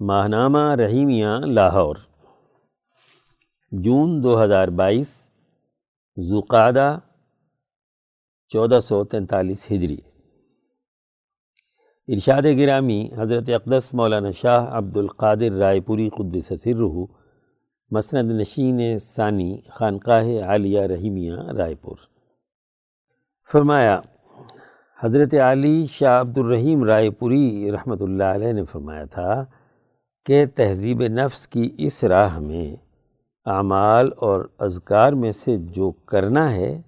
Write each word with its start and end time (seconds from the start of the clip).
ماہنامہ 0.00 0.74
رحیمیہ 0.74 1.26
لاہور، 1.46 1.96
جون 3.72 4.22
دو 4.22 4.42
ہزار 4.44 4.68
بائیس 4.68 5.08
زوقادہ 6.16 6.98
چودہ 8.50 8.78
سو 8.78 9.04
تینتالیس 9.04 9.66
ہجری۔ 9.72 9.96
ارشاد 12.08 12.42
گرامی 12.58 13.08
حضرت 13.16 13.48
اقدس 13.48 13.94
مولانا 13.94 14.30
شاہ 14.30 14.76
عبد 14.78 14.96
القادر 14.96 15.52
رائے 15.52 15.80
پوری 15.80 16.08
قدس 16.08 16.52
سرہ، 16.62 17.04
مسند 17.90 18.30
نشین 18.30 18.98
ثانی 18.98 19.60
خانقاہ 19.70 20.26
عالیہ 20.42 20.80
رحیمیہ 20.80 21.36
رائے 21.58 21.74
پور۔ 21.74 21.96
فرمایا، 23.50 24.00
حضرت 24.98 25.34
علی 25.34 25.86
شاہ 25.86 26.20
عبد 26.20 26.38
الرحیم 26.38 26.84
رائے 26.84 27.10
پوری 27.10 27.70
رحمۃ 27.72 28.00
اللہ 28.00 28.24
علیہ 28.24 28.52
نے 28.52 28.64
فرمایا 28.64 29.04
تھا 29.04 29.44
کہ 30.26 30.44
تہذیب 30.46 31.02
نفس 31.02 31.46
کی 31.48 31.70
اس 31.78 32.04
راہ 32.04 32.38
میں 32.38 32.76
اعمال 33.46 34.10
اور 34.16 34.44
اذکار 34.58 35.12
میں 35.12 35.32
سے 35.32 35.56
جو 35.56 35.90
کرنا 35.90 36.54
ہے، 36.54 36.80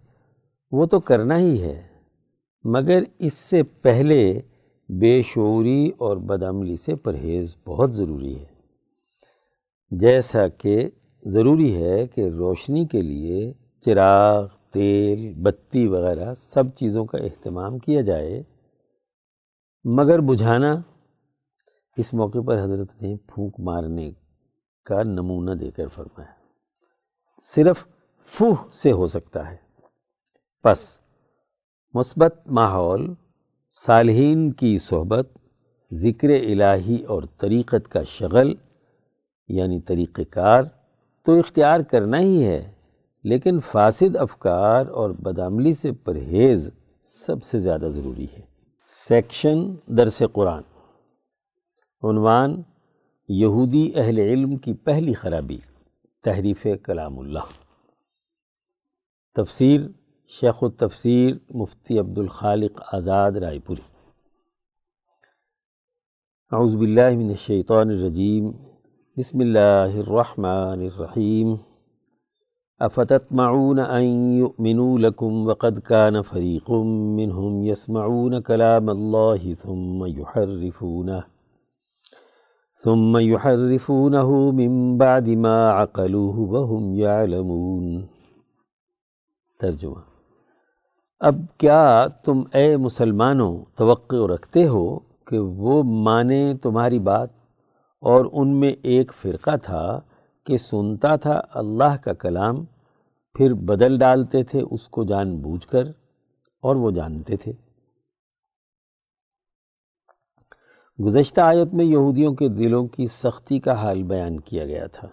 وہ 0.72 0.86
تو 0.86 1.00
کرنا 1.00 1.38
ہی 1.38 1.62
ہے، 1.62 1.82
مگر 2.64 3.02
اس 3.18 3.34
سے 3.34 3.62
پہلے 3.62 4.40
بے 4.88 5.22
شعوری 5.22 5.90
اور 5.98 6.16
بدعملی 6.16 6.76
سے 6.76 6.94
پرہیز 6.94 7.56
بہت 7.66 7.94
ضروری 7.94 8.34
ہے۔ 8.38 8.54
جیسا 9.90 10.48
کہ 10.48 10.90
ضروری 11.24 11.74
ہے 11.76 12.06
کہ 12.06 12.28
روشنی 12.28 12.84
کے 12.86 13.02
لیے 13.02 13.52
چراغ، 13.84 14.46
تیل، 14.72 15.32
بتی 15.42 15.86
وغیرہ 15.86 16.34
سب 16.34 16.74
چیزوں 16.74 17.04
کا 17.04 17.18
اہتمام 17.18 17.78
کیا 17.78 18.00
جائے، 18.00 18.42
مگر 19.84 20.18
بجھانا 20.18 20.74
اس 21.96 22.14
موقع 22.14 22.38
پر 22.46 22.62
حضرت 22.62 23.02
نے 23.02 23.16
پھونک 23.16 23.60
مارنے 23.60 24.10
کا 24.84 25.02
نمونہ 25.02 25.50
دے 25.50 25.70
کر 25.70 25.88
فرمایا، 25.88 26.32
صرف 27.42 27.84
فوہ 28.26 28.54
سے 28.72 28.92
ہو 28.92 29.06
سکتا 29.06 29.50
ہے۔ 29.50 29.56
پس، 30.62 30.98
مثبت 31.94 32.34
ماحول، 32.46 33.14
صالحین 33.84 34.52
کی 34.52 34.78
صحبت، 34.78 35.28
ذکر 35.92 36.28
الہی 36.28 37.02
اور 37.02 37.22
طریقت 37.38 37.88
کا 37.88 38.02
شغل 38.02 38.54
یعنی 39.48 39.80
طریقہ 39.80 40.22
کار 40.30 40.62
تو 41.24 41.38
اختیار 41.38 41.80
کرنا 41.80 42.20
ہی 42.20 42.44
ہے، 42.44 42.70
لیکن 43.24 43.60
فاسد 43.60 44.16
افکار 44.16 44.86
اور 44.86 45.10
بدعملی 45.10 45.72
سے 45.72 45.92
پرہیز 45.92 46.70
سب 47.26 47.42
سے 47.42 47.58
زیادہ 47.58 47.88
ضروری 47.88 48.26
ہے۔ 48.32 48.40
سیکشن 48.88 49.74
درس 49.86 50.22
قرآن۔ 50.32 50.62
عنوان 52.10 52.62
یہودی 53.28 53.92
اہل 53.94 54.18
علم 54.18 54.56
کی 54.56 54.74
پہلی 54.74 55.12
خرابی، 55.12 55.58
تحریف 56.24 56.66
کلام 56.82 57.18
اللہ۔ 57.18 57.66
تفسیر 59.34 59.80
شیخ 60.28 60.54
التفسیر 60.62 61.34
مفتی 61.50 61.98
عبد 61.98 62.18
الخالق 62.18 62.82
آزاد 62.92 63.32
رائے 63.32 63.58
پوری۔ 63.58 63.80
اعوذ 66.52 66.76
باللہ 66.76 67.10
من 67.16 67.28
الشیطان 67.28 67.88
الرجیم۔ 67.88 68.50
بسم 69.16 69.38
اللہ 69.38 69.94
الرحمن 69.94 70.80
الرحیم۔ 70.80 71.54
افتتمعون 72.80 73.78
ان 73.78 74.34
يؤمنوا 74.38 74.98
لكم 74.98 75.48
وقد 75.48 75.78
كان 75.84 76.22
فريق 76.22 76.70
منهم 77.18 77.62
يسمعون 77.62 78.42
كلام 78.42 78.88
الله 78.88 79.54
ثم 79.62 80.04
يحرفونه 80.06 81.35
ثم 82.84 83.18
يحرفونه 83.18 84.50
من 84.52 84.98
بعد 84.98 85.28
ما 85.28 85.82
عقلوه 85.82 86.36
وهم 86.36 86.94
يعلمون۔ 86.94 88.06
ترجمہ۔ 89.60 90.00
اب 91.20 91.34
کیا 91.58 92.06
تم 92.24 92.42
اے 92.54 92.76
مسلمانوں 92.76 93.64
توقع 93.76 94.16
رکھتے 94.16 94.66
ہو 94.66 94.98
کہ 95.24 95.38
وہ 95.38 95.82
مانیں 95.82 96.54
تمہاری 96.54 96.98
بات؟ 96.98 97.28
اور 98.00 98.24
ان 98.32 98.60
میں 98.60 98.72
ایک 98.82 99.12
فرقہ 99.22 99.56
تھا 99.62 100.00
کہ 100.46 100.56
سنتا 100.56 101.16
تھا 101.16 101.40
اللہ 101.54 101.96
کا 102.04 102.12
کلام، 102.12 102.64
پھر 103.34 103.54
بدل 103.54 103.98
ڈالتے 103.98 104.42
تھے 104.42 104.62
اس 104.70 104.88
کو 104.88 105.04
جان 105.04 105.36
بوجھ 105.36 105.66
کر، 105.66 105.84
اور 106.60 106.76
وہ 106.76 106.90
جانتے 106.90 107.36
تھے۔ 107.36 107.52
گزشتہ 111.04 111.40
آیت 111.40 111.74
میں 111.74 111.84
یہودیوں 111.84 112.34
کے 112.34 112.48
دلوں 112.48 112.86
کی 112.86 113.06
سختی 113.06 113.58
کا 113.58 113.72
حال 113.72 114.02
بیان 114.02 114.40
کیا 114.40 114.64
گیا 114.64 114.86
تھا 114.86 115.08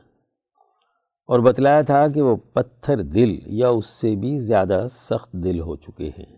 اور 1.28 1.40
بتلایا 1.40 1.82
تھا 1.82 2.08
کہ 2.08 2.22
وہ 2.22 2.36
پتھر 2.36 3.02
دل 3.02 3.40
یا 3.46 3.70
اس 3.70 3.86
سے 3.86 4.16
بھی 4.16 4.40
زیادہ 4.40 4.86
سخت 4.92 5.32
دل 5.32 5.60
ہو 5.60 5.76
چکے 5.76 6.10
ہیں۔ 6.20 6.36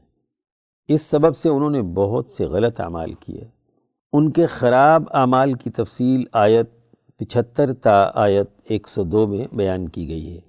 اس 0.88 1.02
سبب 1.02 1.38
سے 1.38 1.50
انہوں 1.50 1.70
نے 1.70 1.82
بہت 1.82 2.30
سے 2.30 2.46
غلط 2.46 2.82
اعمال 2.82 3.14
کیے۔ 3.14 3.44
ان 4.14 4.32
کے 4.32 4.46
خراب 4.46 5.04
اعمال 5.14 5.54
کی 5.54 5.70
تفصیل 5.70 6.24
آیت 6.34 6.70
پچھتر 7.18 7.74
تا 7.74 8.12
آیت 8.14 8.50
ایک 8.64 8.88
سو 8.88 9.04
دو 9.04 9.28
میں 9.28 9.56
بیان 9.56 9.90
کی 9.90 10.08
گئی 10.10 10.36
ہے۔ 10.36 10.40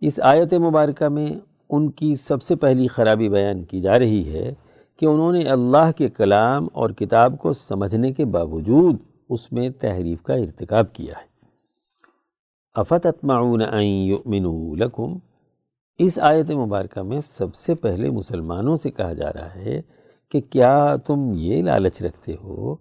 اس 0.00 0.20
آیت 0.22 0.54
مبارکہ 0.54 1.08
میں 1.08 1.28
ان 1.70 1.90
کی 1.90 2.14
سب 2.14 2.42
سے 2.42 2.56
پہلی 2.56 2.86
خرابی 2.86 3.28
بیان 3.28 3.64
کی 3.64 3.80
جا 3.80 3.98
رہی 3.98 4.32
ہے۔ 4.32 4.54
کہ 4.98 5.06
انہوں 5.06 5.32
نے 5.32 5.42
اللہ 5.42 5.92
کے 5.96 6.08
کلام 6.08 6.66
اور 6.72 6.90
کتاب 6.90 7.38
کو 7.38 7.52
سمجھنے 7.52 8.12
کے 8.12 8.24
باوجود 8.24 8.96
اس 9.30 9.52
میں 9.52 9.70
تحریف 9.70 10.22
کا 10.22 10.34
ارتکاب 10.34 10.92
کیا 10.92 11.14
ہے۔ 11.18 11.34
افتتمعون 12.74 13.62
ان 13.62 13.84
یؤمنوا 13.84 14.76
لکم۔ 14.76 15.18
اس 15.98 16.18
آیت 16.22 16.50
مبارکہ 16.50 17.02
میں 17.02 17.20
سب 17.20 17.54
سے 17.54 17.74
پہلے 17.74 18.10
مسلمانوں 18.10 18.74
سے 18.74 18.90
کہا 18.90 19.12
جا 19.12 19.32
رہا 19.32 19.54
ہے 19.54 19.82
کہ 20.32 20.40
کیا 20.50 20.96
تم 20.96 21.32
یہ 21.34 21.62
لالچ 21.62 22.02
رکھتے 22.02 22.34
ہو 22.44 22.74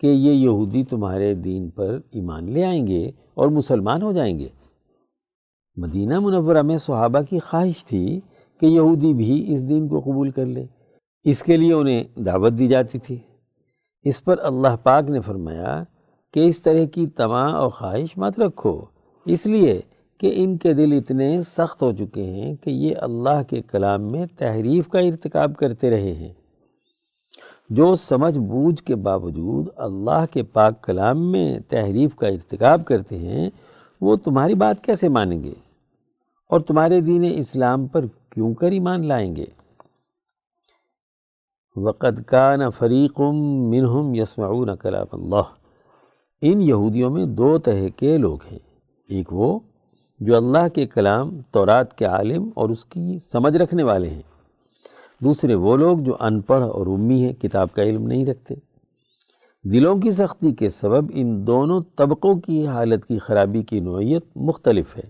کہ 0.00 0.06
یہ 0.06 0.32
یہودی 0.32 0.84
تمہارے 0.84 1.34
دین 1.34 1.70
پر 1.70 1.98
ایمان 2.10 2.50
لے 2.50 2.64
آئیں 2.64 2.86
گے 2.86 3.10
اور 3.34 3.48
مسلمان 3.48 4.02
ہو 4.02 4.12
جائیں 4.12 4.38
گے؟ 4.38 4.48
مدینہ 5.76 6.20
منورہ 6.20 6.62
میں 6.62 6.78
صحابہ 6.78 7.18
کی 7.30 7.38
خواہش 7.38 7.84
تھی 7.84 8.20
کہ 8.60 8.66
یہودی 8.66 9.14
بھی 9.14 9.54
اس 9.54 9.68
دین 9.68 9.88
کو 9.88 10.00
قبول 10.00 10.30
کر 10.30 10.46
لے۔ 10.46 10.66
اس 11.24 11.42
کے 11.42 11.56
لیے 11.56 11.72
انہیں 11.72 12.04
دعوت 12.16 12.52
دی 12.58 12.68
جاتی 12.68 12.98
تھی۔ 12.98 13.18
اس 14.02 14.24
پر 14.24 14.36
اللہ 14.38 14.76
پاک 14.82 15.10
نے 15.10 15.20
فرمایا 15.20 15.82
کہ 16.34 16.40
اس 16.40 16.62
طرح 16.62 16.84
کی 16.84 17.06
تمام 17.06 17.54
اور 17.54 17.68
خواہش 17.68 18.16
مت 18.16 18.40
رکھو، 18.40 18.80
اس 19.26 19.46
لیے 19.46 19.80
کہ 20.18 20.32
ان 20.34 20.56
کے 20.56 20.72
دل 20.72 20.92
اتنے 20.92 21.40
سخت 21.40 21.82
ہو 21.82 21.92
چکے 21.92 22.22
ہیں 22.22 22.56
کہ 22.56 22.70
یہ 22.70 22.94
اللہ 22.96 23.42
کے 23.50 23.62
کلام 23.62 24.02
میں 24.02 24.26
تحریف 24.36 24.88
کا 24.88 24.98
ارتکاب 24.98 25.56
کرتے 25.56 25.90
رہے 25.90 26.12
ہیں۔ 26.14 26.32
جو 27.70 27.94
سمجھ 27.94 28.38
بوجھ 28.38 28.82
کے 28.82 28.94
باوجود 28.94 29.66
اللہ 29.76 30.24
کے 30.32 30.42
پاک 30.42 30.82
کلام 30.82 31.32
میں 31.32 31.58
تحریف 31.68 32.14
کا 32.14 32.26
ارتکاب 32.28 32.84
کرتے 32.84 33.18
ہیں، 33.18 33.50
وہ 34.00 34.16
تمہاری 34.16 34.54
بات 34.54 34.84
کیسے 34.84 35.08
مانیں 35.08 35.44
گے؟ 35.44 35.52
اور 36.48 36.60
تمہارے 36.60 37.00
دین 37.00 37.32
اسلام 37.36 37.86
پر 37.86 38.04
کیوں 38.30 38.54
کر 38.54 38.70
ایمان 38.70 39.06
لائیں 39.06 39.36
گے؟ 39.36 39.46
وقد 41.76 42.22
کان 42.26 42.70
فریق 42.70 43.20
منہم 43.70 44.14
یسمعون 44.14 44.76
کلام 44.76 45.06
اللہ۔ 45.12 45.42
ان 46.42 46.60
یہودیوں 46.60 47.10
میں 47.10 47.26
دو 47.26 47.58
طرح 47.58 47.88
کے 47.96 48.18
لوگ 48.18 48.38
ہیں۔ 48.52 48.58
ایک 49.08 49.32
وہ 49.32 49.58
جو 50.20 50.36
اللہ 50.36 50.68
کے 50.74 50.86
کلام، 50.86 51.40
تورات 51.50 51.98
کے 51.98 52.04
عالم 52.04 52.50
اور 52.54 52.68
اس 52.68 52.84
کی 52.84 53.18
سمجھ 53.18 53.56
رکھنے 53.56 53.82
والے 53.82 54.10
ہیں۔ 54.10 54.22
دوسرے 55.24 55.54
وہ 55.54 55.76
لوگ 55.76 55.98
جو 55.98 56.16
ان 56.20 56.40
پڑھ 56.40 56.64
اور 56.64 56.86
امی 56.86 57.24
ہیں، 57.24 57.32
کتاب 57.32 57.72
کا 57.72 57.82
علم 57.82 58.06
نہیں 58.06 58.26
رکھتے۔ 58.26 58.54
دلوں 59.64 59.98
کی 59.98 60.10
سختی 60.10 60.52
کے 60.52 60.68
سبب 60.68 61.10
ان 61.14 61.46
دونوں 61.46 61.80
طبقوں 61.96 62.34
کی 62.34 62.66
حالت 62.66 63.06
کی 63.06 63.18
خرابی 63.18 63.62
کی 63.62 63.80
نوعیت 63.80 64.24
مختلف 64.36 64.96
ہے۔ 64.96 65.08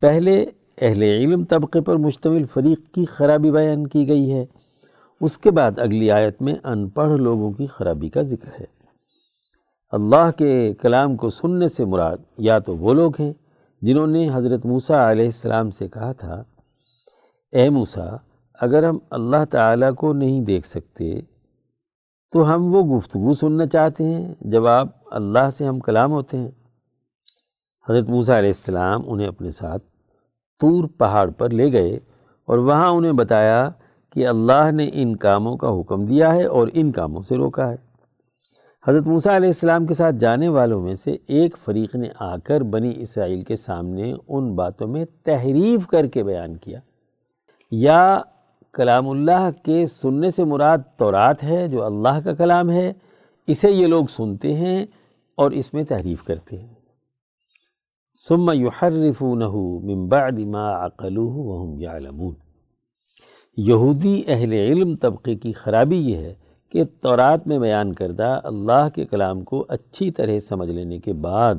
پہلے 0.00 0.44
اہل 0.80 1.02
علم 1.02 1.44
طبقے 1.44 1.80
پر 1.80 1.96
مشتمل 1.96 2.44
فریق 2.44 2.94
کی 2.94 3.04
خرابی 3.04 3.50
بیان 3.50 3.86
کی 3.86 4.08
گئی 4.08 4.32
ہے۔ 4.32 4.46
اس 5.20 5.38
کے 5.38 5.50
بعد 5.50 5.78
اگلی 5.78 6.10
آیت 6.10 6.42
میں 6.42 6.54
ان 6.64 6.88
پڑھ 6.88 7.12
لوگوں 7.12 7.52
کی 7.52 7.66
خرابی 7.66 8.08
کا 8.08 8.22
ذکر 8.22 8.48
ہے۔ 8.60 8.64
اللہ 9.92 10.30
کے 10.38 10.74
کلام 10.74 11.16
کو 11.16 11.30
سننے 11.30 11.68
سے 11.68 11.84
مراد 11.84 12.16
یا 12.38 12.58
تو 12.58 12.76
وہ 12.76 12.94
لوگ 12.94 13.12
ہیں 13.20 13.32
جنہوں 13.82 14.06
نے 14.06 14.28
حضرت 14.32 14.66
موسیٰ 14.66 15.10
علیہ 15.10 15.24
السلام 15.24 15.70
سے 15.70 15.88
کہا 15.88 16.12
تھا، 16.12 16.42
اے 17.52 17.68
موسیٰ، 17.70 18.16
اگر 18.60 18.88
ہم 18.88 18.98
اللہ 19.10 19.44
تعالیٰ 19.50 19.94
کو 19.94 20.12
نہیں 20.12 20.40
دیکھ 20.40 20.66
سکتے، 20.66 21.20
تو 22.32 22.54
ہم 22.54 22.74
وہ 22.74 22.82
گفتگو 22.96 23.32
سننا 23.32 23.66
چاہتے 23.66 24.04
ہیں 24.04 24.34
جب 24.40 24.66
آپ 24.66 24.88
اللہ 25.10 25.50
سے 25.50 25.64
ہم 25.64 25.78
کلام 25.80 26.12
ہوتے 26.12 26.36
ہیں۔ 26.36 26.50
حضرت 27.88 28.08
موسیٰ 28.08 28.36
علیہ 28.36 28.48
السلام 28.48 29.02
انہیں 29.06 29.28
اپنے 29.28 29.50
ساتھ 29.50 29.82
طور 30.60 30.88
پہاڑ 30.98 31.30
پر 31.30 31.50
لے 31.50 31.72
گئے 31.72 31.96
اور 32.48 32.58
وہاں 32.58 32.88
انہیں 32.88 33.12
بتایا 33.12 33.70
کہ 34.16 34.26
اللہ 34.26 34.70
نے 34.70 34.90
ان 34.92 35.16
کاموں 35.16 35.56
کا 35.56 35.80
حکم 35.80 36.04
دیا 36.04 36.34
ہے 36.34 36.44
اور 36.44 36.68
ان 36.72 36.92
کاموں 36.92 37.22
سے 37.22 37.36
روکا 37.36 37.70
ہے۔ 37.70 37.76
حضرت 38.88 39.06
موسیٰ 39.06 39.34
علیہ 39.34 39.48
السلام 39.48 39.86
کے 39.86 39.94
ساتھ 39.94 40.16
جانے 40.16 40.48
والوں 40.48 40.80
میں 40.80 40.94
سے 40.94 41.16
ایک 41.26 41.56
فریق 41.64 41.94
نے 41.94 42.08
آ 42.20 42.36
کر 42.36 42.60
بنی 42.60 42.92
اسرائیل 42.96 43.42
کے 43.42 43.56
سامنے 43.56 44.14
ان 44.28 44.54
باتوں 44.54 44.88
میں 44.88 45.04
تحریف 45.24 45.86
کر 45.86 46.06
کے 46.06 46.24
بیان 46.24 46.56
کیا۔ 46.56 46.80
یا 47.70 48.20
کلام 48.72 49.08
اللہ 49.08 49.50
کے 49.62 49.86
سننے 49.86 50.30
سے 50.30 50.44
مراد 50.44 50.78
تورات 50.96 51.44
ہے، 51.44 51.68
جو 51.68 51.84
اللہ 51.84 52.20
کا 52.24 52.32
کلام 52.32 52.70
ہے، 52.70 52.92
اسے 53.46 53.70
یہ 53.70 53.86
لوگ 53.86 54.06
سنتے 54.06 54.54
ہیں 54.54 54.86
اور 55.36 55.50
اس 55.50 55.74
میں 55.74 55.84
تحریف 55.84 56.24
کرتے 56.24 56.58
ہیں۔ 56.58 56.74
ثم 58.28 58.50
يحرفونه 58.50 59.58
من 59.82 60.08
بعد 60.08 60.32
ما 60.32 60.86
عقلوه 60.86 61.34
وهم 61.34 61.80
يعلمون 61.80 62.45
یہودی 63.56 64.22
اہل 64.26 64.52
علم 64.52 64.96
طبقے 64.96 65.34
کی 65.34 65.52
خرابی 65.52 65.96
یہ 65.96 66.16
ہے 66.16 66.34
کہ 66.68 66.84
تورات 67.00 67.46
میں 67.46 67.58
بیان 67.58 67.92
کردہ 67.92 68.40
اللہ 68.44 68.88
کے 68.94 69.04
کلام 69.04 69.40
کو 69.40 69.64
اچھی 69.68 70.10
طرح 70.10 70.38
سمجھ 70.38 70.70
لینے 70.70 70.98
کے 70.98 71.12
بعد 71.12 71.54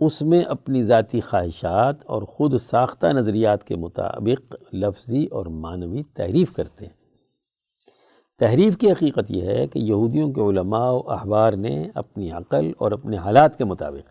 اس 0.00 0.22
میں 0.22 0.42
اپنی 0.42 0.82
ذاتی 0.82 1.20
خواہشات 1.20 2.06
اور 2.06 2.22
خود 2.22 2.58
ساختہ 2.60 3.06
نظریات 3.06 3.64
کے 3.64 3.76
مطابق 3.76 4.54
لفظی 4.72 5.26
اور 5.26 5.46
معنوی 5.46 6.02
تحریف 6.14 6.52
کرتے 6.52 6.84
ہیں۔ 6.84 6.92
تحریف 8.38 8.76
کی 8.76 8.90
حقیقت 8.90 9.30
یہ 9.30 9.42
ہے 9.42 9.66
کہ 9.66 9.78
یہودیوں 9.78 10.32
کے 10.32 10.40
علماء 10.40 10.90
و 10.90 11.10
احبار 11.10 11.52
نے 11.52 11.88
اپنی 11.94 12.30
عقل 12.30 12.72
اور 12.78 12.92
اپنے 12.92 13.16
حالات 13.16 13.58
کے 13.58 13.64
مطابق 13.64 14.10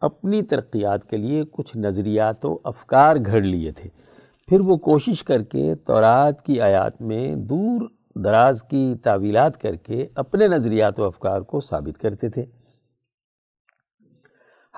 اپنی 0.00 0.42
ترقیات 0.42 1.10
کے 1.10 1.16
لیے 1.16 1.44
کچھ 1.50 1.76
نظریات 1.76 2.46
و 2.46 2.58
افکار 2.64 3.16
گھڑ 3.26 3.40
لیے 3.40 3.72
تھے۔ 3.72 3.99
پھر 4.50 4.60
وہ 4.60 4.76
کوشش 4.76 5.24
کر 5.24 5.42
کے 5.42 5.74
تورات 5.74 6.44
کی 6.44 6.60
آیات 6.60 7.02
میں 7.02 7.36
دور 7.36 7.80
دراز 8.14 8.62
کی 8.62 8.94
تعویلات 9.02 9.60
کر 9.60 9.74
کے 9.74 10.06
اپنے 10.14 10.48
نظریات 10.48 11.00
و 11.00 11.04
افکار 11.04 11.40
کو 11.40 11.60
ثابت 11.60 12.00
کرتے 12.00 12.28
تھے۔ 12.28 12.44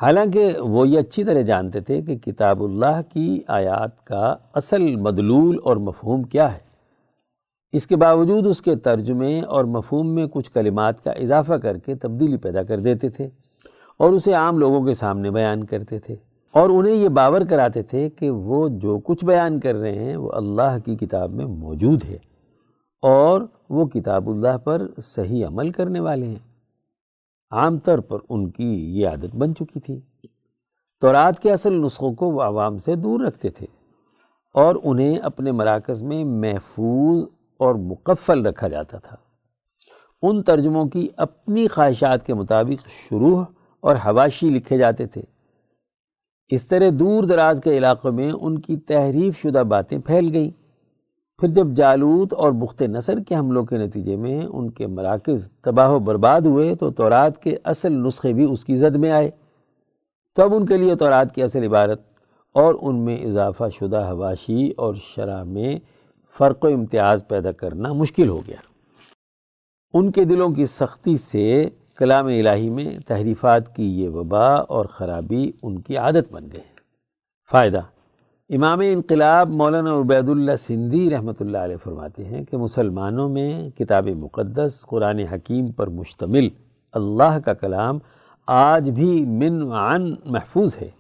حالانکہ 0.03 0.53
وہ 0.59 0.89
یہ 0.89 0.99
اچھی 0.99 1.25
طرح 1.25 1.41
جانتے 1.41 1.81
تھے 1.81 2.03
کہ 2.03 2.17
کتاب 2.17 2.63
اللہ 2.63 3.03
کی 3.13 3.43
آیات 3.49 4.05
کا 4.05 4.35
اصل 4.55 4.97
مدلول 4.97 5.59
اور 5.65 5.77
مفہوم 5.77 6.23
کیا 6.23 6.55
ہے۔ 6.55 6.61
اس 7.73 7.87
کے 7.87 7.97
باوجود 7.97 8.47
اس 8.47 8.63
کے 8.63 8.77
ترجمے 8.77 9.41
اور 9.41 9.65
مفہوم 9.65 10.15
میں 10.15 10.27
کچھ 10.27 10.51
کلمات 10.51 11.05
کا 11.05 11.11
اضافہ 11.11 11.55
کر 11.55 11.79
کے 11.79 11.95
تبدیلی 11.95 12.37
پیدا 12.37 12.63
کر 12.63 12.79
دیتے 12.79 13.09
تھے 13.09 13.29
اور 13.99 14.13
اسے 14.13 14.33
عام 14.33 14.59
لوگوں 14.59 14.85
کے 14.85 14.95
سامنے 14.95 15.31
بیان 15.31 15.65
کرتے 15.65 15.99
تھے۔ 15.99 16.31
اور 16.53 16.71
انہیں 16.71 16.95
یہ 16.95 17.09
باور 17.09 17.41
کراتے 17.41 17.83
تھے 17.83 18.11
کہ 18.11 18.31
وہ 18.31 18.69
جو 18.69 18.99
کچھ 18.99 19.25
بیان 19.25 19.61
کر 19.61 19.75
رہے 19.75 20.05
ہیں 20.05 20.17
وہ 20.17 20.33
اللہ 20.33 20.79
کی 20.85 20.97
کتاب 20.97 21.31
میں 21.31 21.45
موجود 21.45 22.05
ہے 22.05 22.19
اور 23.03 23.43
وہ 23.71 23.87
کتاب 23.87 24.31
اللہ 24.31 24.59
پر 24.59 24.87
صحیح 25.03 25.47
عمل 25.47 25.71
کرنے 25.71 26.01
والے 26.01 26.27
ہیں۔ 26.27 26.53
عام 27.51 27.79
طور 27.79 27.99
پر 27.99 28.19
ان 28.29 28.51
کی 28.51 29.01
یہ 29.01 29.09
عادت 29.09 29.37
بن 29.37 29.55
چکی 29.55 29.81
تھی۔ 29.81 30.01
تورات 31.01 31.41
کے 31.41 31.53
اصل 31.53 31.73
نسخوں 31.83 32.15
کو 32.15 32.31
وہ 32.31 32.43
عوام 32.43 32.79
سے 32.79 32.95
دور 32.95 33.21
رکھتے 33.21 33.49
تھے 33.49 33.67
اور 34.55 34.75
انہیں 34.83 35.19
اپنے 35.19 35.53
مراکز 35.53 36.03
میں 36.03 36.25
محفوظ 36.25 37.25
اور 37.59 37.75
مقفل 37.75 38.47
رکھا 38.47 38.69
جاتا 38.69 38.99
تھا۔ 38.99 39.17
ان 40.23 40.43
ترجموں 40.43 40.87
کی 40.87 41.09
اپنی 41.17 41.69
خواہشات 41.69 42.27
کے 42.27 42.35
مطابق 42.35 42.89
شروع 42.89 43.45
اور 43.81 43.97
حواشی 43.97 44.49
لکھے 44.49 44.79
جاتے 44.79 45.07
تھے۔ 45.07 45.23
اس 46.55 46.67
طرح 46.67 46.89
دور 46.93 47.25
دراز 47.25 47.61
کے 47.65 47.79
علاقوں 47.79 48.13
میں 48.13 48.33
ان 48.33 48.59
کی 48.59 48.77
تحریف 48.77 49.41
شدہ 49.43 49.63
باتیں 49.69 49.99
پھیل 49.99 50.31
گئیں۔ 50.33 50.51
پھر 51.41 51.49
جب 51.49 51.67
جالوت 51.67 52.33
اور 52.33 52.53
بخت 52.53 52.83
نصر 52.83 53.21
کے 53.21 53.35
حملوں 53.35 53.65
کے 53.65 53.79
نتیجے 53.79 54.17
میں 54.17 54.45
ان 54.45 54.71
کے 54.71 54.87
مراکز 54.87 55.51
تباہ 55.53 55.91
و 55.91 55.99
برباد 55.99 56.41
ہوئے 56.41 56.75
تو 56.75 56.91
تورات 56.91 57.43
کے 57.43 57.57
اصل 57.65 57.93
نسخے 57.93 58.33
بھی 58.33 58.53
اس 58.53 58.65
کی 58.65 58.77
زد 58.77 58.97
میں 58.97 59.11
آئے۔ 59.11 59.31
تو 60.37 60.43
اب 60.43 60.55
ان 60.55 60.67
کے 60.67 60.77
لیے 60.77 60.95
تورات 60.95 61.35
کی 61.35 61.43
اصل 61.43 61.65
عبارت 61.65 62.01
اور 62.53 62.75
ان 62.83 62.97
میں 62.97 63.17
اضافہ 63.17 63.65
شدہ 63.75 64.09
حواشی 64.11 64.71
اور 64.77 64.95
شرح 64.95 65.43
میں 65.43 65.79
فرق 66.39 66.65
و 66.65 66.69
امتیاز 66.69 67.29
پیدا 67.29 67.53
کرنا 67.53 67.93
مشکل 67.93 68.29
ہو 68.29 68.41
گیا۔ 68.47 68.57
ان 69.95 70.11
کے 70.11 70.25
دلوں 70.25 70.51
کی 70.51 70.65
سختی 70.65 71.17
سے 71.17 71.69
کلام 72.03 72.27
الہی 72.27 72.71
میں 72.71 72.85
تحریفات 73.09 73.75
کی 73.75 73.85
یہ 74.01 74.09
وبا 74.09 74.47
اور 74.77 74.85
خرابی 74.85 75.51
ان 75.63 75.81
کی 75.81 75.97
عادت 75.97 76.33
بن 76.33 76.47
گئے 76.53 76.61
فائدہ، 77.51 77.81
امام 78.51 78.81
انقلاب 78.85 79.51
مولانا 79.51 79.95
عبید 79.99 80.29
اللہ 80.29 80.57
سندھی 80.59 81.11
رحمۃ 81.11 81.41
اللہ 81.41 81.59
علیہ 81.59 81.77
فرماتے 81.77 82.25
ہیں 82.25 82.45
کہ 82.45 82.57
مسلمانوں 82.57 83.29
میں 83.29 83.71
کتاب 83.71 84.09
مقدس، 84.17 84.81
قرآن 84.89 85.19
حکیم 85.33 85.71
پر 85.73 85.91
مشتمل 85.91 86.49
اللہ 86.95 87.39
کا 87.45 87.55
کلام 87.55 87.99
آج 88.49 88.91
بھی 88.91 89.25
من 89.25 89.63
عن 89.73 90.13
محفوظ 90.25 90.77
ہے۔ 90.81 90.91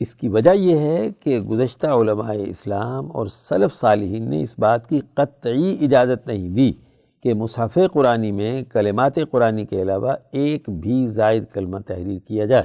اس 0.00 0.14
کی 0.16 0.28
وجہ 0.28 0.54
یہ 0.56 0.78
ہے 0.78 1.08
کہ 1.20 1.40
گزشتہ 1.40 1.86
علماء 1.86 2.34
اسلام 2.46 3.16
اور 3.16 3.26
سلف 3.26 3.76
صالحین 3.76 4.30
نے 4.30 4.42
اس 4.42 4.58
بات 4.58 4.88
کی 4.88 5.00
قطعی 5.14 5.76
اجازت 5.80 6.26
نہیں 6.26 6.48
دی۔ 6.48 6.72
کہ 7.22 7.34
مصحف 7.34 7.78
قرآنی 7.92 8.32
میں 8.32 8.62
کلمات 8.62 9.14
قرآنی 9.30 9.66
کے 9.66 9.82
علاوہ 9.82 10.12
ایک 10.32 10.70
بھی 10.70 11.06
زائد 11.06 11.44
کلمہ 11.52 11.78
تحریر 11.78 12.18
کیا 12.28 12.44
جائے۔ 12.44 12.62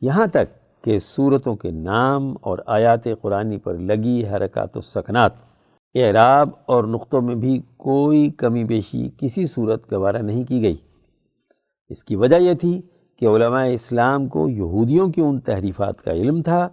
یہاں 0.00 0.26
تک 0.26 0.84
کہ 0.84 0.98
صورتوں 0.98 1.56
کے 1.56 1.70
نام 1.70 2.34
اور 2.40 2.58
آیات 2.66 3.04
قرآنی 3.20 3.58
پر 3.58 3.74
لگی 3.74 4.24
حرکات 4.26 4.76
و 4.76 4.80
سکنات، 4.80 5.32
اعراب 5.94 6.48
اور 6.66 6.84
نقطوں 6.84 7.22
میں 7.22 7.34
بھی 7.34 7.60
کوئی 7.76 8.30
کمی 8.30 8.64
بیشی 8.64 9.08
کسی 9.18 9.46
صورت 9.46 9.92
گوارہ 9.92 10.16
نہیں 10.16 10.44
کی 10.44 10.62
گئی۔ 10.62 10.76
اس 11.90 12.04
کی 12.04 12.16
وجہ 12.16 12.36
یہ 12.36 12.54
تھی 12.54 12.82
کہ 13.16 13.26
علماء 13.26 13.64
اسلام 13.64 14.28
کو 14.28 14.48
یہودیوں 14.48 15.08
کی 15.08 15.20
ان 15.20 15.40
تحریفات 15.40 16.02
کا 16.02 16.12
علم 16.12 16.42
تھا 16.42 16.68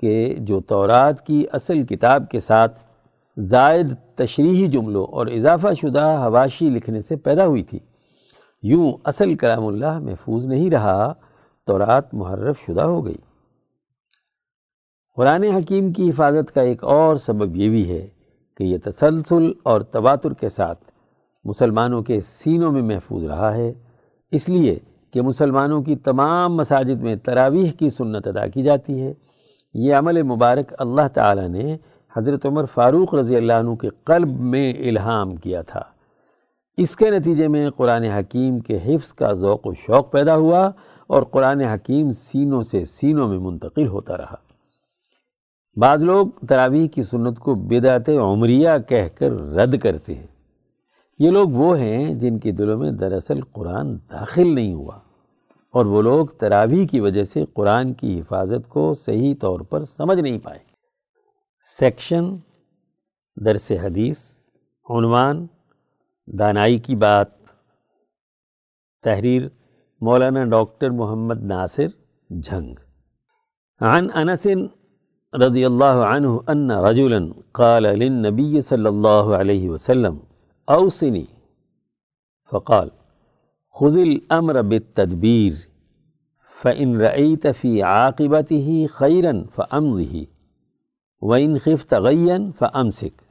کہ 0.00 0.34
جو 0.38 0.60
تورات 0.60 1.26
کی 1.26 1.44
اصل 1.52 1.82
کتاب 1.82 2.30
کے 2.30 2.40
ساتھ 2.40 2.78
زائد 3.38 3.94
تشریحی 4.16 4.66
جملوں 4.66 5.04
اور 5.04 5.26
اضافہ 5.26 5.68
شدہ 5.80 6.22
حواشی 6.24 6.70
لکھنے 6.70 7.00
سے 7.00 7.16
پیدا 7.16 7.46
ہوئی 7.46 7.62
تھی۔ 7.62 7.78
یوں 8.62 8.92
اصل 9.04 9.34
کلام 9.34 9.66
اللہ 9.66 9.98
محفوظ 9.98 10.46
نہیں 10.46 10.70
رہا 10.70 11.12
تورات 11.66 12.14
محرف 12.14 12.56
شدہ 12.66 12.82
ہو 12.82 13.04
گئی۔ 13.04 13.16
قرآن 15.16 15.44
حکیم 15.44 15.92
کی 15.92 16.10
حفاظت 16.10 16.54
کا 16.54 16.60
ایک 16.60 16.84
اور 16.84 17.16
سبب 17.16 17.56
یہ 17.56 17.68
بھی 17.68 17.90
ہے 17.90 18.06
کہ 18.56 18.64
یہ 18.64 18.78
تسلسل 18.84 19.52
اور 19.62 19.80
تواتر 19.80 20.32
کے 20.32 20.48
ساتھ 20.48 20.84
مسلمانوں 21.44 22.02
کے 22.02 22.20
سینوں 22.20 22.72
میں 22.72 22.82
محفوظ 22.82 23.24
رہا 23.24 23.54
ہے۔ 23.54 23.72
اس 24.30 24.48
لیے 24.48 24.78
کہ 25.10 25.22
مسلمانوں 25.22 25.82
کی 25.82 25.96
تمام 25.96 26.56
مساجد 26.56 27.02
میں 27.02 27.16
تراویح 27.16 27.70
کی 27.78 27.88
سنت 27.88 28.26
ادا 28.26 28.46
کی 28.46 28.62
جاتی 28.62 29.02
ہے۔ 29.02 29.14
یہ 29.74 29.94
عمل 29.94 30.22
مبارک 30.22 30.74
اللہ 30.78 31.08
تعالیٰ 31.14 31.48
نے 31.48 31.76
حضرت 32.18 32.46
عمر 32.46 32.64
فاروق 32.64 33.14
رضی 33.14 33.36
اللہ 33.36 33.52
عنہ 33.52 33.74
کے 33.74 33.88
قلب 34.04 34.40
میں 34.40 34.72
الہام 34.72 35.36
کیا 35.36 35.62
تھا۔ 35.62 35.82
اس 36.76 36.96
کے 36.96 37.10
نتیجے 37.10 37.48
میں 37.48 37.70
قرآن 37.70 38.02
حکیم 38.02 38.58
کے 38.58 38.78
حفظ 38.86 39.12
کا 39.12 39.32
ذوق 39.32 39.66
و 39.66 39.74
شوق 39.74 40.12
پیدا 40.12 40.36
ہوا 40.36 40.70
اور 41.06 41.22
قرآن 41.22 41.60
حکیم 41.60 42.10
سینوں 42.10 42.62
سے 42.62 42.84
سینوں 42.84 43.28
میں 43.28 43.38
منتقل 43.38 43.86
ہوتا 43.86 44.16
رہا۔ 44.16 44.36
بعض 45.80 46.04
لوگ 46.04 46.26
تراویح 46.48 46.88
کی 46.88 47.02
سنت 47.02 47.38
کو 47.38 47.54
بدعت 47.54 48.08
عمریہ 48.08 48.68
کہہ 48.88 49.08
کر 49.14 49.32
رد 49.32 49.78
کرتے 49.78 50.14
ہیں۔ 50.14 50.26
یہ 51.18 51.30
لوگ 51.30 51.48
وہ 51.48 51.78
ہیں 51.78 52.14
جن 52.14 52.38
کے 52.38 52.52
دلوں 52.52 52.78
میں 52.78 52.90
دراصل 52.90 53.40
قرآن 53.52 53.96
داخل 53.96 54.54
نہیں 54.54 54.74
ہوا۔ 54.74 54.98
اور 55.72 55.84
وہ 55.84 56.02
لوگ 56.02 56.26
تراویح 56.26 56.86
کی 56.86 57.00
وجہ 57.00 57.22
سے 57.22 57.44
قرآن 57.54 57.92
کی 57.92 58.20
حفاظت 58.20 58.68
کو 58.68 58.94
صحیح 58.94 59.34
طور 59.40 59.60
پر 59.60 59.84
سمجھ 59.84 60.20
نہیں 60.20 60.38
پائے۔ 60.38 60.67
سیکشن، 61.60 62.36
درس 63.36 63.72
حدیث، 63.72 64.38
عنوان، 64.90 65.46
دانائی 66.26 66.78
کی 66.78 66.96
بات۔ 66.96 67.26
تحریر 69.02 69.42
مولانا 70.00 70.44
ڈاکٹر 70.44 70.90
محمد 70.90 71.42
ناصر 71.42 71.86
جھنگ۔ 72.42 72.74
عن 73.80 74.06
انس 74.14 74.46
رضی 75.46 75.64
اللہ 75.64 75.84
عنہ 75.84 76.26
ان 76.46 76.70
رجلا 76.70 77.18
قال 77.52 77.82
للنبی 77.82 78.60
صلی 78.60 78.86
اللہ 78.86 79.36
علیہ 79.40 79.70
وسلم 79.70 80.18
اوسنی 80.66 81.24
فقال، 82.50 82.88
خذ 83.80 83.96
الامر 83.96 84.62
بالتدبیر، 84.62 85.52
فإن 86.62 87.00
رأيت 87.00 87.46
في 87.60 87.80
عاقبته 87.80 88.86
خيرا 88.86 89.32
فأمضه۔ 89.54 90.37
وَإِن 91.20 91.58
خِفْتَ 91.58 91.96
غَيًّا 91.96 92.50
فَأَمْسِكْ۔ 92.58 93.24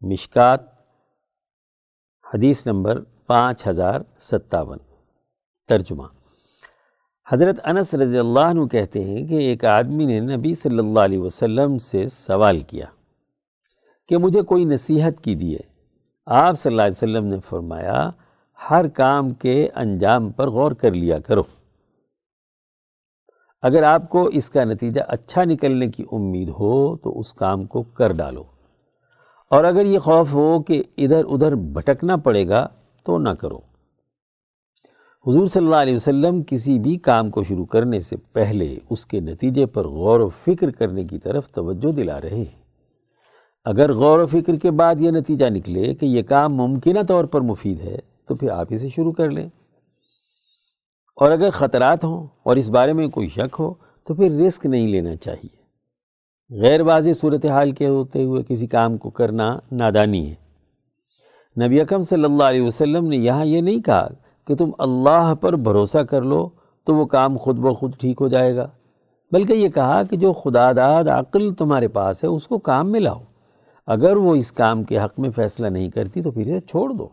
مشکات 0.00 0.60
حدیث 2.34 2.66
نمبر 2.66 3.00
پانچ 3.26 3.66
ہزار 3.66 4.00
ستاون۔ 4.18 4.78
ترجمہ۔ 5.68 6.02
حضرت 7.28 7.56
انس 7.64 7.94
رضی 7.94 8.18
اللہ 8.18 8.40
عنہ 8.40 8.66
کہتے 8.66 9.04
ہیں 9.04 9.26
کہ 9.26 9.34
ایک 9.34 9.64
آدمی 9.64 10.04
نے 10.06 10.20
نبی 10.20 10.54
صلی 10.54 10.78
اللہ 10.78 11.00
علیہ 11.00 11.18
وسلم 11.18 11.78
سے 11.78 12.08
سوال 12.08 12.60
کیا 12.60 12.86
کہ 14.08 14.16
مجھے 14.16 14.42
کوئی 14.42 14.64
نصیحت 14.64 15.24
کی 15.24 15.34
دیے 15.34 15.58
آپ 16.26 16.60
صلی 16.60 16.70
اللہ 16.72 16.82
علیہ 16.82 16.96
وسلم 16.96 17.24
نے 17.24 17.36
فرمایا، 17.48 18.10
ہر 18.70 18.88
کام 18.88 19.30
کے 19.30 19.68
انجام 19.74 20.30
پر 20.30 20.50
غور 20.50 20.72
کر 20.72 20.90
لیا 20.90 21.18
کرو۔ 21.18 21.42
اگر 23.62 23.82
آپ 23.82 24.08
کو 24.10 24.24
اس 24.24 24.50
کا 24.50 24.64
نتیجہ 24.64 25.00
اچھا 25.08 25.44
نکلنے 25.44 25.90
کی 25.90 26.04
امید 26.12 26.48
ہو 26.48 26.96
تو 26.96 27.18
اس 27.18 27.32
کام 27.32 27.64
کو 27.64 27.82
کر 27.82 28.12
ڈالو۔ 28.12 28.44
اور 29.50 29.64
اگر 29.64 29.86
یہ 29.86 29.98
خوف 29.98 30.34
ہو 30.34 30.62
کہ 30.62 30.82
ادھر 30.98 31.24
ادھر 31.24 31.54
بھٹکنا 31.54 32.16
پڑے 32.16 32.48
گا 32.48 32.68
تو 33.04 33.18
نہ 33.18 33.28
کرو۔ 33.28 33.58
حضور 35.26 35.46
صلی 35.46 35.64
اللہ 35.64 35.76
علیہ 35.76 35.94
وسلم 35.94 36.42
کسی 36.42 36.78
بھی 36.78 36.96
کام 36.96 37.30
کو 37.30 37.42
شروع 37.42 37.64
کرنے 37.64 37.98
سے 37.98 38.16
پہلے 38.16 38.78
اس 38.90 39.06
کے 39.06 39.20
نتیجے 39.20 39.66
پر 39.66 39.86
غور 39.86 40.20
و 40.20 40.28
فکر 40.28 40.70
کرنے 40.70 41.04
کی 41.04 41.18
طرف 41.18 41.48
توجہ 41.48 41.92
دلا 41.92 42.20
رہے 42.20 42.36
ہیں۔ 42.36 42.62
اگر 43.64 43.92
غور 43.92 44.18
و 44.18 44.26
فکر 44.26 44.56
کے 44.56 44.70
بعد 44.70 44.94
یہ 44.98 45.10
نتیجہ 45.10 45.46
نکلے 45.50 45.94
کہ 45.94 46.06
یہ 46.06 46.22
کام 46.22 46.54
ممکنہ 46.54 47.00
طور 47.08 47.24
پر 47.24 47.40
مفید 47.40 47.80
ہے 47.80 47.98
تو 48.26 48.34
پھر 48.34 48.50
آپ 48.50 48.66
اسے 48.70 48.88
شروع 48.88 49.12
کر 49.12 49.30
لیں۔ 49.30 49.48
اور 51.16 51.30
اگر 51.30 51.50
خطرات 51.50 52.04
ہوں 52.04 52.26
اور 52.42 52.56
اس 52.56 52.70
بارے 52.70 52.92
میں 52.92 53.08
کوئی 53.08 53.28
شک 53.28 53.56
ہو 53.58 53.74
تو 54.06 54.14
پھر 54.14 54.30
رسک 54.30 54.66
نہیں 54.66 54.88
لینا 54.88 55.16
چاہیے۔ 55.16 55.62
غیر 56.60 56.80
واضح 56.80 57.10
صورتحال 57.20 57.70
کے 57.70 57.86
ہوتے 57.86 58.24
ہوئے 58.24 58.42
کسی 58.48 58.66
کام 58.66 58.96
کو 58.96 59.10
کرنا 59.10 59.58
نادانی 59.72 60.30
ہے۔ 60.30 60.34
نبی 61.66 61.80
اکم 61.80 62.02
صلی 62.02 62.24
اللہ 62.24 62.42
علیہ 62.42 62.62
وسلم 62.62 63.06
نے 63.06 63.16
یہاں 63.16 63.44
یہ 63.44 63.60
نہیں 63.60 63.80
کہا 63.80 64.08
کہ 64.46 64.56
تم 64.56 64.70
اللہ 64.78 65.34
پر 65.40 65.52
بھروسہ 65.52 65.98
کر 65.98 66.22
لو 66.22 66.48
تو 66.84 66.94
وہ 66.94 67.04
کام 67.04 67.36
خود 67.36 67.58
بخود 67.58 67.96
ٹھیک 67.96 68.16
ہو 68.20 68.28
جائے 68.28 68.56
گا، 68.56 68.68
بلکہ 69.32 69.52
یہ 69.52 69.68
کہا 69.68 70.02
کہ 70.02 70.16
جو 70.16 70.32
خدا 70.32 70.72
داد 70.72 71.04
عقل 71.04 71.54
تمہارے 71.54 71.88
پاس 71.88 72.24
ہے 72.24 72.28
اس 72.28 72.46
کو 72.46 72.58
کام 72.58 72.92
میں 72.92 73.00
لاؤ۔ 73.00 73.22
اگر 73.86 74.16
وہ 74.16 74.34
اس 74.34 74.52
کام 74.52 74.84
کے 74.84 74.98
حق 74.98 75.18
میں 75.18 75.30
فیصلہ 75.30 75.66
نہیں 75.66 75.90
کرتی 75.90 76.22
تو 76.22 76.30
پھر 76.30 76.42
اسے 76.42 76.60
چھوڑ 76.60 76.90
دو۔ 76.90 77.08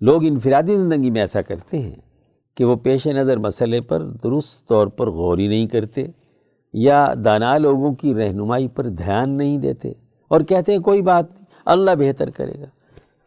لوگ 0.00 0.24
انفرادی 0.24 0.76
زندگی 0.76 1.10
میں 1.10 1.20
ایسا 1.20 1.42
کرتے 1.42 1.78
ہیں۔ 1.78 2.07
کہ 2.58 2.64
وہ 2.64 2.76
پیش 2.76 3.06
نظر 3.06 3.36
مسئلے 3.36 3.80
پر 3.80 4.02
درست 4.02 4.68
طور 4.68 4.86
پر 4.86 5.10
غور 5.10 5.38
ہی 5.38 5.46
نہیں 5.46 5.66
کرتے 5.66 6.06
یا 6.72 7.14
دانا 7.24 7.58
لوگوں 7.58 7.94
کی 7.94 8.14
رہنمائی 8.14 8.68
پر 8.68 8.88
دھیان 8.88 9.30
نہیں 9.30 9.58
دیتے 9.58 9.92
اور 10.28 10.40
کہتے 10.40 10.72
ہیں 10.72 10.78
کوئی 10.78 11.02
بات 11.02 11.30
نہیں، 11.32 11.44
اللہ 11.64 11.90
بہتر 11.98 12.30
کرے 12.30 12.60
گا۔ 12.60 12.66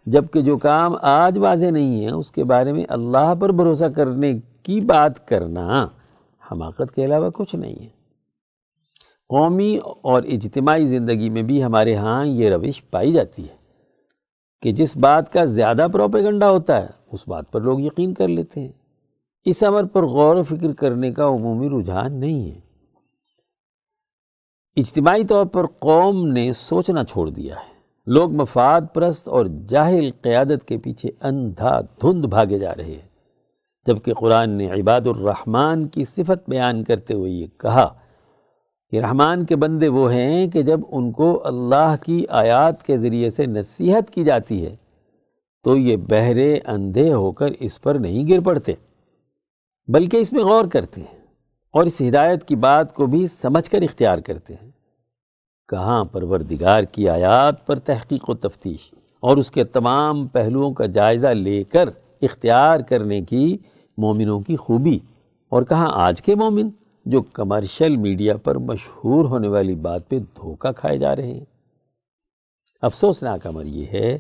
جبکہ 0.06 0.42
جو 0.42 0.58
کام 0.58 0.96
آج 1.02 1.38
واضح 1.38 1.66
نہیں 1.66 2.06
ہے، 2.06 2.12
اس 2.12 2.32
کے 2.32 2.44
بارے 2.44 2.74
میں 2.74 2.84
اللہ 2.90 3.36
پر 3.40 3.52
بھروسہ 3.52 3.86
کرنے 3.86 4.40
کی 4.64 4.82
بات 4.82 5.28
کرنا 5.28 5.88
حماقت 6.52 6.96
کے 6.96 7.06
علاوہ 7.06 7.30
کچھ 7.30 7.56
نہیں 7.56 7.76
ہے۔ 7.76 7.90
قومی 9.30 9.78
اور 10.02 10.24
اجتماعی 10.24 10.86
زندگی 10.86 11.30
میں 11.30 11.42
بھی 11.42 11.64
ہمارے 11.64 11.96
ہاں 11.96 12.26
یہ 12.26 12.50
روش 12.50 12.90
پائی 12.90 13.14
جاتی 13.14 13.44
ہے 13.44 13.56
کہ 14.62 14.72
جس 14.72 14.98
بات 14.98 15.34
کا 15.34 15.46
زیادہ 15.46 15.88
پروپیگنڈا 15.94 16.50
ہوتا 16.50 16.82
ہے، 16.82 16.88
اس 17.12 17.28
بات 17.28 17.52
پر 17.52 17.62
لوگ 17.62 17.80
یقین 17.80 18.14
کر 18.14 18.28
لیتے 18.28 18.60
ہیں۔ 18.60 18.81
اس 19.46 19.64
عمر 19.64 19.84
پر 19.84 20.04
غور 20.04 20.36
و 20.36 20.44
فکر 20.44 20.74
کرنے 20.74 21.12
کا 21.12 21.28
عمومی 21.28 21.70
رجحان 21.70 22.20
نہیں 22.20 22.52
ہے۔ 22.52 22.60
اجتماعی 24.78 25.26
طور 25.26 25.46
پر 25.46 25.66
قوم 25.80 26.28
نے 26.28 26.52
سوچنا 26.52 27.04
چھوڑ 27.04 27.30
دیا 27.30 27.56
ہے۔ 27.56 27.72
لوگ 28.08 28.32
مفاد 28.32 28.82
پرست 28.94 29.28
اور 29.28 29.46
جاہل 29.68 30.10
قیادت 30.22 30.68
کے 30.68 30.78
پیچھے 30.78 31.10
اندھا 31.22 31.82
دھند 31.82 32.26
بھاگے 32.26 32.60
جا 32.60 32.76
رہے 32.76 32.92
ہیں۔ 32.92 33.10
جبکہ 33.88 34.14
قرآن 34.14 34.50
نے 34.50 34.72
عباد 34.72 35.02
الرحمن 35.06 35.88
کی 35.88 36.06
صفت 36.06 36.50
بیان 36.50 36.84
کرتے 36.84 37.14
ہوئے 37.14 37.32
یہ 37.32 37.48
کہا 37.58 37.94
کہ 38.90 39.00
رحمان 39.00 39.46
کے 39.46 39.56
بندے 39.56 39.88
وہ 39.88 40.14
ہیں 40.14 40.48
کہ 40.48 40.62
جب 40.62 40.80
ان 40.92 41.12
کو 41.12 41.42
اللہ 41.48 41.96
کی 42.06 42.26
آیات 42.30 42.84
کے 42.84 42.98
ذریعے 42.98 43.30
سے 43.30 43.46
نصیحت 43.46 44.10
کی 44.10 44.24
جاتی 44.24 44.66
ہے 44.66 44.76
تو 45.64 45.76
یہ 45.78 45.98
بہرے 45.98 46.60
اندھے 46.68 47.14
ہو 47.14 47.32
کر 47.32 47.48
اس 47.60 47.82
پر 47.82 47.96
نہیں 47.96 48.30
گر 48.30 48.40
پڑتے۔ 48.40 48.74
بلکہ 49.88 50.18
اس 50.18 50.34
میں 50.34 50.44
غور 50.44 50.66
کرتے 50.66 51.02
ہیں 51.02 51.20
اور 51.72 51.84
اس 51.84 52.02
ہدایت 52.02 52.44
کی 52.44 52.56
بات 52.56 52.94
کو 52.94 53.06
بھی 53.06 53.28
سمجھ 53.28 53.70
کر 53.70 53.82
اختیار 53.82 54.18
کرتے 54.18 54.54
ہیں۔ 54.54 54.72
کہاں 55.68 56.06
پروردگار 56.06 56.84
کی 56.84 57.10
آیات 57.10 57.66
پر 57.66 57.80
تحقیق 57.80 58.30
و 58.30 58.34
تفتیش 58.34 58.94
اور 59.20 59.38
اس 59.38 59.52
کے 59.52 59.64
تمام 59.64 60.28
پہلوؤں 60.28 60.74
کا 60.74 60.86
جائزہ 60.86 61.28
لے 61.28 61.64
کر 61.64 61.90
اختیار 62.22 62.80
کرنے 62.80 63.22
کی 63.22 63.58
مومنوں 63.98 64.42
کی 64.42 64.56
خوبی 64.56 65.00
اور 65.50 65.64
کہاں 65.64 65.88
آج 65.92 66.22
کے 66.22 66.36
مومن 66.36 66.70
جو 67.06 67.22
کمرشل 67.22 67.98
میڈیا 67.98 68.38
پر 68.38 68.56
مشہور 68.56 69.26
ہونے 69.26 69.48
والی 69.48 69.76
بات 69.76 70.10
پہ 70.10 70.20
دھوکہ 70.20 70.72
کھائے 70.72 70.98
جا 70.98 71.16
رہے 71.16 71.28
ہیں۔ 71.28 71.46
افسوسناک 72.82 73.48
امر 73.48 73.66
یہ 73.66 73.86
ہے 73.94 74.20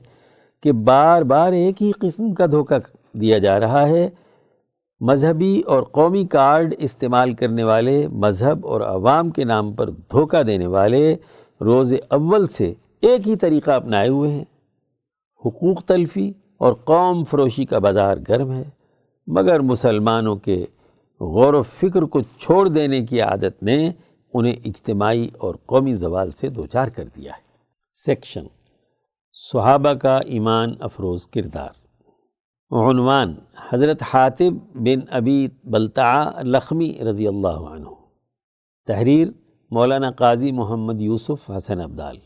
کہ 0.63 0.71
بار 0.71 1.21
بار 1.21 1.51
ایک 1.51 1.81
ہی 1.81 1.91
قسم 1.91 2.33
کا 2.33 2.45
دھوکہ 2.45 2.75
دیا 3.17 3.37
جا 3.37 3.59
رہا 3.59 3.87
ہے 3.87 4.09
مذہبی 5.01 5.61
اور 5.65 5.83
قومی 5.83 6.25
کارڈ 6.25 6.75
استعمال 6.77 7.33
کرنے 7.33 7.63
والے، 7.63 8.07
مذہب 8.07 8.67
اور 8.67 8.81
عوام 8.81 9.29
کے 9.29 9.43
نام 9.43 9.73
پر 9.73 9.89
دھوکہ 9.89 10.43
دینے 10.43 10.67
والے 10.67 11.15
روز 11.61 11.93
اول 12.09 12.47
سے 12.47 12.73
ایک 13.01 13.27
ہی 13.27 13.35
طریقہ 13.35 13.71
اپنائے 13.71 14.09
ہوئے 14.09 14.31
ہیں۔ 14.31 14.45
حقوق 15.45 15.83
تلفی 15.83 16.33
اور 16.57 16.73
قوم 16.73 17.23
فروشی 17.23 17.65
کا 17.65 17.79
بازار 17.79 18.17
گرم 18.29 18.51
ہے، 18.51 18.63
مگر 19.27 19.59
مسلمانوں 19.59 20.35
کے 20.35 20.65
غور 21.19 21.53
و 21.53 21.61
فکر 21.61 22.01
کو 22.01 22.21
چھوڑ 22.21 22.67
دینے 22.67 23.05
کی 23.05 23.21
عادت 23.21 23.63
نے 23.63 23.91
انہیں 24.33 24.55
اجتماعی 24.65 25.27
اور 25.37 25.55
قومی 25.65 25.93
زوال 25.93 26.31
سے 26.31 26.49
دوچار 26.49 26.87
کر 26.87 27.03
دیا 27.15 27.31
ہے۔ 27.31 27.41
سیکشن 27.93 28.43
صحابہ 29.33 29.93
کا 29.93 30.17
ایمان 30.17 30.73
افروز 30.79 31.27
کردار۔ 31.27 31.80
عنوان، 32.71 33.35
حضرت 33.69 34.03
حاطب 34.13 34.53
بن 34.75 34.99
ابی 35.09 35.47
بلتع 35.63 36.41
لخمی 36.41 36.99
رضی 37.09 37.27
اللہ 37.27 37.47
عنہ۔ 37.47 37.87
تحریر، 38.87 39.27
مولانا 39.71 40.11
قاضی 40.11 40.51
محمد 40.51 41.01
یوسف 41.01 41.51
حسن 41.51 41.81
عبدال 41.81 42.17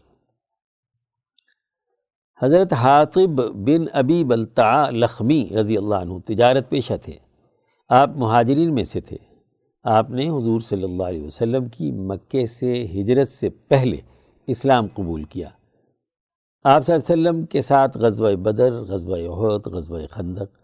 حضرت 2.42 2.74
حاطب 2.74 3.30
بن 3.54 3.86
ابی 3.94 4.24
بلتع 4.24 4.90
لخمی 4.90 5.50
رضی 5.62 5.78
اللہ 5.78 5.96
عنہ 5.96 6.14
تجارت 6.26 6.70
پیشہ 6.70 6.94
تھے۔ 7.04 7.14
آپ 7.90 8.10
مہاجرین 8.16 8.74
میں 8.74 8.84
سے 8.84 9.02
تھے۔ 9.02 9.18
آپ 9.84 10.10
نے 10.10 10.30
حضور 10.30 10.60
صلی 10.60 10.84
اللہ 10.84 11.04
علیہ 11.04 11.26
وسلم 11.26 11.68
کی 11.68 11.92
مکے 11.92 12.46
سے 12.46 12.86
ہجرت 12.86 13.30
سے 13.30 13.50
پہلے 13.50 13.98
اسلام 14.48 14.88
قبول 14.94 15.24
کیا۔ 15.24 15.50
آپ 16.68 16.86
صلی 16.86 16.96
اللہ 16.96 17.14
علیہ 17.14 17.30
وسلم 17.30 17.46
کے 17.46 17.62
ساتھ 17.62 17.98
غزوہ 17.98 18.36
بدر، 18.36 18.74
غزوہ 18.74 19.18
عہد 19.18 19.68
غزوہ 19.68 20.00
خندق، 20.12 20.58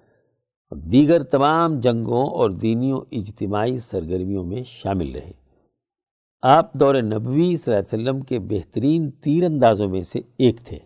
اور 0.69 0.77
دیگر 0.77 1.23
تمام 1.23 1.79
جنگوں 1.79 2.29
اور 2.29 2.49
دینی 2.49 2.91
و 2.91 3.03
اجتماعی 3.11 3.77
سرگرمیوں 3.77 4.43
میں 4.43 4.63
شامل 4.67 5.11
رہے۔ 5.11 5.31
آپ 6.41 6.73
دور 6.73 6.95
نبوی 6.95 7.57
صلی 7.57 7.73
اللہ 7.73 7.79
علیہ 7.79 7.79
وسلم 7.79 8.21
کے 8.21 8.39
بہترین 8.39 9.11
تیر 9.11 9.43
اندازوں 9.43 9.89
میں 9.89 10.01
سے 10.01 10.19
ایک 10.37 10.59
تھے۔ 10.59 10.79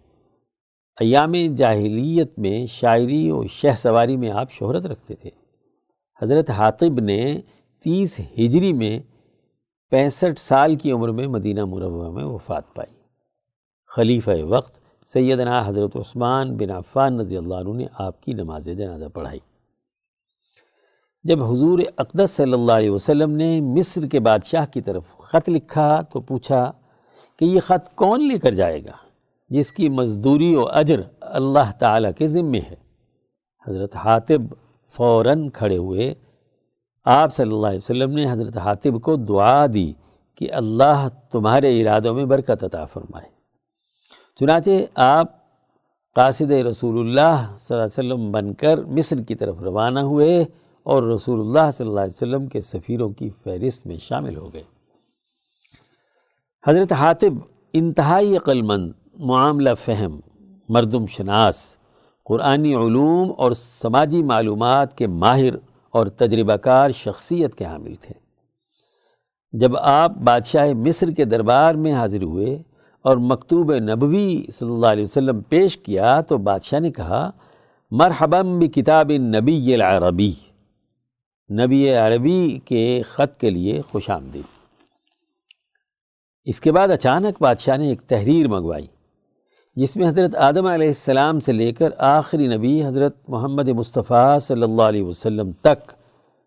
ایام 1.00 1.34
جاہلیت 1.58 2.40
میں 2.40 2.66
شاعری 2.66 3.32
و 3.32 3.48
شہ 3.48 3.76
سواری 3.78 4.18
میں 4.18 4.32
آپ 4.32 4.52
شہرت 4.52 4.86
رکھتے 4.86 5.16
تھے۔ 5.16 5.30
حضرت 6.22 6.50
حاطب 6.50 7.00
نے 7.00 7.42
تیس 7.84 8.20
ہجری 8.20 8.74
میں 8.74 9.00
پینسٹھ 9.90 10.40
سال 10.40 10.76
کی 10.76 10.92
عمر 10.92 11.10
میں 11.10 11.28
مدینہ 11.28 11.66
مربع 11.66 12.10
میں 12.10 12.24
وفات 12.24 12.76
پائی۔ 12.76 12.96
خلیفہ 13.88 14.44
وقت 14.44 14.85
سیدنا 15.06 15.68
حضرت 15.68 15.96
عثمان 15.96 16.58
بن 16.58 16.72
عفان 16.72 17.20
رضی 17.20 17.38
اللہ 17.38 17.56
عنہ 17.56 17.74
نے 17.74 17.86
آپ 17.94 18.22
کی 18.22 18.34
نماز 18.34 18.66
جنازہ 18.66 19.06
پڑھائی۔ 19.14 19.40
جب 21.24 21.44
حضور 21.44 21.80
اقدس 21.98 22.32
صلی 22.32 22.54
اللہ 22.54 22.72
علیہ 22.72 22.90
وسلم 22.90 23.32
نے 23.32 23.62
مصر 23.62 24.08
کے 24.08 24.20
بادشاہ 24.20 24.66
کی 24.66 24.82
طرف 24.82 25.04
خط 25.18 25.50
لکھا 25.50 26.02
تو 26.02 26.22
پوچھا 26.22 26.72
کہ 27.40 27.46
یہ 27.46 27.60
خط 27.60 27.96
کون 27.96 28.28
لے 28.28 28.40
کر 28.40 28.52
جائے 28.52 28.86
گا 28.86 28.92
جس 29.50 29.72
کی 29.72 29.90
مزدوری 29.90 30.56
و 30.56 30.68
اجر 30.68 31.02
اللہ 31.20 31.72
تعالیٰ 31.80 32.12
کے 32.18 32.28
ذمے 32.28 32.60
ہے؟ 32.60 32.76
حضرت 33.68 33.96
حاطب 33.96 34.42
فوراً 34.98 35.50
کھڑے 35.50 35.78
ہوئے۔ 35.78 36.14
آپ 37.06 37.36
صلی 37.36 37.52
اللہ 37.52 37.68
علیہ 37.68 37.78
وسلم 37.78 38.12
نے 38.12 38.32
حضرت 38.32 38.58
حاطب 38.58 39.02
کو 39.02 39.16
دعا 39.16 39.66
دی 39.74 39.94
کہ 40.36 40.52
اللہ 40.52 41.08
تمہارے 41.32 41.82
ارادوں 41.82 42.14
میں 42.14 42.26
برکت 42.26 42.64
عطا 42.64 42.86
فرمائے۔ 42.86 43.35
چنانچہ 44.40 44.70
آپ 44.96 45.28
قاصد 46.16 46.52
رسول 46.52 47.00
اللہ 47.00 47.56
صلی 47.60 47.78
اللہ 47.78 47.84
علیہ 47.84 48.14
وسلم 48.14 48.32
بن 48.32 48.54
کر 48.54 48.84
مصر 48.84 49.22
کی 49.22 49.36
طرف 49.36 49.62
روانہ 49.62 50.00
ہوئے 50.00 50.46
اور 50.84 51.04
رسول 51.04 51.40
اللہ 51.40 51.72
صلی 51.74 51.88
اللہ 51.88 52.00
علیہ 52.00 52.16
وسلم 52.16 52.48
کے 52.48 52.62
سفیروں 52.62 53.10
کی 53.10 53.30
فہرست 53.44 53.88
میں 53.88 53.96
شامل 53.96 54.38
ہو 54.38 54.54
گئے۔ 54.54 54.64
حضرت 56.68 56.92
حاطب 56.92 57.34
انتہائی 57.74 58.38
عقل 58.38 58.62
مند 58.62 58.92
معاملہ 59.16 59.70
فہم، 59.80 60.20
مردم 60.70 61.06
شناس، 61.06 61.78
قرآنی 62.26 62.76
علوم 62.76 63.34
اور 63.38 63.52
سماجی 63.52 64.24
معلومات 64.24 64.98
کے 64.98 65.08
ماہر 65.08 65.56
اور 65.92 66.08
تجربہ 66.08 66.56
کار 66.56 66.92
شخصیت 66.92 67.56
کے 67.56 67.66
حامل 67.66 67.96
تھے۔ 67.96 68.14
جب 69.54 69.78
آپ 69.78 70.12
بادشاہ 70.12 70.74
مصر 70.74 71.12
کے 71.12 71.26
دربار 71.26 71.76
میں 71.76 71.94
حاضر 71.94 72.24
ہوئے 72.24 72.62
اور 73.06 73.18
مکتوب 73.18 73.72
نبوی 73.74 74.42
صلی 74.54 74.72
اللہ 74.72 74.86
علیہ 74.86 75.04
وسلم 75.04 75.42
پیش 75.42 75.78
کیا 75.78 76.22
تو 76.22 76.38
بادشاہ 76.38 76.80
نے 76.80 76.92
کہا 76.92 77.30
مرحبم 77.92 78.58
بھی 78.60 78.68
کتاب 78.68 79.12
نبی 79.12 79.74
العربی۔ 79.74 80.32
نبی 81.50 81.90
عربی 81.90 82.60
کے 82.66 83.02
خط 83.10 83.40
کے 83.40 83.50
لیے 83.50 83.82
خوش 83.82 84.10
آمدید۔ 84.10 84.44
اس 86.44 86.62
کے 86.62 86.72
بعد 86.72 86.88
اچانک 86.88 87.42
بادشاہ 87.42 87.78
نے 87.78 87.90
ایک 87.90 88.02
تحریر 88.02 88.48
منگوائی، 88.48 88.88
جس 89.76 89.96
میں 89.96 90.08
حضرت 90.08 90.36
آدم 90.36 90.66
علیہ 90.66 90.88
السلام 90.88 91.40
سے 91.40 91.52
لے 91.52 91.72
کر 91.72 91.90
آخری 91.98 92.48
نبی 92.48 92.86
حضرت 92.86 93.18
محمد 93.28 93.70
مصطفیٰ 93.70 94.40
صلی 94.40 94.64
اللہ 94.64 94.82
علیہ 94.82 95.04
وسلم 95.04 95.52
تک 95.62 95.92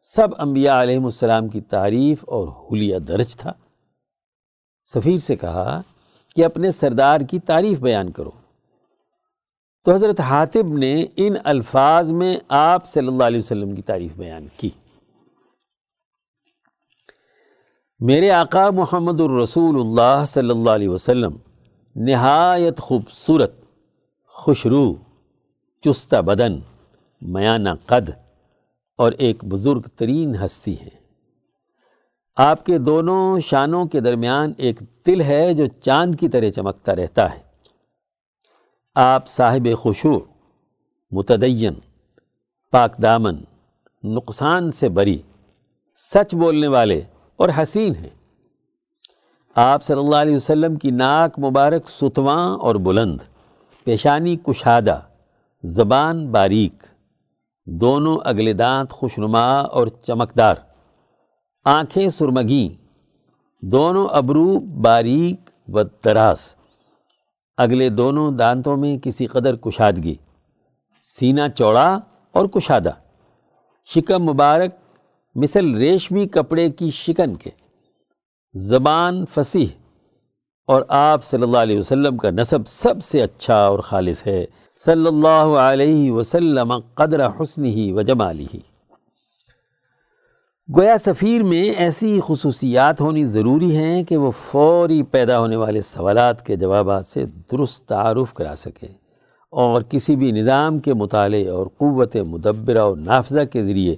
سب 0.00 0.28
انبیاء 0.38 0.82
علیہ 0.82 0.98
السلام 0.98 1.48
کی 1.48 1.60
تعریف 1.60 2.24
اور 2.26 2.48
حلیہ 2.48 2.98
درج 2.98 3.36
تھا۔ 3.36 3.52
سفیر 4.84 5.18
سے 5.18 5.36
کہا 5.36 5.80
کہ 6.36 6.44
اپنے 6.44 6.70
سردار 6.70 7.20
کی 7.20 7.38
تعریف 7.38 7.78
بیان 7.78 8.10
کرو۔ 8.10 8.30
تو 9.84 9.94
حضرت 9.94 10.20
حاطب 10.20 10.78
نے 10.78 11.04
ان 11.16 11.34
الفاظ 11.44 12.12
میں 12.12 12.36
آپ 12.48 12.86
صلی 12.86 13.08
اللہ 13.08 13.24
علیہ 13.24 13.38
وسلم 13.38 13.74
کی 13.74 13.82
تعریف 13.82 14.12
بیان 14.16 14.46
کی۔ 14.56 14.70
میرے 18.00 18.30
آقا 18.30 18.70
محمد 18.70 19.20
الرسول 19.20 19.80
اللہ 19.80 20.24
صلی 20.28 20.50
اللہ 20.50 20.70
علیہ 20.70 20.88
وسلم، 20.88 21.36
نہایت 21.96 22.78
خوبصورت 22.78 23.52
خوشرو 24.26 24.94
چستہ 25.80 26.16
بدن، 26.16 26.58
میانہ 27.22 27.68
قد 27.86 28.10
اور 28.96 29.12
ایک 29.12 29.44
بزرگ 29.44 29.80
ترین 29.96 30.34
ہستی 30.34 30.80
ہے 30.80 30.97
آپ 32.38 32.66
کے 32.66 32.78
دونوں 32.78 33.40
شانوں 33.40 33.86
کے 33.86 34.00
درمیان 34.00 34.52
ایک 34.56 34.78
تل 35.04 35.20
ہے 35.20 35.54
جو 35.54 35.66
چاند 35.66 36.14
کی 36.14 36.28
طرح 36.28 36.50
چمکتا 36.50 36.96
رہتا 36.96 37.34
ہے۔ 37.34 37.38
آپ 38.94 39.28
صاحب 39.28 39.68
خوشو 39.78 40.18
متدین، 41.10 41.74
پاک 42.70 43.02
دامن، 43.02 43.36
نقصان 44.04 44.70
سے 44.70 44.88
بری، 44.88 45.18
سچ 45.94 46.34
بولنے 46.34 46.68
والے 46.68 47.02
اور 47.36 47.48
حسین 47.62 47.94
ہیں۔ 47.94 48.10
آپ 49.54 49.82
صلی 49.82 49.98
اللہ 49.98 50.16
علیہ 50.16 50.36
وسلم 50.36 50.76
کی 50.76 50.90
ناک 50.90 51.38
مبارک 51.38 51.88
ستواں 51.88 52.56
اور 52.56 52.74
بلند، 52.74 53.18
پیشانی 53.84 54.36
کشادہ، 54.36 55.00
زبان 55.62 56.32
باریک، 56.32 56.82
دونوں 57.66 58.18
اگلے 58.24 58.52
دانت 58.52 58.90
خوشنما 58.90 59.60
اور 59.60 59.86
چمکدار۔ 59.86 60.54
آنکھیں 61.68 62.08
سرمگیں 62.08 62.82
دونوں 63.62 64.08
ابرو 64.10 64.60
باریک 64.60 65.50
و 65.68 65.82
دراز۔ 65.82 66.38
اگلے 67.56 67.88
دونوں 67.88 68.32
دانتوں 68.32 68.76
میں 68.76 68.98
کسی 68.98 69.26
قدر 69.26 69.56
کشادگی۔ 69.56 70.14
سینہ 71.02 71.40
چوڑا 71.54 71.98
اور 72.32 72.46
کشادہ۔ 72.46 72.90
شکم 73.94 74.24
مبارک، 74.24 74.70
مثل 75.34 75.74
ریشمی 75.74 76.26
کپڑے 76.26 76.70
کی 76.70 76.90
شکن 76.90 77.34
کے۔ 77.34 77.50
زبان 78.54 79.24
فصیح۔ 79.34 79.66
اور 80.66 80.82
آپ 80.88 81.24
صلی 81.24 81.42
اللہ 81.42 81.58
علیہ 81.58 81.78
وسلم 81.78 82.16
کا 82.16 82.30
نصب 82.30 82.68
سب 82.68 82.94
سے 83.02 83.22
اچھا 83.22 83.66
اور 83.66 83.78
خالص 83.78 84.26
ہے۔ 84.26 84.46
صلی 84.84 85.06
اللہ 85.06 85.58
علیہ 85.58 86.10
وسلم 86.10 86.78
قدر 86.94 87.26
حسن 87.26 87.64
ہی 87.64 87.92
و 87.92 88.02
جمالی 88.02 88.46
ہی 88.54 88.60
گویا 90.76 90.98
سفیر 90.98 91.42
میں 91.42 91.62
ایسی 91.62 92.20
خصوصیات 92.26 93.00
ہونی 93.00 93.24
ضروری 93.24 93.76
ہیں 93.76 94.02
کہ 94.02 94.16
وہ 94.16 94.30
فوری 94.30 95.02
پیدا 95.02 95.40
ہونے 95.40 95.56
والے 95.56 95.80
سوالات 95.80 96.46
کے 96.46 96.56
جوابات 96.56 97.04
سے 97.04 97.24
درست 97.52 97.88
تعارف 97.88 98.34
کرا 98.34 98.54
سکے 98.54 98.86
اور 99.50 99.82
کسی 99.82 100.16
بھی 100.16 100.32
نظام 100.32 100.78
کے 100.78 100.94
مطالعے 100.94 101.48
اور 101.48 101.66
قوت 101.66 102.16
مدبرہ 102.16 102.78
اور 102.78 102.96
نافذہ 102.96 103.44
کے 103.52 103.62
ذریعے 103.62 103.96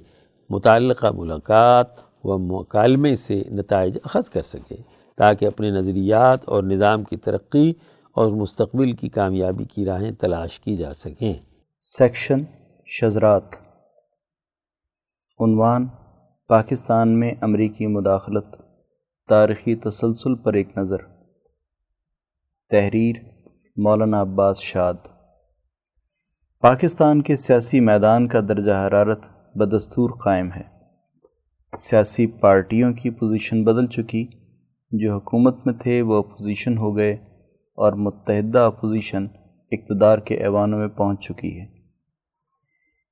متعلقہ 0.49 1.07
ملاقات 1.15 1.87
و 2.23 2.37
مکالمے 2.37 3.15
سے 3.15 3.43
نتائج 3.51 3.97
اخذ 4.03 4.29
کر 4.29 4.41
سکے 4.41 4.75
تاکہ 5.17 5.45
اپنے 5.45 5.69
نظریات 5.69 6.39
اور 6.45 6.63
نظام 6.63 7.03
کی 7.03 7.17
ترقی 7.17 7.73
اور 8.15 8.31
مستقبل 8.31 8.91
کی 8.91 9.09
کامیابی 9.09 9.63
کی 9.63 9.85
راہیں 9.85 10.11
تلاش 10.11 10.59
کی 10.59 10.77
جا 10.77 10.93
سکیں۔ 10.93 11.33
سیکشن 11.79 12.43
شزرات 12.87 13.43
عنوان 15.39 15.87
پاکستان 16.51 17.19
میں 17.19 17.31
امریکی 17.41 17.87
مداخلت، 17.87 18.45
تاریخی 19.29 19.75
تسلسل 19.75 20.35
پر 20.35 20.53
ایک 20.53 20.77
نظر۔ 20.77 20.97
تحریر 22.69 23.15
مولانا 23.77 24.21
عباس 24.21 24.59
شاد۔ 24.59 24.93
پاکستان 26.59 27.21
کے 27.21 27.35
سیاسی 27.35 27.79
میدان 27.79 28.27
کا 28.27 28.39
درجہ 28.39 28.71
حرارت 28.71 29.21
بدستور 29.55 30.09
قائم 30.23 30.51
ہے۔ 30.51 30.61
سیاسی 31.77 32.27
پارٹیوں 32.27 32.93
کی 32.93 33.09
پوزیشن 33.09 33.63
بدل 33.63 33.87
چکی۔ 33.87 34.27
جو 34.91 35.15
حکومت 35.15 35.65
میں 35.65 35.73
تھے 35.73 36.01
وہ 36.01 36.15
اپوزیشن 36.15 36.77
ہو 36.77 36.97
گئے 36.97 37.13
اور 37.75 37.93
متحدہ 37.93 38.59
اپوزیشن 38.59 39.25
اقتدار 39.71 40.17
کے 40.17 40.35
ایوانوں 40.35 40.79
میں 40.79 40.87
پہنچ 40.87 41.19
چکی 41.19 41.59
ہے۔ 41.59 41.80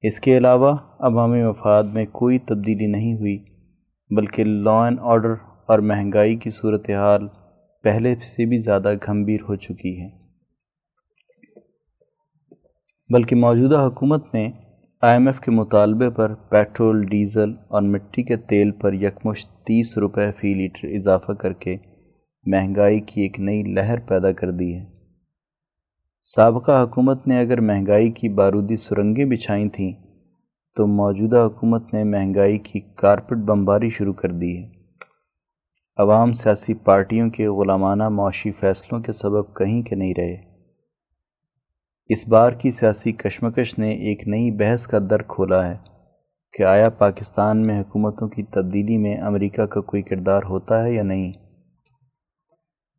اس 0.04 0.20
کے 0.20 0.38
علاوہ 0.38 0.76
عوامی 1.00 1.44
مفاد 1.44 1.84
میں 1.84 2.06
کوئی 2.06 2.40
تبدیلی 2.40 2.88
نہیں 2.88 3.14
ہوئی، 3.14 3.38
بلکہ 4.16 4.44
لا 4.44 4.86
اینڈ 4.86 5.00
آرڈر 5.02 5.34
اور 5.66 5.80
مہنگائی 5.80 6.36
کی 6.36 6.50
صورتحال 6.50 7.28
پہلے 7.84 8.16
سے 8.16 8.46
بھی 8.46 8.58
زیادہ 8.58 8.94
گھمبیر 9.06 9.42
ہو 9.50 9.56
چکی 9.56 10.02
ہے۔ 10.02 10.10
بلکہ 13.10 13.36
موجودہ 13.36 13.76
حکومت 13.76 14.34
نے 14.34 14.52
آئی 15.02 15.14
ایم 15.14 15.28
ایف 15.28 15.40
کے 15.40 15.52
مطالبے 15.52 16.10
پر 16.10 16.36
پیٹرول 16.36 17.06
ڈیزل 17.06 17.52
اور 17.68 17.82
مٹی 17.82 18.24
کے 18.24 18.38
تیل 18.38 18.72
پر 18.72 18.94
یکمش 18.94 19.46
تیس 19.46 19.98
روپے 19.98 20.32
فی 20.32 20.54
لیٹر 20.54 20.88
اضافہ 20.88 21.32
کر 21.32 21.54
کے 21.54 21.76
مہنگائی 22.46 23.00
کی 23.00 23.22
ایک 23.22 23.40
نئی 23.40 23.64
لہر 23.64 24.00
پیدا 24.00 24.32
کر 24.32 24.52
دی 24.52 24.74
ہے۔ 24.76 24.99
سابقہ 26.22 26.84
حکومت 26.84 27.28
نے 27.28 27.40
اگر 27.40 27.62
مہنگائی 27.62 28.12
کی 28.12 28.30
بارودی 28.30 28.78
سرنگیں 28.78 29.26
بچھائی 29.26 29.70
تھیں، 29.70 29.94
تو 30.76 30.88
موجودہ 30.88 31.38
حکومت 31.38 31.94
نے 31.94 32.04
مہنگائی 32.04 32.58
کی 32.58 32.80
کارپٹ 32.80 33.38
بمباری 33.38 33.90
شروع 33.90 34.14
کر 34.14 34.32
دی 34.32 34.64
ہے۔ 34.64 34.70
عوام 35.98 36.34
سیاسی 36.34 36.74
پارٹیوں 36.74 37.30
کے 37.30 37.48
غلامانہ 37.48 38.10
معاشی 38.10 38.52
فیصلوں 38.52 39.00
کے 39.00 39.12
سبب 39.12 39.56
کہیں 39.56 39.82
کے 39.82 39.96
نہیں 39.96 40.14
رہے۔ 40.18 40.38
اس 42.10 42.28
بار 42.28 42.54
کی 42.54 42.72
سیاسی 42.72 43.12
کشمکش 43.12 43.78
نے 43.78 43.90
ایک 43.90 44.28
نئی 44.28 44.52
بحث 44.52 44.88
کا 44.88 44.98
در 45.10 45.22
کھولا 45.22 45.68
ہے 45.68 45.78
کہ 46.54 46.64
آیا 46.64 46.90
پاکستان 46.90 47.68
میں 47.68 47.82
حکومتوں 47.82 48.28
کی 48.28 48.44
تبدیلی 48.44 48.98
میں 48.98 49.18
امریکہ 49.18 49.66
کا 49.66 49.82
کوئی 49.82 50.04
کردار 50.04 50.44
ہوتا 50.44 50.84
ہے 50.84 50.94
یا 50.94 51.04
نہیں۔ 51.04 51.34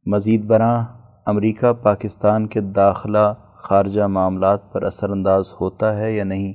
مزید 0.06 0.44
برآں 0.44 0.99
امریکہ 1.30 1.72
پاکستان 1.72 2.46
کے 2.46 2.60
داخلہ 2.76 3.32
خارجہ 3.62 4.06
معاملات 4.08 4.72
پر 4.72 4.82
اثر 4.82 5.10
انداز 5.10 5.52
ہوتا 5.60 5.98
ہے 5.98 6.12
یا 6.12 6.24
نہیں؟ 6.24 6.52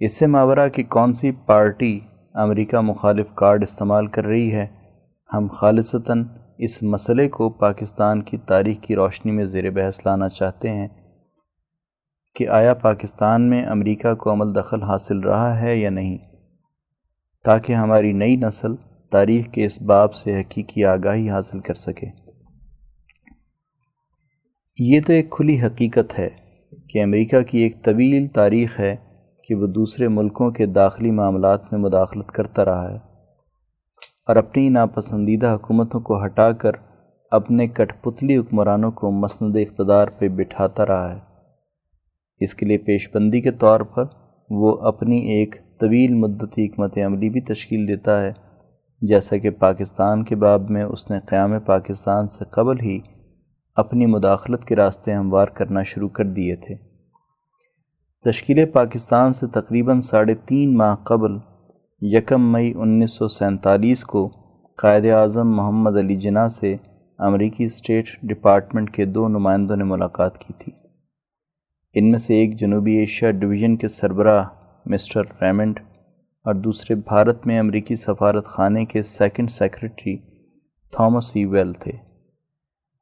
اس 0.00 0.18
سے 0.18 0.26
ماورہ 0.26 0.68
کہ 0.68 0.82
کون 0.88 1.12
سی 1.12 1.30
پارٹی 1.46 1.98
امریکہ 2.34 2.80
مخالف 2.80 3.26
کارڈ 3.34 3.62
استعمال 3.62 4.06
کر 4.06 4.24
رہی 4.24 4.52
ہے، 4.52 4.66
ہم 5.30 5.46
خالصتاً 5.48 6.24
اس 6.58 6.82
مسئلے 6.82 7.28
کو 7.28 7.48
پاکستان 7.50 8.22
کی 8.22 8.36
تاریخ 8.48 8.80
کی 8.80 8.96
روشنی 8.96 9.32
میں 9.32 9.44
زیر 9.44 9.70
بحث 9.70 10.04
لانا 10.06 10.28
چاہتے 10.28 10.70
ہیں 10.70 10.88
کہ 12.36 12.48
آیا 12.48 12.74
پاکستان 12.74 13.48
میں 13.50 13.64
امریکہ 13.66 14.14
کو 14.14 14.32
عمل 14.32 14.54
دخل 14.54 14.82
حاصل 14.82 15.20
رہا 15.20 15.58
ہے 15.60 15.76
یا 15.76 15.90
نہیں، 15.90 16.18
تاکہ 17.44 17.72
ہماری 17.72 18.12
نئی 18.12 18.36
نسل 18.36 18.76
تاریخ 19.12 19.50
کے 19.52 19.64
اس 19.64 19.82
باب 19.82 20.14
سے 20.14 20.40
حقیقی 20.40 20.84
آگاہی 20.84 21.30
حاصل 21.30 21.60
کر 21.60 21.74
سکے۔ 21.74 22.06
یہ 24.78 25.00
تو 25.06 25.12
ایک 25.12 25.30
کھلی 25.30 25.60
حقیقت 25.60 26.18
ہے 26.18 26.28
کہ 26.88 27.02
امریکہ 27.02 27.42
کی 27.42 27.58
ایک 27.58 27.84
طویل 27.84 28.26
تاریخ 28.28 28.80
ہے 28.80 28.96
کہ 29.48 29.54
وہ 29.54 29.66
دوسرے 29.66 30.08
ملکوں 30.08 30.50
کے 30.50 30.66
داخلی 30.66 31.10
معاملات 31.10 31.72
میں 31.72 31.80
مداخلت 31.80 32.26
کرتا 32.26 32.64
رہا 32.64 32.90
ہے 32.90 32.96
اور 34.26 34.36
اپنی 34.36 34.68
ناپسندیدہ 34.68 35.46
حکومتوں 35.46 36.00
کو 36.00 36.24
ہٹا 36.24 36.52
کر 36.52 36.70
اپنے 37.30 37.66
کٹ 37.66 38.02
پتلی 38.02 38.36
حکمرانوں 38.36 38.92
کو 38.92 39.10
مسند 39.10 39.56
اقتدار 39.56 40.08
پہ 40.08 40.28
بٹھاتا 40.28 40.86
رہا 40.86 41.14
ہے۔ 41.14 41.18
اس 42.40 42.54
کے 42.54 42.66
لیے 42.66 42.78
پیش 42.78 43.08
بندی 43.14 43.40
کے 43.40 43.50
طور 43.50 43.80
پر 43.80 44.04
وہ 44.50 44.76
اپنی 44.80 45.18
ایک 45.18 45.54
طویل 45.80 46.14
مدتی 46.14 46.66
حکمت 46.66 46.98
عملی 47.06 47.28
بھی 47.28 47.40
تشکیل 47.40 47.88
دیتا 47.88 48.22
ہے، 48.22 48.32
جیسا 49.02 49.36
کہ 49.36 49.50
پاکستان 49.50 50.24
کے 50.24 50.36
باب 50.36 50.70
میں 50.70 50.84
اس 50.84 51.10
نے 51.10 51.18
قیام 51.26 51.60
پاکستان 51.60 52.28
سے 52.28 52.44
قبل 52.50 52.80
ہی 52.80 53.00
اپنی 53.76 54.06
مداخلت 54.06 54.64
کے 54.64 54.76
راستے 54.76 55.14
ہموار 55.14 55.46
کرنا 55.46 55.82
شروع 55.82 56.08
کر 56.08 56.24
دیے 56.24 56.56
تھے۔ 56.56 56.74
تشکیل 58.30 58.66
پاکستان 58.66 59.32
سے 59.32 59.46
تقریباً 59.46 60.00
ساڑھے 60.00 60.34
تین 60.34 60.76
ماہ 60.76 60.96
قبل 60.96 61.38
یکم 62.00 62.52
مئی 62.52 62.72
انیس 62.76 63.12
سو 63.12 63.28
سینتالیس 63.28 64.04
کو 64.04 64.30
قائد 64.76 65.06
اعظم 65.06 65.56
محمد 65.56 65.98
علی 65.98 66.16
جناح 66.16 66.48
سے 66.48 66.76
امریکی 67.18 67.64
اسٹیٹ 67.64 68.08
ڈپارٹمنٹ 68.22 68.94
کے 68.94 69.04
دو 69.04 69.28
نمائندوں 69.28 69.76
نے 69.76 69.84
ملاقات 69.84 70.38
کی 70.38 70.52
تھی۔ 70.58 70.72
ان 71.94 72.10
میں 72.10 72.18
سے 72.18 72.34
ایک 72.34 72.60
جنوبی 72.60 72.96
ایشیا 72.96 73.30
ڈویژن 73.30 73.76
کے 73.76 73.88
سربراہ 73.88 74.44
مسٹر 74.86 75.20
ریمنڈ 75.42 75.80
اور 76.44 76.54
دوسرے 76.54 76.94
بھارت 76.94 77.46
میں 77.46 77.58
امریکی 77.58 77.96
سفارت 77.96 78.46
خانے 78.46 78.84
کے 78.84 79.02
second 79.02 79.50
secretary 79.50 80.16
Thomas 80.92 81.32
E 81.34 81.44
Weil 81.44 81.72
تھے۔ 81.72 82.05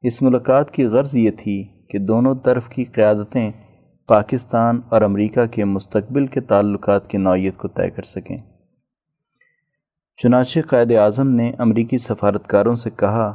اس 0.07 0.21
ملاقات 0.21 0.71
کی 0.71 0.85
غرض 0.85 1.15
یہ 1.15 1.31
تھی 1.31 1.63
کہ 1.89 1.99
دونوں 1.99 2.35
طرف 2.35 2.69
کی 2.69 2.83
قیادتیں 2.83 3.51
پاکستان 4.07 4.81
اور 4.89 5.01
امریکہ 5.01 5.45
کے 5.45 5.65
مستقبل 5.65 6.27
کے 6.27 6.41
تعلقات 6.41 7.07
کی 7.07 7.17
نوعیت 7.17 7.57
کو 7.57 7.67
طے 7.67 7.89
کر 7.89 8.03
سکیں۔ 8.03 8.37
چنانچہ 10.19 10.59
قائد 10.69 10.91
اعظم 10.91 11.29
نے 11.29 11.51
امریکی 11.57 11.97
سفارتکاروں 11.97 12.75
سے 12.75 12.89
کہا 12.89 13.33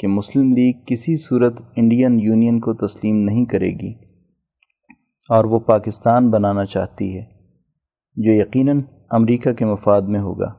کہ 0.00 0.06
مسلم 0.06 0.52
لیگ 0.52 0.72
کسی 0.86 1.16
صورت 1.16 1.60
انڈین 1.76 2.20
یونین 2.20 2.60
کو 2.60 2.74
تسلیم 2.86 3.16
نہیں 3.16 3.44
کرے 3.44 3.70
گی 3.70 3.92
اور 5.30 5.44
وہ 5.44 5.58
پاکستان 5.58 6.30
بنانا 6.30 6.64
چاہتی 6.64 7.16
ہے، 7.16 7.24
جو 8.16 8.32
یقیناً 8.32 8.80
امریکہ 9.10 9.52
کے 9.52 9.64
مفاد 9.64 10.02
میں 10.02 10.20
ہوگا۔ 10.20 10.52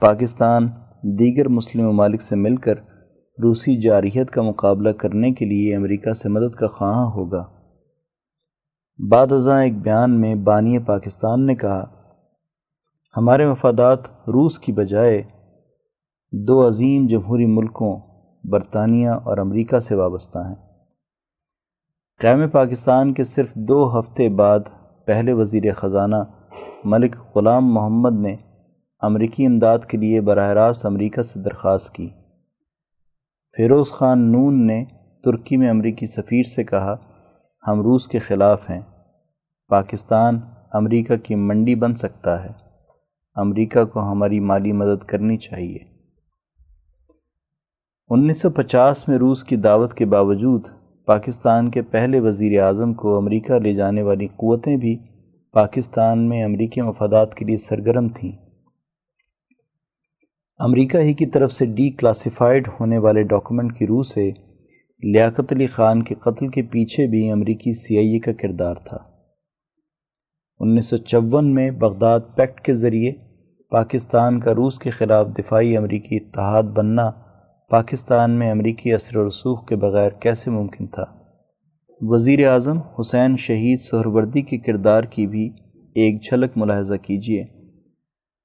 پاکستان 0.00 0.68
دیگر 1.18 1.48
مسلم 1.48 1.88
ممالک 1.88 2.22
سے 2.22 2.36
مل 2.36 2.56
کر 2.56 2.87
روسی 3.42 3.76
جارحیت 3.76 4.30
کا 4.30 4.42
مقابلہ 4.42 4.88
کرنے 4.88 5.32
کے 5.32 5.44
لیے 5.44 5.76
امریکہ 5.76 6.12
سے 6.12 6.28
مدد 6.28 6.54
کا 6.54 6.66
خواہاں 6.66 7.10
ہوگا۔ 7.10 7.44
بعد 9.10 9.32
ازاں 9.32 9.62
ایک 9.62 9.78
بیان 9.78 10.20
میں 10.20 10.34
بانی 10.34 10.78
پاکستان 10.78 11.46
نے 11.46 11.54
کہا، 11.54 11.84
ہمارے 13.16 13.46
مفادات 13.46 13.98
روس 14.10 14.58
کی 14.58 14.72
بجائے 14.72 15.22
دو 16.32 16.68
عظیم 16.68 17.06
جمہوری 17.06 17.46
ملکوں، 17.46 18.00
برطانیہ 18.44 19.08
اور 19.08 19.38
امریکہ 19.38 19.80
سے 19.80 19.94
وابستہ 19.94 20.38
ہیں۔ 20.38 20.54
قیم 22.20 22.48
پاکستان 22.48 23.14
کے 23.14 23.24
صرف 23.24 23.54
دو 23.54 23.98
ہفتے 23.98 24.28
بعد 24.28 24.60
پہلے 25.06 25.32
وزیر 25.32 25.72
خزانہ 25.72 26.16
ملک 26.84 27.16
غلام 27.34 27.74
محمد 27.74 28.20
نے 28.20 28.36
امریکی 29.00 29.46
امداد 29.46 29.78
کے 29.78 29.96
لیے 29.96 30.20
براہ 30.20 30.48
راست 30.48 30.86
امریکہ 30.86 31.22
سے 31.22 31.40
درخواست 31.40 31.94
کی۔ 31.94 32.08
فیروز 33.58 33.92
خان 33.92 34.32
نون 34.32 34.66
نے 34.66 34.84
ترکی 35.24 35.56
میں 35.56 35.70
امریکی 35.70 36.06
سفیر 36.06 36.42
سے 36.42 36.64
کہا، 36.64 36.96
ہم 37.66 37.80
روس 37.80 38.08
کے 38.08 38.18
خلاف 38.18 38.70
ہیں، 38.70 38.80
پاکستان 39.68 40.38
امریکہ 40.72 41.16
کی 41.16 41.34
منڈی 41.34 41.74
بن 41.74 41.94
سکتا 41.94 42.44
ہے، 42.44 42.48
امریکہ 43.34 43.84
کو 43.84 44.00
ہماری 44.00 44.40
مالی 44.40 44.72
مدد 44.72 45.04
کرنی 45.04 45.36
چاہیے۔ 45.36 45.78
انیس 48.08 48.42
سو 48.42 48.50
پچاس 48.50 49.08
میں 49.08 49.18
روس 49.18 49.44
کی 49.44 49.56
دعوت 49.56 49.94
کے 49.94 50.04
باوجود 50.04 50.66
پاکستان 51.06 51.70
کے 51.70 51.82
پہلے 51.82 52.20
وزیر 52.20 52.62
اعظم 52.62 52.94
کو 52.94 53.16
امریکہ 53.16 53.54
لے 53.54 53.74
جانے 53.74 54.02
والی 54.02 54.26
قوتیں 54.26 54.76
بھی 54.76 54.98
پاکستان 55.52 56.28
میں 56.28 56.44
امریکی 56.44 56.80
مفادات 56.80 57.34
کے 57.34 57.44
لیے 57.44 57.56
سرگرم 57.56 58.08
تھیں۔ 58.08 58.47
امریکہ 60.60 60.98
ہی 60.98 61.14
کی 61.14 61.26
طرف 61.26 61.52
سے 61.52 61.66
ڈی 61.66 61.90
کلاسیفائڈ 61.90 62.68
ہونے 62.80 62.98
والے 62.98 63.22
ڈاکومنٹ 63.22 63.78
کی 63.78 63.86
روح 63.86 64.02
سے 64.02 64.30
لیاقت 65.12 65.52
علی 65.52 65.66
خان 65.66 66.02
کے 66.02 66.14
قتل 66.14 66.48
کے 66.48 66.62
پیچھے 66.62 67.06
بھی 67.06 67.30
امریکی 67.30 67.72
سی 67.72 67.98
آئی 67.98 68.08
اے 68.08 68.18
کا 68.18 68.32
کردار 68.32 68.74
تھا۔ 68.74 68.96
انیس 70.60 70.86
سو 70.86 70.96
چون 70.96 71.54
میں 71.54 71.70
بغداد 71.70 72.20
پیکٹ 72.34 72.60
کے 72.60 72.74
ذریعے 72.74 73.12
پاکستان 73.70 74.40
کا 74.40 74.54
روس 74.54 74.78
کے 74.78 74.90
خلاف 74.90 75.26
دفاعی 75.38 75.76
امریکی 75.76 76.16
اتحاد 76.16 76.62
بننا 76.62 77.10
پاکستان 77.70 78.30
میں 78.30 78.50
امریکی 78.50 78.92
اثر 78.92 79.16
و 79.16 79.28
رسوخ 79.28 79.66
کے 79.66 79.76
بغیر 79.76 80.10
کیسے 80.10 80.50
ممکن 80.50 80.86
تھا؟ 80.86 81.04
وزیر 82.00 82.48
اعظم 82.48 82.78
حسین 83.00 83.36
شہید 83.36 83.78
سہروردی 83.80 84.42
کے 84.42 84.58
کردار 84.58 85.02
کی 85.02 85.26
بھی 85.26 85.50
ایک 85.94 86.22
جھلک 86.22 86.50
ملاحظہ 86.56 86.94
کیجیے 86.94 87.57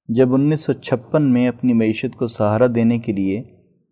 جب 0.08 0.34
انیس 0.34 0.60
سو 0.60 0.72
چھپن 0.72 1.32
میں 1.32 1.48
اپنی 1.48 1.72
معیشت 1.72 2.16
کو 2.16 2.26
سہارا 2.26 2.66
دینے 2.74 2.98
کے 2.98 3.12
لیے 3.12 3.42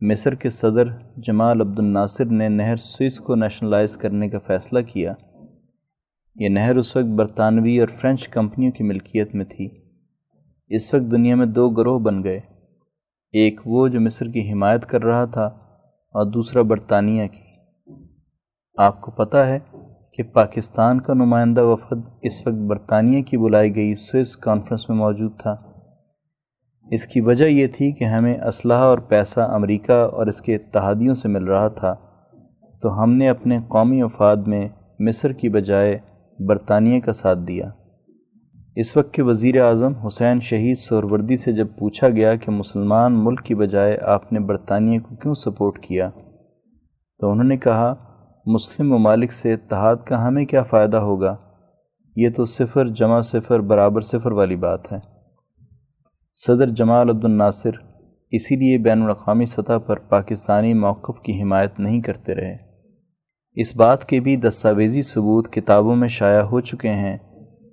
مصر 0.01 0.35
کے 0.35 0.51
صدر 0.51 0.89
جمال 1.17 1.61
عبد 1.61 1.79
الناصر 1.79 2.25
نے 2.25 2.49
نہر 2.49 2.77
سوئس 2.77 3.19
کو 3.21 3.35
نیشنلائز 3.35 3.97
کرنے 3.97 4.29
کا 4.29 4.39
فیصلہ 4.39 4.79
کیا، 4.81 5.15
یہ 6.37 6.49
نہر 6.49 6.77
اس 6.77 6.97
وقت 6.97 7.07
برطانوی 7.07 7.81
اور 7.81 7.89
فرینچ 8.01 8.29
کمپنیوں 8.29 8.73
کی 8.73 8.85
ملکیت 8.85 9.35
میں 9.35 9.45
تھی۔ 9.45 9.69
اس 10.71 10.95
وقت 10.95 11.11
دنیا 11.13 11.35
میں 11.35 11.47
دو 11.47 11.71
گروہ 11.71 11.99
بن 11.99 12.23
گئے، 12.25 12.41
ایک 13.33 13.61
وہ 13.67 13.89
جو 13.89 14.01
مصر 14.01 14.27
کی 14.27 14.53
حمایت 14.53 14.87
کر 14.87 15.05
رہا 15.05 15.25
تھا 15.25 15.45
اور 15.45 16.31
دوسرا 16.31 16.63
برطانیہ 16.63 17.27
کی۔ 17.27 17.51
آپ 18.79 19.01
کو 19.01 19.11
پتہ 19.11 19.37
ہے 19.37 19.59
کہ 20.13 20.23
پاکستان 20.23 21.01
کا 21.01 21.15
نمائندہ 21.15 21.65
وفد 21.65 22.09
اس 22.23 22.47
وقت 22.47 22.57
برطانیہ 22.69 23.23
کی 23.23 23.37
بلائی 23.37 23.75
گئی 23.77 23.95
سوئس 23.95 24.37
کانفرنس 24.37 24.89
میں 24.89 24.97
موجود 24.97 25.39
تھا۔ 25.39 25.72
اس 26.95 27.07
کی 27.07 27.21
وجہ 27.21 27.45
یہ 27.45 27.67
تھی 27.67 27.93
کہ 27.93 28.05
ہمیں 28.05 28.41
اسلحہ 28.41 28.79
اور 28.79 28.99
پیسہ 28.99 29.41
امریکہ 29.41 29.93
اور 29.93 30.27
اس 30.27 30.43
کے 30.43 30.55
اتحادیوں 30.55 31.15
سے 31.15 31.29
مل 31.29 31.45
رہا 31.45 31.69
تھا، 31.69 31.95
تو 32.83 33.03
ہم 33.03 33.13
نے 33.13 33.29
اپنے 33.29 33.59
قومی 33.69 34.03
وفاد 34.03 34.37
میں 34.37 34.69
مصر 34.99 35.33
کی 35.33 35.49
بجائے 35.49 35.99
برطانیہ 36.39 37.01
کا 37.01 37.13
ساتھ 37.13 37.39
دیا۔ 37.39 37.69
اس 38.77 38.97
وقت 38.97 39.15
کے 39.15 39.23
وزیر 39.23 39.61
اعظم 39.61 39.95
حسین 39.95 40.41
شہید 40.41 40.77
سوروردی 40.77 41.37
سے 41.37 41.53
جب 41.53 41.67
پوچھا 41.79 42.09
گیا 42.09 42.35
کہ 42.35 42.51
مسلمان 42.51 43.25
ملک 43.25 43.43
کی 43.45 43.55
بجائے 43.55 43.99
آپ 44.07 44.33
نے 44.33 44.41
برطانیہ 44.41 44.99
کو 44.99 45.17
کیوں 45.17 45.35
سپورٹ 45.35 45.79
کیا، 45.79 46.11
تو 47.21 47.31
انہوں 47.31 47.49
نے 47.49 47.57
کہا، 47.57 47.95
مسلم 48.47 48.89
ممالک 48.89 49.33
سے 49.33 49.53
اتحاد 49.53 49.97
کا 49.97 50.27
ہمیں 50.27 50.45
کیا 50.45 50.63
فائدہ 50.63 50.97
ہوگا؟ 50.97 51.35
یہ 52.17 52.29
تو 52.37 52.47
صفر 52.47 52.87
جمع 52.87 53.21
صفر 53.21 53.61
برابر 53.61 54.01
صفر 54.01 54.33
والی 54.33 54.57
بات 54.57 54.93
ہے۔ 54.93 55.12
صدر 56.35 56.67
جمال 56.67 57.11
عبد 57.11 57.25
الناصر 57.25 57.71
اسی 58.31 58.57
لیے 58.57 58.79
بین 58.79 59.03
الاقوامی 59.03 59.45
سطح 59.45 59.79
پر 59.87 59.97
پاکستانی 59.97 60.75
موقف 60.75 61.21
کی 61.21 61.43
حمایت 61.43 61.81
نہیں 61.81 62.01
کرتے 62.01 62.35
رہے۔ 62.35 62.57
اس 63.55 63.77
بات 63.77 64.05
کے 64.05 64.21
بھی 64.21 64.37
دستاویزی 64.37 65.03
ثبوت 65.03 65.53
کتابوں 65.53 65.97
میں 65.97 66.09
شائع 66.09 66.41
ہو 66.41 66.61
چکے 66.61 66.89
ہیں 66.89 67.19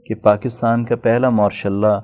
کہ 0.05 0.15
پاکستان 0.15 0.85
کا 0.85 0.95
پہلا 0.95 1.29
مارش 1.29 1.65
اللہ 1.65 1.99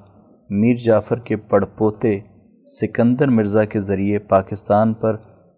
میر 0.50 0.76
جعفر 0.76 1.20
کے 1.20 1.36
پڑپوتے 1.36 2.20
سکندر 2.65 3.28
مرزا 3.28 3.63
کے 3.63 3.82
ذریعے 3.82 4.20
پاکستان 4.20 4.94
پر 4.94 5.18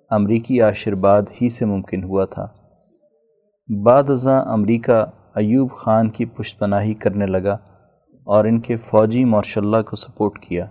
امریکی 0.09 0.61
آشرباد 0.61 1.21
ہی 1.41 1.49
سے 1.49 1.65
ممکن 1.65 2.03
ہوا 2.03 2.25
تھا۔ 2.25 2.47
بعد 3.85 4.09
ازاں 4.09 4.45
امریکہ 4.45 5.05
ایوب 5.35 5.71
خان 5.71 6.09
کی 6.09 6.25
پشت 6.25 6.59
پناہی 6.59 6.93
کرنے 6.93 7.25
لگا 7.25 7.53
اور 8.25 8.45
ان 8.45 8.59
کے 8.59 8.77
فوجی 8.77 9.25
مارش 9.25 9.57
اللہ 9.57 9.81
کو 9.85 9.95
سپورٹ 9.95 10.39
کیا۔ 10.39 10.65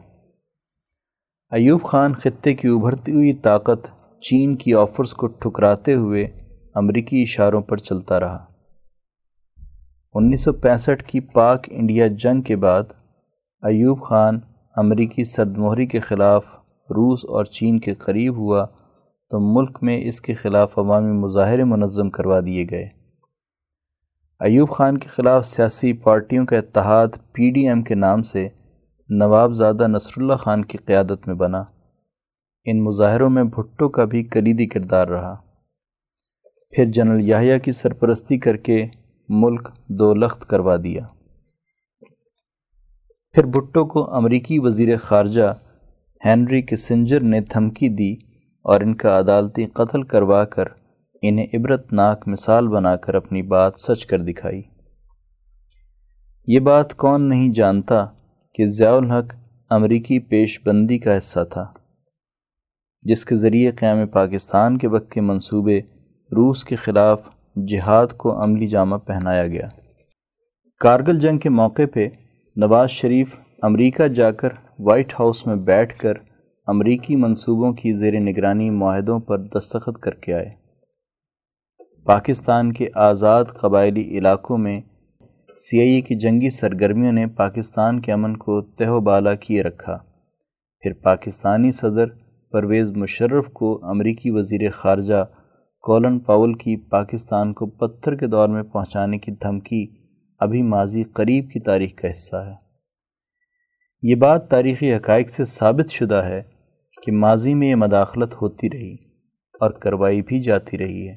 ایوب 1.53 1.83
خان 1.83 2.15
خطے 2.15 2.55
کی 2.55 2.69
ابھرتی 2.69 3.13
ہوئی 3.13 3.33
طاقت 3.33 3.87
چین 4.21 4.57
کی 4.57 4.75
آفرز 4.75 5.15
کو 5.15 5.27
ٹھکراتے 5.27 5.95
ہوئے 5.95 6.25
امریکی 6.75 7.23
اشاروں 7.23 7.61
پر 7.61 7.77
چلتا 7.77 8.21
رہا۔ 8.21 8.45
انیس 10.15 10.45
سو 10.45 10.53
پینسٹھ 10.53 11.05
کی 11.05 11.21
پاک 11.21 11.67
انڈیا 11.71 12.07
جنگ 12.07 12.41
کے 12.41 12.57
بعد 12.57 12.83
ایوب 13.63 14.03
خان 14.03 14.39
امریکی 14.77 15.25
سردمہری 15.25 15.87
کے 15.87 16.01
خلاف 16.01 16.45
روس 16.91 17.25
اور 17.29 17.45
چین 17.45 17.79
کے 17.81 17.95
قریب 17.95 18.37
ہوا 18.37 18.67
تو 19.31 19.41
ملک 19.41 19.79
میں 19.83 20.05
اس 20.05 20.21
کے 20.21 20.35
خلاف 20.35 20.79
عوامی 20.79 21.13
مظاہرے 21.13 21.65
منظم 21.65 22.11
کروا 22.11 22.41
دیے 22.41 22.67
گئے۔ 22.71 22.89
ایوب 24.41 24.71
خان 24.71 24.99
کے 24.99 25.09
خلاف 25.09 25.47
سیاسی 25.47 25.93
پارٹیوں 25.93 26.47
کا 26.47 26.57
اتحاد 26.57 27.09
پی 27.33 27.51
ڈی 27.51 27.69
ایم 27.69 27.83
کے 27.83 27.95
نام 27.95 28.23
سے 28.23 28.49
نواب 29.09 29.53
زادہ 29.53 29.87
نصر 29.87 30.23
اللہ 30.23 30.35
خان 30.35 30.64
کی 30.64 30.79
قیادت 30.79 31.27
میں 31.27 31.35
بنا۔ 31.35 31.64
ان 32.64 32.85
مظاہروں 32.85 33.31
میں 33.31 33.45
بھٹو 33.45 33.88
کا 33.88 34.05
بھی 34.05 34.25
کلیدی 34.25 34.66
کردار 34.66 35.09
رہا۔ 35.09 35.35
پھر 36.71 36.85
جنرل 36.85 37.29
یاہیا 37.29 37.59
کی 37.59 37.73
سرپرستی 37.73 38.38
کر 38.38 38.57
کے 38.57 38.87
ملک 39.29 39.69
دو 39.88 40.14
لخت 40.14 40.47
کروا 40.47 40.77
دیا۔ 40.77 41.07
پھر 43.33 43.47
بھٹو 43.47 43.87
کو 43.87 44.14
امریکی 44.14 44.59
وزیر 44.59 44.99
خارجہ 44.99 45.55
ہینری 46.25 46.62
کسنجر 46.62 47.21
نے 47.21 47.40
دھمکی 47.40 47.88
دی 47.88 48.12
اور 48.62 48.81
ان 48.81 48.95
کا 48.95 49.19
عدالتی 49.19 49.66
قتل 49.66 50.03
کروا 50.03 50.45
کر 50.45 50.64
انہیں 51.23 51.47
عبرت 51.55 51.92
ناک 51.92 52.29
مثال 52.29 52.69
بنا 52.69 52.97
کر 52.97 53.14
اپنی 53.14 53.42
بات 53.42 53.73
سچ 53.79 54.07
کر 54.07 54.19
دکھائی۔ 54.19 54.62
یہ 56.47 56.61
بات 56.61 56.97
کون 56.97 57.29
نہیں 57.29 57.53
جانتا 57.53 58.07
کہ 58.57 58.66
ضیاء 58.69 58.97
الحق 58.97 59.35
امریکی 59.71 60.19
پیش 60.19 60.61
بندی 60.66 60.99
کا 60.99 61.19
حصہ 61.19 61.40
تھا، 61.51 61.66
جس 63.03 63.25
کے 63.25 63.37
ذریعے 63.37 63.71
قیام 63.71 64.07
پاکستان 64.07 64.79
کے 64.79 64.88
وقت 64.88 65.11
کے 65.11 65.21
منصوبے 65.21 65.79
روس 66.33 66.64
کے 66.64 66.77
خلاف 66.77 67.21
جہاد 67.69 68.07
کو 68.16 68.42
عملی 68.42 68.66
جامہ 68.66 68.97
پہنایا 68.97 69.47
گیا۔ 69.47 69.69
کارگل 70.81 71.19
جنگ 71.19 71.38
کے 71.38 71.49
موقع 71.49 71.83
پہ 71.95 72.09
نواز 72.57 72.90
شریف 72.90 73.38
امریکہ 73.62 74.09
جا 74.09 74.31
کر 74.31 74.49
وائٹ 74.79 75.14
ہاؤس 75.21 75.47
میں 75.47 75.57
بیٹھ 75.57 75.99
کر 75.99 76.14
امریکی 76.66 77.16
منصوبوں 77.16 77.73
کی 77.73 77.92
زیر 77.92 78.21
نگرانی 78.21 78.71
معاہدوں 78.71 79.21
پر 79.21 79.38
دستخط 79.38 79.99
کر 79.99 80.14
کے 80.14 80.35
آئے۔ 80.35 80.51
پاکستان 82.05 82.73
کے 82.73 82.88
آزاد 82.95 83.45
قبائلی 83.45 84.19
علاقوں 84.19 84.59
میں 84.59 84.81
سی 85.59 85.81
آئی 85.81 85.90
اے 85.90 86.01
کی 86.01 86.14
جنگی 86.14 86.51
سرگرمیوں 86.51 87.12
نے 87.12 87.27
پاکستان 87.27 88.01
کے 88.01 88.12
امن 88.12 88.37
کو 88.37 88.61
تہ 88.62 88.88
و 88.88 89.01
بالا 89.01 89.35
کیے 89.35 89.62
رکھا۔ 89.62 89.99
پھر 90.81 90.92
پاکستانی 90.92 91.73
صدر 91.73 92.07
پرویز 92.53 92.90
مشرف 92.90 93.49
کو 93.49 93.81
امریکی 93.83 94.31
وزیر 94.31 94.71
خارجہ 94.71 95.25
کولن 95.81 96.19
پاول 96.19 96.55
کی 96.55 96.77
پاکستان 96.77 97.53
کو 97.53 97.66
پتھر 97.66 98.14
کے 98.14 98.27
دور 98.27 98.49
میں 98.49 98.62
پہنچانے 98.62 99.19
کی 99.19 99.33
دھمکی 99.33 99.87
ابھی 100.38 100.62
ماضی 100.62 101.03
قریب 101.03 101.51
کی 101.51 101.61
تاریخ 101.61 101.95
کا 101.95 102.11
حصہ 102.11 102.37
ہے۔ 102.37 102.55
یہ 104.03 104.14
بات 104.14 104.51
تاریخی 104.51 104.95
حقائق 104.95 105.31
سے 105.31 105.45
ثابت 105.45 105.90
شدہ 105.90 106.23
ہے 106.25 106.42
کہ 107.03 107.12
ماضی 107.12 107.55
میں 107.55 107.69
یہ 107.69 107.75
مداخلت 107.75 108.35
ہوتی 108.42 108.71
رہی 108.71 108.95
اور 109.61 109.71
کروائی 109.71 110.23
بھی 110.23 110.40
جاتی 110.40 110.79
رہی 110.79 111.09
ہے۔ 111.09 111.16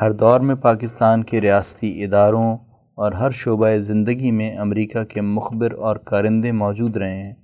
ہر 0.00 0.12
دور 0.12 0.40
میں 0.40 0.54
پاکستان 0.54 1.24
کے 1.24 1.40
ریاستی 1.40 2.04
اداروں 2.04 2.58
اور 2.94 3.12
ہر 3.12 3.30
شعبہ 3.30 3.76
زندگی 3.76 4.30
میں 4.30 4.58
امریکہ 4.58 5.04
کے 5.04 5.20
مخبر 5.20 5.72
اور 5.72 5.96
کارندے 5.96 6.52
موجود 6.52 6.96
رہے 6.96 7.22
ہیں۔ 7.22 7.34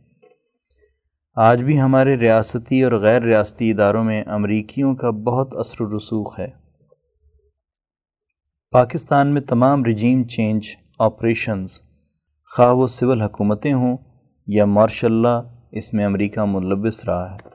آج 1.36 1.62
بھی 1.62 1.80
ہمارے 1.80 2.16
ریاستی 2.16 2.82
اور 2.82 2.92
غیر 2.92 3.22
ریاستی 3.22 3.70
اداروں 3.70 4.04
میں 4.04 4.24
امریکیوں 4.26 4.94
کا 4.94 5.10
بہت 5.10 5.54
اثر 5.56 5.80
و 5.80 5.96
رسوخ 5.96 6.40
ہے۔ 6.40 6.48
پاکستان 8.70 9.34
میں 9.34 9.40
تمام 9.40 9.84
رجیم 9.84 10.24
چینج 10.24 10.66
آپریشنز، 10.98 11.70
خواہ 12.56 12.72
وہ 12.72 12.86
سول 12.86 13.22
حکومتیں 13.22 13.72
ہوں 13.72 13.96
یا 14.46 14.64
مارش 14.64 15.04
اللہ 15.04 15.42
اس 15.72 15.94
میں 15.94 16.04
امریکہ 16.04 16.44
ملوث 16.44 17.04
رہا 17.04 17.34
ہے۔ 17.34 17.48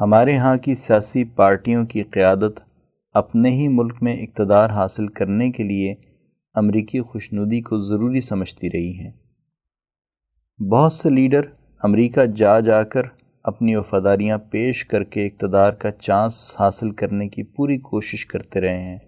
ہمارے 0.00 0.36
ہاں 0.36 0.56
کی 0.56 0.74
سیاسی 0.74 1.24
پارٹیوں 1.24 1.86
کی 1.86 2.02
قیادت 2.02 2.60
اپنے 3.14 3.50
ہی 3.50 3.68
ملک 3.68 4.02
میں 4.02 4.16
اقتدار 4.16 4.70
حاصل 4.70 5.08
کرنے 5.08 5.50
کے 5.50 5.62
لیے 5.62 5.94
امریکی 6.54 7.00
خوشنودی 7.00 7.60
کو 7.60 7.80
ضروری 7.80 8.20
سمجھتی 8.20 8.68
رہی 8.68 8.98
ہیں۔ 8.98 9.12
بہت 10.70 10.92
سے 10.92 11.10
لیڈر 11.10 11.40
امریکہ 11.82 12.24
جا 12.24 12.60
جا 12.60 12.82
کر 12.82 13.02
اپنی 13.44 13.76
وفاداریاں 13.76 14.38
پیش 14.38 14.84
کر 14.84 15.04
کے 15.04 15.26
اقتدار 15.26 15.72
کا 15.72 15.90
چانس 15.90 16.56
حاصل 16.60 16.90
کرنے 16.90 17.28
کی 17.28 17.42
پوری 17.42 17.78
کوشش 17.78 18.26
کرتے 18.26 18.60
رہے 18.60 18.80
ہیں۔ 18.80 18.98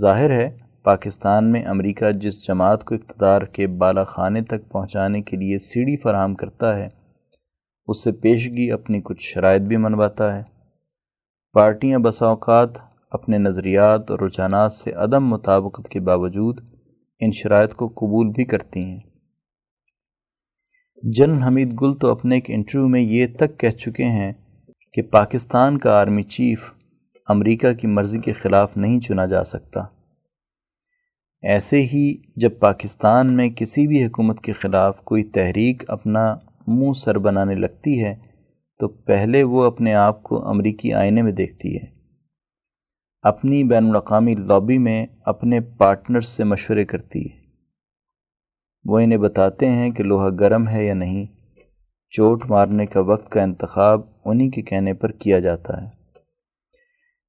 ظاہر 0.00 0.30
ہے، 0.30 0.56
پاکستان 0.82 1.52
میں 1.52 1.64
امریکہ 1.64 2.10
جس 2.10 2.46
جماعت 2.46 2.84
کو 2.84 2.94
اقتدار 2.94 3.42
کے 3.42 3.66
بالا 3.66 4.04
خانے 4.04 4.42
تک 4.42 4.68
پہنچانے 4.68 5.22
کے 5.22 5.36
لیے 5.36 5.58
سیڑھی 5.58 5.96
فراہم 5.96 6.34
کرتا 6.34 6.76
ہے، 6.76 6.88
اس 7.88 8.04
سے 8.04 8.12
پیشگی 8.12 8.70
اپنی 8.70 9.00
کچھ 9.04 9.22
شرائط 9.22 9.62
بھی 9.62 9.76
منواتا 9.76 10.36
ہے۔ 10.36 10.42
پارٹیاں 11.52 11.98
بسا 11.98 12.26
اوقات 12.26 12.91
اپنے 13.12 13.38
نظریات 13.38 14.10
اور 14.10 14.18
رجحانات 14.18 14.72
سے 14.72 14.92
عدم 14.92 15.26
مطابقت 15.26 15.88
کے 15.88 16.00
باوجود 16.00 16.60
ان 17.20 17.32
شرائط 17.32 17.74
کو 17.74 17.88
قبول 17.88 18.28
بھی 18.28 18.44
کرتی 18.44 18.80
ہیں۔ 18.80 19.00
جنرل 21.02 21.42
حمید 21.42 21.80
گل 21.82 21.94
تو 21.94 22.10
اپنے 22.10 22.34
ایک 22.34 22.44
انٹرویو 22.48 22.88
میں 22.88 23.00
یہ 23.00 23.26
تک 23.38 23.58
کہہ 23.58 23.68
چکے 23.68 24.04
ہیں 24.04 24.32
کہ 24.92 25.02
پاکستان 25.02 25.78
کا 25.78 26.00
آرمی 26.00 26.22
چیف 26.22 26.72
امریکہ 27.28 27.72
کی 27.72 27.86
مرضی 27.86 28.18
کے 28.18 28.32
خلاف 28.32 28.76
نہیں 28.76 29.00
چنا 29.00 29.26
جا 29.26 29.44
سکتا۔ 29.44 29.80
ایسے 31.42 31.80
ہی 31.80 32.16
جب 32.36 32.50
پاکستان 32.60 33.36
میں 33.36 33.50
کسی 33.50 33.86
بھی 33.86 34.06
حکومت 34.06 34.40
کے 34.40 34.52
خلاف 34.52 35.00
کوئی 35.04 35.24
تحریک 35.24 35.90
اپنا 35.90 36.34
منہ 36.66 36.92
سر 36.92 37.18
بنانے 37.18 37.54
لگتی 37.54 38.04
ہے، 38.04 38.14
تو 38.78 38.88
پہلے 38.88 39.42
وہ 39.42 39.64
اپنے 39.64 39.94
آپ 39.94 40.22
کو 40.22 40.48
امریکی 40.48 40.92
آئینے 40.92 41.22
میں 41.22 41.32
دیکھتی 41.32 41.76
ہے۔ 41.76 41.91
اپنی 43.22 43.64
بین 43.64 43.88
الاقوامی 43.88 44.34
لابی 44.34 44.78
میں 44.78 45.06
اپنے 45.24 45.60
پارٹنرز 45.60 46.26
سے 46.26 46.44
مشورے 46.44 46.84
کرتی 46.84 47.24
ہے۔ 47.24 47.40
وہ 48.84 48.98
انہیں 48.98 49.18
بتاتے 49.18 49.70
ہیں 49.70 49.90
کہ 49.90 50.02
لوہا 50.02 50.28
گرم 50.40 50.68
ہے 50.68 50.86
یا 50.86 50.94
نہیں۔ 50.94 51.26
چوٹ 52.10 52.50
مارنے 52.50 52.86
کا 52.86 53.00
وقت 53.00 53.30
کا 53.30 53.42
انتخاب 53.42 54.00
انہی 54.24 54.50
کے 54.50 54.62
کہنے 54.62 54.94
پر 54.94 55.12
کیا 55.12 55.38
جاتا 55.38 55.82
ہے۔ 55.82 55.88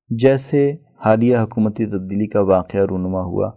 جیسے 0.10 0.76
حالیہ 1.06 1.38
حکومتی 1.38 1.86
تبدیلی 1.86 2.28
کا 2.28 2.42
واقعہ 2.42 2.82
رونما 2.82 3.22
ہوا۔ 3.22 3.52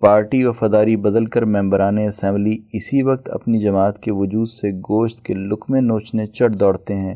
پارٹی 0.00 0.44
وفاداری 0.44 0.96
بدل 0.96 1.26
کر 1.26 1.44
ممبران 1.44 1.98
اسمبلی 1.98 2.58
اسی 2.72 3.02
وقت 3.02 3.28
اپنی 3.28 3.58
جماعت 3.58 4.02
کے 4.02 4.12
وجود 4.12 4.48
سے 4.48 4.70
گوشت 4.70 5.24
کے 5.24 5.34
لقمے 5.34 5.80
نوچنے 5.80 6.26
چڑھ 6.26 6.56
دوڑتے 6.56 6.96
ہیں 6.96 7.14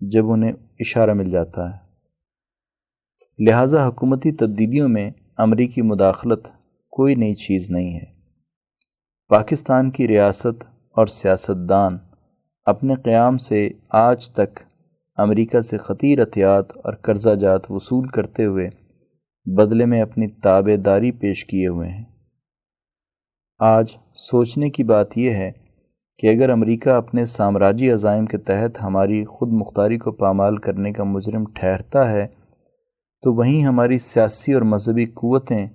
جب 0.00 0.30
انہیں 0.30 0.52
اشارہ 0.80 1.12
مل 1.14 1.30
جاتا 1.30 1.74
ہے۔ 1.74 1.83
لہٰذا 3.38 3.88
حکومتی 3.88 4.32
تبدیلیوں 4.32 4.88
میں 4.88 5.10
امریکی 5.36 5.82
مداخلت 5.82 6.48
کوئی 6.90 7.14
نئی 7.14 7.34
چیز 7.34 7.70
نہیں 7.70 7.94
ہے۔ 7.94 8.04
پاکستان 9.28 9.90
کی 9.90 10.08
ریاست 10.08 10.64
اور 10.90 11.06
سیاست 11.06 11.68
دان 11.68 11.98
اپنے 12.64 12.94
قیام 12.94 13.36
سے 13.36 13.68
آج 13.90 14.30
تک 14.30 14.60
امریکہ 15.16 15.60
سے 15.60 15.78
خطیر 15.78 16.18
احتیاط 16.18 16.72
اور 16.76 16.94
قرضہ 16.94 17.34
جات 17.34 17.70
وصول 17.70 18.08
کرتے 18.08 18.44
ہوئے 18.44 18.68
بدلے 19.46 19.84
میں 19.84 20.02
اپنی 20.02 20.28
تابے 20.28 20.76
داری 20.76 21.10
پیش 21.10 21.44
کیے 21.44 21.68
ہوئے 21.68 21.88
ہیں۔ 21.88 22.04
آج 23.58 23.86
سوچنے 24.14 24.70
کی 24.70 24.84
بات 24.84 25.18
یہ 25.18 25.30
ہے 25.30 25.52
کہ 26.18 26.26
اگر 26.26 26.50
امریکہ 26.50 26.90
اپنے 26.90 27.24
سامراجی 27.24 27.90
عزائم 27.90 28.26
کے 28.26 28.38
تحت 28.38 28.82
ہماری 28.82 29.24
خود 29.24 29.48
مختاری 29.52 29.98
کو 29.98 30.12
پامال 30.12 30.56
کرنے 30.56 30.92
کا 30.92 31.04
مجرم 31.04 31.44
ٹھہرتا 31.44 32.10
ہے 32.10 32.43
تو 33.24 33.34
وہیں 33.34 33.66
ہماری 33.66 33.98
سیاسی 33.98 34.52
اور 34.52 34.62
مذہبی 34.62 35.06
قوتیں 35.06 35.68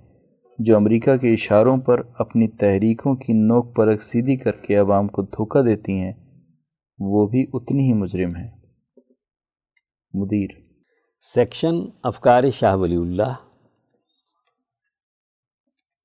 جو 0.58 0.76
امریکہ 0.76 1.16
کے 1.16 1.32
اشاروں 1.32 1.76
پر 1.76 2.02
اپنی 2.14 2.48
تحریکوں 2.48 3.16
کی 3.16 3.32
نوک 3.32 3.76
پر 3.76 3.98
سیدھی 3.98 4.36
کر 4.36 4.52
کے 4.52 4.76
عوام 4.76 5.08
کو 5.08 5.22
دھوکہ 5.22 5.62
دیتی 5.62 5.92
ہیں، 5.92 6.12
وہ 6.98 7.26
بھی 7.26 7.46
اتنی 7.52 7.88
ہی 7.88 7.92
مجرم 7.92 8.36
ہیں۔ 8.36 8.50
مدیر۔ 10.14 10.48
سیکشن 11.20 11.74
افکار 12.02 12.44
شاہ 12.58 12.76
ولی 12.76 12.96
اللہ۔ 12.96 13.32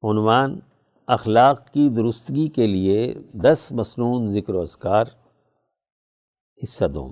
عنوان 0.04 0.60
اخلاق 1.08 1.72
کی 1.72 1.90
درستگی 1.90 2.48
کے 2.48 2.68
لیے 2.68 3.14
دس 3.34 3.72
مصنون 3.72 4.32
ذکر 4.32 4.56
و 4.56 4.62
اذکار، 4.62 5.06
حصہ 6.64 6.86
دوم 6.86 7.12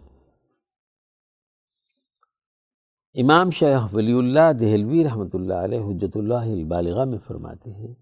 امام 3.16 3.50
شیخ 3.50 3.94
ولی 3.94 4.14
اللہ 4.14 4.54
دہلوی 4.54 5.04
رحمۃ 5.04 5.34
اللہ 5.34 5.54
علیہ 5.54 5.80
حجت 5.80 6.18
اللہ 6.18 6.34
البالغہ 6.34 7.04
میں 7.04 7.18
فرماتے 7.28 7.72
ہیں، 7.72 7.94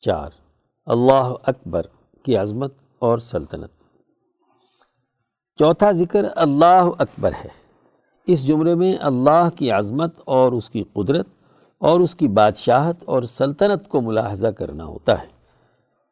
چار، 0.00 0.30
اللہ 0.86 1.34
اکبر 1.42 1.82
کی 2.22 2.36
عظمت 2.36 2.74
اور 2.98 3.18
سلطنت۔ 3.18 3.70
چوتھا 5.58 5.90
ذکر 5.92 6.24
اللہ 6.36 6.88
اکبر 6.98 7.32
ہے۔ 7.44 7.48
اس 8.26 8.46
جملے 8.46 8.74
میں 8.74 8.96
اللہ 9.00 9.48
کی 9.56 9.70
عظمت 9.70 10.20
اور 10.24 10.52
اس 10.52 10.70
کی 10.70 10.84
قدرت 10.92 11.26
اور 11.78 12.00
اس 12.00 12.14
کی 12.14 12.28
بادشاہت 12.28 12.96
اور 13.04 13.22
سلطنت 13.22 13.88
کو 13.88 14.00
ملاحظہ 14.00 14.46
کرنا 14.46 14.84
ہوتا 14.84 15.22
ہے۔ 15.22 15.28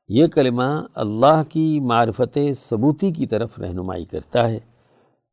یہ 0.08 0.26
کلمہ 0.26 0.86
اللہ 0.94 1.42
کی 1.48 1.80
معرفت 1.80 2.38
ثبوتی 2.56 3.12
کی 3.12 3.26
طرف 3.26 3.58
رہنمائی 3.58 4.04
کرتا 4.04 4.48
ہے۔ 4.48 4.69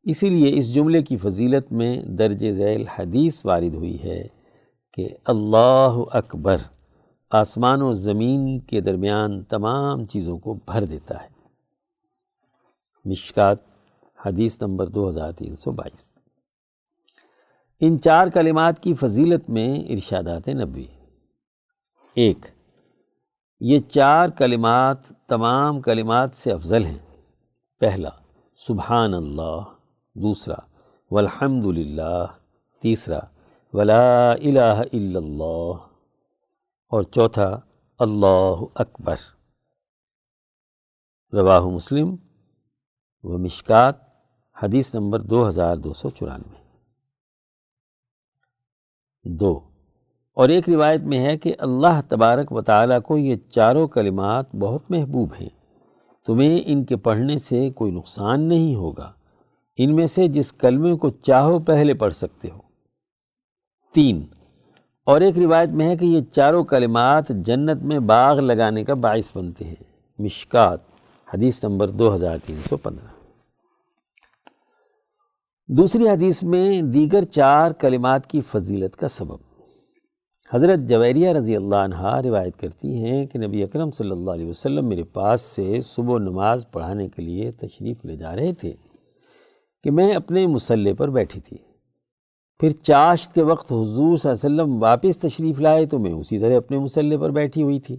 اسی 0.02 0.30
لیے 0.30 0.58
اس 0.58 0.74
جملے 0.74 1.02
کی 1.02 1.16
فضیلت 1.16 1.72
میں 1.72 2.02
درج 2.02 2.50
ذیل 2.50 2.88
حدیث 2.88 3.40
وارد 3.44 3.74
ہوئی 3.74 4.02
ہے 4.02 4.28
کہ 4.92 5.08
اللہ 5.24 6.02
اکبر 6.12 6.56
آسمان 7.30 7.82
و 7.82 7.92
زمین 7.92 8.60
کے 8.60 8.80
درمیان 8.80 9.44
تمام 9.44 10.06
چیزوں 10.06 10.38
کو 10.38 10.54
بھر 10.54 10.84
دیتا 10.84 11.22
ہے۔ 11.22 11.28
مشکات، 13.04 13.58
حدیث 14.26 14.62
نمبر 14.62 14.86
دو 14.86 15.08
ہزار 15.08 15.32
تین 15.32 15.56
سو 15.56 15.72
بائیس۔ 15.72 16.14
ان 17.80 18.00
چار 18.00 18.26
کلمات 18.26 18.82
کی 18.82 18.94
فضیلت 18.94 19.50
میں 19.50 19.78
ارشادات 19.78 20.48
نبی 20.48 20.86
ایک، 22.14 22.46
یہ 23.60 23.78
چار 23.78 24.28
کلمات 24.28 25.08
تمام 25.26 25.80
کلمات 25.80 26.30
سے 26.34 26.52
افضل 26.52 26.84
ہیں۔ 26.84 26.98
پہلا، 27.80 28.10
سبحان 28.66 29.14
اللہ۔ 29.14 29.77
دوسرا 30.22 30.54
والحمد 31.10 31.64
للہ 31.64 32.26
تیسرا، 32.82 33.18
ولا 33.72 34.32
الہ 34.32 34.76
الا 34.92 35.18
اللہ، 35.18 35.72
اور 36.88 37.02
چوتھا، 37.02 37.60
اللہ 37.98 38.64
اکبر۔ 38.74 39.16
رواہ 41.32 41.60
مسلم 41.60 42.16
و 43.22 43.38
مشکات 43.38 43.94
حدیث 44.62 44.94
نمبر 44.94 45.20
دو 45.20 45.48
ہزار 45.48 45.76
دو 45.76 45.92
سو 45.92 46.10
چورانوے۔ 46.10 46.58
دو، 49.24 49.60
اور 50.34 50.48
ایک 50.48 50.68
روایت 50.68 51.00
میں 51.00 51.18
ہے 51.18 51.38
کہ 51.38 51.54
اللہ 51.58 52.00
تبارک 52.08 52.52
و 52.52 52.62
تعالیٰ 52.62 53.02
کو 53.02 53.18
یہ 53.18 53.36
چاروں 53.36 53.88
کلمات 53.88 54.54
بہت 54.54 54.90
محبوب 54.90 55.32
ہیں۔ 55.40 55.48
تمہیں 56.26 56.60
ان 56.66 56.84
کے 56.84 56.96
پڑھنے 56.96 57.38
سے 57.38 57.70
کوئی 57.70 57.92
نقصان 57.92 58.48
نہیں 58.48 58.74
ہوگا۔ 58.74 59.12
ان 59.78 59.96
میں 59.96 60.06
سے 60.06 60.28
جس 60.28 60.52
کلمے 60.52 60.96
کو 60.96 61.10
چاہو 61.10 61.58
پہلے 61.58 61.94
پڑھ 61.94 62.14
سکتے 62.14 62.48
ہو۔ 62.50 62.58
تین، 63.94 64.26
اور 65.06 65.20
ایک 65.20 65.38
روایت 65.38 65.68
میں 65.68 65.88
ہے 65.88 65.96
کہ 65.96 66.04
یہ 66.04 66.20
چاروں 66.20 66.64
کلمات 66.64 67.28
جنت 67.28 67.82
میں 67.82 67.98
باغ 67.98 68.40
لگانے 68.40 68.84
کا 68.84 68.94
باعث 68.94 69.36
بنتے 69.36 69.64
ہیں۔ 69.64 69.84
مشکات، 70.18 70.80
حدیث 71.34 71.64
نمبر 71.64 71.88
دو 71.88 72.14
ہزار 72.14 72.38
تین 72.46 72.56
سو 72.68 72.76
پندرہ۔ 72.76 73.06
دوسری 75.68 76.08
حدیث 76.08 76.42
میں 76.42 76.82
دیگر 76.82 77.22
چار 77.22 77.70
کلمات 77.70 78.26
کی 78.26 78.40
فضیلت 78.40 78.96
کا 78.96 79.08
سبب۔ 79.08 79.36
حضرت 80.52 80.78
جویریہ 80.78 81.28
رضی 81.28 81.56
اللہ 81.56 81.76
عنہ 81.76 82.16
روایت 82.16 82.60
کرتی 82.60 83.04
ہیں 83.04 83.26
کہ 83.26 83.38
نبی 83.38 83.62
اکرم 83.62 83.90
صلی 83.90 84.10
اللہ 84.10 84.30
علیہ 84.30 84.48
وسلم 84.48 84.88
میرے 84.88 85.02
پاس 85.02 85.40
سے 85.40 85.80
صبح 85.80 86.18
نماز 86.18 86.66
پڑھانے 86.70 87.08
کے 87.08 87.22
لیے 87.22 87.52
تشریف 87.52 88.04
لے 88.04 88.16
جا 88.16 88.36
رہے 88.36 88.52
تھے۔ 88.52 88.72
کہ 89.84 89.90
میں 89.90 90.12
اپنے 90.12 90.46
مسلح 90.46 90.90
پر 90.98 91.10
بیٹھی 91.10 91.40
تھی۔ 91.40 91.56
پھر 92.60 92.70
چاشت 92.70 93.34
کے 93.34 93.42
وقت 93.42 93.72
حضور 93.72 94.18
صلی 94.18 94.30
اللہ 94.32 94.46
علیہ 94.46 94.62
وسلم 94.62 94.82
واپس 94.82 95.18
تشریف 95.18 95.60
لائے 95.60 95.86
تو 95.86 95.98
میں 95.98 96.12
اسی 96.12 96.38
طرح 96.38 96.56
اپنے 96.56 96.78
مسلح 96.78 97.16
پر 97.20 97.30
بیٹھی 97.30 97.62
ہوئی 97.62 97.80
تھی۔ 97.80 97.96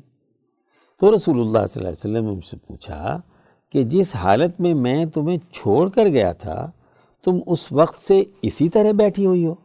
تو 1.00 1.16
رسول 1.16 1.40
اللہ 1.40 1.66
صلی 1.70 1.86
اللہ 1.86 1.88
علیہ 1.88 1.90
وسلم 1.90 2.26
نے 2.26 2.38
مجھ 2.38 2.46
سے 2.46 2.58
پوچھا 2.58 3.22
کہ 3.72 3.84
جس 3.84 4.16
حالت 4.16 4.62
میں 4.62 4.74
میں 4.74 5.06
تمہیں 5.06 5.38
چھوڑ 5.52 5.90
کر 5.90 6.08
گیا 6.08 6.34
تھا، 6.34 6.72
تم 7.24 7.40
اس 7.46 7.72
وقت 7.72 8.00
سے 8.00 8.24
اسی 8.42 8.70
طرح 8.70 8.92
بیٹھی 8.92 9.26
ہوئی 9.26 9.46
ہو؟ 9.46 9.56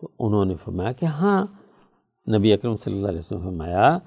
تو 0.00 0.08
انہوں 0.18 0.44
نے 0.44 0.54
فرمایا 0.64 0.92
کہ 0.92 1.04
ہاں۔ 1.04 1.46
نبی 2.30 2.52
اکرم 2.52 2.76
صلی 2.76 2.94
اللہ 2.94 3.08
علیہ 3.08 3.20
وسلم 3.20 3.40
فرمایا 3.40 3.98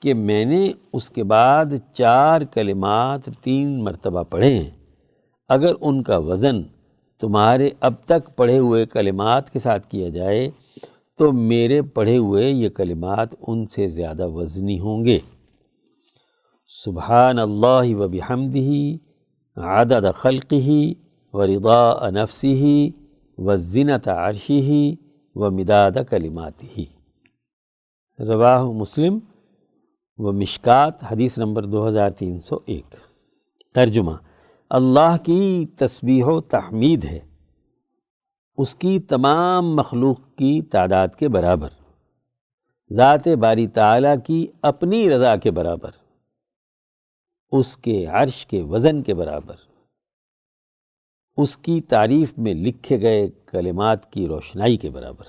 کہ 0.00 0.14
میں 0.14 0.44
نے 0.44 0.72
اس 0.92 1.10
کے 1.10 1.24
بعد 1.24 1.66
چار 1.92 2.40
کلمات 2.40 3.20
تین 3.40 3.84
مرتبہ 3.84 4.22
پڑھے 4.22 4.54
ہیں۔ 4.54 4.70
اگر 5.50 5.72
ان 5.80 6.02
کا 6.02 6.16
وزن 6.16 6.62
تمہارے 7.20 7.70
اب 7.80 7.94
تک 8.04 8.36
پڑھے 8.36 8.58
ہوئے 8.58 8.86
کلمات 8.86 9.50
کے 9.50 9.58
ساتھ 9.58 9.86
کیا 9.86 10.08
جائے، 10.08 10.50
تو 11.18 11.32
میرے 11.32 11.82
پڑھے 11.82 12.16
ہوئے 12.16 12.50
یہ 12.50 12.68
کلمات 12.68 13.28
ان 13.46 13.66
سے 13.66 13.88
زیادہ 13.88 14.28
وزنی 14.28 14.80
ہوں 14.80 15.04
گے۔ 15.04 15.18
سبحان 16.84 17.38
اللہ 17.38 17.94
و 17.94 18.08
بحمدہ، 18.08 18.96
عدد 19.56 20.06
خلقہ 20.14 20.70
و 21.32 21.46
رضا 21.46 22.10
نفسی 22.10 22.90
و 23.38 23.56
زنت 23.56 24.08
عرشی 24.08 24.94
و 25.34 25.50
مداد 25.50 25.92
کلماتی 26.10 26.84
رواہ 28.18 28.64
مسلم 28.64 29.18
و 30.18 30.32
مشکات، 30.32 31.12
حدیث 31.12 31.38
نمبر 31.38 31.66
دو 31.66 31.88
ہزار 31.88 32.10
تین 32.10 32.40
سو 32.40 32.58
ایک۔ 32.66 32.94
ترجمہ 33.74 34.12
اللہ 34.70 35.16
کی 35.24 35.66
تسبیح 35.76 36.24
و 36.26 36.40
تحمید 36.40 37.04
ہے۔ 37.04 37.18
اس 38.56 38.74
کی 38.74 39.00
تمام 39.00 39.76
مخلوق 39.76 40.18
کی 40.36 40.62
تعداد 40.62 41.08
کے 41.18 41.28
برابر۔ 41.28 41.68
ذات 42.92 43.28
باری 43.28 43.66
تعالیٰ 43.66 44.14
کی 44.26 44.46
اپنی 44.62 45.10
رضا 45.10 45.36
کے 45.36 45.50
برابر۔ 45.50 45.90
اس 47.52 47.76
کے 47.76 48.06
عرش 48.06 48.46
کے 48.46 48.62
وزن 48.62 49.02
کے 49.02 49.14
برابر۔ 49.14 49.54
اس 51.36 51.56
کی 51.56 51.80
تعریف 51.80 52.38
میں 52.38 52.54
لکھے 52.54 53.00
گئے 53.00 53.28
کلمات 53.46 54.12
کی 54.12 54.28
روشنائی 54.28 54.76
کے 54.76 54.90
برابر۔ 54.90 55.24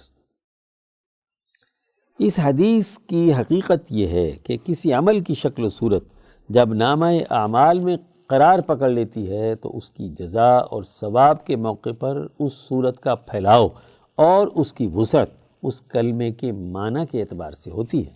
اس 2.19 2.39
حدیث 2.39 2.97
کی 2.97 3.33
حقیقت 3.33 3.91
یہ 3.91 4.07
ہے 4.07 4.31
کہ 4.31 4.57
کسی 4.63 4.93
عمل 4.93 5.19
کی 5.19 5.33
شکل 5.33 5.63
و 5.63 5.69
صورت 5.69 6.03
جب 6.49 6.73
نامہ 6.73 7.05
اعمال 7.29 7.79
میں 7.79 7.97
قرار 8.31 8.59
پکڑ 8.59 8.89
لیتی 8.89 9.31
ہے 9.31 9.55
تو 9.55 9.77
اس 9.77 9.91
کی 9.91 10.09
جزا 10.09 10.57
اور 10.57 10.83
ثواب 10.83 11.45
کے 11.45 11.55
موقع 11.55 11.89
پر 11.99 12.27
اس 12.39 12.53
صورت 12.53 12.99
کا 12.99 13.15
پھیلاؤ 13.15 13.67
اور 14.15 14.47
اس 14.47 14.73
کی 14.73 14.89
وسعت 14.93 15.27
اس 15.63 15.81
کلمے 15.81 16.31
کے 16.31 16.51
معنی 16.51 17.05
کے 17.11 17.21
اعتبار 17.21 17.51
سے 17.51 17.71
ہوتی 17.71 18.07
ہے۔ 18.07 18.11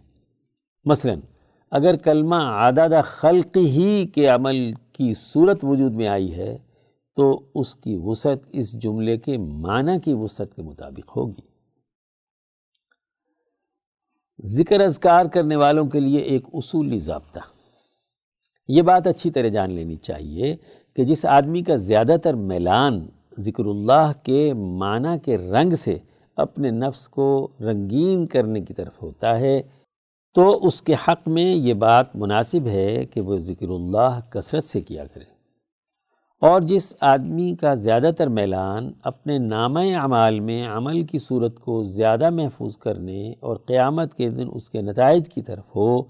مثلا، 0.85 1.13
اگر 1.71 1.95
کلمہ 1.95 2.35
عادہ 2.35 3.01
خلق 3.05 3.57
ہی 3.57 4.07
کے 4.07 4.27
عمل 4.27 4.73
کی 4.73 5.13
صورت 5.13 5.59
وجود 5.63 5.93
میں 5.93 6.07
آئی 6.07 6.35
ہے، 6.35 6.57
تو 7.15 7.39
اس 7.55 7.75
کی 7.75 7.99
وسعت 8.03 8.39
اس 8.51 8.81
جملے 8.81 9.17
کے 9.17 9.37
معنی 9.37 9.99
کی 9.99 10.13
وسعت 10.13 10.55
کے 10.55 10.61
مطابق 10.61 11.17
ہوگی۔ 11.17 11.41
ذکر 14.45 14.79
اذکار 14.79 15.25
کرنے 15.25 15.55
والوں 15.55 15.85
کے 15.85 15.99
لیے 15.99 16.19
ایک 16.19 16.43
اصولی 16.53 16.99
ضابطہ۔ 16.99 17.39
یہ 18.67 18.81
بات 18.81 19.07
اچھی 19.07 19.29
طرح 19.29 19.47
جان 19.47 19.71
لینی 19.71 19.95
چاہیے 19.95 20.55
کہ 20.93 21.03
جس 21.03 21.25
آدمی 21.25 21.61
کا 21.61 21.75
زیادہ 21.75 22.15
تر 22.23 22.33
میلان 22.33 23.05
ذکر 23.39 23.65
اللہ 23.65 24.11
کے 24.23 24.53
معنی 24.53 25.19
کے 25.25 25.37
رنگ 25.37 25.75
سے 25.75 25.97
اپنے 26.35 26.69
نفس 26.69 27.07
کو 27.07 27.47
رنگین 27.61 28.25
کرنے 28.27 28.61
کی 28.61 28.73
طرف 28.73 29.03
ہوتا 29.03 29.39
ہے، 29.39 29.61
تو 30.33 30.67
اس 30.67 30.81
کے 30.81 30.93
حق 30.93 31.27
میں 31.27 31.55
یہ 31.55 31.73
بات 31.73 32.15
مناسب 32.15 32.67
ہے 32.67 33.05
کہ 33.05 33.21
وہ 33.21 33.37
ذکر 33.37 33.69
اللہ 33.69 34.19
کثرت 34.29 34.63
سے 34.63 34.81
کیا 34.81 35.05
کرے۔ 35.05 35.35
اور 36.41 36.61
جس 36.61 36.95
آدمی 36.99 37.55
کا 37.55 37.73
زیادہ 37.73 38.11
تر 38.17 38.27
میلان 38.27 38.91
اپنے 39.03 39.37
نامہ 39.37 39.79
اعمال 39.79 40.39
میں 40.39 40.67
عمل 40.67 41.03
کی 41.03 41.19
صورت 41.19 41.59
کو 41.59 41.83
زیادہ 41.83 42.29
محفوظ 42.29 42.77
کرنے 42.77 43.33
اور 43.39 43.55
قیامت 43.55 44.13
کے 44.13 44.29
دن 44.29 44.47
اس 44.53 44.69
کے 44.69 44.81
نتائج 44.81 45.29
کی 45.29 45.41
طرف 45.41 45.75
ہو 45.75 46.03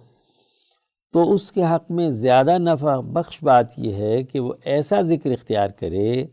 تو 1.15 1.33
اس 1.33 1.51
کے 1.51 1.63
حق 1.63 1.91
میں 1.91 2.09
زیادہ 2.09 2.57
نفع 2.57 2.99
بخش 2.99 3.43
بات 3.43 3.79
یہ 3.79 3.93
ہے 3.93 4.23
کہ 4.23 4.39
وہ 4.39 4.53
ایسا 4.63 5.01
ذکر 5.01 5.31
اختیار 5.31 5.69
کرے 5.69 6.25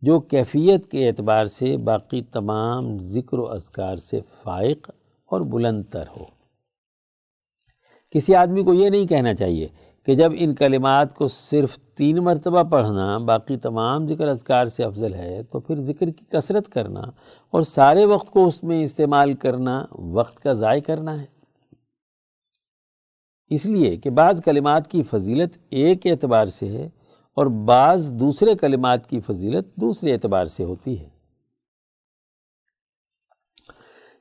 جو 0.00 0.20
کیفیت 0.20 0.90
کے 0.90 1.08
اعتبار 1.08 1.44
سے 1.46 1.76
باقی 1.76 2.22
تمام 2.22 2.98
ذکر 2.98 3.38
و 3.38 3.52
اذکار 3.52 3.96
سے 3.96 4.20
فائق 4.42 4.90
اور 5.26 5.40
بلند 5.40 5.84
تر 5.90 6.04
ہو۔ 6.16 6.24
کسی 8.10 8.34
آدمی 8.34 8.62
کو 8.62 8.74
یہ 8.74 8.90
نہیں 8.90 9.06
کہنا 9.06 9.34
چاہیے 9.34 9.68
کہ 10.06 10.14
جب 10.14 10.32
ان 10.36 10.54
کلمات 10.54 11.14
کو 11.14 11.28
صرف 11.28 11.78
تین 11.78 12.16
مرتبہ 12.16 12.62
پڑھنا 12.62 13.18
باقی 13.18 13.56
تمام 13.56 14.06
ذکر 14.06 14.28
اذکار 14.28 14.66
سے 14.66 14.84
افضل 14.84 15.14
ہے 15.14 15.42
تو 15.42 15.60
پھر 15.60 15.80
ذکر 15.80 16.10
کی 16.10 16.24
کثرت 16.32 16.68
کرنا 16.68 17.02
اور 17.50 17.62
سارے 17.62 18.04
وقت 18.04 18.30
کو 18.30 18.46
اس 18.46 18.62
میں 18.62 18.82
استعمال 18.82 19.34
کرنا 19.34 19.84
وقت 19.92 20.40
کا 20.40 20.52
ضائع 20.52 20.80
کرنا 20.80 21.20
ہے۔ 21.20 21.39
اس 23.50 23.66
لیے 23.66 23.96
کہ 23.96 24.10
بعض 24.10 24.42
کلمات 24.42 24.90
کی 24.90 25.02
فضیلت 25.02 25.58
ایک 25.70 26.06
اعتبار 26.06 26.46
سے 26.46 26.66
ہے 26.66 26.88
اور 27.34 27.46
بعض 27.46 28.12
دوسرے 28.12 28.54
کلمات 28.54 29.10
کی 29.10 29.20
فضیلت 29.20 29.76
دوسرے 29.76 30.12
اعتبار 30.12 30.44
سے 30.44 30.64
ہوتی 30.64 31.00
ہے۔ 31.00 31.08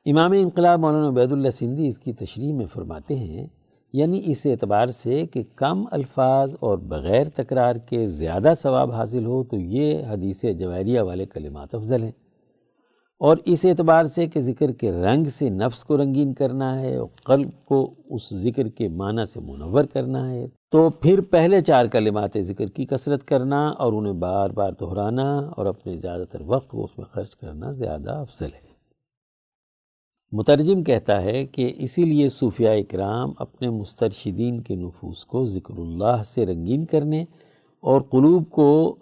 امام 0.05 0.31
انقلاب 0.31 0.79
مولانا 0.79 1.07
عبید 1.07 1.31
اللہ 1.31 1.49
سندھی 1.49 1.87
اس 1.87 1.99
کی 1.99 2.13
تشریح 2.13 2.53
میں 2.53 2.65
فرماتے 2.65 3.15
ہیں 3.15 3.47
یعنی 3.93 4.21
اس 4.25 4.45
اعتبار 4.45 4.87
سے 4.87 5.25
کہ 5.25 5.43
کم 5.55 5.85
الفاظ 5.91 6.55
اور 6.59 6.77
بغیر 6.77 7.29
تکرار 7.29 7.75
کے 7.75 8.07
زیادہ 8.07 8.53
ثواب 8.57 8.91
حاصل 8.91 9.25
ہو 9.25 9.43
تو 9.43 9.57
یہ 9.57 10.05
حدیث 10.09 10.45
جوہریہ 10.59 11.01
والے 11.01 11.25
کلمات 11.25 11.75
افضل 11.75 12.03
ہیں۔ 12.03 12.28
اور 13.19 13.37
اس 13.45 13.65
اعتبار 13.65 14.03
سے 14.03 14.27
کہ 14.27 14.39
ذکر 14.39 14.71
کے 14.71 14.91
رنگ 14.91 15.25
سے 15.25 15.49
نفس 15.49 15.83
کو 15.83 15.97
رنگین 15.97 16.33
کرنا 16.33 16.81
ہے 16.81 16.95
اور 16.95 17.07
قلب 17.23 17.49
کو 17.65 17.93
اس 18.09 18.33
ذکر 18.33 18.67
کے 18.67 18.87
معنی 18.87 19.25
سے 19.25 19.39
منور 19.39 19.83
کرنا 19.83 20.31
ہے۔ 20.31 20.47
تو 20.71 20.89
پھر 20.89 21.21
پہلے 21.21 21.61
چار 21.61 21.85
کلمات 21.85 22.31
ذکر 22.39 22.67
کی 22.67 22.85
کثرت 22.85 23.25
کرنا 23.25 23.67
اور 23.67 23.93
انہیں 23.93 24.13
بار 24.13 24.49
بار 24.49 24.71
دہرانا 24.79 25.39
اور 25.39 25.65
اپنے 25.65 25.95
زیادہ 25.95 26.23
تر 26.31 26.41
وقت 26.45 26.67
کو 26.67 26.83
اس 26.83 26.97
میں 26.97 27.05
خرچ 27.05 27.35
کرنا 27.35 27.71
زیادہ 27.71 28.11
افضل 28.11 28.49
ہے۔ 28.53 28.69
مترجم 30.31 30.83
کہتا 30.83 31.21
ہے 31.21 31.45
کہ 31.45 31.73
اسی 31.77 32.03
لیے 32.03 32.29
صوفیہ 32.29 32.69
اکرام 32.69 33.33
اپنے 33.37 33.69
مسترشدین 33.69 34.61
کے 34.61 34.75
نفوس 34.75 35.25
کو 35.25 35.45
ذکر 35.45 35.77
اللہ 35.77 36.23
سے 36.25 36.45
رنگین 36.45 36.85
کرنے 36.85 37.25
اور 37.81 38.01
قلوب 38.01 38.49
کو 38.49 38.95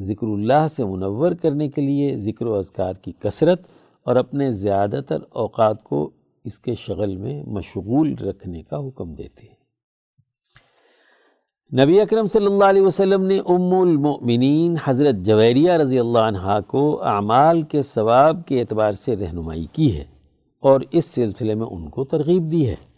ذکر 0.00 0.26
اللہ 0.26 0.68
سے 0.70 0.84
منور 0.84 1.32
کرنے 1.32 1.68
کے 1.68 1.82
لیے 1.82 2.16
ذکر 2.16 2.46
و 2.46 2.54
اذکار 2.54 2.94
کی 2.94 3.12
کثرت 3.18 3.62
اور 4.04 4.16
اپنے 4.16 4.50
زیادہ 4.50 5.00
تر 5.08 5.18
اوقات 5.30 5.82
کو 5.82 6.10
اس 6.44 6.60
کے 6.60 6.74
شغل 6.74 7.16
میں 7.16 7.42
مشغول 7.42 8.14
رکھنے 8.14 8.62
کا 8.62 8.76
حکم 8.78 9.14
دیتے 9.14 9.46
ہیں۔ 9.46 9.56
نبی 11.84 12.00
اکرم 12.00 12.26
صلی 12.26 12.46
اللہ 12.46 12.64
علیہ 12.64 12.82
وسلم 12.82 13.24
نے 13.24 13.38
ام 13.38 13.74
المؤمنین 13.74 14.74
حضرت 14.84 15.14
جویریہ 15.14 15.72
رضی 15.72 15.98
اللہ 15.98 16.18
عنہ 16.18 16.58
کو 16.66 17.02
اعمال 17.02 17.62
کے 17.62 17.82
ثواب 17.82 18.46
کے 18.46 18.60
اعتبار 18.60 18.92
سے 18.92 19.16
رہنمائی 19.16 19.66
کی 19.72 19.96
ہے 19.96 20.04
اور 20.60 20.80
اس 20.90 21.04
سلسلے 21.04 21.54
میں 21.54 21.66
ان 21.66 21.88
کو 21.88 22.04
ترغیب 22.04 22.50
دی 22.50 22.68
ہے۔ 22.68 22.95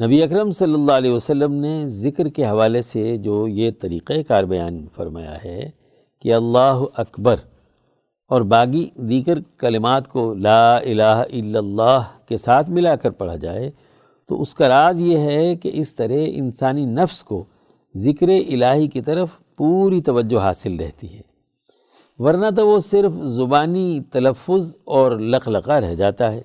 نبی 0.00 0.22
اکرم 0.22 0.50
صلی 0.50 0.74
اللہ 0.74 0.92
علیہ 0.92 1.12
وسلم 1.12 1.52
نے 1.52 1.86
ذکر 1.86 2.28
کے 2.28 2.44
حوالے 2.44 2.82
سے 2.82 3.16
جو 3.16 3.48
یہ 3.48 3.70
طریقہ 3.80 4.12
کار 4.28 4.44
بیان 4.44 4.86
فرمایا 4.96 5.36
ہے 5.44 5.70
کہ 6.20 6.34
اللہ 6.34 6.82
اکبر 6.96 7.36
اور 8.28 8.40
باغی 8.40 8.88
دیگر 8.94 9.38
کلمات 9.58 10.08
کو 10.08 10.34
لا 10.34 10.76
الہ 10.76 11.02
الا 11.02 11.58
اللہ 11.58 12.02
کے 12.28 12.36
ساتھ 12.36 12.70
ملا 12.70 12.96
کر 12.96 13.10
پڑھا 13.10 13.36
جائے، 13.36 13.70
تو 14.28 14.40
اس 14.42 14.54
کا 14.54 14.68
راز 14.68 15.00
یہ 15.00 15.18
ہے 15.18 15.56
کہ 15.56 15.70
اس 15.74 15.94
طرح 15.94 16.24
انسانی 16.26 16.84
نفس 16.84 17.24
کو 17.24 17.44
ذکر 17.96 18.28
الہی 18.28 18.86
کی 18.86 19.00
طرف 19.00 19.28
پوری 19.56 20.02
توجہ 20.02 20.38
حاصل 20.38 20.76
رہتی 20.76 21.16
ہے۔ 21.16 21.20
ورنہ 22.18 22.46
تو 22.56 22.68
وہ 22.68 22.78
صرف 22.78 23.12
زبانی 23.24 24.00
تلفظ 24.12 24.76
اور 24.84 25.18
لقلقہ 25.18 25.72
رہ 25.72 25.94
جاتا 25.94 26.32
ہے۔ 26.32 26.42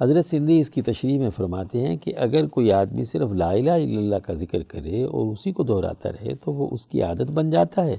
حضرت 0.00 0.24
سندھی 0.26 0.60
اس 0.60 0.70
کی 0.70 0.82
تشریح 0.82 1.18
میں 1.18 1.30
فرماتے 1.30 1.80
ہیں 1.80 1.96
کہ 1.96 2.12
اگر 2.16 2.46
کوئی 2.46 2.72
آدمی 2.72 3.04
صرف 3.04 3.32
لا 3.32 3.50
الہ 3.50 3.70
الا 3.70 3.98
اللہ 3.98 4.16
کا 4.16 4.34
ذکر 4.34 4.62
کرے 4.62 5.02
اور 5.02 5.32
اسی 5.32 5.52
کو 5.52 5.62
دہراتا 5.62 6.08
رہے 6.12 6.34
تو 6.34 6.52
وہ 6.52 6.68
اس 6.72 6.86
کی 6.86 7.02
عادت 7.02 7.30
بن 7.30 7.50
جاتا 7.50 7.84
ہے 7.84 7.96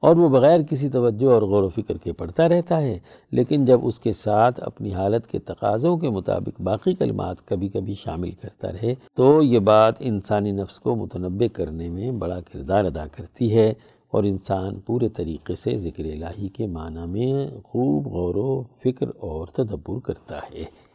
اور 0.00 0.16
وہ 0.16 0.28
بغیر 0.28 0.62
کسی 0.62 0.88
توجہ 0.88 1.26
اور 1.26 1.42
غور 1.42 1.62
و 1.62 1.68
فکر 1.68 1.96
کے 1.96 2.12
پڑھتا 2.12 2.48
رہتا 2.48 2.80
ہے۔ 2.80 2.98
لیکن 3.30 3.64
جب 3.64 3.80
اس 3.82 3.98
کے 4.00 4.12
ساتھ 4.12 4.60
اپنی 4.62 4.92
حالت 4.92 5.26
کے 5.26 5.38
تقاضوں 5.38 5.96
کے 5.96 6.10
مطابق 6.10 6.60
باقی 6.60 6.94
کلمات 6.94 7.46
کبھی 7.46 7.68
کبھی 7.68 7.94
شامل 7.94 8.30
کرتا 8.30 8.72
رہے 8.72 8.94
تو 9.16 9.42
یہ 9.42 9.58
بات 9.58 9.94
انسانی 9.98 10.52
نفس 10.52 10.80
کو 10.80 10.96
متنبع 10.96 11.46
کرنے 11.52 11.88
میں 11.88 12.10
بڑا 12.10 12.40
کردار 12.40 12.84
ادا 12.84 13.06
کرتی 13.06 13.54
ہے 13.54 13.74
اور 14.10 14.24
انسان 14.24 14.80
پورے 14.80 15.08
طریقے 15.08 15.54
سے 15.54 15.78
ذکر 15.78 16.04
الہی 16.04 16.48
کے 16.48 16.66
معنی 16.66 17.06
میں 17.06 17.60
خوب 17.64 18.06
غور 18.06 18.34
و 18.34 18.62
فکر 18.62 19.06
اور 19.08 19.46
تدبر 19.46 19.98
کرتا 20.00 20.38
ہے۔ 20.38 20.87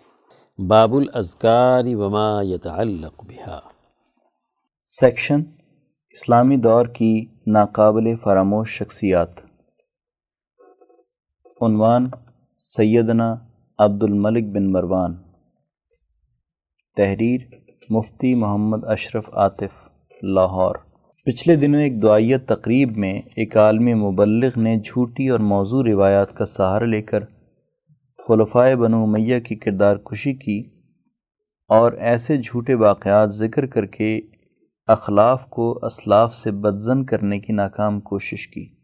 باب 0.68 0.96
الازکار 0.96 1.84
وما 1.86 2.42
يتعلق 2.44 3.24
بها 3.24 3.60
سیکشن 4.84 5.42
اسلامی 6.10 6.58
دور 6.58 6.86
کی 6.86 7.26
ناقابل 7.48 8.16
فراموش 8.16 8.70
شخصیات۔ 8.70 9.30
عنوان 11.62 12.10
سیدنا 12.60 13.36
عبد 13.80 14.04
الملک 14.04 14.44
بن 14.44 14.72
مروان۔ 14.72 15.16
تحریر 16.98 17.42
مفتی 17.90 18.36
محمد 18.36 18.80
اشرف 18.84 19.30
عاطف، 19.34 19.90
لاہور۔ 20.24 20.76
پچھلے 21.26 21.56
دنوں 21.56 21.82
ایک 21.82 22.02
دعائیت 22.02 22.48
تقریب 22.48 22.98
میں 22.98 23.14
ایک 23.14 23.58
عالمی 23.58 23.94
مبلغ 23.94 24.60
نے 24.60 24.80
جھوٹی 24.80 25.30
اور 25.30 25.40
موضوع 25.40 25.84
روایات 25.84 26.36
کا 26.36 26.46
سہارا 26.46 26.86
لے 26.86 27.02
کر 27.02 27.24
خلفائے 28.28 28.76
بنو 28.76 29.06
میہ 29.06 29.40
کی 29.40 29.56
کردار 29.56 29.96
کشی 29.96 30.34
کی 30.34 30.70
اور 31.68 31.94
ایسے 31.94 32.38
جھوٹے 32.38 32.74
واقعات 32.74 33.30
ذکر 33.30 33.66
کر 33.66 33.86
کے 33.86 34.22
اخلاف 34.88 35.46
کو 35.46 35.86
اسلاف 35.86 36.36
سے 36.36 36.52
بدزن 36.52 37.06
کرنے 37.06 37.40
کی 37.40 37.54
ناکام 37.54 38.02
کوشش 38.02 38.48
کی۔ 38.48 38.76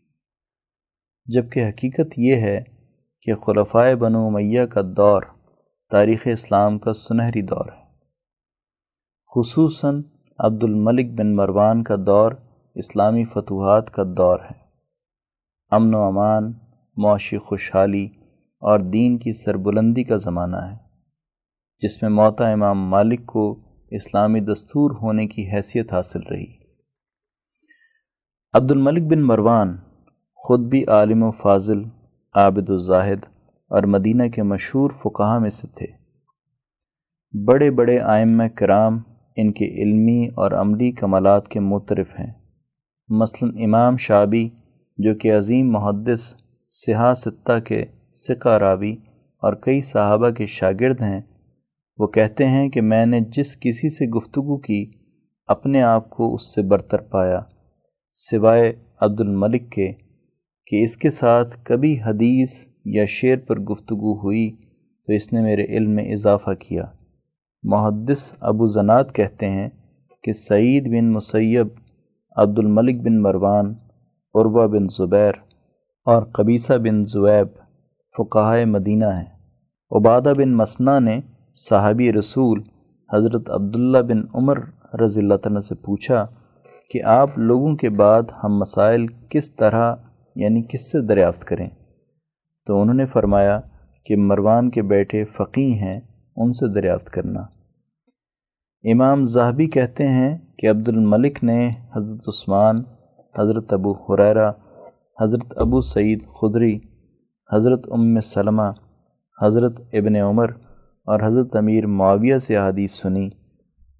جبکہ 1.25 1.67
حقیقت 1.67 2.13
یہ 2.17 2.35
ہے 2.35 2.63
کہ 3.21 3.35
خلفائے 3.35 3.95
بنو 3.95 4.29
میہ 4.29 4.65
کا 4.65 4.81
دور 4.97 5.23
تاریخ 5.91 6.27
اسلام 6.31 6.79
کا 6.79 6.93
سنہری 6.93 7.41
دور 7.41 7.65
ہے۔ 7.65 7.85
خصوصاً 9.35 10.03
عبد 10.39 10.63
الملک 10.63 11.05
بن 11.17 11.35
مروان 11.35 11.83
کا 11.83 11.95
دور 12.05 12.31
اسلامی 12.75 13.25
فتوحات 13.25 13.91
کا 13.91 14.03
دور 14.17 14.39
ہے۔ 14.39 14.59
امن 15.69 15.93
و 15.93 16.03
امان، 16.03 16.53
معاشی 16.97 17.37
خوشحالی 17.37 18.18
اور 18.59 18.79
دین 18.79 19.17
کی 19.17 19.33
سربلندی 19.33 20.03
کا 20.03 20.17
زمانہ 20.17 20.55
ہے، 20.55 20.75
جس 21.81 22.01
میں 22.01 22.09
موتا 22.09 22.51
امام 22.51 22.89
مالک 22.89 23.25
کو 23.25 23.59
اسلامی 23.91 24.39
دستور 24.39 24.91
ہونے 24.91 25.27
کی 25.27 25.51
حیثیت 25.51 25.93
حاصل 25.93 26.19
رہی۔ 26.31 26.57
عبد 28.53 28.71
الملک 28.71 29.11
بن 29.11 29.21
مروان 29.21 29.77
خود 30.35 30.59
بھی 30.59 30.85
عالم 30.85 31.23
و 31.23 31.31
فاضل، 31.31 31.83
عابد 32.35 32.69
الزاہد 32.69 33.19
اور 33.69 33.83
مدینہ 33.83 34.23
کے 34.27 34.43
مشہور 34.43 34.91
فقہ 35.03 35.39
میں 35.39 35.49
سے 35.49 35.67
تھے۔ 35.67 35.87
بڑے 37.45 37.71
بڑے 37.71 37.99
آئمہ 37.99 38.43
کرام 38.43 38.99
ان 39.35 39.51
کے 39.51 39.65
علمی 39.65 40.27
اور 40.27 40.51
عملی 40.51 40.91
کمالات 40.91 41.47
کے 41.47 41.59
مترف 41.59 42.19
ہیں۔ 42.19 42.33
مثلا 43.09 43.63
امام 43.63 43.97
شابی 43.97 44.49
جو 44.97 45.15
کہ 45.15 45.37
عظیم 45.37 45.71
محدث 45.71 46.33
سہا 46.69 47.13
ستہ 47.15 47.59
کے 47.59 47.85
سکہ 48.11 48.57
راوی 48.57 48.95
اور 49.43 49.53
کئی 49.53 49.81
صحابہ 49.81 50.29
کے 50.29 50.45
شاگرد 50.45 51.01
ہیں، 51.01 51.21
وہ 51.97 52.07
کہتے 52.07 52.47
ہیں 52.47 52.69
کہ 52.69 52.81
میں 52.81 53.05
نے 53.05 53.19
جس 53.19 53.55
کسی 53.59 53.89
سے 53.89 54.05
گفتگو 54.09 54.57
کی، 54.57 54.91
اپنے 55.47 55.81
آپ 55.81 56.09
کو 56.09 56.33
اس 56.33 56.55
سے 56.55 56.61
برتر 56.61 57.01
پایا، 57.01 57.41
سوائے 58.11 58.73
عبد 59.01 59.21
الملک 59.21 59.71
کے، 59.71 59.91
کہ 60.67 60.83
اس 60.83 60.97
کے 60.97 61.09
ساتھ 61.09 61.57
کبھی 61.63 61.99
حدیث 62.05 62.49
یا 62.85 63.05
شعر 63.05 63.37
پر 63.47 63.59
گفتگو 63.59 64.17
ہوئی 64.23 64.49
تو 65.07 65.13
اس 65.13 65.33
نے 65.33 65.41
میرے 65.41 65.65
علم 65.65 65.91
میں 65.91 66.11
اضافہ 66.13 66.53
کیا۔ 66.59 66.83
محدث 67.63 68.33
ابو 68.41 68.65
زناد 68.65 69.03
کہتے 69.13 69.49
ہیں 69.49 69.69
کہ 70.23 70.33
سعید 70.33 70.87
بن 70.87 71.11
مسیب 71.11 71.67
عبد 72.35 72.59
الملک 72.59 73.01
بن 73.01 73.21
مروان، 73.21 73.73
عروہ 74.35 74.67
بن 74.67 74.87
زبیر 74.87 75.33
اور 76.07 76.23
قبیصہ 76.23 76.73
بن 76.73 77.05
زویب 77.05 77.58
فقہ 78.19 78.65
مدینہ 78.65 79.05
ہیں۔ 79.05 79.39
عبادہ 79.91 80.33
بن 80.37 80.53
مسنا 80.53 80.99
نے 80.99 81.21
صحابی 81.55 82.13
رسول 82.13 82.63
حضرت 83.13 83.49
عبداللہ 83.49 83.97
بن 83.97 84.21
عمر 84.33 84.57
رضی 85.01 85.21
اللہ 85.21 85.33
تعالیٰ 85.33 85.61
سے 85.61 85.75
پوچھا 85.75 86.27
کہ 86.91 87.03
آپ 87.03 87.39
لوگوں 87.39 87.75
کے 87.75 87.89
بعد 87.89 88.23
ہم 88.43 88.57
مسائل 88.57 89.07
کس 89.07 89.55
طرح 89.55 89.95
یعنی 90.35 90.61
کس 90.61 90.91
سے 90.91 91.07
دریافت 91.07 91.45
کریں؟ 91.45 91.69
تو 92.67 92.81
انہوں 92.81 92.95
نے 92.95 93.05
فرمایا 93.05 93.59
کہ 94.05 94.15
مروان 94.15 94.69
کے 94.69 94.81
بیٹے 94.81 95.23
فقی 95.25 95.73
ہیں، 95.73 95.99
ان 96.35 96.51
سے 96.51 96.73
دریافت 96.73 97.05
کرنا۔ 97.05 97.39
امام 98.83 99.23
زاہبی 99.23 99.65
کہتے 99.65 100.07
ہیں 100.07 100.37
کہ 100.57 100.69
عبد 100.69 100.89
الملک 100.89 101.43
نے 101.43 101.69
حضرت 101.95 102.21
عثمان، 102.27 102.75
حضرت 103.39 103.73
ابو 103.73 103.91
حریرہ، 103.91 104.51
حضرت 105.21 105.53
ابو 105.55 105.81
سعید 105.81 106.23
خدری 106.41 106.79
حضرت 107.53 107.87
ام 107.91 108.19
سلمہ، 108.19 108.71
حضرت 109.41 109.81
ابن 109.93 110.15
عمر 110.15 110.49
اور 111.05 111.19
حضرت 111.23 111.55
امیر 111.55 111.87
معاویہ 111.87 112.37
سے 112.37 112.57
حدیث 112.57 112.91
سنی 112.91 113.29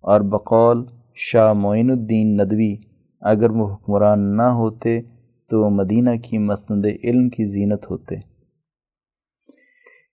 اور 0.02 0.22
بقول 0.22 0.86
شاہ 1.16 1.54
معین 1.54 1.92
الدین 1.92 2.38
ندوی 2.38 2.76
اگر 3.22 3.50
وہ 3.50 3.74
حکمران 3.74 4.38
نہ 4.38 4.42
ہوتے 4.42 5.02
تو 5.50 5.64
وہ 5.64 5.70
مدینہ 5.70 6.16
کی 6.24 6.38
مسند 6.38 6.86
علم 7.04 7.30
کی 7.30 7.46
زینت 7.46 7.92
ہوتے۔ 7.92 8.16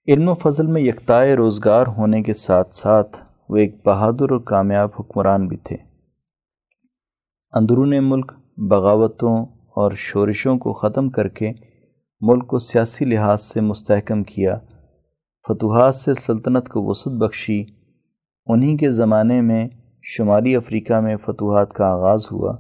علم 0.09 0.29
و 0.29 0.35
فضل 0.35 0.67
میں 0.67 0.83
یکتائے 0.83 1.35
روزگار 1.35 1.87
ہونے 1.87 2.23
کے 2.23 2.35
ساتھ 2.35 2.75
ساتھ 2.75 3.17
وہ 3.49 3.57
ایک 3.57 3.87
بہادر 3.87 4.31
اور 4.31 4.41
کامیاب 4.41 4.89
حکمران 5.01 5.49
بھی 5.49 5.57
تھے۔ 5.57 5.77
اندرون 7.53 7.95
ملک 8.01 8.33
بغاوتوں 8.57 9.47
اور 9.77 9.93
شورشوں 9.97 10.59
کو 10.59 10.73
ختم 10.73 11.11
کر 11.11 11.29
کے 11.29 11.53
ملک 12.21 12.47
کو 12.47 12.59
سیاسی 12.59 13.05
لحاظ 13.05 13.43
سے 13.43 13.61
مستحکم 13.61 14.23
کیا۔ 14.23 14.59
فتوحات 15.49 15.97
سے 15.97 16.15
سلطنت 16.15 16.69
کو 16.69 16.85
وسعت 16.85 17.13
بخشی۔ 17.13 17.65
انہی 18.47 18.77
کے 18.77 18.91
زمانے 18.91 19.41
میں 19.41 19.69
شمالی 20.03 20.57
افریقہ 20.57 21.01
میں 21.01 21.17
فتوحات 21.17 21.73
کا 21.73 21.87
آغاز 21.87 22.27
ہوا۔ 22.33 22.57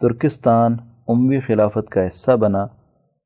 ترکستان 0.00 0.76
اموی 1.08 1.40
خلافت 1.40 1.90
کا 1.90 2.06
حصہ 2.06 2.36
بنا۔ 2.36 2.64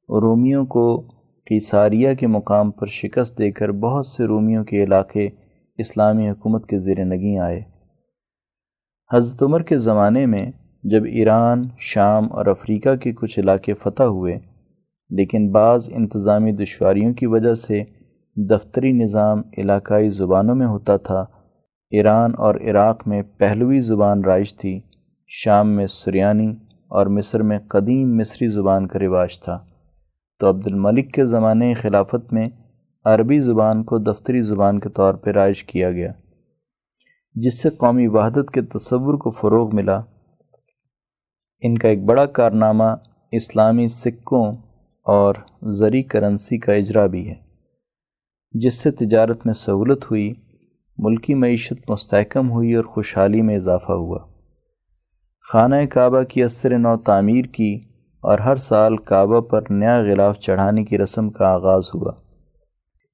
رومیوں 0.08 0.66
کو 0.66 1.00
قیصاریہ 1.46 2.14
کے 2.14 2.26
مقام 2.26 2.70
پر 2.70 2.86
شکست 2.86 3.38
دے 3.38 3.52
کر 3.52 3.72
بہت 3.72 4.06
سے 4.06 4.24
رومیوں 4.24 4.64
کے 4.64 4.84
علاقے 4.84 5.28
اسلامی 5.78 6.30
حکومت 6.30 6.68
کے 6.68 6.78
زیر 6.78 7.04
نگیں 7.04 7.38
آئے۔ 7.38 7.62
حضرت 9.12 9.42
عمر 9.42 9.62
کے 9.62 9.78
زمانے 9.78 10.26
میں 10.26 10.50
جب 10.84 11.04
ایران، 11.04 11.62
شام 11.78 12.32
اور 12.32 12.46
افریقہ 12.46 12.96
کے 12.96 13.12
کچھ 13.12 13.40
علاقے 13.40 13.74
فتح 13.74 14.02
ہوئے 14.02 14.53
لیکن 15.10 15.50
بعض 15.50 15.88
انتظامی 15.92 16.52
دشواریوں 16.52 17.12
کی 17.14 17.26
وجہ 17.26 17.54
سے 17.54 17.82
دفتری 18.36 18.92
نظام 18.92 19.42
علاقائی 19.58 20.08
زبانوں 20.08 20.54
میں 20.54 20.66
ہوتا 20.66 20.96
تھا۔ 20.96 21.24
ایران 21.90 22.32
اور 22.38 22.54
عراق 22.54 23.08
میں 23.08 23.22
پہلوی 23.22 23.80
زبان 23.80 24.24
رائج 24.24 24.54
تھی، 24.56 24.80
شام 25.28 25.68
میں 25.68 25.86
سریانی 25.86 26.54
اور 26.88 27.06
مصر 27.06 27.42
میں 27.42 27.58
قدیم 27.68 28.16
مصری 28.16 28.48
زبان 28.48 28.86
کا 28.86 28.98
رواج 28.98 29.40
تھا۔ 29.40 29.64
تو 30.40 30.48
عبد 30.48 30.66
الملک 30.66 31.12
کے 31.12 31.26
زمانے 31.26 31.74
خلافت 31.74 32.32
میں 32.32 32.48
عربی 33.04 33.40
زبان 33.40 33.84
کو 33.84 33.98
دفتری 33.98 34.42
زبان 34.42 34.80
کے 34.80 34.88
طور 34.88 35.14
پہ 35.14 35.30
رائج 35.30 35.64
کیا 35.64 35.90
گیا، 35.92 36.12
جس 37.34 37.62
سے 37.62 37.70
قومی 37.70 38.06
وحدت 38.06 38.50
کے 38.50 38.62
تصور 38.62 39.18
کو 39.18 39.30
فروغ 39.30 39.74
ملا۔ 39.76 40.00
ان 41.60 41.78
کا 41.78 41.88
ایک 41.88 42.04
بڑا 42.04 42.26
کارنامہ 42.26 42.84
اسلامی 43.32 43.86
سکوں 43.88 44.52
اور 45.04 45.34
زری 45.70 46.02
کرنسی 46.02 46.58
کا 46.58 46.72
اجرا 46.72 47.06
بھی 47.06 47.28
ہے۔ 47.28 47.34
جس 48.52 48.74
سے 48.74 48.90
تجارت 48.90 49.46
میں 49.46 49.54
سہولت 49.54 50.04
ہوئی، 50.04 50.32
ملکی 50.98 51.34
معیشت 51.34 51.90
مستحکم 51.90 52.50
ہوئی 52.50 52.74
اور 52.74 52.84
خوشحالی 52.84 53.42
میں 53.42 53.56
اضافہ 53.56 53.92
ہوا۔ 53.92 54.18
خانہ 55.52 55.74
کعبہ 55.90 56.22
کی 56.22 56.42
اثر 56.42 56.78
نو 56.78 56.96
تعمیر 56.96 57.44
کی 57.44 57.80
اور 58.20 58.38
ہر 58.38 58.56
سال 58.56 58.96
کعبہ 58.96 59.40
پر 59.40 59.62
نیا 59.70 60.00
غلاف 60.00 60.38
چڑھانے 60.38 60.84
کی 60.84 60.98
رسم 60.98 61.30
کا 61.30 61.48
آغاز 61.48 61.82
ہوا۔ 61.94 62.12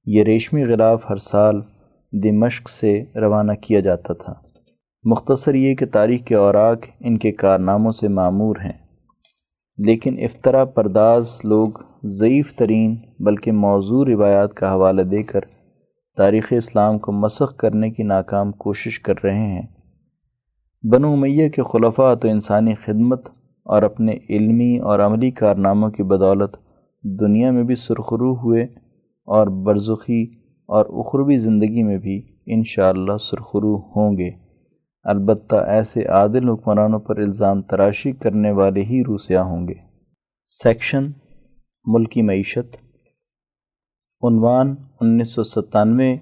یہ 0.05 0.23
ریشمی 0.23 0.63
غلاف 0.63 1.05
ہر 1.09 1.15
سال 1.15 1.61
دمشق 2.23 2.69
سے 2.69 3.03
روانہ 3.15 3.51
کیا 3.51 3.79
جاتا 3.79 4.13
تھا۔ 4.13 4.33
مختصر 5.03 5.53
یہ 5.53 5.75
کہ 5.75 5.85
تاریخ 5.85 6.23
کے 6.23 6.35
اوراق 6.35 6.77
ان 6.99 7.17
کے 7.17 7.31
کارناموں 7.31 7.91
سے 7.91 8.07
معمور 8.07 8.55
ہیں۔ 8.55 8.80
لیکن 9.85 10.19
افطرا 10.19 10.65
پرداز 10.65 11.41
لوگ 11.43 11.69
ضعیف 12.03 12.53
ترین 12.55 12.95
بلکہ 13.19 13.51
موضوع 13.51 14.05
روایات 14.05 14.53
کا 14.53 14.73
حوالہ 14.73 15.01
دے 15.01 15.23
کر 15.23 15.39
تاریخ 16.17 16.53
اسلام 16.57 16.99
کو 16.99 17.11
مسخ 17.11 17.55
کرنے 17.55 17.89
کی 17.89 18.03
ناکام 18.03 18.51
کوشش 18.51 18.99
کر 18.99 19.13
رہے 19.23 19.47
ہیں۔ 19.47 19.67
بنو 20.83 21.11
امیہ 21.11 21.49
کے 21.49 21.61
خلفاء 21.61 22.13
تو 22.15 22.27
انسانی 22.27 22.73
خدمت 22.73 23.29
اور 23.65 23.81
اپنے 23.81 24.17
علمی 24.29 24.79
اور 24.79 24.99
عملی 24.99 25.31
کارناموں 25.31 25.89
کی 25.89 26.03
بدولت 26.03 26.57
دنیا 27.03 27.51
میں 27.51 27.63
بھی 27.63 27.75
سرخرو 27.75 28.33
ہوئے 28.33 28.63
اور 29.27 29.47
برزخی 29.47 30.23
اور 30.67 30.85
اخروی 30.85 31.37
زندگی 31.37 31.83
میں 31.83 31.97
بھی 31.97 32.21
انشاءاللہ 32.45 33.17
سرخرو 33.17 33.77
ہوں 33.77 34.17
گے۔ 34.17 34.31
البتہ 35.03 35.55
ایسے 35.55 36.05
عادل 36.05 36.49
حکمرانوں 36.49 36.99
پر 36.99 37.17
الزام 37.17 37.61
تراشی 37.61 38.11
کرنے 38.11 38.51
والے 38.51 38.81
ہی 38.81 39.03
روسیا 39.03 39.43
ہوں 39.43 39.67
گے۔ 39.67 39.73
سیکشن، 40.45 41.11
ملکی 41.85 42.21
معیشت۔ 42.21 42.75
عنوان، 44.21 44.75
انیس 45.01 45.29
سو 45.29 45.43
ستانوے، 45.43 46.13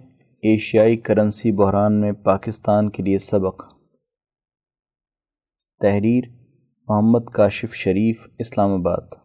ایشیائی 0.41 0.97
کرنسی 0.97 1.51
بحران 1.51 2.01
میں 2.01 2.11
پاکستان 2.11 2.89
کے 2.89 3.03
لیے 3.03 3.19
سبق۔ 3.19 3.63
تحریر، 5.80 6.23
محمد 6.88 7.25
کاشف 7.34 7.73
شریف، 7.73 8.27
اسلام 8.39 8.71
آباد۔ 8.73 9.15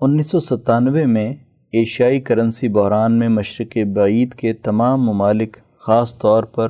انیس 0.00 0.26
سو 0.26 0.40
ستانوے 0.40 1.06
میں 1.06 1.34
ایشیائی 1.72 2.20
کرنسی 2.20 2.68
بحران 2.68 3.18
میں 3.18 3.28
مشرق 3.28 3.78
بعید 3.96 4.34
کے 4.34 4.52
تمام 4.52 5.02
ممالک 5.02 5.56
خاص 5.78 6.18
طور 6.18 6.42
پر 6.42 6.68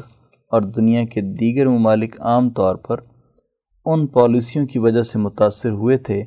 اور 0.52 0.62
دنیا 0.62 1.04
کے 1.04 1.20
دیگر 1.20 1.68
ممالک 1.68 2.20
عام 2.20 2.50
طور 2.50 2.76
پر 2.76 3.00
ان 3.86 4.06
پالیسیوں 4.06 4.66
کی 4.66 4.78
وجہ 4.78 5.02
سے 5.02 5.18
متاثر 5.18 5.70
ہوئے 5.70 5.96
تھے 5.96 6.24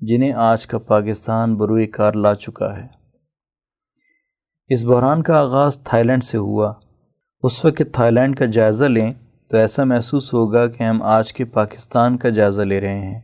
جنہیں 0.00 0.32
آج 0.32 0.66
کا 0.66 0.78
پاکستان 0.78 1.56
بروئے 1.56 1.86
کار 1.86 2.12
لا 2.12 2.34
چکا 2.34 2.76
ہے۔ 2.76 2.86
اس 4.68 4.84
بحران 4.84 5.22
کا 5.22 5.40
آغاز 5.40 5.78
تھائی 5.84 6.04
لینڈ 6.04 6.24
سے 6.24 6.38
ہوا۔ 6.38 6.72
اس 7.42 7.64
وقت 7.64 7.82
تھائی 7.92 8.12
لینڈ 8.12 8.36
کا 8.36 8.46
جائزہ 8.46 8.84
لیں 8.84 9.12
تو 9.50 9.56
ایسا 9.56 9.84
محسوس 9.84 10.34
ہوگا 10.34 10.66
کہ 10.66 10.82
ہم 10.82 11.02
آج 11.02 11.32
کے 11.32 11.44
پاکستان 11.44 12.18
کا 12.18 12.28
جائزہ 12.28 12.62
لے 12.62 12.80
رہے 12.80 12.98
ہیں۔ 12.98 13.20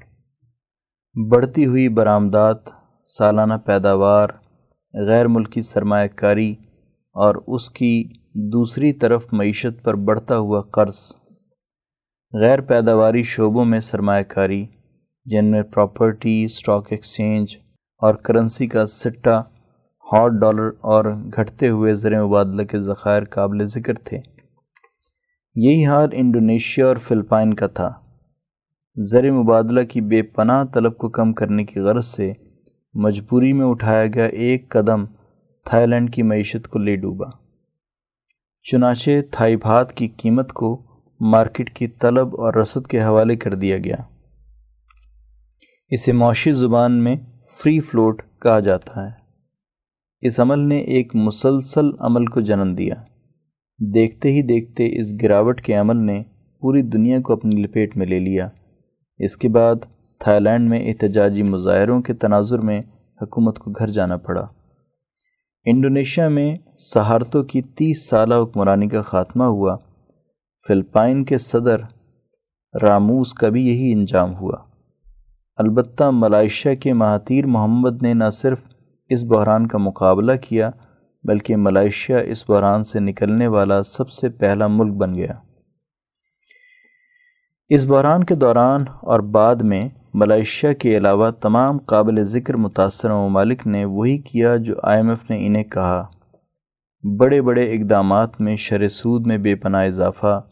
بڑھتی 1.30 1.66
ہوئی 1.66 1.88
برآمدات، 1.88 2.56
سالانہ 3.06 3.54
پیداوار، 3.54 4.28
غیر 5.06 5.28
ملکی 5.28 5.62
سرمایہ 5.62 6.08
کاری 6.14 6.52
اور 7.12 7.34
اس 7.46 7.70
کی 7.70 8.19
دوسری 8.34 8.92
طرف 8.92 9.26
معیشت 9.32 9.82
پر 9.84 9.94
بڑھتا 9.94 10.36
ہوا 10.36 10.60
قرض، 10.62 10.96
غیر 12.40 12.60
پیداواری 12.60 13.22
شعبوں 13.22 13.64
میں 13.64 13.80
سرمایہ 13.80 14.22
کاری 14.22 14.66
جن 15.24 15.44
میں 15.44 15.62
پراپرٹی 15.62 16.44
اسٹاک 16.44 16.86
ایکسچینج 16.90 17.56
اور 18.02 18.14
کرنسی 18.14 18.66
کا 18.66 18.86
سٹا 18.86 19.40
ہاٹ 20.12 20.32
ڈالر 20.32 20.70
اور 20.80 21.04
گھٹتے 21.36 21.68
ہوئے 21.68 21.94
زر 21.94 22.24
مبادلہ 22.24 22.62
کے 22.62 22.80
ذخائر 22.80 23.24
قابل 23.24 23.66
ذکر 23.66 23.94
تھے۔ 23.94 24.20
یہی 25.54 25.86
حال 25.86 26.08
انڈونیشیا 26.12 26.86
اور 26.86 26.96
فلپائن 26.96 27.54
کا 27.54 27.66
تھا۔ 27.66 27.92
زر 28.96 29.30
مبادلہ 29.30 29.80
کی 29.82 30.00
بے 30.00 30.22
پناہ 30.22 30.64
طلب 30.64 30.96
کو 30.96 31.08
کم 31.08 31.32
کرنے 31.32 31.64
کی 31.64 31.80
غرض 31.80 32.06
سے 32.06 32.32
مجبوری 32.94 33.52
میں 33.52 33.66
اٹھایا 33.66 34.06
گیا 34.06 34.24
ایک 34.24 34.68
قدم 34.68 35.04
تھائی 35.66 35.86
لینڈ 35.86 36.14
کی 36.14 36.22
معیشت 36.22 36.68
کو 36.68 36.78
لے 36.78 36.96
ڈوبا۔ 36.96 37.39
چنانچہ 38.62 39.10
تھائی 39.30 39.56
بھات 39.56 39.92
کی 39.92 40.08
قیمت 40.08 40.52
کو 40.52 40.82
مارکیٹ 41.20 41.74
کی 41.74 41.86
طلب 41.86 42.26
اور 42.26 42.54
رسد 42.54 42.86
کے 42.86 43.02
حوالے 43.02 43.36
کر 43.36 43.54
دیا 43.54 43.78
گیا۔ 43.78 43.96
اسے 45.88 46.12
معاشی 46.12 46.52
زبان 46.52 47.04
میں 47.04 47.16
فری 47.62 47.80
فلوٹ 47.80 48.22
کہا 48.42 48.60
جاتا 48.60 49.04
ہے۔ 49.04 49.10
اس 50.20 50.40
عمل 50.40 50.58
نے 50.58 50.78
ایک 50.78 51.16
مسلسل 51.16 51.84
عمل 51.98 52.26
کو 52.26 52.40
جنم 52.40 52.74
دیا۔ 52.74 52.94
دیکھتے 53.94 54.32
ہی 54.32 54.42
دیکھتے 54.42 55.00
اس 55.00 55.22
گراوٹ 55.22 55.60
کے 55.60 55.74
عمل 55.74 55.96
نے 55.96 56.22
پوری 56.60 56.82
دنیا 56.82 57.20
کو 57.20 57.32
اپنی 57.32 57.62
لپیٹ 57.62 57.96
میں 57.96 58.06
لے 58.06 58.18
لیا۔ 58.18 58.48
اس 59.18 59.36
کے 59.36 59.48
بعد 59.48 59.74
تھائی 60.18 60.40
لینڈ 60.40 60.70
میں 60.70 60.88
احتجاجی 60.88 61.42
مظاہروں 61.42 62.02
کے 62.02 62.14
تناظر 62.14 62.58
میں 62.58 62.80
حکومت 63.22 63.58
کو 63.58 63.70
گھر 63.70 63.88
جانا 63.88 64.16
پڑا۔ 64.16 64.46
انڈونیشیا 65.64 66.28
میں 66.28 66.56
سہارتوں 66.78 67.42
کی 67.42 67.62
تیس 67.62 68.08
سالہ 68.08 68.34
حکمرانی 68.34 68.88
کا 68.88 69.02
خاتمہ 69.02 69.44
ہوا۔ 69.44 69.76
فلپائن 70.68 71.24
کے 71.24 71.38
صدر 71.38 71.80
راموس 72.82 73.34
کا 73.34 73.48
بھی 73.48 73.68
یہی 73.68 73.92
انجام 73.92 74.34
ہوا۔ 74.34 74.56
البتہ 75.56 76.04
ملائیشیا 76.12 76.74
کے 76.74 76.92
مہاتیر 76.92 77.46
محمد 77.46 78.02
نے 78.02 78.14
نہ 78.14 78.30
صرف 78.32 78.60
اس 79.08 79.24
بحران 79.24 79.66
کا 79.66 79.78
مقابلہ 79.78 80.32
کیا، 80.32 80.70
بلکہ 81.24 81.56
ملائیشیا 81.56 82.18
اس 82.18 82.50
بحران 82.50 82.82
سے 82.82 83.00
نکلنے 83.00 83.46
والا 83.46 83.82
سب 83.82 84.10
سے 84.10 84.28
پہلا 84.28 84.66
ملک 84.66 84.92
بن 84.92 85.14
گیا۔ 85.14 85.32
اس 87.68 87.84
بحران 87.84 88.24
کے 88.24 88.34
دوران 88.34 88.84
اور 89.02 89.20
بعد 89.20 89.56
میں 89.56 89.88
ملائیشیا 90.14 90.72
کے 90.72 90.96
علاوہ 90.96 91.30
تمام 91.30 91.78
قابل 91.78 92.24
ذکر 92.24 92.54
متاثرہ 92.54 93.14
ممالک 93.14 93.66
نے 93.66 93.84
وہی 93.84 94.18
کیا 94.18 94.56
جو 94.56 94.74
آئی 94.82 94.96
ایم 94.96 95.08
ایف 95.08 95.30
نے 95.30 95.46
انہیں 95.46 95.64
کہا۔ 95.64 96.06
بڑے 97.18 97.42
بڑے 97.42 97.72
اقدامات 97.72 98.40
میں 98.40 98.56
شر 98.56 98.88
سود 98.88 99.26
میں 99.26 99.38
بے 99.38 99.54
پناہ 99.54 99.86
اضافہ، 99.86 100.42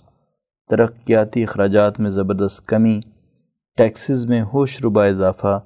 ترقیاتی 0.70 1.42
اخراجات 1.42 2.00
میں 2.00 2.10
زبردست 2.10 2.66
کمی، 2.66 3.00
ٹیکسز 3.76 4.26
میں 4.26 4.42
ہوش 4.42 4.82
ربا 4.84 5.04
اضافہ، 5.04 5.60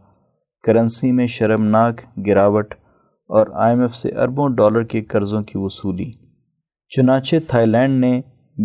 کرنسی 0.65 1.13
میں 1.13 1.27
شرمناک 1.27 2.01
گراوٹ 2.27 2.75
اور 3.29 3.47
آئی 3.55 3.73
ایم 3.73 3.81
ایف 3.81 3.95
سے 3.95 4.09
اربوں 4.09 4.49
ڈالر 4.49 4.83
کے 4.83 5.03
قرضوں 5.03 5.43
کی 5.43 5.53
وصولی۔ 5.55 6.13
چنانچہ 6.89 7.37
تھائی 7.49 7.67
لینڈ 7.67 8.01
نے 8.01 8.21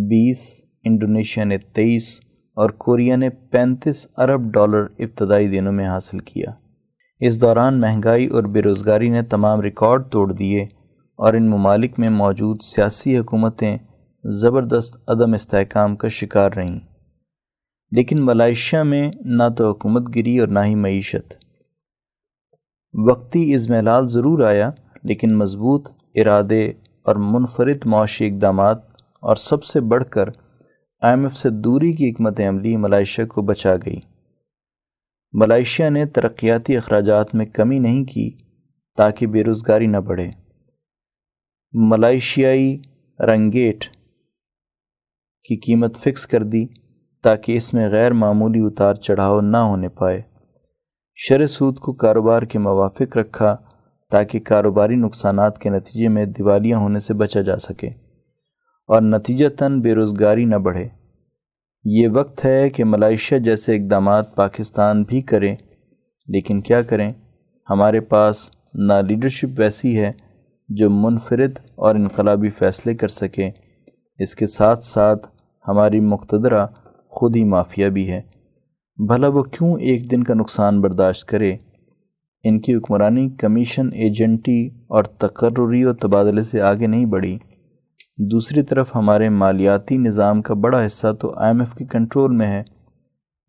بیس، 0.09 0.63
انڈونیشیا 0.83 1.43
نے 1.43 1.57
تیئیس 1.57 2.21
اور 2.57 2.69
کوریا 2.69 3.15
نے 3.15 3.29
پینتیس 3.29 4.07
ارب 4.17 4.41
ڈالر 4.41 4.85
ابتدائی 4.99 5.47
دنوں 5.47 5.71
میں 5.71 5.87
حاصل 5.87 6.19
کیا۔ 6.19 6.51
اس 7.19 7.41
دوران 7.41 7.81
مہنگائی 7.81 8.27
اور 8.27 8.43
بے 8.43 8.61
روزگاری 8.61 9.09
نے 9.09 9.21
تمام 9.21 9.61
ریکارڈ 9.61 10.03
توڑ 10.11 10.33
دیے 10.33 10.63
اور 11.17 11.33
ان 11.33 11.49
ممالک 11.49 11.99
میں 11.99 12.09
موجود 12.09 12.61
سیاسی 12.61 13.17
حکومتیں 13.17 13.77
زبردست 14.23 15.09
عدم 15.09 15.33
استحکام 15.33 15.95
کا 15.95 16.07
شکار 16.07 16.51
رہیں۔ 16.51 16.79
لیکن 17.91 18.25
ملائیشیا 18.25 18.83
میں 18.83 19.11
نہ 19.21 19.43
تو 19.57 19.69
حکومت 19.69 20.15
گری 20.15 20.39
اور 20.39 20.47
نہ 20.47 20.59
ہی 20.65 20.75
معیشت۔ 20.75 21.33
وقتی 22.93 23.53
ازملال 23.53 24.07
ضرور 24.07 24.43
آیا، 24.43 24.71
لیکن 25.03 25.37
مضبوط 25.37 25.87
ارادے 26.15 26.65
اور 27.03 27.15
منفرد 27.15 27.85
معاشی 27.85 28.27
اقدامات 28.27 28.77
اور 29.19 29.35
سب 29.35 29.63
سے 29.63 29.81
بڑھ 29.81 30.03
کر 30.03 30.29
آئی 31.01 31.13
ایم 31.13 31.23
ایف 31.23 31.35
سے 31.37 31.49
دوری 31.49 31.93
کی 31.93 32.09
حکمت 32.09 32.39
عملی 32.39 32.77
ملائیشیا 32.77 33.25
کو 33.25 33.41
بچا 33.41 33.75
گئی۔ 33.75 33.99
ملائیشیا 35.33 35.89
نے 35.89 36.05
ترقیاتی 36.05 36.77
اخراجات 36.77 37.35
میں 37.35 37.45
کمی 37.45 37.79
نہیں 37.79 38.05
کی 38.05 38.37
تاکہ 38.97 39.27
بے 39.27 39.43
روزگاری 39.43 39.87
نہ 39.87 39.97
بڑھے۔ 39.97 40.31
ملائیشیائی 41.73 42.81
رنگیٹ 43.19 43.83
کی 45.43 45.55
قیمت 45.55 45.97
فکس 45.97 46.27
کر 46.27 46.43
دی 46.43 46.65
تاکہ 47.23 47.57
اس 47.57 47.73
میں 47.73 47.89
غیر 47.89 48.13
معمولی 48.13 48.59
اتار 48.59 48.93
چڑھاؤ 48.93 49.41
نہ 49.41 49.57
ہونے 49.57 49.89
پائے۔ 49.89 50.21
شر 51.15 51.47
سود 51.47 51.77
کو 51.77 51.93
کاروبار 51.93 52.41
کے 52.41 52.59
موافق 52.59 53.17
رکھا 53.17 53.55
تاکہ 54.11 54.39
کاروباری 54.39 54.95
نقصانات 54.95 55.59
کے 55.59 55.69
نتیجے 55.69 56.07
میں 56.07 56.25
دیوالیاں 56.25 56.79
ہونے 56.79 56.99
سے 56.99 57.13
بچا 57.13 57.41
جا 57.41 57.57
سکے۔ 57.57 58.06
اور 58.87 59.01
نتیجتاً 59.01 59.81
بے 59.81 59.95
روزگاری 59.95 60.45
نہ 60.45 60.55
بڑھے۔ 60.55 60.87
یہ 61.83 62.07
وقت 62.13 62.45
ہے 62.45 62.69
کہ 62.69 62.85
ملائیشیا 62.85 63.37
جیسے 63.37 63.75
اقدامات 63.75 64.35
پاکستان 64.35 65.03
بھی 65.03 65.21
کریں، 65.21 65.55
لیکن 66.27 66.61
کیا 66.61 66.81
کریں؟ 66.81 67.13
ہمارے 67.69 67.99
پاس 67.99 68.51
نہ 68.73 68.93
لیڈرشپ 69.07 69.59
ویسی 69.59 69.99
ہے 69.99 70.11
جو 70.69 70.89
منفرد 70.89 71.59
اور 71.75 71.95
انقلابی 71.95 72.49
فیصلے 72.49 72.95
کر 72.95 73.07
سکے۔ 73.07 73.49
اس 74.19 74.35
کے 74.35 74.47
ساتھ 74.47 74.83
ساتھ 74.83 75.27
ہماری 75.67 75.99
مقتدرہ 75.99 76.67
خود 77.09 77.35
ہی 77.35 77.43
مافیا 77.43 77.89
بھی 77.89 78.11
ہے۔ 78.11 78.21
بھلا 79.07 79.27
وہ 79.27 79.43
کیوں 79.43 79.79
ایک 79.79 80.11
دن 80.11 80.23
کا 80.23 80.33
نقصان 80.33 80.81
برداشت 80.81 81.27
کرے؟ 81.27 81.55
ان 82.43 82.59
کی 82.59 82.75
حکمرانی 82.75 83.29
کمیشن 83.29 83.87
ایجنٹی 83.93 84.67
اور 84.67 85.03
تقرری 85.03 85.85
و 85.85 85.93
تبادلے 85.93 86.43
سے 86.43 86.61
آگے 86.61 86.87
نہیں 86.87 87.05
بڑھی۔ 87.05 87.37
دوسری 88.19 88.61
طرف 88.61 88.95
ہمارے 88.95 89.29
مالیاتی 89.29 89.97
نظام 89.97 90.41
کا 90.41 90.53
بڑا 90.53 90.85
حصہ 90.85 91.07
تو 91.21 91.33
آئی 91.35 91.47
ایم 91.47 91.59
ایف 91.59 91.73
کے 91.73 91.85
کنٹرول 91.85 92.35
میں 92.35 92.47
ہے۔ 92.47 92.63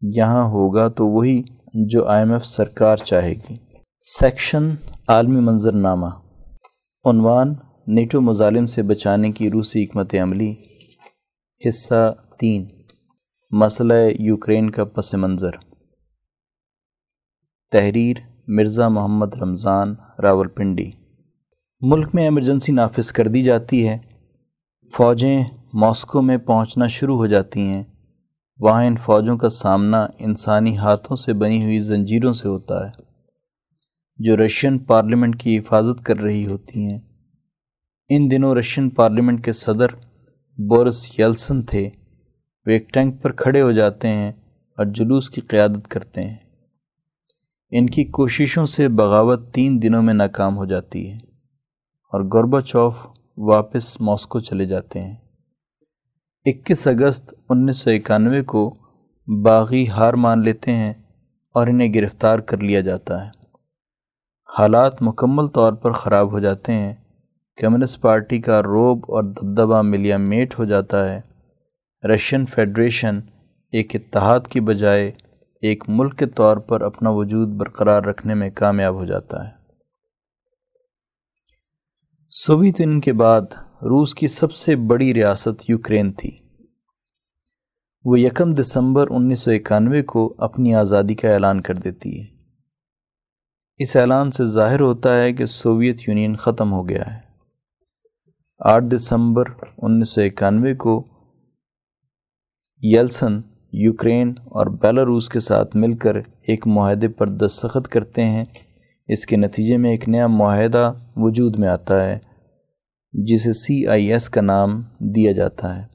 یہاں 0.03 0.45
ہوگا 0.45 0.89
تو 0.89 1.07
وہی 1.07 1.43
جو 1.75 2.07
آئی 2.07 2.25
ایم 2.25 2.33
ایف 2.33 2.47
سرکار 2.47 2.97
چاہے 2.97 3.35
گی۔ 3.35 3.57
سیکشن 4.01 4.69
عالمی 5.09 5.41
منظر 5.41 5.73
نامہ 5.73 6.07
عنوان 7.05 7.55
نیٹو 7.87 8.21
مظالم 8.21 8.66
سے 8.66 8.83
بچانے 8.83 9.33
کی 9.33 9.51
روسی 9.51 9.85
حکمت 9.85 10.14
عملی۔ 10.14 10.55
حصہ 11.69 12.12
تین 12.39 12.66
مسئلہ 13.51 13.95
یوکرین 14.21 14.71
کا 14.71 14.85
پس 14.85 15.14
منظر۔ 15.14 15.51
تحریر 17.73 18.16
مرزا 18.49 18.89
محمد 18.89 19.35
رمضان 19.35 19.95
راول 20.23 20.49
پنڈی 20.49 20.91
ملک 21.81 22.09
میں 22.14 22.23
ایمرجنسی 22.23 22.73
نافذ 22.73 23.12
کر 23.12 23.29
دی 23.29 23.43
جاتی 23.43 23.89
ہے۔ 23.89 24.08
فوجیں 24.93 25.45
ماسکو 25.74 26.22
میں 26.22 26.36
پہنچنا 26.36 26.86
شروع 26.86 27.16
ہو 27.16 27.26
جاتی 27.26 27.61
ہیں۔ 27.61 27.84
وہاں 28.59 28.84
ان 28.84 28.97
فوجوں 28.97 29.36
کا 29.39 29.49
سامنا 29.49 30.07
انسانی 30.18 30.76
ہاتھوں 30.76 31.16
سے 31.16 31.32
بنی 31.32 31.64
ہوئی 31.64 31.80
زنجیروں 31.80 32.32
سے 32.32 32.49
ہوتا 32.49 32.86
ہے، 32.86 32.91
جو 34.16 34.36
رشین 34.36 34.78
پارلیمنٹ 34.78 35.41
کی 35.43 35.59
حفاظت 35.59 36.05
کر 36.05 36.18
رہی 36.18 36.47
ہوتی 36.47 36.80
ہیں۔ 36.80 36.99
ان 38.09 38.30
دنوں 38.30 38.55
رشین 38.55 38.91
پارلیمنٹ 38.91 39.45
کے 39.45 39.53
صدر 39.53 39.86
بورس 40.59 41.20
یلسن 41.20 41.62
تھے۔ 41.62 41.91
وہ 42.66 42.70
ایک 42.70 42.91
ٹینک 42.91 43.22
پر 43.22 43.32
کھڑے 43.32 43.62
ہو 43.62 43.72
جاتے 43.72 44.09
ہیں 44.09 44.32
اور 44.78 44.84
جلوس 44.84 45.30
کی 45.30 45.41
قیادت 45.41 45.89
کرتے 45.89 46.24
ہیں۔ 46.24 46.36
ان 47.70 47.86
کی 47.86 48.05
کوششوں 48.05 48.66
سے 48.66 48.89
بغاوت 48.89 49.55
تین 49.55 49.82
دنوں 49.82 50.03
میں 50.03 50.14
ناکام 50.14 50.57
ہو 50.57 50.64
جاتی 50.64 51.11
ہے 51.11 51.16
اور 52.12 52.20
گوربا 52.20 52.61
چوف 52.62 52.95
واپس 53.41 54.01
ماسکو 54.01 54.41
چلے 54.41 54.66
جاتے 54.66 55.01
ہیں۔ 55.01 55.16
اکیس 56.45 56.86
اگست 56.86 57.34
انیس 57.49 57.76
سو 57.76 57.91
اکانوے 57.91 58.43
کو 58.43 58.74
باغی 59.45 59.89
ہار 59.89 60.14
مان 60.14 60.45
لیتے 60.45 60.70
ہیں 60.70 60.93
اور 61.55 61.66
انہیں 61.66 61.95
گرفتار 61.95 62.39
کر 62.39 62.59
لیا 62.59 62.80
جاتا 62.80 63.24
ہے۔ 63.24 63.30
حالات 64.59 65.03
مکمل 65.03 65.49
طور 65.49 65.72
پر 65.72 65.93
خراب 65.93 66.32
ہو 66.32 66.39
جاتے 66.39 66.72
ہیں۔ 66.72 66.95
کمیونسٹ 67.62 68.01
پارٹی 68.01 68.41
کا 68.41 68.62
روب 68.62 68.99
اور 69.09 69.22
دبدبہ 69.22 69.82
ملیا 69.82 70.16
میٹ 70.16 70.59
ہو 70.59 70.64
جاتا 70.64 71.14
ہے۔ 71.14 71.20
رشین 72.09 72.47
فیڈریشن 72.47 73.20
ایک 73.72 73.97
اتحاد 73.97 74.41
کی 74.41 74.61
بجائے 74.61 75.12
ایک 75.62 75.84
ملک 75.89 76.18
کے 76.18 76.26
طور 76.26 76.57
پر 76.57 76.80
اپنا 76.80 77.11
وجود 77.11 77.49
برقرار 77.49 78.03
رکھنے 78.03 78.34
میں 78.34 78.51
کامیاب 78.55 78.95
ہو 78.95 79.05
جاتا 79.05 79.49
ہے۔ 79.49 79.58
سوویت 82.31 82.81
یونین 82.81 83.01
کے 83.01 83.12
بعد 83.12 83.43
روس 83.83 84.14
کی 84.14 84.29
سب 84.29 84.53
سے 84.53 84.76
بڑی 84.76 85.14
ریاست 85.14 85.70
یوکرین 85.70 86.12
تھی۔ 86.12 86.31
وہ 88.05 88.20
یکم 88.20 88.55
دسمبر 88.55 89.07
انیس 89.11 89.41
سو 89.41 89.51
اکانوے 89.51 90.03
کو 90.03 90.35
اپنی 90.39 90.74
آزادی 90.74 91.14
کا 91.14 91.33
اعلان 91.33 91.61
کر 91.61 91.74
دیتی 91.74 92.20
ہے۔ 92.20 92.26
اس 93.76 93.97
اعلان 93.97 94.31
سے 94.31 94.47
ظاہر 94.47 94.81
ہوتا 94.81 95.22
ہے 95.22 95.33
کہ 95.33 95.47
سوویت 95.47 96.09
یونین 96.09 96.37
ختم 96.37 96.72
ہو 96.72 96.89
گیا 96.89 97.03
ہے۔ 97.07 97.20
آٹھ 98.59 98.85
دسمبر 98.85 99.45
انیس 99.79 100.09
سو 100.09 100.20
اکانوے 100.20 100.74
کو 100.74 101.07
یلسن، 102.83 103.41
یوکرین 103.72 104.35
اور 104.39 104.66
بیلاروس 104.66 105.29
کے 105.29 105.41
ساتھ 105.41 105.76
مل 105.76 105.93
کر 105.93 106.14
ایک 106.16 106.66
معاہدے 106.66 107.09
پر 107.09 107.29
دستخط 107.29 107.89
کرتے 107.89 108.24
ہیں۔ 108.24 108.45
اس 109.09 109.27
کے 109.27 109.37
نتیجے 109.37 109.77
میں 109.77 109.91
ایک 109.91 110.09
نیا 110.09 110.27
معاہدہ 110.27 110.93
وجود 111.17 111.59
میں 111.59 111.69
آتا 111.69 112.05
ہے، 112.05 112.19
جسے 113.13 113.53
سی 113.53 113.87
آئی 113.87 114.13
ایس 114.13 114.29
کا 114.31 114.41
نام 114.41 114.83
دیا 115.15 115.33
جاتا 115.33 115.77
ہے 115.77 115.87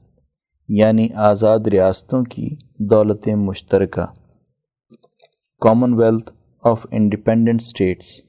یعنی 0.68 1.08
آزاد 1.14 1.66
ریاستوں 1.66 2.22
کی 2.24 2.48
دولت 2.90 3.28
مشترکہ۔ 3.28 4.06
Common 5.62 5.94
wealth 5.94 6.32
of 6.64 6.86
independent 6.90 7.60
status 7.60 8.22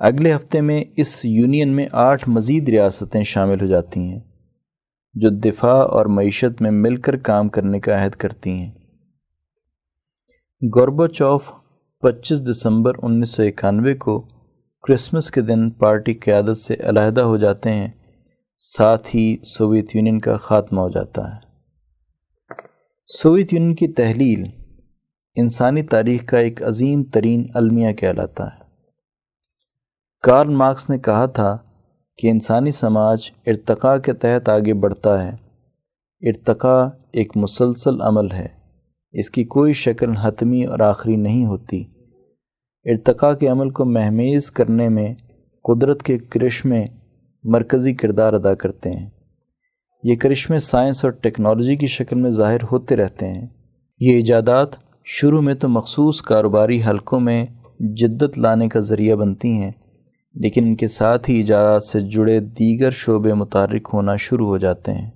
اگلے 0.00 0.34
ہفتے 0.34 0.60
میں 0.60 0.84
اس 0.96 1.24
یونین 1.24 1.68
میں 1.68 1.86
آٹھ 1.92 2.28
مزید 2.28 2.68
ریاستیں 2.68 3.22
شامل 3.22 3.60
ہو 3.60 3.66
جاتی 3.66 4.00
ہیں، 4.00 4.20
جو 5.14 5.30
دفاع 5.40 5.82
اور 5.82 6.06
معیشت 6.06 6.62
میں 6.62 6.70
مل 6.70 6.96
کر 6.96 7.16
کام 7.16 7.48
کرنے 7.48 7.80
کا 7.80 8.04
عہد 8.04 8.12
کرتی 8.12 8.50
ہیں۔ 8.50 8.70
گوربا 10.62 11.08
چوف 11.08 11.50
پچیس 12.02 12.48
دسمبر 12.48 12.92
انیس 13.02 13.30
سو 13.30 13.42
اکانوے 13.42 13.94
کو 13.94 14.20
کرسمس 14.88 15.30
کے 15.30 15.40
دن 15.40 15.70
پارٹی 15.70 16.14
قیادت 16.14 16.58
سے 16.58 16.74
علیحدہ 16.74 17.20
ہو 17.20 17.36
جاتے 17.36 17.72
ہیں، 17.72 17.88
ساتھ 18.58 19.16
ہی 19.16 19.36
سوویت 19.44 19.96
یونین 19.96 20.18
کا 20.18 20.36
خاتمہ 20.36 20.80
ہو 20.80 20.88
جاتا 20.88 21.34
ہے۔ 21.34 21.40
سوویت 23.06 23.52
یونین 23.52 23.74
کی 23.74 23.88
تحلیل 23.88 24.44
انسانی 25.34 25.82
تاریخ 25.82 26.24
کا 26.26 26.38
ایک 26.38 26.62
عظیم 26.62 27.02
ترین 27.04 27.46
المیہ 27.54 27.92
کہلاتا 27.92 28.46
ہے۔ 28.46 28.64
کارل 30.22 30.50
مارکس 30.50 30.90
نے 30.90 30.98
کہا 30.98 31.26
تھا 31.26 31.58
کہ 32.18 32.30
انسانی 32.30 32.70
سماج 32.70 33.30
ارتقاء 33.46 33.96
کے 33.96 34.12
تحت 34.12 34.48
آگے 34.48 34.74
بڑھتا 34.74 35.24
ہے۔ 35.24 35.30
ارتقاء 36.20 36.84
ایک 37.12 37.36
مسلسل 37.36 38.00
عمل 38.00 38.32
ہے۔ 38.32 38.61
اس 39.12 39.30
کی 39.30 39.44
کوئی 39.44 39.72
شکل 39.72 40.16
حتمی 40.16 40.64
اور 40.64 40.78
آخری 40.78 41.16
نہیں 41.16 41.46
ہوتی۔ 41.46 41.84
ارتقاء 42.84 43.32
کے 43.34 43.48
عمل 43.48 43.70
کو 43.70 43.84
مہمیز 43.84 44.50
کرنے 44.50 44.88
میں 44.88 45.14
قدرت 45.64 46.02
کے 46.02 46.18
کرشمے 46.18 46.84
مرکزی 47.44 47.94
کردار 47.94 48.32
ادا 48.32 48.54
کرتے 48.54 48.90
ہیں۔ 48.90 49.10
یہ 50.02 50.16
کرشمے 50.16 50.58
سائنس 50.58 51.04
اور 51.04 51.12
ٹیکنالوجی 51.12 51.76
کی 51.76 51.86
شکل 51.86 52.20
میں 52.20 52.30
ظاہر 52.30 52.62
ہوتے 52.72 52.96
رہتے 52.96 53.28
ہیں۔ 53.28 53.46
یہ 54.00 54.12
ایجادات 54.12 54.68
شروع 55.04 55.40
میں 55.40 55.54
تو 55.54 55.68
مخصوص 55.68 56.22
کاروباری 56.22 56.82
حلقوں 56.82 57.20
میں 57.20 57.46
جدت 57.80 58.38
لانے 58.38 58.68
کا 58.68 58.80
ذریعہ 58.80 59.16
بنتی 59.16 59.48
ہیں، 59.48 59.70
لیکن 60.34 60.64
ان 60.64 60.76
کے 60.76 60.88
ساتھ 60.88 61.30
ہی 61.30 61.36
ایجادات 61.36 61.84
سے 61.84 62.00
جڑے 62.00 62.40
دیگر 62.40 62.90
شعبے 62.90 63.34
متحرک 63.34 63.88
ہونا 63.92 64.16
شروع 64.16 64.46
ہو 64.46 64.58
جاتے 64.58 64.92
ہیں۔ 64.92 65.10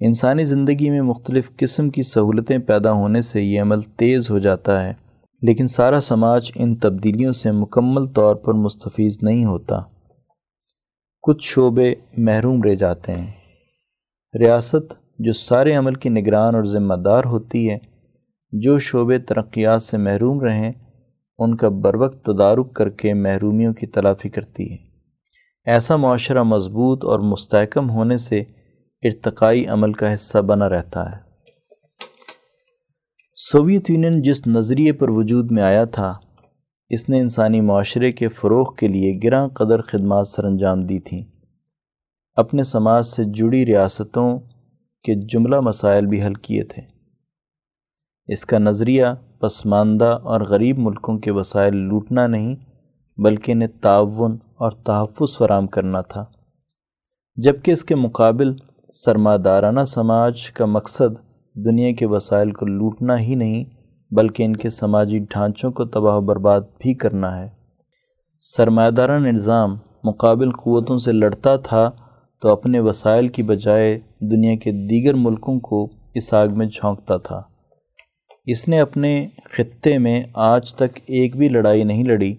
انسانی 0.00 0.44
زندگی 0.44 0.90
میں 0.90 1.02
مختلف 1.02 1.56
قسم 1.56 1.90
کی 1.90 2.02
سہولتیں 2.02 2.58
پیدا 2.58 2.92
ہونے 2.92 3.20
سے 3.20 3.42
یہ 3.42 3.60
عمل 3.60 3.82
تیز 3.82 4.30
ہو 4.30 4.38
جاتا 4.38 4.84
ہے، 4.84 4.92
لیکن 5.42 5.66
سارا 5.66 6.00
سماج 6.00 6.52
ان 6.54 6.76
تبدیلیوں 6.76 7.32
سے 7.32 7.52
مکمل 7.52 8.06
طور 8.06 8.36
پر 8.36 8.52
مستفیض 8.52 9.18
نہیں 9.22 9.44
ہوتا۔ 9.44 9.80
کچھ 11.22 11.54
شعبے 11.54 11.94
محروم 12.16 12.62
رہ 12.62 12.74
جاتے 12.74 13.12
ہیں۔ 13.12 13.32
ریاست 14.38 14.94
جو 15.18 15.32
سارے 15.32 15.74
عمل 15.74 15.94
کی 15.94 16.08
نگران 16.08 16.54
اور 16.54 16.64
ذمہ 16.64 16.94
دار 16.94 17.24
ہوتی 17.24 17.70
ہے، 17.70 17.78
جو 18.52 18.78
شعبے 18.78 19.18
ترقیات 19.18 19.82
سے 19.82 19.96
محروم 19.96 20.40
رہیں، 20.40 20.72
ان 21.38 21.56
کا 21.56 21.68
بروقت 21.68 22.24
تدارک 22.24 22.74
کر 22.74 22.88
کے 22.88 23.14
محرومیوں 23.14 23.74
کی 23.74 23.86
تلافی 23.86 24.28
کرتی 24.28 24.72
ہے۔ 24.72 24.76
ایسا 25.64 25.96
معاشرہ 25.96 26.42
مضبوط 26.42 27.04
اور 27.04 27.20
مستحکم 27.20 27.90
ہونے 27.90 28.16
سے 28.16 28.44
ارتقائی 29.02 29.66
عمل 29.66 29.92
کا 29.92 30.14
حصہ 30.14 30.38
بنا 30.38 30.68
رہتا 30.68 31.12
ہے۔ 31.12 31.16
سوویت 33.36 33.90
یونین 33.90 34.22
جس 34.22 34.46
نظریے 34.46 34.92
پر 34.92 35.08
وجود 35.08 35.50
میں 35.50 35.62
آیا 35.62 35.84
تھا، 35.84 36.18
اس 36.88 37.08
نے 37.08 37.20
انسانی 37.20 37.60
معاشرے 37.60 38.12
کے 38.12 38.28
فروغ 38.28 38.74
کے 38.74 38.88
لیے 38.88 39.20
گراں 39.24 39.48
قدر 39.48 39.80
خدمات 39.80 40.28
سر 40.28 40.44
انجام 40.44 40.86
دی 40.86 40.98
تھیں۔ 40.98 41.24
اپنے 42.34 42.62
سماج 42.62 43.06
سے 43.06 43.24
جڑی 43.24 43.66
ریاستوں 43.66 44.38
کے 45.02 45.26
جملہ 45.26 45.60
مسائل 45.60 46.06
بھی 46.06 46.22
حل 46.22 46.34
کیے 46.34 46.64
تھے۔ 46.64 46.82
اس 48.26 48.46
کا 48.46 48.58
نظریہ 48.58 49.06
پسماندہ 49.40 50.18
اور 50.22 50.40
غریب 50.40 50.78
ملکوں 50.78 51.18
کے 51.18 51.30
وسائل 51.30 51.76
لوٹنا 51.76 52.26
نہیں، 52.26 52.56
بلکہ 53.16 53.52
انہیں 53.52 53.68
تعاون 53.68 54.38
اور 54.54 54.70
تحفظ 54.70 55.36
فراہم 55.36 55.66
کرنا 55.66 56.00
تھا۔ 56.00 56.24
جبکہ 57.36 57.70
اس 57.70 57.84
کے 57.84 57.94
مقابل 57.94 58.67
سرمایہ 58.92 59.38
دارانہ 59.38 59.80
سماج 59.86 60.50
کا 60.50 60.64
مقصد 60.64 61.18
دنیا 61.54 61.92
کے 61.92 62.06
وسائل 62.06 62.50
کو 62.50 62.66
لوٹنا 62.66 63.18
ہی 63.18 63.34
نہیں، 63.34 63.64
بلکہ 64.10 64.42
ان 64.42 64.56
کے 64.56 64.70
سماجی 64.70 65.18
ڈھانچوں 65.18 65.70
کو 65.70 65.84
تباہ 65.84 66.16
و 66.16 66.20
برباد 66.20 66.60
بھی 66.60 66.94
کرنا 66.94 67.38
ہے۔ 67.38 67.48
سرمایہ 68.40 68.90
دارانہ 68.90 69.28
نظام 69.28 69.76
مقابل 70.04 70.50
قوتوں 70.50 70.98
سے 70.98 71.12
لڑتا 71.12 71.56
تھا 71.56 71.90
تو 72.42 72.48
اپنے 72.48 72.80
وسائل 72.80 73.28
کی 73.28 73.42
بجائے 73.42 74.00
دنیا 74.20 74.56
کے 74.56 74.72
دیگر 74.72 75.14
ملکوں 75.14 75.60
کو 75.60 75.88
اس 76.14 76.34
آگ 76.34 76.48
میں 76.48 76.66
جھونکتا 76.66 77.16
تھا۔ 77.16 77.42
اس 78.46 78.68
نے 78.68 78.80
اپنے 78.80 79.28
خطے 79.50 79.98
میں 79.98 80.24
آج 80.34 80.74
تک 80.74 80.98
ایک 81.06 81.36
بھی 81.36 81.48
لڑائی 81.48 81.84
نہیں 81.84 82.04
لڑی، 82.04 82.34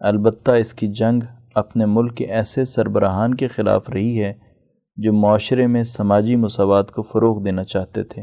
البتہ 0.00 0.50
اس 0.50 0.74
کی 0.74 0.86
جنگ 0.86 1.20
اپنے 1.54 1.86
ملک 1.86 2.16
کے 2.16 2.24
ایسے 2.24 2.64
سربراہان 2.64 3.34
کے 3.34 3.48
خلاف 3.48 3.90
رہی 3.90 4.22
ہے 4.22 4.51
جو 4.96 5.12
معاشرے 5.12 5.66
میں 5.66 5.84
سماجی 5.84 6.36
مساوات 6.36 6.90
کو 6.90 7.02
فروغ 7.02 7.42
دینا 7.42 7.64
چاہتے 7.64 8.02
تھے۔ 8.02 8.22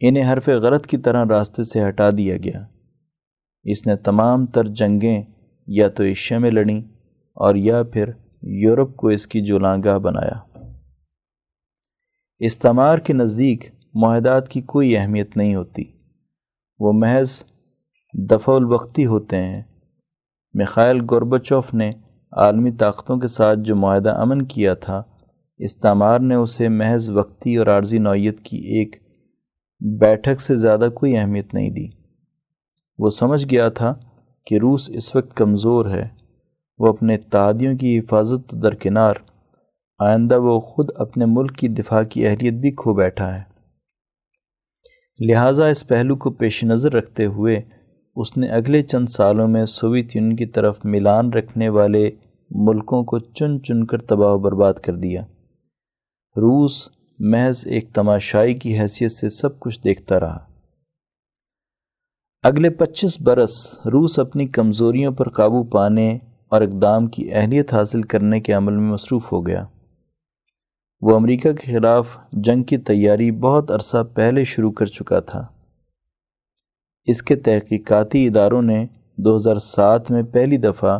انہیں 0.00 0.32
حرف 0.32 0.48
غلط 0.48 0.86
کی 0.86 0.96
طرح 0.96 1.24
راستے 1.30 1.64
سے 1.64 1.88
ہٹا 1.88 2.10
دیا 2.10 2.36
گیا۔ 2.36 2.66
اس 3.64 3.86
نے 3.86 3.96
تمام 3.96 4.46
تر 4.46 4.64
جنگیں 4.64 5.22
یا 5.66 5.88
تو 5.88 6.02
ایشیا 6.02 6.38
میں 6.38 6.50
لڑیں 6.50 6.80
اور 7.34 7.54
یا 7.54 7.82
پھر 7.82 8.08
یورپ 8.42 8.96
کو 8.96 9.08
اس 9.08 9.26
کی 9.26 9.40
جولانگاہ 9.40 9.98
بنایا۔ 9.98 10.60
استعمار 12.38 12.98
کے 12.98 13.12
نزدیک 13.12 13.64
معاہدات 13.94 14.48
کی 14.48 14.60
کوئی 14.60 14.96
اہمیت 14.96 15.36
نہیں 15.36 15.54
ہوتی۔ 15.54 15.84
وہ 16.78 16.92
محض 16.92 17.42
دفع 18.30 18.52
الوقتی 18.52 19.06
ہوتے 19.06 19.36
ہیں۔ 19.36 19.62
مخائل 20.54 21.00
گوربچوف 21.10 21.74
نے 21.74 21.92
عالمی 22.32 22.72
طاقتوں 22.72 23.16
کے 23.16 23.28
ساتھ 23.28 23.58
جو 23.58 23.76
معاہدہ 23.76 24.10
امن 24.10 24.44
کیا 24.44 24.74
تھا 24.74 25.02
استعمار 25.64 26.20
نے 26.20 26.34
اسے 26.34 26.68
محض 26.68 27.10
وقتی 27.10 27.56
اور 27.56 27.66
عارضی 27.66 27.98
نوعیت 27.98 28.40
کی 28.40 28.56
ایک 28.56 28.96
بیٹھک 30.00 30.40
سے 30.40 30.56
زیادہ 30.56 30.88
کوئی 30.94 31.18
اہمیت 31.18 31.54
نہیں 31.54 31.70
دی۔ 31.70 31.86
وہ 32.98 33.08
سمجھ 33.08 33.46
گیا 33.50 33.68
تھا 33.68 33.94
کہ 34.46 34.58
روس 34.58 34.90
اس 34.90 35.16
وقت 35.16 35.36
کمزور 35.36 35.86
ہے۔ 35.86 36.08
وہ 36.78 36.88
اپنے 36.88 37.14
اتحادیوں 37.14 37.76
کی 37.76 37.98
حفاظت 37.98 38.52
درکنار، 38.62 39.14
آئندہ 39.98 40.38
وہ 40.38 40.60
خود 40.60 40.88
اپنے 40.94 41.24
ملک 41.26 41.56
کی 41.56 41.68
دفاع 41.68 42.02
کی 42.02 42.26
اہلیت 42.26 42.54
بھی 42.54 42.70
کھو 42.70 42.94
بیٹھا 42.94 43.34
ہے۔ 43.34 43.52
لہٰذا 45.26 45.66
اس 45.66 45.88
پہلو 45.88 46.16
کو 46.16 46.30
پیش 46.30 46.64
نظر 46.64 46.92
رکھتے 46.92 47.26
ہوئے 47.26 47.62
اس 48.16 48.36
نے 48.36 48.48
اگلے 48.48 48.82
چند 48.82 49.06
سالوں 49.06 49.48
میں 49.48 49.64
سوویت 49.64 50.16
یونین 50.16 50.36
کی 50.36 50.46
طرف 50.46 50.78
ملان 50.84 51.32
رکھنے 51.32 51.68
والے 51.68 52.10
ملکوں 52.50 53.04
کو 53.04 53.18
چن 53.18 53.62
چن 53.62 53.86
کر 53.86 53.98
تباہ 53.98 54.32
و 54.32 54.38
برباد 54.38 54.74
کر 54.74 54.96
دیا۔ 54.96 55.22
روس 56.36 56.88
محض 57.18 57.66
ایک 57.66 57.92
تماشائی 57.94 58.54
کی 58.54 58.80
حیثیت 58.80 59.12
سے 59.12 59.30
سب 59.30 59.60
کچھ 59.60 59.80
دیکھتا 59.84 60.20
رہا۔ 60.20 60.38
اگلے 62.42 62.70
پچیس 62.70 63.20
برس 63.20 63.78
روس 63.86 64.18
اپنی 64.18 64.46
کمزوریوں 64.46 65.12
پر 65.12 65.28
قابو 65.28 65.64
پانے 65.64 66.18
اور 66.48 66.60
اقدام 66.60 67.06
کی 67.06 67.34
اہلیت 67.34 67.74
حاصل 67.74 68.02
کرنے 68.02 68.40
کے 68.40 68.52
عمل 68.52 68.76
میں 68.76 68.92
مصروف 68.92 69.32
ہو 69.32 69.46
گیا۔ 69.46 69.64
وہ 71.00 71.16
امریکہ 71.16 71.52
کے 71.52 71.72
خلاف 71.72 72.08
جنگ 72.32 72.62
کی 72.62 72.78
تیاری 72.78 73.30
بہت 73.30 73.70
عرصہ 73.70 74.02
پہلے 74.14 74.44
شروع 74.44 74.72
کر 74.72 74.86
چکا 74.86 75.20
تھا۔ 75.20 75.46
اس 77.04 77.22
کے 77.22 77.36
تحقیقاتی 77.36 78.26
اداروں 78.26 78.62
نے 78.62 78.86
دو 79.16 79.36
ہزار 79.36 79.56
سات 79.56 80.10
میں 80.10 80.22
پہلی 80.22 80.56
دفعہ 80.56 80.98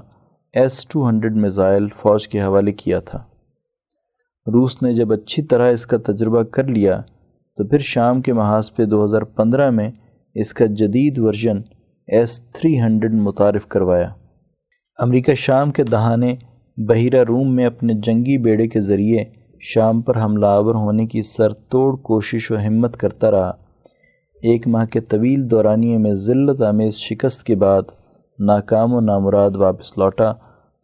ایس 0.53 0.87
ٹو 0.87 1.09
ہنڈریڈ 1.09 1.37
میزائل 1.37 1.89
فوج 1.89 2.29
کے 2.29 2.43
حوالے 2.43 2.73
کیا 2.73 2.99
تھا۔ 2.99 3.25
روس 4.47 4.83
نے 4.83 4.93
جب 4.93 5.13
اچھی 5.13 5.43
طرح 5.43 5.71
اس 5.71 5.87
کا 5.87 5.97
تجربہ 5.97 6.43
کر 6.43 6.65
لیا، 6.65 7.01
تو 7.57 7.69
پھر 7.69 7.79
شام 7.79 8.23
کے 8.23 8.33
محاذ 8.33 8.71
پہ 8.77 8.85
دو 8.85 9.05
ہزار 9.05 9.23
پندرہ 9.23 9.71
میں 9.71 9.91
اس 10.35 10.55
کا 10.55 10.67
جدید 10.67 11.19
ورژن 11.19 11.61
ایس 12.09 12.43
تھری 12.53 12.81
ہنڈریڈ 12.81 13.15
متعارف 13.15 13.67
کروایا۔ 13.67 14.09
امریکہ 14.99 15.35
شام 15.35 15.71
کے 15.71 15.85
دہانے 15.85 16.35
بحیرہ 16.77 17.25
روم 17.25 17.55
میں 17.55 17.67
اپنے 17.67 17.95
جنگی 17.95 18.39
بیڑے 18.39 18.69
کے 18.69 18.81
ذریعے 18.81 19.25
شام 19.61 20.03
پر 20.03 20.23
حملہ 20.23 20.47
آور 20.47 20.75
ہونے 20.75 21.07
کی 21.07 21.23
سر 21.23 21.53
توڑ 21.53 21.97
کوشش 21.97 22.51
و 22.51 22.57
ہمت 22.67 22.97
کرتا 22.97 23.31
رہا۔ 23.31 23.51
ایک 24.43 24.69
ماہ 24.69 24.85
کے 24.85 25.01
طویل 25.01 25.51
دورانیے 25.51 25.99
میں 25.99 26.15
ذلت 26.15 26.63
آمیز 26.63 26.95
شکست 26.95 27.45
کے 27.45 27.57
بعد 27.57 27.83
ناکام 28.39 28.95
و 28.95 29.01
نامراد 29.01 29.51
واپس 29.55 29.99
لوٹا، 29.99 30.33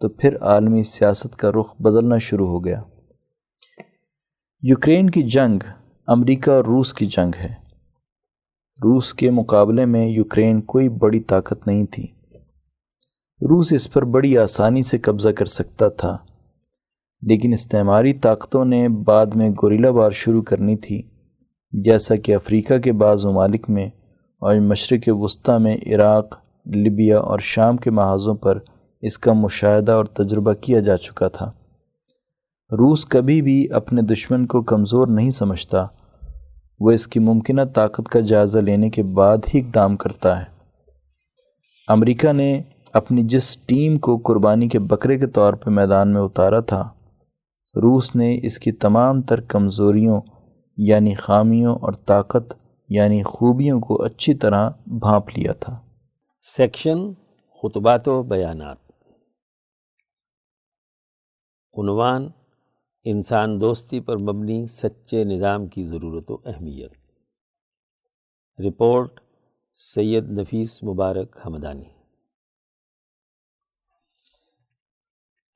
تو 0.00 0.09
پھر 0.09 0.36
عالمی 0.40 0.82
سیاست 0.82 1.36
کا 1.36 1.50
رخ 1.50 1.74
بدلنا 1.78 2.18
شروع 2.18 2.48
ہو 2.48 2.64
گیا۔ 2.64 2.82
یوکرین 4.62 5.11
کی 5.11 5.22
جنگ 5.22 5.59
امریکہ 6.06 6.50
اور 6.50 6.64
روس 6.64 6.94
کی 6.94 7.06
جنگ 7.06 7.36
ہے۔ 7.40 7.48
روس 8.78 9.14
کے 9.14 9.30
مقابلے 9.30 9.84
میں 9.84 10.06
یوکرین 10.06 10.61
کوئی 10.61 10.88
بڑی 10.88 11.20
طاقت 11.20 11.66
نہیں 11.66 11.86
تھی۔ 11.86 12.06
روس 13.42 13.72
اس 13.72 13.92
پر 13.92 14.04
بڑی 14.04 14.38
آسانی 14.38 14.82
سے 14.82 14.98
قبضہ 14.98 15.28
کر 15.28 15.44
سکتا 15.44 15.88
تھا، 15.88 16.16
لیکن 17.22 17.52
استعماری 17.52 18.12
طاقتوں 18.12 18.64
نے 18.64 18.88
بعد 18.88 19.26
میں 19.26 19.50
گوریلا 19.50 19.90
بار 19.90 20.11
شروع 20.11 20.42
کرنی 20.42 20.76
تھی، 20.76 21.02
جیسا 21.72 22.16
کہ 22.16 22.34
افریقہ 22.34 22.78
کے 22.78 22.92
بعض 22.92 23.24
ممالک 23.24 23.70
میں 23.70 23.86
اور 24.42 24.56
مشرق 24.56 25.09
وسطی 25.09 25.62
میں 25.62 25.76
عراق، 25.86 26.36
لیبیا 26.66 27.18
اور 27.18 27.38
شام 27.38 27.76
کے 27.76 27.90
محاذوں 27.90 28.34
پر 28.34 28.59
اس 29.02 29.18
کا 29.18 29.32
مشاہدہ 29.32 29.92
اور 29.92 30.04
تجربہ 30.04 30.52
کیا 30.52 30.80
جا 30.80 30.96
چکا 30.96 31.28
تھا۔ 31.28 31.52
روس 32.72 33.06
کبھی 33.06 33.42
بھی 33.42 33.72
اپنے 33.72 34.02
دشمن 34.02 34.46
کو 34.46 34.62
کمزور 34.62 35.08
نہیں 35.08 35.30
سمجھتا۔ 35.30 35.86
وہ 36.80 36.90
اس 36.90 37.06
کی 37.06 37.20
ممکنہ 37.20 37.60
طاقت 37.74 38.08
کا 38.08 38.20
جائزہ 38.20 38.58
لینے 38.58 38.90
کے 38.90 39.02
بعد 39.02 39.38
ہی 39.54 39.60
اقدام 39.60 39.96
کرتا 39.96 40.38
ہے۔ 40.38 40.44
امریکہ 41.88 42.32
نے 42.32 42.62
اپنی 42.92 43.22
جس 43.22 43.56
ٹیم 43.56 43.98
کو 43.98 44.16
قربانی 44.16 44.68
کے 44.68 44.78
بکرے 44.78 45.18
کے 45.18 45.26
طور 45.26 45.52
پہ 45.52 45.70
میدان 45.70 46.12
میں 46.12 46.20
اتارا 46.20 46.60
تھا، 46.60 46.88
روس 47.76 48.16
نے 48.16 48.40
اس 48.42 48.58
کی 48.58 48.72
تمام 48.72 49.22
تر 49.22 49.40
کمزوریوں 49.40 50.20
یعنی 50.76 51.14
خامیوں 51.14 51.74
اور 51.74 51.92
طاقت 51.92 52.52
یعنی 52.88 53.22
خوبیوں 53.22 53.80
کو 53.80 54.02
اچھی 54.04 54.34
طرح 54.34 54.70
بھانپ 54.86 55.28
لیا 55.28 55.52
تھا۔ 55.52 55.80
سیکشن 56.40 57.12
خطبات 57.62 58.08
و 58.08 58.22
بیانات۔ 58.22 58.76
عنوان 61.78 62.28
انسان 63.05 63.61
دوستی 63.61 64.01
پر 64.01 64.16
مبنی 64.16 64.66
سچے 64.66 65.24
نظام 65.24 65.66
کی 65.66 65.84
ضرورت 65.84 66.30
و 66.30 66.36
اہمیت۔ 66.44 66.92
رپورٹ 68.59 69.20
سید 69.72 70.30
نفیس 70.30 70.82
مبارک 70.82 71.36
حمدانی 71.46 71.88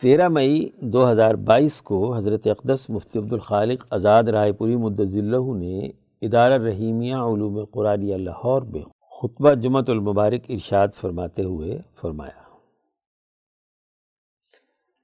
تیرہ 0.02 0.28
مئی 0.28 0.70
دو 0.80 1.10
ہزار 1.12 1.34
بائیس 1.34 1.82
کو 1.82 2.14
حضرت 2.14 2.46
اقدس 2.46 2.90
مفتی 2.90 3.18
عبدالخالق 3.18 3.86
آزاد 3.90 4.24
رائے 4.24 4.52
پوری 4.52 4.74
اللہ 5.18 5.56
نے 5.56 5.86
ادارہ 6.20 6.62
رحیمیہ 6.62 7.14
علوم 7.14 7.64
قرآنیہ 7.64 8.16
لاہور 8.16 8.62
میں 8.62 8.82
خطبہ 9.18 9.54
جمعت 9.54 9.90
المبارک 9.90 10.40
ارشاد 10.48 10.88
فرماتے 11.00 11.42
ہوئے 11.42 11.78
فرمایا۔ 12.00 12.42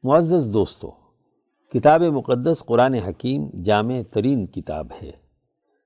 معزز 0.02 0.50
دوستو 0.52 0.90
کتاب 1.74 2.02
مقدس 2.02 2.62
قرآن 2.66 2.94
حکیم 2.94 3.62
جامع 3.62 4.00
ترین 4.10 4.46
کتاب 4.46 4.86
ہے۔ 5.02 5.10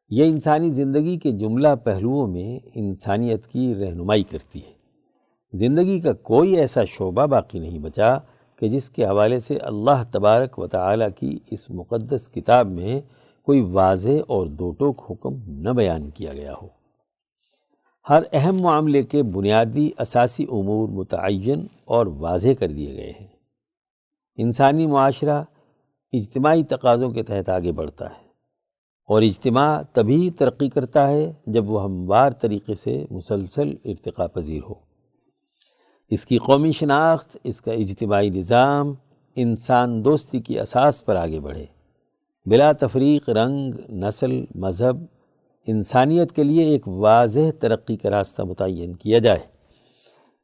یہ 0.08 0.24
انسانی 0.24 0.70
زندگی 0.70 1.18
کے 1.18 1.32
جملہ 1.32 1.68
پہلوؤں 1.84 2.26
میں 2.26 2.58
انسانیت 2.74 3.46
کی 3.46 3.74
رہنمائی 3.74 4.22
کرتی 4.22 4.58
ہے۔ 4.58 4.72
زندگی 5.52 6.00
کا 6.00 6.12
کوئی 6.12 6.56
ایسا 6.56 6.84
شعبہ 6.84 7.26
باقی 7.26 7.58
نہیں 7.58 7.78
بچا 7.78 8.18
کہ 8.56 8.68
جس 8.68 8.90
کے 8.90 9.04
حوالے 9.04 9.38
سے 9.38 9.56
اللہ 9.56 10.02
تبارک 10.12 10.58
و 10.58 10.66
تعالیٰ 10.66 11.08
کی 11.16 11.38
اس 11.50 11.70
مقدس 11.70 12.28
کتاب 12.28 12.66
میں 12.66 13.00
کوئی 13.42 13.60
واضح 13.60 14.22
اور 14.26 14.46
دو 14.46 14.70
ٹوک 14.70 15.02
حکم 15.10 15.34
نہ 15.46 15.70
بیان 15.70 16.10
کیا 16.10 16.32
گیا 16.32 16.54
ہو۔ 16.62 16.68
ہر 18.08 18.22
اہم 18.32 18.56
معاملے 18.56 19.02
کے 19.02 19.22
بنیادی 19.22 19.90
اساسی 19.98 20.46
امور 20.50 20.88
متعین 20.88 21.66
اور 21.84 22.06
واضح 22.06 22.48
کر 22.58 22.68
دیے 22.68 22.96
گئے 22.96 23.12
ہیں۔ 23.20 23.26
انسانی 24.36 24.86
معاشرہ 24.86 25.42
اجتماعی 26.12 26.64
تقاضوں 26.64 27.10
کے 27.10 27.22
تحت 27.22 27.48
آگے 27.48 27.72
بڑھتا 27.72 28.04
ہے 28.04 28.26
اور 29.08 29.22
اجتماع 29.22 29.82
تبھی 29.92 30.30
ترقی 30.30 30.68
کرتا 30.68 31.08
ہے 31.08 31.32
جب 31.46 31.70
وہ 31.70 31.84
ہموار 31.84 32.30
طریقے 32.30 32.74
سے 32.74 33.04
مسلسل 33.10 33.74
ارتقاء 33.84 34.26
پذیر 34.26 34.60
ہو۔ 34.68 34.74
اس 36.10 36.26
کی 36.26 36.38
قومی 36.38 36.72
شناخت، 36.72 37.36
اس 37.44 37.60
کا 37.60 37.72
اجتماعی 37.72 38.30
نظام 38.30 38.94
انسان 39.36 40.04
دوستی 40.04 40.40
کی 40.40 40.60
اساس 40.60 41.04
پر 41.04 41.16
آگے 41.16 41.40
بڑھے۔ 41.40 41.66
بلا 42.46 42.72
تفریق، 42.72 43.30
رنگ، 43.30 43.74
نسل، 43.88 44.44
مذہب، 44.54 44.96
انسانیت 45.66 46.32
کے 46.32 46.42
لیے 46.42 46.64
ایک 46.64 46.88
واضح 46.88 47.50
ترقی 47.60 47.96
کا 47.96 48.10
راستہ 48.10 48.42
متعین 48.42 48.96
کیا 48.96 49.18
جائے۔ 49.18 49.40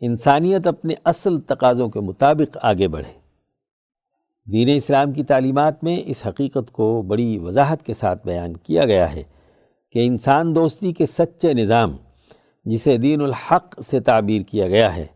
انسانیت 0.01 0.67
اپنے 0.67 0.95
اصل 1.05 1.41
تقاضوں 1.41 1.89
کے 1.89 2.01
مطابق 2.01 2.59
آگے 2.63 2.89
بڑھے۔ 2.89 3.18
دین 4.53 4.69
اسلام 4.77 5.13
کی 5.13 5.23
تعلیمات 5.23 5.85
میں 5.85 6.01
اس 6.07 6.27
حقیقت 6.27 6.73
کو 6.73 7.03
بڑی 7.03 7.39
وضاحت 7.39 7.83
کے 7.83 7.95
ساتھ 7.95 8.27
بیان 8.27 8.57
کیا 8.57 8.85
گیا 8.85 9.13
ہے 9.13 9.23
کہ 9.93 10.07
انسان 10.07 10.55
دوستی 10.55 10.93
کے 10.93 11.07
سچے 11.07 11.55
نظام، 11.55 11.97
جسے 12.65 12.97
دین 12.97 13.21
الحق 13.21 13.81
سے 13.81 14.01
تعبیر 14.01 14.43
کیا 14.43 14.69
گیا 14.69 14.97
ہے، 14.97 15.07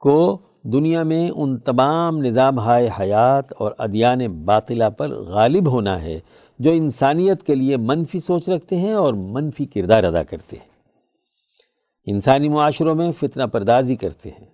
کو 0.00 0.38
دنیا 0.62 1.02
میں 1.02 1.30
ان 1.30 1.58
تمام 1.58 2.18
نظام 2.18 2.58
ہائے 2.58 2.88
حیات 3.00 3.52
اور 3.58 3.72
ادیان 3.78 4.18
باطلہ 4.44 4.84
پر 4.84 5.10
غالب 5.10 5.70
ہونا 5.70 6.02
ہے 6.02 6.20
جو 6.58 6.70
انسانیت 6.70 7.42
کے 7.42 7.54
لیے 7.54 7.76
منفی 7.76 8.18
سوچ 8.18 8.48
رکھتے 8.48 8.76
ہیں 8.76 8.92
اور 8.92 9.14
منفی 9.14 9.64
کردار 9.64 10.04
ادا 10.04 10.22
کرتے 10.22 10.56
ہیں۔ 10.56 10.68
انسانی 12.06 12.48
معاشروں 12.48 12.94
میں 12.94 13.12
فتنہ 13.12 13.42
پردازی 13.42 13.96
کرتے 13.96 14.30
ہیں۔ 14.30 14.46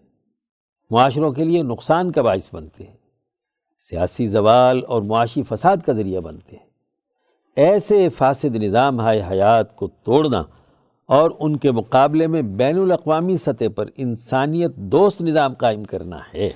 معاشروں 0.90 1.32
کے 1.32 1.44
لیے 1.44 1.62
نقصان 1.62 2.12
کا 2.12 2.22
باعث 2.22 2.54
بنتے 2.54 2.84
ہیں۔ 2.84 2.97
سیاسی 3.78 4.26
زوال 4.26 4.80
اور 4.88 5.02
معاشی 5.02 5.42
فساد 5.42 5.76
کا 5.86 5.92
ذریعہ 5.92 6.20
بنتے 6.20 6.56
ہیں۔ 6.56 6.66
ایسے 7.56 8.08
فاسد 8.08 8.56
نظام 8.56 9.00
ہائے 9.00 9.22
حیات 9.30 9.76
کو 9.76 9.86
توڑنا 9.86 10.42
اور 11.06 11.30
ان 11.38 11.56
کے 11.56 11.70
مقابلے 11.70 12.26
میں 12.26 12.42
بین 12.42 12.78
الاقوامی 12.78 13.36
سطح 13.36 13.64
پر 13.76 13.86
انسانیت 13.96 14.76
دوست 14.76 15.22
نظام 15.22 15.54
قائم 15.54 15.84
کرنا 15.84 16.18
ہے۔ 16.34 16.50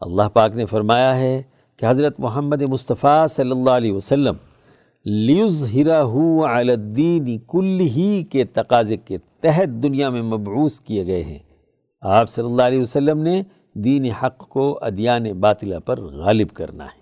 اللہ 0.00 0.22
پاک 0.32 0.56
نے 0.56 0.64
فرمایا 0.64 1.16
ہے 1.16 1.42
کہ 1.76 1.86
حضرت 1.86 2.20
محمد 2.20 2.62
مصطفیٰ 2.62 3.28
صلی 3.28 3.50
اللہ 3.50 3.70
علیہ 3.70 3.92
وسلم 3.92 4.34
لیوز 5.04 5.68
ہرا 5.74 6.04
الدین 6.56 7.38
کل 7.38 7.80
ہی 7.80 8.24
کے 8.24 8.44
تقاضے 8.44 8.96
کے 8.96 9.18
تحت 9.40 9.82
دنیا 9.82 10.08
میں 10.08 10.22
مبعوث 10.22 10.80
کیے 10.80 11.06
گئے 11.06 11.22
ہیں۔ 11.24 11.38
آپ 12.00 12.30
صلی 12.30 12.44
اللہ 12.44 12.62
علیہ 12.62 12.80
وسلم 12.80 13.22
نے 13.22 13.42
دین 13.74 14.04
حق 14.04 14.38
کو 14.38 14.78
ادیان 14.82 15.32
باطلہ 15.32 15.78
پر 15.78 16.00
غالب 16.00 16.48
کرنا 16.54 16.84
ہے۔ 16.84 17.00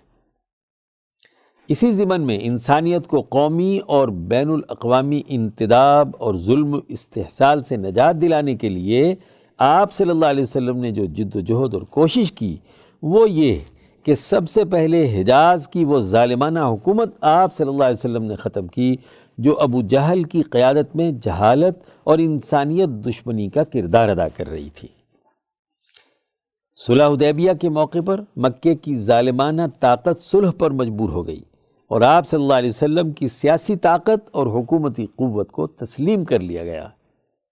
اسی 1.67 1.91
ضمن 1.91 2.21
میں 2.21 2.37
انسانیت 2.41 3.07
کو 3.07 3.21
قومی 3.21 3.79
اور 3.87 4.07
بین 4.07 4.49
الاقوامی 4.49 5.21
انتداب 5.27 6.09
اور 6.19 6.35
ظلم 6.35 6.79
استحصال 6.87 7.63
سے 7.63 7.77
نجات 7.77 8.15
دلانے 8.21 8.55
کے 8.55 8.69
لیے 8.69 9.15
آپ 9.57 9.93
صلی 9.93 10.09
اللہ 10.09 10.25
علیہ 10.25 10.43
وسلم 10.43 10.77
نے 10.77 10.91
جو 10.91 11.05
جد 11.05 11.35
و 11.35 11.39
جہد 11.39 11.73
اور 11.73 11.81
کوشش 11.81 12.31
کی، 12.31 12.57
وہ 13.01 13.29
یہ 13.29 13.59
کہ 14.03 14.15
سب 14.15 14.49
سے 14.49 14.65
پہلے 14.65 15.21
حجاز 15.21 15.67
کی 15.67 15.85
وہ 15.85 15.99
ظالمانہ 15.99 16.59
حکومت 16.59 17.09
آپ 17.21 17.53
صلی 17.53 17.67
اللہ 17.67 17.83
علیہ 17.83 17.99
وسلم 17.99 18.23
نے 18.23 18.35
ختم 18.35 18.67
کی، 18.67 18.95
جو 19.37 19.59
ابو 19.59 19.81
جہل 19.81 20.23
کی 20.23 20.41
قیادت 20.41 20.95
میں 20.95 21.11
جہالت 21.11 21.77
اور 22.03 22.17
انسانیت 22.17 22.89
دشمنی 22.89 23.49
کا 23.49 23.63
کردار 23.63 24.09
ادا 24.09 24.27
کر 24.27 24.49
رہی 24.49 24.69
تھی۔ 24.69 24.87
صلح 26.87 27.07
حدیبیہ 27.07 27.51
کے 27.61 27.69
موقع 27.69 27.97
پر 28.05 28.21
مکے 28.35 28.75
کی 28.75 28.93
ظالمانہ 28.93 29.61
طاقت 29.79 30.21
صلح 30.21 30.51
پر 30.57 30.71
مجبور 30.71 31.09
ہو 31.09 31.27
گئی 31.27 31.39
اور 31.87 32.01
آپ 32.01 32.27
صلی 32.27 32.41
اللہ 32.41 32.53
علیہ 32.53 32.69
وسلم 32.69 33.11
کی 33.11 33.27
سیاسی 33.27 33.75
طاقت 33.75 34.29
اور 34.31 34.47
حکومتی 34.47 35.05
قوت 35.05 35.51
کو 35.51 35.67
تسلیم 35.67 36.25
کر 36.25 36.39
لیا 36.39 36.63
گیا۔ 36.63 36.89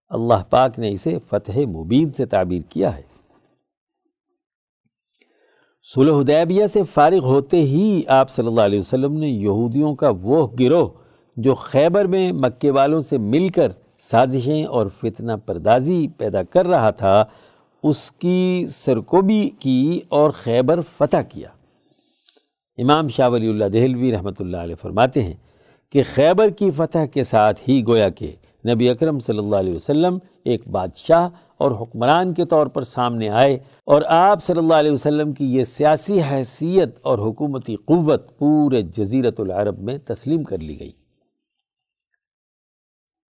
اللہ 0.09 0.43
پاک 0.49 0.79
نے 0.79 0.91
اسے 0.91 1.17
فتح 1.29 1.59
مبین 1.67 2.11
سے 2.11 2.25
تعبیر 2.25 2.61
کیا 2.69 2.97
ہے۔ 2.97 3.01
صلح 5.93 6.21
حدیبیہ 6.21 6.67
سے 6.67 6.83
فارغ 6.83 7.23
ہوتے 7.23 7.57
ہی 7.57 8.01
آپ 8.07 8.29
صلی 8.29 8.47
اللہ 8.47 8.61
علیہ 8.61 8.79
وسلم 8.79 9.13
نے 9.13 9.27
یہودیوں 9.27 9.95
کا 9.95 10.11
وہ 10.21 10.47
گروہ 10.59 10.87
جو 11.37 11.55
خیبر 11.55 12.05
میں 12.05 12.31
مکے 12.31 12.71
والوں 12.71 12.99
سے 12.99 13.17
مل 13.17 13.49
کر 13.49 13.71
سازشیں 13.97 14.63
اور 14.63 14.87
فتنہ 15.01 15.31
پردازی 15.45 16.07
پیدا 16.17 16.43
کر 16.43 16.65
رہا 16.65 16.89
تھا 16.89 17.25
اس 17.83 18.11
کی 18.11 18.65
سرکوبی 18.69 19.49
کی 19.59 20.01
اور 20.09 20.29
خیبر 20.29 20.79
فتح 20.97 21.17
کیا۔ 21.17 21.49
امام 22.77 23.07
شاہ 23.07 23.29
ولی 23.29 23.49
اللہ 23.49 23.65
دہلوی 23.65 24.11
رحمۃ 24.11 24.39
اللہ 24.39 24.57
علیہ 24.57 24.75
فرماتے 24.75 25.23
ہیں 25.23 25.33
کہ 25.91 26.03
خیبر 26.13 26.49
کی 26.49 26.71
فتح 26.71 27.05
کے 27.13 27.23
ساتھ 27.23 27.59
ہی 27.69 27.81
گویا 27.87 28.09
کہ 28.09 28.35
نبی 28.67 28.89
اکرم 28.89 29.19
صلی 29.19 29.37
اللہ 29.37 29.55
علیہ 29.55 29.73
وسلم 29.73 30.17
ایک 30.43 30.67
بادشاہ 30.67 31.29
اور 31.57 31.71
حکمران 31.71 32.33
کے 32.33 32.45
طور 32.45 32.67
پر 32.67 32.83
سامنے 32.83 33.29
آئے 33.29 33.57
اور 33.83 34.01
آپ 34.07 34.43
صلی 34.43 34.57
اللہ 34.57 34.73
علیہ 34.73 34.91
وسلم 34.91 35.31
کی 35.31 35.45
یہ 35.55 35.63
سیاسی 35.63 36.21
حیثیت 36.21 36.89
اور 37.01 37.19
حکومتی 37.19 37.75
قوت 37.75 38.37
پورے 38.37 38.81
جزیرت 38.81 39.39
العرب 39.39 39.79
میں 39.79 39.97
تسلیم 39.97 40.43
کر 40.43 40.57
لی 40.57 40.79
گئی۔ 40.79 40.91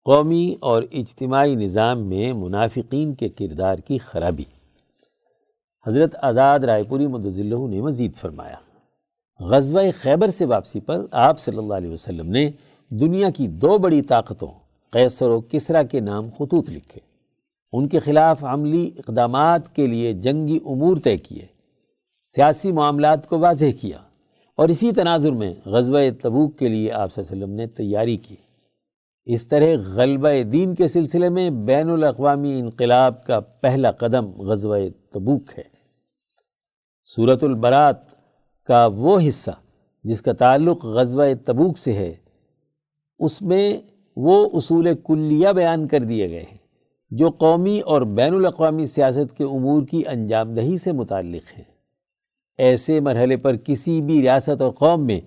قومی 0.03 0.55
اور 0.59 0.83
اجتماعی 0.91 1.55
نظام 1.55 1.99
میں 2.05 2.33
منافقین 2.33 3.13
کے 3.13 3.29
کردار 3.29 3.77
کی 3.77 3.97
خرابی۔ 3.97 4.43
حضرت 5.87 6.15
آزاد 6.21 6.59
رائے 6.59 6.83
پوری 6.83 7.07
مدضلہ 7.07 7.67
نے 7.67 7.81
مزید 7.81 8.15
فرمایا، 8.15 8.55
غزوہ 9.39 9.81
خیبر 10.01 10.27
سے 10.27 10.45
واپسی 10.45 10.79
پر 10.79 11.05
آپ 11.11 11.39
صلی 11.39 11.57
اللہ 11.57 11.73
علیہ 11.73 11.91
وسلم 11.91 12.29
نے 12.29 12.51
دنیا 12.89 13.29
کی 13.29 13.47
دو 13.47 13.77
بڑی 13.77 14.01
طاقتوں، 14.01 14.51
قیصر 14.91 15.29
و 15.29 15.41
کسرا 15.41 15.83
کے 15.83 15.99
نام 15.99 16.29
خطوط 16.29 16.69
لکھے۔ 16.69 16.99
ان 17.73 17.87
کے 17.87 17.99
خلاف 17.99 18.43
عملی 18.43 18.91
اقدامات 18.97 19.75
کے 19.75 19.87
لیے 19.87 20.13
جنگی 20.13 20.59
امور 20.65 20.97
طے 21.03 21.17
کیے۔ 21.17 21.45
سیاسی 22.23 22.71
معاملات 22.71 23.29
کو 23.29 23.39
واضح 23.39 23.65
کیا۔ 23.81 23.97
اور 24.55 24.69
اسی 24.69 24.91
تناظر 24.91 25.31
میں 25.31 25.53
غزوہ 25.65 25.99
تبوک 26.21 26.57
کے 26.57 26.69
لیے 26.69 26.91
آپ 26.91 27.13
صلی 27.13 27.23
اللہ 27.23 27.33
علیہ 27.33 27.45
وسلم 27.45 27.55
نے 27.55 27.67
تیاری 27.67 28.17
کی۔ 28.17 28.35
اس 29.25 29.47
طرح 29.47 29.75
غلبہ 29.85 30.29
دین 30.43 30.75
کے 30.75 30.87
سلسلے 30.87 31.29
میں 31.29 31.49
بین 31.49 31.89
الاقوامی 31.89 32.59
انقلاب 32.59 33.25
کا 33.25 33.39
پہلا 33.39 33.91
قدم 33.91 34.31
غزوہ 34.41 34.77
تبوک 35.11 35.49
ہے۔ 35.57 35.63
صورت 37.15 37.43
البرات 37.43 37.97
کا 38.65 38.85
وہ 38.85 39.19
حصہ 39.27 39.51
جس 40.03 40.21
کا 40.21 40.33
تعلق 40.33 40.85
غزوہ 40.85 41.25
تبوک 41.45 41.77
سے 41.77 41.93
ہے، 41.93 42.13
اس 43.19 43.41
میں 43.41 43.77
وہ 44.17 44.49
اصول 44.53 44.87
کلیہ 45.03 45.49
بیان 45.49 45.87
کر 45.87 45.99
دیے 45.99 46.29
گئے 46.29 46.43
ہیں، 46.51 46.57
جو 47.11 47.29
قومی 47.29 47.79
اور 47.79 48.01
بین 48.01 48.35
الاقوامی 48.35 48.85
سیاست 48.85 49.37
کے 49.37 49.43
امور 49.43 49.85
کی 49.85 50.03
انجام 50.07 50.53
دہی 50.55 50.77
سے 50.77 50.91
متعلق 50.91 51.57
ہیں۔ 51.57 51.63
ایسے 52.57 52.99
مرحلے 52.99 53.37
پر 53.37 53.55
کسی 53.55 54.01
بھی 54.01 54.21
ریاست 54.21 54.61
اور 54.61 54.71
قوم 54.71 55.05
میں 55.05 55.19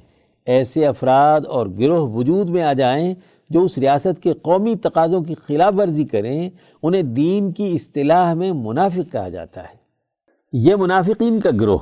ایسے 0.46 0.86
افراد 0.86 1.40
اور 1.46 1.66
گروہ 1.66 2.08
وجود 2.08 2.50
میں 2.50 2.62
آ 2.62 2.72
جائیں 2.72 3.14
جو 3.54 3.62
اس 3.62 3.78
ریاست 3.78 4.22
کے 4.22 4.32
قومی 4.32 4.76
تقاضوں 4.76 5.22
کی 5.22 5.34
خلاف 5.34 5.74
ورزی 5.78 6.04
کریں، 6.04 6.50
انہیں 6.82 7.02
دین 7.02 7.52
کی 7.52 7.72
اصطلاح 7.72 8.34
میں 8.34 8.52
منافق 8.52 9.12
کہا 9.12 9.28
جاتا 9.28 9.62
ہے۔ 9.62 9.76
یہ 10.52 10.76
منافقین 10.76 11.40
کا 11.40 11.50
گروہ 11.60 11.78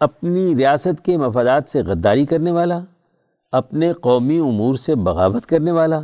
اپنی 0.00 0.56
ریاست 0.56 1.04
کے 1.04 1.16
مفادات 1.16 1.62
سے 1.68 1.82
غداری 1.82 2.26
کرنے 2.26 2.50
والا، 2.50 2.80
اپنے 3.52 3.92
قومی 3.92 4.38
امور 4.38 4.74
سے 4.74 4.94
بغاوت 4.94 5.46
کرنے 5.46 5.70
والا، 5.70 6.00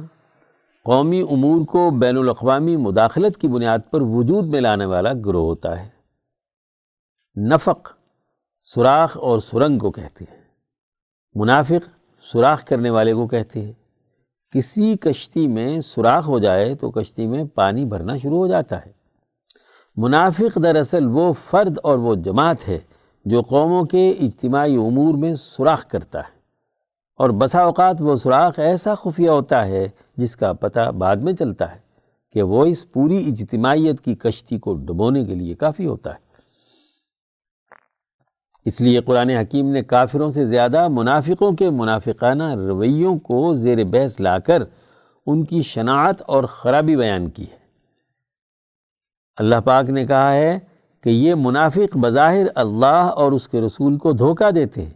قومی 0.85 1.23
امور 1.31 1.65
کو 1.65 1.91
بین 1.91 2.17
الاقوامی 2.17 2.77
مداخلت 2.77 3.41
کی 3.41 3.49
بنیاد 3.49 3.79
پر 3.91 4.01
وجود 4.01 4.47
میں 4.47 4.61
لانے 4.61 4.85
والا 4.85 5.13
گروہ 5.13 5.45
ہوتا 5.45 5.85
ہے۔ 5.85 5.89
نفق 7.41 7.89
سوراخ 8.75 9.17
اور 9.17 9.39
سرنگ 9.39 9.79
کو 9.79 9.91
کہتے 9.91 10.25
ہیں۔ 10.31 10.43
منافق 11.35 11.89
سوراخ 12.33 12.65
کرنے 12.65 12.91
والے 12.91 13.15
کو 13.15 13.27
کہتے 13.27 13.63
ہیں۔ 13.63 13.73
کسی 14.57 14.97
کشتی 14.97 15.49
میں 15.49 15.81
سوراخ 15.81 16.29
ہو 16.29 16.39
جائے 16.39 16.75
تو 16.75 16.91
کشتی 16.91 17.27
میں 17.27 17.45
پانی 17.55 17.85
بھرنا 17.85 18.17
شروع 18.17 18.39
ہو 18.39 18.47
جاتا 18.47 18.87
ہے۔ 18.87 18.93
منافق 19.97 20.59
دراصل 20.63 21.07
وہ 21.07 21.33
فرد 21.33 21.79
اور 21.83 21.99
وہ 21.99 22.15
جماعت 22.15 22.69
ہے 22.69 22.79
جو 23.25 23.43
قوموں 23.43 23.85
کے 23.85 24.11
اجتماعی 24.11 24.77
امور 24.77 25.15
میں 25.15 25.35
سوراخ 25.35 25.89
کرتا 25.89 26.19
ہے۔ 26.19 26.37
اور 27.17 27.31
بسا 27.31 27.63
اوقات 27.63 27.97
وہ 28.01 28.17
سوراخ 28.17 28.59
ایسا 28.59 28.95
خفیہ 28.95 29.31
ہوتا 29.31 29.67
ہے 29.67 29.89
جس 30.17 30.37
کا 30.37 30.53
پتہ 30.53 30.91
بعد 30.91 31.17
میں 31.17 31.33
چلتا 31.33 31.75
ہے 31.75 31.79
کہ 32.33 32.43
وہ 32.43 32.65
اس 32.65 32.93
پوری 32.93 33.27
اجتماعیت 33.27 34.01
کی 34.01 34.15
کشتی 34.15 34.59
کو 34.59 34.75
ڈبونے 34.75 35.25
کے 35.25 35.35
لیے 35.35 35.55
کافی 35.55 35.87
ہوتا 35.87 36.11
ہے۔ 36.11 36.26
اس 38.67 38.81
لیے 38.81 39.01
قرآن 39.01 39.31
حکیم 39.31 39.71
نے 39.71 39.83
کافروں 39.83 40.31
سے 40.31 40.45
زیادہ 40.45 40.89
منافقوں 40.89 41.53
کے 41.53 41.71
منافقانہ 41.71 42.55
رویوں 42.55 43.19
کو 43.19 43.55
زیر 43.55 43.85
بحث 43.85 44.21
لا 44.21 44.39
کر 44.39 44.63
ان 45.27 45.45
کی 45.45 45.63
شناعت 45.63 46.23
اور 46.23 46.45
خرابی 46.45 46.97
بیان 46.97 47.31
کی 47.31 47.43
ہے۔ 47.43 47.57
اللہ 49.37 49.55
پاک 49.65 49.91
نے 49.91 50.07
کہا 50.07 50.35
ہے 50.35 50.59
کہ 51.01 51.11
یہ 51.11 51.35
منافق 51.35 51.97
بظاہر 51.97 52.47
اللہ 52.55 52.87
اور 52.87 53.33
اس 53.33 53.49
کے 53.49 53.61
رسول 53.61 53.99
کو 53.99 54.13
دھوکہ 54.13 54.51
دیتے 54.51 54.83
ہیں، 54.83 54.93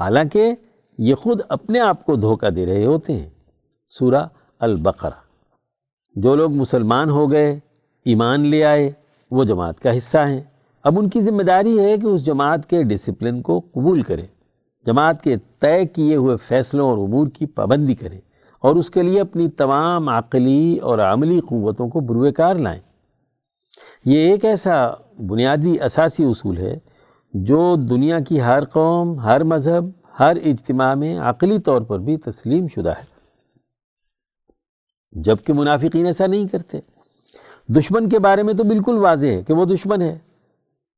حالانکہ 0.00 0.54
یہ 0.98 1.14
خود 1.14 1.40
اپنے 1.48 1.80
آپ 1.80 2.04
کو 2.04 2.16
دھوکہ 2.16 2.50
دے 2.50 2.66
رہے 2.66 2.84
ہوتے 2.84 3.12
ہیں۔ 3.12 3.30
سورہ 3.98 4.26
البقرہ۔ 4.58 5.20
جو 6.14 6.34
لوگ 6.34 6.52
مسلمان 6.52 7.10
ہو 7.10 7.30
گئے، 7.30 7.58
ایمان 8.04 8.46
لے 8.46 8.64
آئے، 8.64 8.92
وہ 9.30 9.44
جماعت 9.44 9.80
کا 9.80 9.96
حصہ 9.96 10.18
ہیں۔ 10.18 10.40
اب 10.84 10.98
ان 10.98 11.08
کی 11.08 11.20
ذمہ 11.20 11.42
داری 11.42 11.78
ہے 11.78 11.98
کہ 11.98 12.06
اس 12.06 12.26
جماعت 12.26 12.70
کے 12.70 12.82
ڈسپلن 12.82 13.42
کو 13.42 13.60
قبول 13.60 14.02
کرے 14.02 14.26
جماعت 14.86 15.22
کے 15.22 15.36
طے 15.60 15.86
کیے 15.86 16.16
ہوئے 16.16 16.36
فیصلوں 16.36 16.90
اور 16.90 16.98
امور 16.98 17.28
کی 17.28 17.46
پابندی 17.46 17.94
کرے 17.94 18.20
اور 18.60 18.76
اس 18.76 18.90
کے 18.90 19.02
لیے 19.02 19.20
اپنی 19.20 19.48
تمام 19.48 20.08
عقلی 20.08 20.78
اور 20.78 20.98
عملی 20.98 21.40
قوتوں 21.40 21.88
کو 21.88 22.00
بروے 22.00 22.32
کار 22.32 22.56
لائیں۔ 22.56 22.80
یہ 24.04 24.18
ایک 24.18 24.44
ایسا 24.44 24.90
بنیادی 25.26 25.82
اساسی 25.84 26.24
اصول 26.24 26.56
ہے 26.56 26.78
جو 27.34 27.76
دنیا 27.76 28.20
کی 28.20 28.40
ہر 28.40 28.64
قوم، 28.64 29.18
ہر 29.18 29.44
مذہب، 29.44 29.84
ہر 30.18 30.36
اجتماع 30.44 30.94
میں 30.94 31.18
عقلی 31.18 31.58
طور 31.58 31.82
پر 31.82 31.98
بھی 31.98 32.16
تسلیم 32.16 32.66
شدہ 32.68 32.90
ہے۔ 32.90 33.12
جبکہ 35.12 35.52
منافقین 35.52 36.06
ایسا 36.06 36.26
نہیں 36.26 36.48
کرتے۔ 36.48 36.78
دشمن 37.68 38.08
کے 38.08 38.18
بارے 38.18 38.42
میں 38.42 38.54
تو 38.54 38.64
بالکل 38.64 38.96
واضح 38.96 39.26
ہے 39.26 39.42
کہ 39.42 39.54
وہ 39.54 39.64
دشمن 39.64 40.02
ہے۔ 40.02 40.18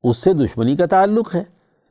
اس 0.09 0.17
سے 0.17 0.33
دشمنی 0.33 0.75
کا 0.75 0.85
تعلق 0.85 1.35
ہے۔ 1.35 1.43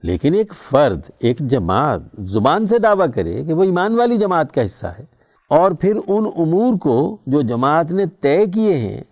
لیکن 0.02 0.34
ایک 0.34 0.54
فرد، 0.54 1.00
ایک 1.18 1.38
جماعت 1.38 2.00
زبان 2.18 2.66
سے 2.66 2.78
دعویٰ 2.78 3.06
کرے 3.14 3.44
کہ 3.44 3.54
وہ 3.54 3.62
ایمان 3.62 3.94
والی 3.94 4.18
جماعت 4.18 4.54
کا 4.54 4.64
حصہ 4.64 4.86
ہے۔ 4.86 5.04
اور 5.50 5.70
پھر 5.70 5.96
ان 5.96 6.24
امور 6.36 6.78
کو 6.78 7.16
جو 7.26 7.42
جماعت 7.42 7.90
نے 7.90 8.06
طے 8.20 8.46
کیے 8.46 8.76
ہیں، 8.76 9.02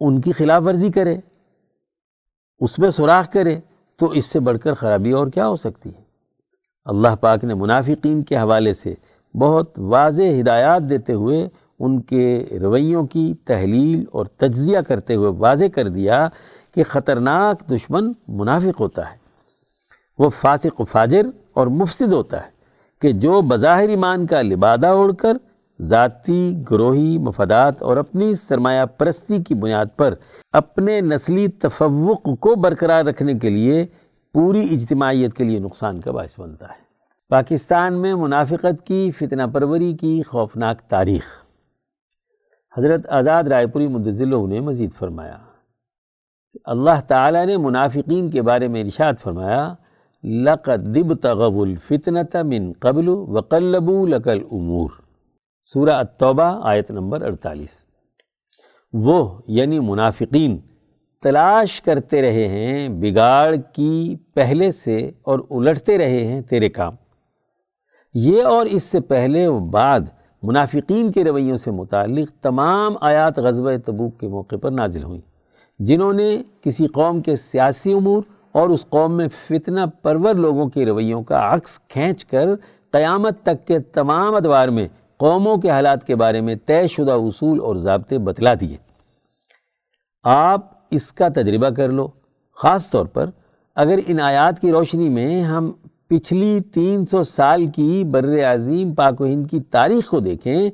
ان 0.00 0.20
کی 0.20 0.32
خلاف 0.32 0.62
ورزی 0.66 0.90
کرے، 0.90 1.16
اس 2.60 2.78
میں 2.78 2.90
سوراخ 2.90 3.32
کرے، 3.32 3.60
تو 3.96 4.06
اس 4.06 4.26
سے 4.26 4.40
بڑھ 4.40 4.58
کر 4.58 4.74
خرابی 4.74 5.10
اور 5.10 5.26
کیا 5.26 5.48
ہو 5.48 5.56
سکتی 5.56 5.90
ہے؟ 5.96 6.02
اللہ 6.84 7.16
پاک 7.20 7.44
نے 7.44 7.54
منافقین 7.54 8.22
کے 8.22 8.36
حوالے 8.36 8.74
سے 8.74 8.94
بہت 9.34 9.78
واضح 9.78 10.22
ہدایات 10.40 10.82
دیتے 10.90 11.12
ہوئے 11.12 11.48
ان 11.78 12.00
کے 12.00 12.46
رویوں 12.60 13.06
کی 13.06 13.34
تحلیل 13.44 14.04
اور 14.12 14.26
تجزیہ 14.26 14.78
کرتے 14.78 15.14
ہوئے 15.14 15.30
واضح 15.30 15.64
کر 15.74 15.88
دیا 15.88 16.28
کہ 16.74 16.84
خطرناک 16.84 17.70
دشمن 17.70 18.12
منافق 18.28 18.80
ہوتا 18.80 19.10
ہے۔ 19.10 19.16
وہ 20.18 20.28
فاسق 20.28 20.80
و 20.80 20.84
فاجر 20.84 21.22
اور 21.54 21.66
مفسد 21.66 22.12
ہوتا 22.12 22.36
ہے 22.36 22.50
کہ 23.00 23.12
جو 23.12 23.40
بظاہر 23.40 23.88
ایمان 23.88 24.26
کا 24.26 24.42
لبادہ 24.42 24.86
اوڑھ 24.86 25.12
کر 25.18 25.36
ذاتی 25.80 26.54
گروہی، 26.70 27.18
مفادات 27.18 27.82
اور 27.82 27.96
اپنی 27.96 28.34
سرمایہ 28.34 28.84
پرستی 28.84 29.42
کی 29.42 29.54
بنیاد 29.54 29.86
پر 29.96 30.14
اپنے 30.52 31.00
نسلی 31.00 31.48
تفوق 31.48 32.22
کو 32.40 32.54
برقرار 32.54 33.04
رکھنے 33.04 33.34
کے 33.34 33.50
لیے 33.50 33.86
پوری 34.34 34.66
اجتماعیت 34.70 35.34
کے 35.34 35.44
لیے 35.44 35.58
نقصان 35.58 36.00
کا 36.00 36.12
باعث 36.12 36.40
بنتا 36.40 36.66
ہے۔ 36.68 36.90
پاکستان 37.28 37.94
میں 37.94 38.14
منافقت 38.14 38.86
کی 38.86 39.10
فتنہ 39.10 39.42
پروری 39.52 39.92
کی 39.92 40.22
خوفناک 40.22 40.80
تاریخ۔ 40.80 41.22
حضرت 42.78 43.06
آزاد 43.08 43.44
رائے 43.44 43.66
پوری 43.66 43.88
مدضلوں 43.88 44.46
نے 44.46 44.60
مزید 44.60 44.90
فرمایا۔ 44.98 45.36
اللہ 46.64 47.00
تعالیٰ 47.08 47.46
نے 47.46 47.56
منافقین 47.56 48.30
کے 48.30 48.42
بارے 48.42 48.68
میں 48.68 48.82
ارشاد 48.82 49.12
فرمایا، 49.22 49.74
لقد 50.24 50.96
دب 50.96 51.26
الفتنة 51.60 52.42
من 52.44 52.72
قبل 52.80 53.08
وقلبوا 53.08 54.06
لك 54.08 54.28
الامور 54.28 54.90
سورہ 55.62 55.90
التوبہ، 55.90 56.60
آیت 56.62 56.90
نمبر 56.90 57.22
48 57.22 57.68
وہ 58.92 59.42
یعنی 59.46 59.80
منافقین 59.80 60.58
تلاش 61.22 61.82
کرتے 61.82 62.22
رہے 62.22 62.48
ہیں، 62.48 62.88
بگاڑ 62.88 63.56
کی 63.72 64.16
پہلے 64.34 64.70
سے 64.70 65.10
اور 65.22 65.38
الٹتے 65.50 65.98
رہے 65.98 66.26
ہیں 66.26 66.40
تیرے 66.40 66.68
کام۔ 66.68 66.94
یہ 68.14 68.44
اور 68.44 68.66
اس 68.66 68.82
سے 68.82 69.00
پہلے 69.00 69.46
و 69.46 69.58
بعد 69.58 70.00
منافقین 70.42 71.12
کے 71.12 71.24
رویوں 71.24 71.56
سے 71.56 71.70
متعلق 71.70 72.42
تمام 72.42 72.94
آیات 73.00 73.38
غزوہ 73.38 73.72
تبوک 73.86 74.20
کے 74.20 74.28
موقع 74.28 74.56
پر 74.56 74.70
نازل 74.70 75.02
ہوئیں۔ 75.02 75.29
جنہوں 75.80 76.12
نے 76.12 76.42
کسی 76.60 76.86
قوم 76.86 77.20
کے 77.20 77.36
سیاسی 77.36 77.92
امور 77.92 78.22
اور 78.52 78.68
اس 78.68 78.86
قوم 78.88 79.16
میں 79.16 79.28
فتنہ 79.48 79.80
پرور 80.02 80.34
لوگوں 80.34 80.68
کے 80.68 80.86
رویوں 80.86 81.22
کا 81.22 81.54
عکس 81.54 81.80
کھینچ 81.80 82.24
کر 82.24 82.46
قیامت 82.90 83.42
تک 83.42 83.66
کے 83.66 83.78
تمام 83.78 84.34
ادوار 84.34 84.68
میں 84.68 84.88
قوموں 85.16 85.56
کے 85.56 85.70
حالات 85.70 86.06
کے 86.06 86.16
بارے 86.16 86.40
میں 86.40 86.54
طے 86.66 86.86
شدہ 86.86 87.12
اصول 87.12 87.60
اور 87.60 87.76
ضابطے 87.76 88.18
بتلا 88.18 88.54
دیے۔ 88.60 88.76
آپ 90.24 90.60
اس 90.90 91.12
کا 91.12 91.28
تجربہ 91.28 91.68
کر 91.68 91.88
لو۔ 91.88 92.08
خاص 92.56 92.90
طور 92.90 93.06
پر 93.06 93.30
اگر 93.76 93.98
ان 94.06 94.20
آیات 94.20 94.60
کی 94.60 94.72
روشنی 94.72 95.08
میں 95.08 95.42
ہم 95.42 95.72
پچھلی 96.08 96.60
تین 96.60 97.06
سو 97.06 97.22
سال 97.22 97.66
کی 97.66 98.04
بر 98.04 98.54
عظیم 98.54 98.94
پاک 98.94 99.20
و 99.20 99.24
ہند 99.24 99.50
کی 99.50 99.60
تاریخ 99.60 100.08
کو 100.08 100.20
دیکھیں 100.20 100.70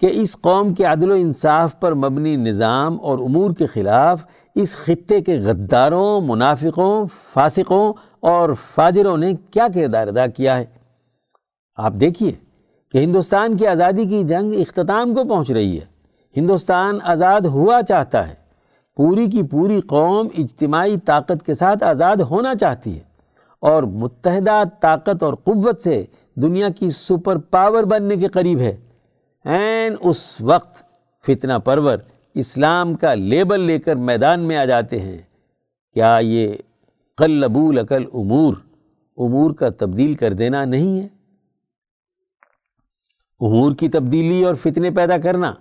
کہ 0.00 0.10
اس 0.12 0.36
قوم 0.40 0.74
کے 0.74 0.84
عدل 0.84 1.10
و 1.10 1.14
انصاف 1.14 1.80
پر 1.80 1.94
مبنی 1.94 2.36
نظام 2.36 3.00
اور 3.00 3.18
امور 3.18 3.50
کے 3.50 3.66
خلاف 3.66 4.24
اس 4.54 4.76
خطے 4.76 5.20
کے 5.20 5.40
غداروں، 5.40 6.20
منافقوں، 6.20 7.06
فاسقوں 7.32 7.92
اور 8.20 8.50
فاجروں 8.74 9.16
نے 9.16 9.34
کیا 9.50 9.66
کردار 9.74 10.08
ادا 10.08 10.26
کیا 10.26 10.58
ہے؟ 10.58 10.64
آپ 11.76 11.92
دیکھیے 11.92 12.32
کہ 12.92 12.98
ہندوستان 12.98 13.56
کی 13.56 13.66
آزادی 13.66 14.04
کی 14.04 14.22
جنگ 14.22 14.52
اختتام 14.52 15.14
کو 15.14 15.24
پہنچ 15.24 15.50
رہی 15.50 15.80
ہے۔ 15.80 15.84
ہندوستان 16.36 16.98
آزاد 17.02 17.40
ہوا 17.40 17.82
چاہتا 17.88 18.28
ہے۔ 18.28 18.34
پوری 18.96 19.26
کی 19.26 19.42
پوری 19.42 19.80
قوم 19.80 20.28
اجتماعی 20.38 20.96
طاقت 20.96 21.46
کے 21.46 21.54
ساتھ 21.54 21.84
آزاد 21.84 22.16
ہونا 22.16 22.54
چاہتی 22.54 22.94
ہے 22.94 23.02
اور 23.60 23.82
متحدہ 23.82 24.62
طاقت 24.80 25.22
اور 25.22 25.34
قوت 25.34 25.82
سے 25.82 26.04
دنیا 26.34 26.68
کی 26.68 26.90
سپر 26.90 27.36
پاور 27.36 27.82
بننے 27.82 28.16
کے 28.16 28.26
قریب 28.28 28.58
ہے۔ 28.58 28.76
این 29.44 29.94
اس 30.00 30.36
وقت 30.40 30.76
فتنہ 31.26 31.52
پرور 31.64 31.98
اسلام 32.34 32.94
کا 32.94 33.14
لیبل 33.14 33.60
لے 33.60 33.78
کر 33.78 33.96
میدان 33.96 34.40
میں 34.40 34.56
آ 34.56 34.64
جاتے 34.64 35.00
ہیں، 35.00 35.18
کیا 35.94 36.18
یہ 36.22 36.54
قلبول 37.18 37.78
عقل 37.78 38.04
امور 38.14 38.54
امور 39.18 39.50
کا 39.50 39.68
تبدیل 39.68 40.14
کر 40.14 40.32
دینا 40.32 40.64
نہیں 40.64 41.00
ہے؟ 41.00 41.08
امور 43.40 43.74
کی 43.74 43.88
تبدیلی 43.88 44.44
اور 44.44 44.54
فتنے 44.54 44.90
پیدا 44.90 45.18
کرنا 45.18 45.52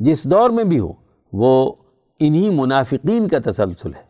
جس 0.00 0.24
دور 0.24 0.50
میں 0.50 0.64
بھی 0.64 0.78
ہو، 0.78 0.92
وہ 1.32 1.72
انہی 2.20 2.50
منافقین 2.50 3.28
کا 3.28 3.38
تسلسل 3.44 3.94
ہے۔ 3.94 4.02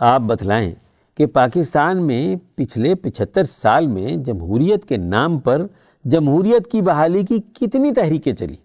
آپ 0.00 0.20
بتلائیں 0.20 0.74
کہ 1.18 1.26
پاکستان 1.26 2.06
میں 2.06 2.36
پچھلے 2.54 2.94
پچھتر 2.94 3.44
سال 3.44 3.86
میں 3.86 4.16
جمہوریت 4.16 4.84
کے 4.88 4.96
نام 4.96 5.38
پر 5.38 5.66
جمہوریت 6.04 6.70
کی 6.70 6.82
بحالی 6.82 7.22
کی 7.22 7.38
کتنی 7.54 7.92
تحریکیں 7.92 8.32
چلی 8.32 8.56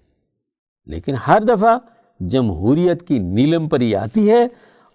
لیکن 0.85 1.15
ہر 1.27 1.41
دفعہ 1.41 1.77
جمہوریت 2.19 3.07
کی 3.07 3.19
نیلم 3.19 3.69
پری 3.69 3.95
آتی 3.95 4.31
ہے 4.31 4.47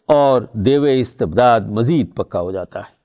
اور 0.07 0.43
دیو 0.53 0.83
استبداد 0.83 1.61
مزید 1.61 2.15
پکا 2.15 2.41
ہو 2.41 2.53
جاتا 2.53 2.79
ہے۔ 2.79 3.01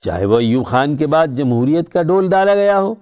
چاہے 0.00 0.24
وہ 0.24 0.44
یو 0.44 0.62
خان 0.62 0.96
کے 0.96 1.06
بعد 1.06 1.26
جمہوریت 1.26 1.88
کا 1.88 2.02
ڈول 2.02 2.30
ڈالا 2.30 2.54
گیا 2.54 2.80
ہو، 2.80 2.94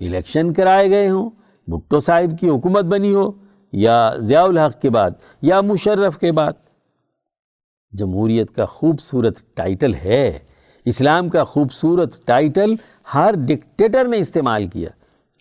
الیکشن 0.00 0.52
کرائے 0.52 0.90
گئے 0.90 1.10
ہوں، 1.10 1.30
بھٹو 1.66 2.00
صاحب 2.00 2.40
کی 2.40 2.48
حکومت 2.48 2.84
بنی 2.84 3.14
ہو، 3.14 3.32
یا 3.72 4.14
ضیاء 4.18 4.42
الحق 4.42 4.80
کے 4.80 4.90
بعد، 4.90 5.10
یا 5.42 5.60
مشرف 5.60 6.18
کے 6.18 6.32
بعد۔ 6.32 6.52
جمہوریت 7.92 8.54
کا 8.54 8.64
خوبصورت 8.64 9.38
ٹائٹل 9.54 9.94
ہے۔ 9.94 10.38
اسلام 10.84 11.28
کا 11.28 11.44
خوبصورت 11.44 12.26
ٹائٹل 12.26 12.74
ہر 13.14 13.34
ڈکٹیٹر 13.36 14.04
نے 14.04 14.18
استعمال 14.18 14.66
کیا۔ 14.66 14.90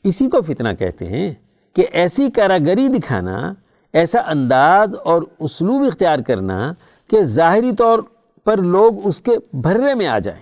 اسی 0.03 0.29
کو 0.29 0.41
فتنہ 0.41 0.69
کہتے 0.79 1.05
ہیں 1.05 1.33
کہ 1.75 1.87
ایسی 1.91 2.29
کاراگری 2.31 2.87
دکھانا 2.87 3.53
ایسا 3.95 4.19
انداز 4.19 4.89
اور 5.03 5.21
اسلوب 5.39 5.81
اختیار 5.81 6.19
کرنا 6.19 6.73
کہ 7.09 7.21
ظاہری 7.21 7.71
طور 7.75 7.99
پر 8.43 8.57
لوگ 8.57 9.07
اس 9.07 9.19
کے 9.19 9.31
بھرے 9.53 9.95
میں 9.95 10.07
آ 10.07 10.19
جائیں 10.19 10.41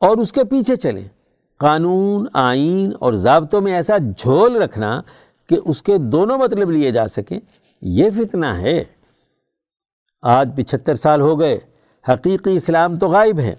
اور 0.00 0.16
اس 0.16 0.32
کے 0.32 0.44
پیچھے 0.44 0.76
چلیں۔ 0.76 1.08
قانون، 1.58 2.26
آئین 2.32 2.92
اور 2.98 3.12
ضابطوں 3.12 3.60
میں 3.60 3.74
ایسا 3.74 3.96
جھول 4.16 4.56
رکھنا 4.56 5.02
کہ 5.48 5.56
اس 5.64 5.82
کے 5.82 5.98
دونوں 5.98 6.38
مطلب 6.38 6.70
لیے 6.70 6.90
جا 6.90 7.06
سکیں، 7.06 7.40
یہ 7.82 8.10
فتنہ 8.10 8.46
ہے۔ 8.46 8.84
آج 10.22 10.50
پچھتر 10.56 10.94
سال 10.94 11.20
ہو 11.20 11.40
گئے، 11.40 11.58
حقیقی 12.08 12.56
اسلام 12.56 12.98
تو 12.98 13.08
غائب 13.08 13.38
ہے 13.38 13.54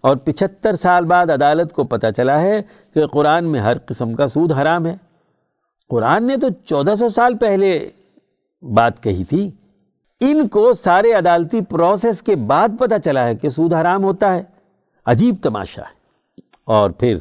اور 0.00 0.16
پچھتر 0.16 0.74
سال 0.74 1.04
بعد 1.04 1.30
عدالت 1.30 1.72
کو 1.72 1.84
پتہ 1.84 2.06
چلا 2.16 2.40
ہے 2.40 2.62
کہ 2.94 3.06
قرآن 3.06 3.44
میں 3.44 3.60
ہر 3.60 3.78
قسم 3.78 4.14
کا 4.14 4.26
سود 4.26 4.52
حرام 4.52 4.86
ہے۔ 4.86 4.96
قرآن 5.88 6.26
نے 6.26 6.36
تو 6.36 6.48
چودہ 6.64 6.94
سو 6.94 7.08
سال 7.08 7.36
پہلے 7.36 7.90
بات 8.62 9.02
کہی 9.02 9.24
تھی، 9.24 9.50
ان 10.20 10.48
کو 10.48 10.72
سارے 10.72 11.12
عدالتی 11.12 11.60
پروسیس 11.60 12.22
کے 12.22 12.36
بعد 12.36 12.68
پتہ 12.78 12.94
چلا 13.04 13.26
ہے 13.28 13.34
کہ 13.34 13.48
سود 13.48 13.72
حرام 13.72 14.04
ہوتا 14.04 14.34
ہے۔ 14.34 14.42
عجیب 15.06 15.34
تماشا 15.42 15.82
ہے۔ 15.82 15.94
اور 16.64 16.90
پھر 16.90 17.18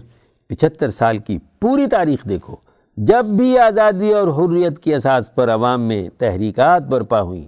پچھتر 0.48 0.90
سال 0.90 1.18
کی 1.18 1.38
پوری 1.62 1.88
تاریخ 1.88 2.30
دیکھو، 2.30 2.56
جب 2.98 3.26
بھی 3.26 3.60
آزادی 3.60 4.14
اور 4.14 4.28
حریت 4.28 4.80
کی 4.80 4.96
اساس 4.96 5.36
پر 5.36 5.50
عوام 5.50 5.82
میں 5.82 6.10
تحریکات 6.18 6.82
برپا 6.82 7.22
ہوئیں، 7.22 7.48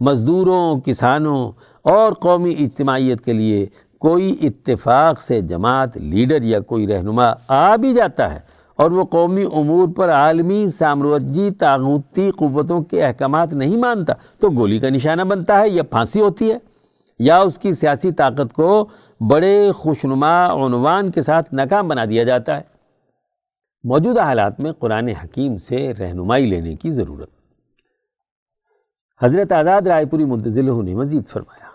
مزدوروں، 0.00 0.80
کسانوں 0.80 1.52
اور 1.82 2.12
قومی 2.12 2.54
اجتماعیت 2.58 3.24
کے 3.24 3.32
لیے 3.32 3.66
کوئی 3.98 4.36
اتفاق 4.42 5.20
سے 5.20 5.40
جماعت، 5.40 5.96
لیڈر 5.96 6.42
یا 6.42 6.60
کوئی 6.60 6.86
رہنما 6.86 7.32
آ 7.48 7.76
بھی 7.76 7.94
جاتا 7.94 8.34
ہے۔ 8.34 8.51
اور 8.82 8.90
وہ 8.90 9.04
قومی 9.04 9.44
امور 9.52 9.88
پر 9.96 10.10
عالمی 10.10 10.68
سامروجی 10.68 11.50
تاغوتی 11.50 12.30
قوتوں 12.30 12.82
کے 12.82 13.04
احکامات 13.04 13.52
نہیں 13.52 13.76
مانتا 13.76 14.12
تو 14.40 14.50
گولی 14.50 14.78
کا 14.78 14.88
نشانہ 14.88 15.22
بنتا 15.22 15.60
ہے، 15.60 15.68
یا 15.68 15.82
پھانسی 15.82 16.20
ہوتی 16.20 16.50
ہے، 16.50 16.58
یا 17.18 17.38
اس 17.38 17.58
کی 17.58 17.72
سیاسی 17.72 18.12
طاقت 18.12 18.52
کو 18.52 18.86
بڑے 19.20 19.72
خوشنما 19.72 20.66
عنوان 20.66 21.10
کے 21.10 21.20
ساتھ 21.20 21.54
ناکام 21.54 21.88
بنا 21.88 22.04
دیا 22.04 22.22
جاتا 22.22 22.56
ہے۔ 22.56 22.62
موجودہ 23.84 24.22
حالات 24.22 24.60
میں 24.60 24.72
قرآن 24.72 25.08
حکیم 25.08 25.58
سے 25.58 25.92
رہنمائی 25.98 26.46
لینے 26.46 26.76
کی 26.76 26.90
ضرورت۔ 26.90 27.30
حضرت 29.22 29.52
آزاد 29.52 29.82
رائے 29.82 30.06
پوری 30.06 30.24
مدضل 30.24 30.84
نے 30.84 30.94
مزید 30.94 31.22
فرمایا۔ 31.28 31.66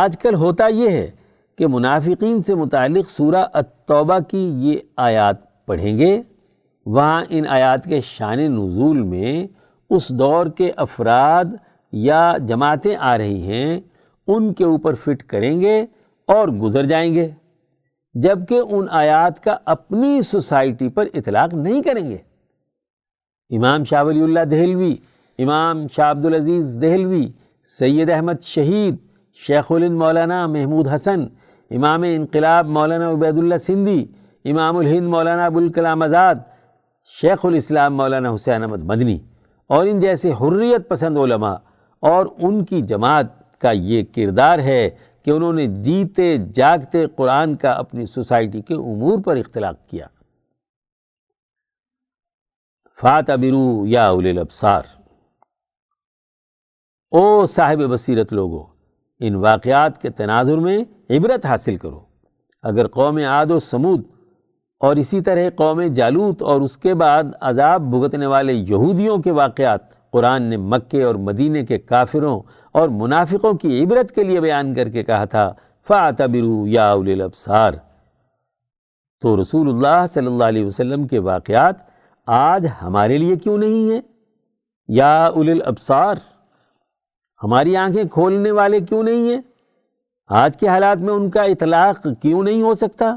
آج 0.00 0.18
کل 0.18 0.34
ہوتا 0.34 0.66
یہ 0.66 0.90
ہے 0.90 1.10
کہ 1.58 1.66
منافقین 1.66 2.42
سے 2.42 2.54
متعلق 2.54 3.10
سورہ 3.10 3.46
التوبہ 3.52 4.18
کی 4.28 4.52
یہ 4.54 4.78
آیات 4.96 5.47
پڑھیں 5.68 5.98
گے، 5.98 6.20
وہاں 6.86 7.24
ان 7.28 7.46
آیات 7.48 7.84
کے 7.84 8.00
شان 8.06 8.38
نزول 8.52 9.00
میں 9.02 9.46
اس 9.90 10.08
دور 10.08 10.46
کے 10.56 10.70
افراد 10.76 11.44
یا 11.92 12.22
جماعتیں 12.48 12.94
آ 13.00 13.16
رہی 13.18 13.42
ہیں، 13.42 13.80
ان 14.28 14.52
کے 14.52 14.64
اوپر 14.64 14.94
فٹ 14.94 15.22
کریں 15.22 15.60
گے 15.60 15.80
اور 16.28 16.48
گزر 16.62 16.84
جائیں 16.84 17.12
گے، 17.14 17.28
جبکہ 18.14 18.60
ان 18.70 18.86
آیات 18.90 19.42
کا 19.44 19.56
اپنی 19.66 20.20
سوسائٹی 20.22 20.88
پر 20.88 21.06
اطلاق 21.14 21.54
نہیں 21.54 21.82
کریں 21.82 22.08
گے۔ 22.10 22.16
امام 23.50 23.84
شاہ 23.84 24.02
ولی 24.04 24.22
اللہ 24.22 24.44
دہلوی، 24.50 24.94
امام 25.38 25.86
شاہ 25.96 26.10
عبد 26.10 26.24
العزیز 26.26 26.78
دہلوی، 26.82 27.26
سید 27.68 28.10
احمد 28.10 28.42
شہید، 28.44 28.96
شیخ 29.42 29.72
الند 29.72 29.98
مولانا 29.98 30.46
محمود 30.46 30.88
حسن، 30.88 31.20
امام 31.70 32.02
انقلاب 32.06 32.66
مولانا 32.68 33.10
عبید 33.10 33.38
اللہ 33.38 33.58
سندھی 33.66 34.04
امام 34.44 34.76
الہند 34.76 35.06
مولانا 35.06 35.46
ابوالکلام 35.46 36.02
آزاد، 36.02 36.34
شیخ 37.20 37.46
الاسلام 37.46 37.96
مولانا 37.96 38.34
حسین 38.34 38.62
احمد 38.62 38.82
مدنی 38.84 39.18
اور 39.66 39.86
ان 39.86 40.00
جیسے 40.00 40.32
حریت 40.32 40.88
پسند 40.88 41.18
علماء 41.18 41.54
اور 42.00 42.26
ان 42.38 42.64
کی 42.64 42.82
جماعت 42.82 43.60
کا 43.60 43.70
یہ 43.70 44.02
کردار 44.16 44.58
ہے 44.58 44.90
کہ 45.22 45.30
انہوں 45.30 45.52
نے 45.52 45.66
جیتے 45.66 46.36
جاگتے 46.38 47.06
قرآن 47.06 47.56
کا 47.56 47.70
اپنی 47.70 48.06
سوسائٹی 48.06 48.62
کے 48.62 48.74
امور 48.74 49.22
پر 49.24 49.36
اختلاق 49.36 49.74
کیا۔ 49.90 50.06
فات 53.00 53.30
برو 53.30 53.86
یا 53.86 54.10
الابصار۔ 54.10 54.82
او 57.10 57.46
صاحب 57.46 57.78
بصیرت 57.78 58.32
لوگو، 58.32 58.66
ان 59.20 59.34
واقعات 59.34 60.02
کے 60.02 60.10
تناظر 60.10 60.58
میں 60.58 60.78
عبرت 61.10 61.46
حاصل 61.46 61.76
کرو۔ 61.76 62.00
اگر 62.62 62.86
قوم 62.86 63.16
عاد 63.16 63.50
و 63.50 63.58
سمود 63.58 64.02
اور 64.80 64.96
اسی 64.96 65.20
طرح 65.20 65.48
قوم 65.56 65.82
جالوت 65.82 66.42
اور 66.42 66.60
اس 66.60 66.76
کے 66.78 66.94
بعد 66.94 67.24
عذاب 67.40 67.90
بھگتنے 67.90 68.26
والے 68.26 68.52
یہودیوں 68.52 69.18
کے 69.18 69.30
واقعات 69.30 70.10
قرآن 70.10 70.42
نے 70.42 70.56
مکے 70.56 71.02
اور 71.02 71.14
مدینے 71.14 71.64
کے 71.66 71.78
کافروں 71.78 72.40
اور 72.72 72.88
منافقوں 72.88 73.52
کی 73.54 73.82
عبرت 73.84 74.14
کے 74.14 74.24
لیے 74.24 74.40
بیان 74.40 74.74
کر 74.74 74.88
کے 74.88 75.02
کہا 75.02 75.24
تھا 75.24 75.52
فاتبرو 75.88 76.66
یا 76.66 76.92
الابصار 76.92 77.72
تو 79.22 79.40
رسول 79.42 79.68
اللہ 79.68 80.04
صلی 80.14 80.26
اللہ 80.26 80.44
علیہ 80.44 80.64
وسلم 80.66 81.06
کے 81.06 81.18
واقعات 81.18 81.76
آج 82.26 82.66
ہمارے 82.82 83.18
لیے 83.18 83.36
کیوں 83.36 83.58
نہیں 83.58 83.90
ہیں؟ 83.90 84.00
یا 84.88 85.24
اول 85.26 85.50
الابصار 85.50 86.16
ہماری 87.42 87.76
آنکھیں 87.76 88.04
کھولنے 88.04 88.50
والے 88.50 88.80
کیوں 88.80 89.02
نہیں 89.02 89.30
ہیں؟ 89.30 89.40
آج 90.30 90.56
کے 90.56 90.68
حالات 90.68 90.98
میں 90.98 91.14
ان 91.14 91.30
کا 91.30 91.42
اطلاق 91.42 92.06
کیوں 92.22 92.42
نہیں 92.42 92.62
ہو 92.62 92.74
سکتا؟ 92.74 93.16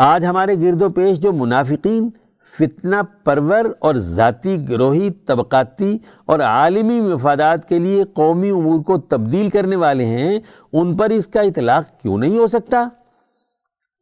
آج 0.00 0.24
ہمارے 0.24 0.54
گرد 0.54 0.82
و 0.82 0.88
پیش 0.88 1.20
جو 1.20 1.32
منافقین، 1.32 2.10
فتنہ 2.58 2.96
پرور 3.24 3.64
اور 3.78 3.94
ذاتی 3.94 4.68
گروہی، 4.68 5.10
طبقاتی 5.10 5.98
اور 6.26 6.38
عالمی 6.38 7.00
مفادات 7.00 7.68
کے 7.68 7.78
لیے 7.78 8.04
قومی 8.04 8.50
امور 8.50 8.80
کو 8.80 8.98
تبدیل 8.98 9.50
کرنے 9.50 9.76
والے 9.76 10.04
ہیں، 10.04 10.38
ان 10.72 10.96
پر 10.96 11.10
اس 11.10 11.26
کا 11.26 11.40
اطلاق 11.40 12.02
کیوں 12.02 12.18
نہیں 12.18 12.38
ہو 12.38 12.46
سکتا؟ 12.46 12.88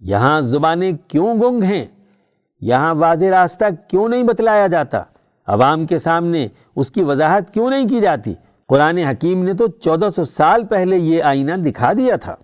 یہاں 0.01 0.40
زبانیں 0.40 0.92
کیوں 1.09 1.34
گنگ 1.34 1.62
ہیں؟ 1.62 1.86
یہاں 2.61 2.94
واضح 2.94 3.24
راستہ 3.24 3.64
کیوں 3.88 4.09
نہیں 4.09 4.22
بتلایا 4.22 4.66
جاتا؟ 4.66 5.03
عوام 5.47 5.86
کے 5.86 5.99
سامنے 5.99 6.49
اس 6.76 6.90
کی 6.90 7.03
وضاحت 7.03 7.55
کیوں 7.55 7.70
نہیں 7.70 7.88
کی 7.88 8.01
جاتی؟ 8.01 8.34
قرآن 8.68 8.99
حکیم 8.99 9.44
نے 9.44 9.53
تو 9.53 9.66
چودہ 9.68 10.09
سو 10.16 10.24
سال 10.24 10.64
پہلے 10.64 10.97
یہ 10.97 11.22
آئینہ 11.22 11.53
دکھا 11.53 11.92
دیا 11.92 12.16
تھا۔ 12.16 12.36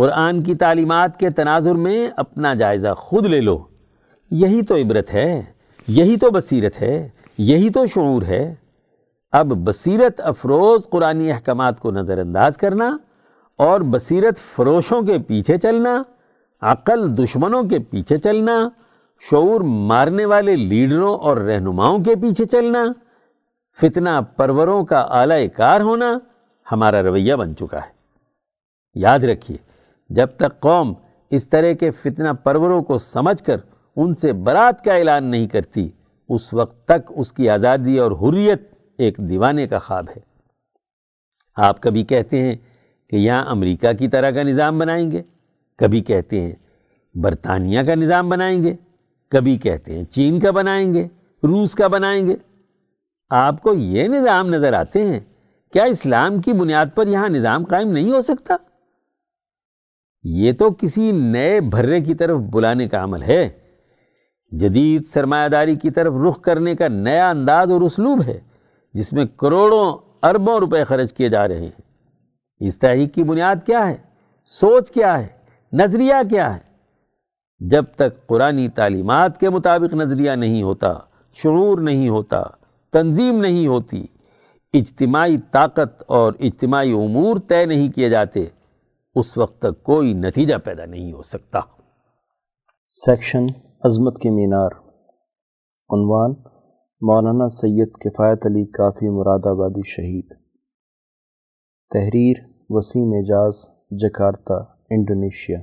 قرآن 0.00 0.42
کی 0.42 0.54
تعلیمات 0.54 1.18
کے 1.18 1.30
تناظر 1.30 1.74
میں 1.74 2.08
اپنا 2.16 2.54
جائزہ 2.54 2.88
خود 2.96 3.26
لے 3.26 3.40
لو۔ 3.40 3.64
یہی 4.30 4.62
تو 4.62 4.76
عبرت 4.76 5.14
ہے، 5.14 5.44
یہی 5.88 6.16
تو 6.16 6.30
بصیرت 6.30 6.82
ہے، 6.82 7.08
یہی 7.38 7.70
تو 7.70 7.86
شعور 7.86 8.22
ہے۔ 8.22 8.54
اب 9.32 9.46
بصیرت 9.46 10.20
افروز 10.24 10.90
قرآنی 10.90 11.32
احکامات 11.32 11.80
کو 11.80 11.90
نظر 11.90 12.18
انداز 12.18 12.56
کرنا 12.56 12.96
اور 13.56 13.80
بصیرت 13.80 14.38
فروشوں 14.56 15.02
کے 15.02 15.18
پیچھے 15.18 15.58
چلنا، 15.58 16.02
عقل 16.60 17.18
دشمنوں 17.18 17.62
کے 17.62 17.78
پیچھے 17.78 18.16
چلنا، 18.16 18.68
شعور 19.30 19.60
مارنے 19.60 20.24
والے 20.24 20.56
لیڈروں 20.56 21.18
اور 21.18 21.36
رہنماؤں 21.36 21.98
کے 21.98 22.14
پیچھے 22.16 22.44
چلنا، 22.44 22.84
فتنہ 23.80 24.20
پروروں 24.36 24.84
کا 24.84 25.00
اعلی 25.00 25.48
کار 25.48 25.80
ہونا 25.80 26.18
ہمارا 26.72 27.02
رویہ 27.02 27.34
بن 27.34 27.56
چکا 27.56 27.78
ہے۔ 27.78 28.00
یاد 28.94 29.18
رکھیے 29.18 29.69
جب 30.10 30.26
تک 30.36 30.60
قوم 30.60 30.94
اس 31.30 31.48
طرح 31.48 31.72
کے 31.72 31.90
فتنہ 31.90 32.28
پروروں 32.44 32.82
کو 32.82 32.98
سمجھ 32.98 33.44
کر 33.44 33.56
ان 33.96 34.14
سے 34.14 34.32
برات 34.32 34.84
کا 34.84 34.94
اعلان 34.94 35.24
نہیں 35.24 35.46
کرتی، 35.46 35.88
اس 36.28 36.54
وقت 36.54 36.84
تک 36.84 37.12
اس 37.16 37.32
کی 37.32 37.48
آزادی 37.48 37.98
اور 37.98 38.12
حریت 38.12 38.62
ایک 38.98 39.18
دیوانے 39.18 39.66
کا 39.66 39.78
خواب 39.78 40.04
ہے۔ 40.16 40.20
آپ 41.56 41.80
کبھی 41.80 42.04
کہتے 42.04 42.42
ہیں 42.42 42.56
کہ 43.10 43.16
یہاں 43.16 43.44
امریکہ 43.44 43.92
کی 43.92 44.08
طرح 44.08 44.30
کا 44.30 44.42
نظام 44.42 44.78
بنائیں 44.78 45.10
گے، 45.10 45.22
کبھی 45.76 46.00
کہتے 46.00 46.40
ہیں 46.40 46.52
برطانیہ 47.14 47.82
کا 47.82 47.94
نظام 47.94 48.28
بنائیں 48.28 48.62
گے، 48.62 48.76
کبھی 49.28 49.58
کہتے 49.58 49.96
ہیں 49.96 50.04
چین 50.04 50.40
کا 50.40 50.50
بنائیں 50.50 50.94
گے، 50.94 51.08
روس 51.42 51.74
کا 51.74 51.86
بنائیں 51.86 52.26
گے۔ 52.26 52.36
آپ 53.30 53.62
کو 53.62 53.74
یہ 53.74 54.08
نظام 54.08 54.48
نظر 54.48 54.72
آتے 54.72 55.04
ہیں، 55.04 55.20
کیا 55.72 55.84
اسلام 55.84 56.40
کی 56.40 56.52
بنیاد 56.52 56.86
پر 56.94 57.06
یہاں 57.06 57.28
نظام 57.28 57.64
قائم 57.64 57.90
نہیں 57.90 58.12
ہو 58.12 58.22
سکتا؟ 58.22 58.56
یہ 60.22 60.52
تو 60.52 60.70
کسی 60.70 61.12
نئے 61.12 61.60
بھرے 61.60 62.00
کی 62.00 62.14
طرف 62.14 62.38
بلانے 62.38 62.88
کا 62.88 63.04
عمل 63.04 63.22
ہے۔ 63.22 63.48
جدید 64.50 65.06
سرمایہ 65.06 65.48
داری 65.48 65.76
کی 65.76 65.90
طرف 65.90 66.14
رخ 66.28 66.40
کرنے 66.40 66.74
کا 66.74 66.88
نیا 66.88 67.30
انداز 67.30 67.72
اور 67.72 67.80
اسلوب 67.80 68.22
ہے، 68.26 68.40
جس 68.94 69.12
میں 69.12 69.24
کروڑوں 69.24 69.98
اربوں 70.22 70.58
روپے 70.58 70.84
خرچ 70.84 71.12
کیے 71.12 71.28
جا 71.28 71.48
رہے 71.48 71.58
ہیں۔ 71.58 71.80
اس 72.60 72.78
تحریک 72.78 73.14
کی 73.14 73.24
بنیاد 73.24 73.56
کیا 73.66 73.88
ہے؟ 73.88 73.96
سوچ 74.46 74.90
کیا 74.90 75.18
ہے؟ 75.18 75.26
نظریہ 75.72 76.14
کیا 76.30 76.54
ہے؟ 76.54 76.60
جب 77.60 77.84
تک 77.96 78.26
قرآنی 78.26 78.68
تعلیمات 78.68 79.40
کے 79.40 79.50
مطابق 79.50 79.94
نظریہ 79.94 80.30
نہیں 80.30 80.62
ہوتا، 80.62 80.94
شعور 81.34 81.78
نہیں 81.78 82.08
ہوتا، 82.08 82.42
تنظیم 82.92 83.40
نہیں 83.40 83.66
ہوتی، 83.66 84.06
اجتماعی 84.74 85.36
طاقت 85.50 86.02
اور 86.06 86.32
اجتماعی 86.40 86.92
امور 86.92 87.36
طے 87.48 87.66
نہیں 87.66 87.92
کیے 87.92 88.08
جاتے 88.08 88.46
اس 89.14 89.38
وقت 89.38 89.58
تک 89.58 89.82
کوئی 89.82 90.12
نتیجہ 90.14 90.54
پیدا 90.56 90.84
نہیں 90.84 91.12
ہو 91.12 91.22
سکتا۔ 91.22 91.60
سیکشن 92.86 93.46
عظمت 93.84 94.18
کے 94.22 94.30
مینار 94.30 94.72
عنوان 95.90 96.32
مولانا 97.02 97.48
سید 97.48 97.92
کفایت 98.00 98.46
علی 98.46 98.64
کافی 98.66 99.08
مراد 99.08 99.46
آبادی 99.46 99.80
شہید 99.86 100.28
تحریر 101.90 102.42
Waseem 102.70 103.12
Ejaz 103.12 103.62
Jakarta 103.90 104.58
Indonesia 104.90 105.58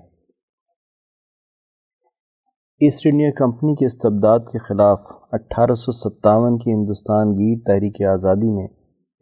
East 2.81 3.07
India 3.11 3.29
Company 3.37 3.75
کے 3.75 3.85
استبداد 3.85 4.39
کے 4.39 4.57
خلاف 4.57 4.99
اٹھارہ 5.31 5.75
سو 5.75 5.91
ستاون 5.91 6.57
کی 6.57 6.71
ہندوستان 6.71 7.33
گیر 7.33 7.57
تحریک 7.65 8.01
آزادی 8.01 8.51
میں 8.55 8.67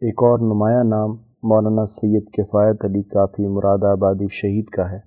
ایک 0.02 0.22
اور 0.22 0.38
نمایاں 0.38 0.84
نام 0.84 1.25
مولانا 1.46 1.84
سید 1.84 2.24
کفایت 2.32 2.84
علی 2.84 3.02
کافی 3.02 3.46
مراد 3.46 3.84
آبادی 3.84 4.26
شہید 4.30 4.66
کا 4.66 4.90
ہے۔ 4.90 4.98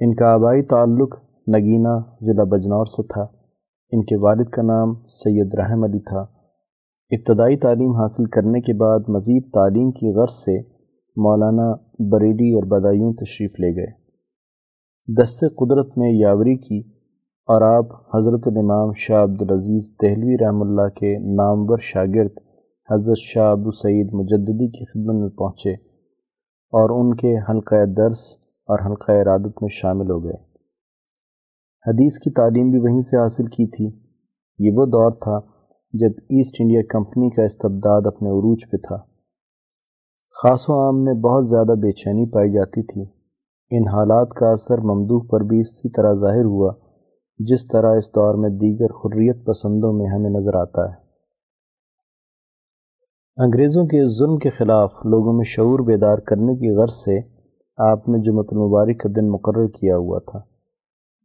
ان 0.00 0.14
کا 0.14 0.26
آبائی 0.34 0.62
تعلق 0.62 1.18
نگینہ 1.56 1.98
ضلع 2.20 2.44
بجنور 2.44 2.84
سے 2.84 3.02
تھا۔ 3.02 3.22
ان 3.90 4.04
کے 4.04 4.16
والد 4.16 4.48
کا 4.48 4.62
نام 4.62 4.94
سید 5.08 5.54
رحم 5.54 5.84
علی 5.84 5.98
تھا۔ 5.98 6.20
ابتدائی 7.10 7.56
تعلیم 7.56 7.90
حاصل 7.90 8.24
کرنے 8.24 8.60
کے 8.60 8.74
بعد 8.74 9.00
مزید 9.08 9.52
تعلیم 9.54 9.90
کی 9.90 10.20
غرض 10.20 10.32
سے 10.32 10.60
مولانا 11.16 11.72
بریلی 12.10 12.54
اور 12.54 12.62
بدایوں 12.62 13.12
تشریف 13.12 13.50
لے 13.60 13.76
گئے۔ 13.76 13.92
دست 15.22 15.40
قدرت 15.40 15.98
میں 15.98 16.10
یاوری 16.12 16.56
کی 16.56 16.80
اور 17.46 17.62
آپ 17.62 18.16
حضرت 18.16 18.40
الامام 18.46 18.92
شاہ 18.96 19.22
عبدالعزیز 19.22 19.90
دہلوی 20.02 20.46
رحم 20.46 20.62
اللہ 20.62 20.88
کے 20.88 21.18
نامور 21.18 21.78
شاگرد 21.80 22.47
حضرت 22.90 23.16
شاہ 23.16 23.50
ابو 23.50 23.70
سعید 23.70 24.08
مجددی 24.12 24.70
کی 24.70 24.84
خدمت 24.84 25.20
میں 25.20 25.28
پہنچے 25.28 25.72
اور 26.72 26.90
ان 26.90 27.16
کے 27.16 27.34
حلقہ 27.50 27.84
درس 27.84 28.36
اور 28.40 28.78
حلقہ 28.86 29.12
ارادت 29.12 29.62
میں 29.62 29.68
شامل 29.70 30.10
ہو 30.10 30.24
گئے۔ 30.24 30.34
حدیث 31.86 32.18
کی 32.18 32.30
تعلیم 32.30 32.70
بھی 32.70 32.78
وہیں 32.78 33.00
سے 33.00 33.16
حاصل 33.16 33.44
کی 33.44 33.66
تھی۔ 33.66 34.00
یہ 34.58 34.70
وہ 34.74 34.86
دور 34.86 35.10
تھا 35.10 35.40
جب 35.92 36.10
ایسٹ 36.18 36.56
انڈیا 36.60 36.80
کمپنی 36.90 37.30
کا 37.30 37.42
استبداد 37.42 38.02
اپنے 38.04 38.28
عروج 38.28 38.58
پہ 38.70 38.76
تھا۔ 38.76 38.96
خاص 40.42 40.70
و 40.70 40.72
عام 40.72 41.04
میں 41.04 41.14
بہت 41.14 41.46
زیادہ 41.48 41.78
بے 41.78 41.92
چینی 41.92 42.30
پائی 42.30 42.52
جاتی 42.52 42.82
تھی۔ 42.82 43.02
ان 43.70 43.88
حالات 43.88 44.30
کا 44.30 44.50
اثر 44.50 44.78
ممدوح 44.78 45.22
پر 45.30 45.40
بھی 45.40 45.60
اسی 45.60 45.90
طرح 45.90 46.14
ظاہر 46.14 46.44
ہوا 46.44 46.72
جس 47.38 47.66
طرح 47.66 47.96
اس 47.96 48.10
دور 48.10 48.34
میں 48.34 48.50
دیگر 48.50 48.90
حریت 48.90 49.46
پسندوں 49.46 49.92
میں 49.92 50.06
ہمیں 50.06 50.30
نظر 50.30 50.54
آتا 50.54 50.88
ہے۔ 50.88 51.07
انگریزوں 53.40 53.86
کے 53.86 54.06
ظلم 54.06 54.38
کے 54.38 54.50
خلاف 54.50 54.92
لوگوں 55.04 55.32
میں 55.32 55.44
شعور 55.44 55.80
بیدار 55.80 56.18
کرنے 56.18 56.54
کی 56.54 56.70
غرض 56.70 56.92
سے 56.92 57.18
آپ 57.76 58.08
نے 58.08 58.18
جمعۃ 58.18 58.48
المبارک 58.50 59.00
کا 59.00 59.08
دن 59.16 59.30
مقرر 59.30 59.66
کیا 59.66 59.96
ہوا 59.96 60.18
تھا۔ 60.18 60.38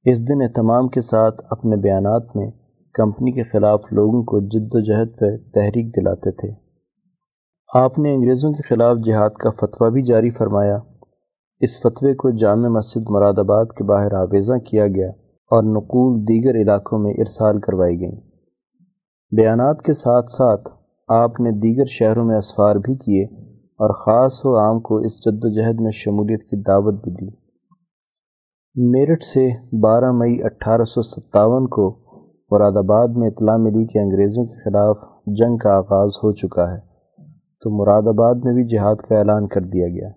اس 0.05 0.21
دن 0.21 0.41
اہتمام 0.41 0.87
کے 0.87 1.01
ساتھ 1.01 1.41
اپنے 1.49 1.75
بیانات 1.75 2.35
میں 2.35 2.51
کمپنی 2.93 3.31
کے 3.31 3.43
خلاف 3.43 3.81
لوگوں 3.91 4.23
کو 4.23 4.39
جد 4.39 4.75
و 4.75 4.79
جہد 4.79 5.19
پہ 5.19 5.37
تحریک 5.37 5.95
دلاتے 5.95 6.31
تھے۔ 6.31 6.51
آپ 7.73 7.99
نے 7.99 8.13
انگریزوں 8.13 8.53
کے 8.53 8.61
خلاف 8.67 8.97
جہاد 9.05 9.29
کا 9.29 9.49
فتویٰ 9.49 9.91
بھی 9.91 10.01
جاری 10.01 10.31
فرمایا۔ 10.31 10.77
اس 11.59 11.79
فتوے 11.79 12.13
کو 12.13 12.29
جامع 12.29 12.67
مسجد 12.67 13.09
مراد 13.09 13.39
آباد 13.39 13.65
کے 13.65 13.83
باہر 13.83 14.13
آویزاں 14.13 14.57
کیا 14.57 14.87
گیا 14.87 15.09
اور 15.51 15.63
نقول 15.63 16.21
دیگر 16.21 16.61
علاقوں 16.61 16.99
میں 16.99 17.13
ارسال 17.13 17.59
کروائی 17.59 17.99
گئیں۔ 17.99 18.21
بیانات 19.31 19.81
کے 19.81 19.93
ساتھ 19.93 20.31
ساتھ 20.31 20.82
آپ 21.15 21.39
نے 21.39 21.51
دیگر 21.51 21.85
شہروں 21.85 22.25
میں 22.25 22.35
اسفار 22.35 22.75
بھی 22.75 22.95
کیے 22.95 23.23
اور 23.79 23.89
خاص 23.93 24.45
و 24.45 24.57
عام 24.59 24.79
کو 24.79 24.97
اس 24.97 25.19
جد 25.25 25.45
و 25.45 25.49
جہد 25.49 25.81
میں 25.81 25.91
شمولیت 25.91 26.43
کی 26.43 26.61
دعوت 26.61 26.93
بھی 26.93 27.11
دی۔ 27.11 27.29
میرٹھ 28.75 29.23
سے 29.23 29.47
بارہ 29.79 30.11
مئی 30.11 30.43
اٹھارہ 30.43 30.83
سو 30.83 31.01
ستاون 31.01 31.67
کو 31.67 31.99
مراد 32.51 32.77
آباد 32.77 33.07
میں 33.15 33.29
اطلاع 33.29 33.57
ملی 33.57 33.85
کہ 33.85 33.97
انگریزوں 33.97 34.45
کے 34.45 34.63
خلاف 34.63 34.97
جنگ 35.27 35.57
کا 35.57 35.77
آغاز 35.77 36.09
ہو 36.23 36.31
چکا 36.31 36.71
ہے، 36.71 36.79
تو 37.61 37.69
مراد 37.79 38.07
آباد 38.07 38.35
میں 38.43 38.53
بھی 38.53 38.67
جہاد 38.67 38.95
کا 38.95 39.17
اعلان 39.17 39.47
کر 39.47 39.61
دیا 39.61 39.87
گیا۔ 39.87 40.09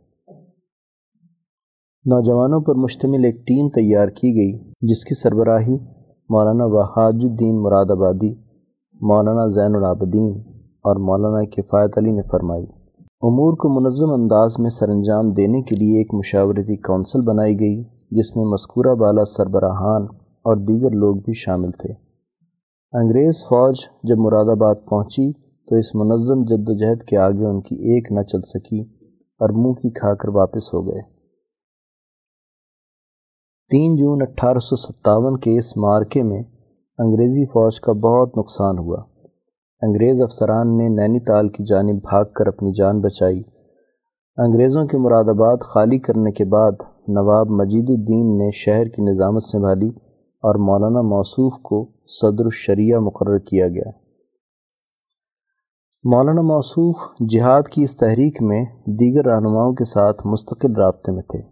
نوجوانوں 2.04 2.60
پر 2.60 2.74
مشتمل 2.74 3.24
ایک 3.24 3.46
ٹیم 3.46 3.68
تیار 3.68 4.08
کی 4.08 4.34
گئی، 4.36 4.72
جس 4.80 5.04
کی 5.04 5.14
سربراہی 5.14 5.76
مولانا 6.30 6.64
وحاج 6.64 7.14
الدین 7.22 7.62
مراد 7.62 7.90
آبادی، 7.90 8.34
مولانا 9.00 9.48
زین 9.48 9.74
العابدین۔ 9.74 10.55
اور 10.86 10.96
مولانا 10.96 11.44
کفایت 11.44 11.98
علی 11.98 12.10
نے 12.10 12.22
فرمائی، 12.22 12.64
امور 13.20 13.52
کو 13.52 13.68
منظم 13.80 14.10
انداز 14.10 14.58
میں 14.58 14.70
سر 14.70 14.88
انجام 14.88 15.30
دینے 15.30 15.62
کے 15.62 15.76
لیے 15.76 15.98
ایک 15.98 16.14
مشاورتی 16.14 16.76
کونسل 16.76 17.20
بنائی 17.20 17.60
گئی، 17.60 17.82
جس 18.10 18.36
میں 18.36 18.44
مذکورہ 18.44 18.94
بالا 18.94 19.24
سربراہان 19.24 20.02
اور 20.44 20.56
دیگر 20.56 20.90
لوگ 20.90 21.16
بھی 21.16 21.32
شامل 21.32 21.70
تھے۔ 21.70 21.92
انگریز 22.92 23.44
فوج 23.44 23.76
جب 24.02 24.18
مراد 24.18 24.50
آباد 24.50 24.74
پہنچی، 24.90 25.32
تو 25.68 25.76
اس 25.76 25.94
منظم 25.94 26.44
جد 26.44 26.68
و 26.68 26.74
جہد 26.74 27.02
کے 27.02 27.16
آگے 27.16 27.44
ان 27.44 27.60
کی 27.60 27.74
ایک 27.74 28.12
نہ 28.12 28.22
چل 28.22 28.40
سکی 28.40 28.80
اور 29.40 29.50
منہ 29.50 29.72
کی 29.72 29.90
کھا 29.90 30.14
کر 30.14 30.28
واپس 30.28 30.74
ہو 30.74 30.86
گئے۔ 30.86 31.00
تین 33.70 33.96
جون 33.96 34.22
اٹھارہ 34.22 34.58
سو 34.58 34.76
ستاون 34.76 35.36
کے 35.36 35.58
اس 35.58 35.76
مارکے 35.76 36.22
میں 36.22 36.42
انگریزی 36.98 37.46
فوج 37.46 37.80
کا 37.80 37.92
بہت 37.92 38.38
نقصان 38.38 38.78
ہوا۔ 38.78 39.02
انگریز 39.82 40.22
افسران 40.22 40.78
نے 40.78 40.88
نینی 40.88 41.20
تال 41.20 41.48
کی 41.48 41.64
جانب 41.64 41.96
بھاگ 41.96 42.24
کر 42.24 42.46
اپنی 42.46 42.72
جان 42.72 43.00
بچائی۔ 43.00 43.42
انگریزوں 44.36 44.86
کے 44.86 44.98
مراد 44.98 45.24
آباد 45.28 45.56
خالی 45.60 45.98
کرنے 45.98 46.32
کے 46.32 46.44
بعد 46.44 46.72
نواب 47.08 47.50
مجید 47.50 47.90
الدین 47.90 48.38
نے 48.38 48.50
شہر 48.50 48.88
کی 48.88 49.02
نظامت 49.02 49.42
سنبھالی 49.42 49.88
اور 50.42 50.54
مولانا 50.54 51.02
موصوف 51.02 51.52
کو 51.62 51.92
صدر 52.06 52.44
الشریعہ 52.44 52.98
مقرر 52.98 53.38
کیا 53.38 53.68
گیا۔ 53.68 53.90
مولانا 56.04 56.40
موصوف 56.40 56.96
جہاد 57.28 57.62
کی 57.62 57.82
اس 57.82 57.96
تحریک 57.96 58.42
میں 58.42 58.64
دیگر 58.86 59.24
رہنماؤں 59.24 59.72
کے 59.72 59.84
ساتھ 59.84 60.26
مستقل 60.26 60.76
رابطے 60.76 61.12
میں 61.12 61.22
تھے۔ 61.22 61.42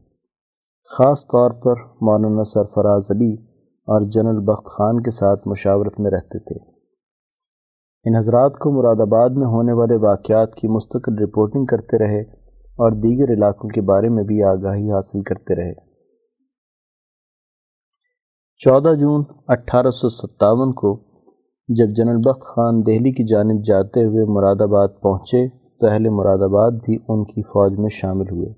خاص 0.99 1.27
طور 1.27 1.51
پر 1.51 1.75
مولانا 2.01 2.45
سرفراز 2.45 3.07
علی 3.11 3.35
اور 3.87 4.01
جنرل 4.11 4.41
بخت 4.41 4.65
خان 4.65 5.03
کے 5.03 5.11
ساتھ 5.11 5.49
مشاورت 5.49 6.01
میں 6.01 6.11
رہتے 6.11 6.39
تھے۔ 6.39 6.74
ان 8.07 8.17
حضرات 8.17 8.55
کو 8.55 8.71
مراد 8.71 9.01
آباد 9.01 9.31
میں 9.31 9.47
ہونے 9.47 9.73
والے 9.73 9.97
واقعات 9.97 10.55
کی 10.55 10.69
مستقل 10.69 11.19
رپورٹنگ 11.19 11.65
کرتے 11.65 11.99
رہے 11.99 12.21
اور 12.63 12.93
دیگر 12.93 13.33
علاقوں 13.33 13.69
کے 13.69 13.81
بارے 13.81 14.09
میں 14.09 14.25
بھی 14.25 14.43
آگاہی 14.43 14.91
حاصل 14.91 15.23
کرتے 15.23 15.55
رہے۔ 15.55 15.73
چودہ 18.57 18.95
جون 18.95 19.25
اٹھارہ 19.49 19.91
سو 19.91 20.09
ستاون 20.09 20.73
کو 20.73 21.01
جب 21.69 21.87
جنرل 21.97 22.17
بخت 22.17 22.41
خان 22.41 22.87
دہلی 22.87 23.13
کی 23.13 23.25
جانب 23.25 23.65
جاتے 23.65 24.05
ہوئے 24.05 24.25
مراد 24.25 24.61
آباد 24.61 24.89
پہنچے 25.03 25.49
تو 25.49 25.87
اہل 25.87 26.09
مراد 26.09 26.39
آباد 26.39 26.71
بھی 26.71 26.99
ان 27.09 27.25
کی 27.25 27.43
فوج 27.43 27.79
میں 27.79 27.89
شامل 27.89 28.31
ہوئے۔ 28.31 28.49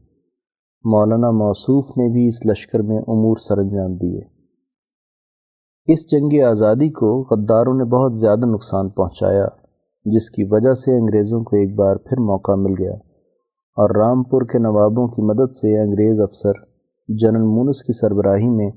مولانا 0.84 1.30
موصوف 1.30 1.84
نے 1.96 2.12
بھی 2.12 2.26
اس 2.26 2.46
لشکر 2.46 2.82
میں 2.82 2.98
امور 2.98 3.36
سر 3.36 3.58
انجام 3.58 3.92
دیے۔ 3.92 4.35
اس 5.88 6.10
جنگ 6.10 6.42
آزادی 6.42 6.90
کو 6.90 7.22
غداروں 7.30 7.74
نے 7.74 7.84
بہت 7.84 8.16
زیادہ 8.16 8.46
نقصان 8.46 8.88
پہنچایا، 8.88 9.46
جس 10.04 10.30
کی 10.30 10.44
وجہ 10.50 10.74
سے 10.74 10.98
انگریزوں 10.98 11.40
کو 11.40 11.56
ایک 11.56 11.74
بار 11.74 11.96
پھر 11.96 12.20
موقع 12.20 12.52
مل 12.52 12.74
گیا۔ 12.78 12.92
اور 13.76 13.96
رامپور 13.96 14.42
کے 14.42 14.58
نوابوں 14.58 15.08
کی 15.08 15.22
مدد 15.22 15.54
سے 15.54 15.80
انگریز 15.80 16.20
افسر 16.20 16.52
جنرل 17.08 17.42
مونس 17.42 17.82
کی 17.82 17.92
سربراہی 17.92 18.50
میں 18.50 18.70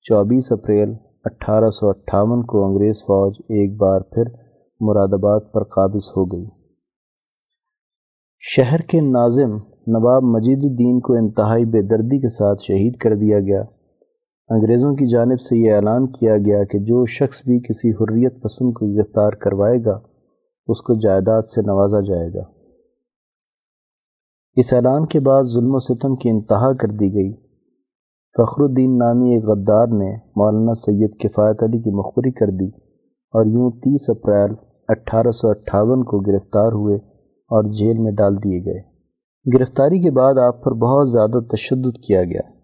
چوبیس 0.00 0.52
اپریل 0.52 0.94
اٹھارہ 1.24 1.70
سو 1.70 1.88
اٹھاون 1.88 2.42
کو 2.42 2.64
انگریز 2.64 2.96
فوج 3.02 3.34
ایک 3.40 3.76
بار 3.76 4.00
پھر 4.00 4.24
مراد 4.80 5.14
آباد 5.14 5.40
پر 5.52 5.64
قابض 5.64 6.08
ہو 6.16 6.24
گئی۔ 6.24 6.46
شہر 8.38 8.78
کے 8.78 9.00
ناظم 9.00 9.50
نواب 9.86 10.22
مجید 10.22 10.58
الدین 10.64 11.00
کو 11.00 11.12
انتہائی 11.12 11.64
بے 11.64 11.82
دردی 11.82 12.20
کے 12.20 12.28
ساتھ 12.28 12.62
شہید 12.62 12.96
کر 12.96 13.14
دیا 13.14 13.40
گیا۔ 13.40 13.62
انگریزوں 14.52 14.92
کی 14.92 15.06
جانب 15.06 15.40
سے 15.40 15.56
یہ 15.56 15.72
اعلان 15.72 16.06
کیا 16.06 16.36
گیا 16.36 16.64
کہ 16.64 16.78
جو 16.78 17.06
شخص 17.06 17.42
بھی 17.42 17.60
کسی 17.60 17.90
حریت 17.90 18.42
پسند 18.42 18.70
کو 18.74 18.96
گرفتار 18.96 19.30
کروائے 19.30 19.78
گا، 19.84 19.98
اس 20.66 20.82
کو 20.82 20.94
جائیداد 20.94 21.42
سے 21.42 21.60
نوازا 21.60 22.00
جائے 22.00 22.28
گا۔ 22.28 22.42
اس 24.56 24.72
اعلان 24.72 25.06
کے 25.06 25.20
بعد 25.20 25.44
ظلم 25.44 25.74
و 25.74 25.78
ستم 25.78 26.16
کی 26.16 26.30
انتہا 26.30 26.72
کر 26.72 26.88
دی 26.88 27.14
گئی۔ 27.14 27.32
فخر 28.36 28.62
الدین 28.62 28.98
نامی 28.98 29.34
ایک 29.34 29.44
غدار 29.44 29.86
نے 29.86 30.14
مولانا 30.36 30.74
سید 30.74 31.18
کفایت 31.20 31.62
علی 31.62 31.78
کی 31.78 31.90
مخبری 31.90 32.32
کر 32.32 32.46
دی 32.46 32.68
اور 33.30 33.46
یوں 33.46 33.70
تیس 33.70 34.10
اپریل 34.10 34.54
اٹھارہ 34.88 35.30
سو 35.30 35.48
اٹھاون 35.48 36.04
کو 36.04 36.20
گرفتار 36.20 36.72
ہوئے 36.72 36.96
اور 37.26 37.70
جیل 37.70 37.98
میں 37.98 38.12
ڈال 38.12 38.36
دیے 38.36 38.64
گئے۔ 38.64 38.80
گرفتاری 39.58 40.00
کے 40.00 40.10
بعد 40.10 40.34
آپ 40.38 40.64
پر 40.64 40.72
بہت 40.72 41.10
زیادہ 41.10 41.44
تشدد 41.44 41.98
کیا 42.06 42.24
گیا۔ 42.24 42.61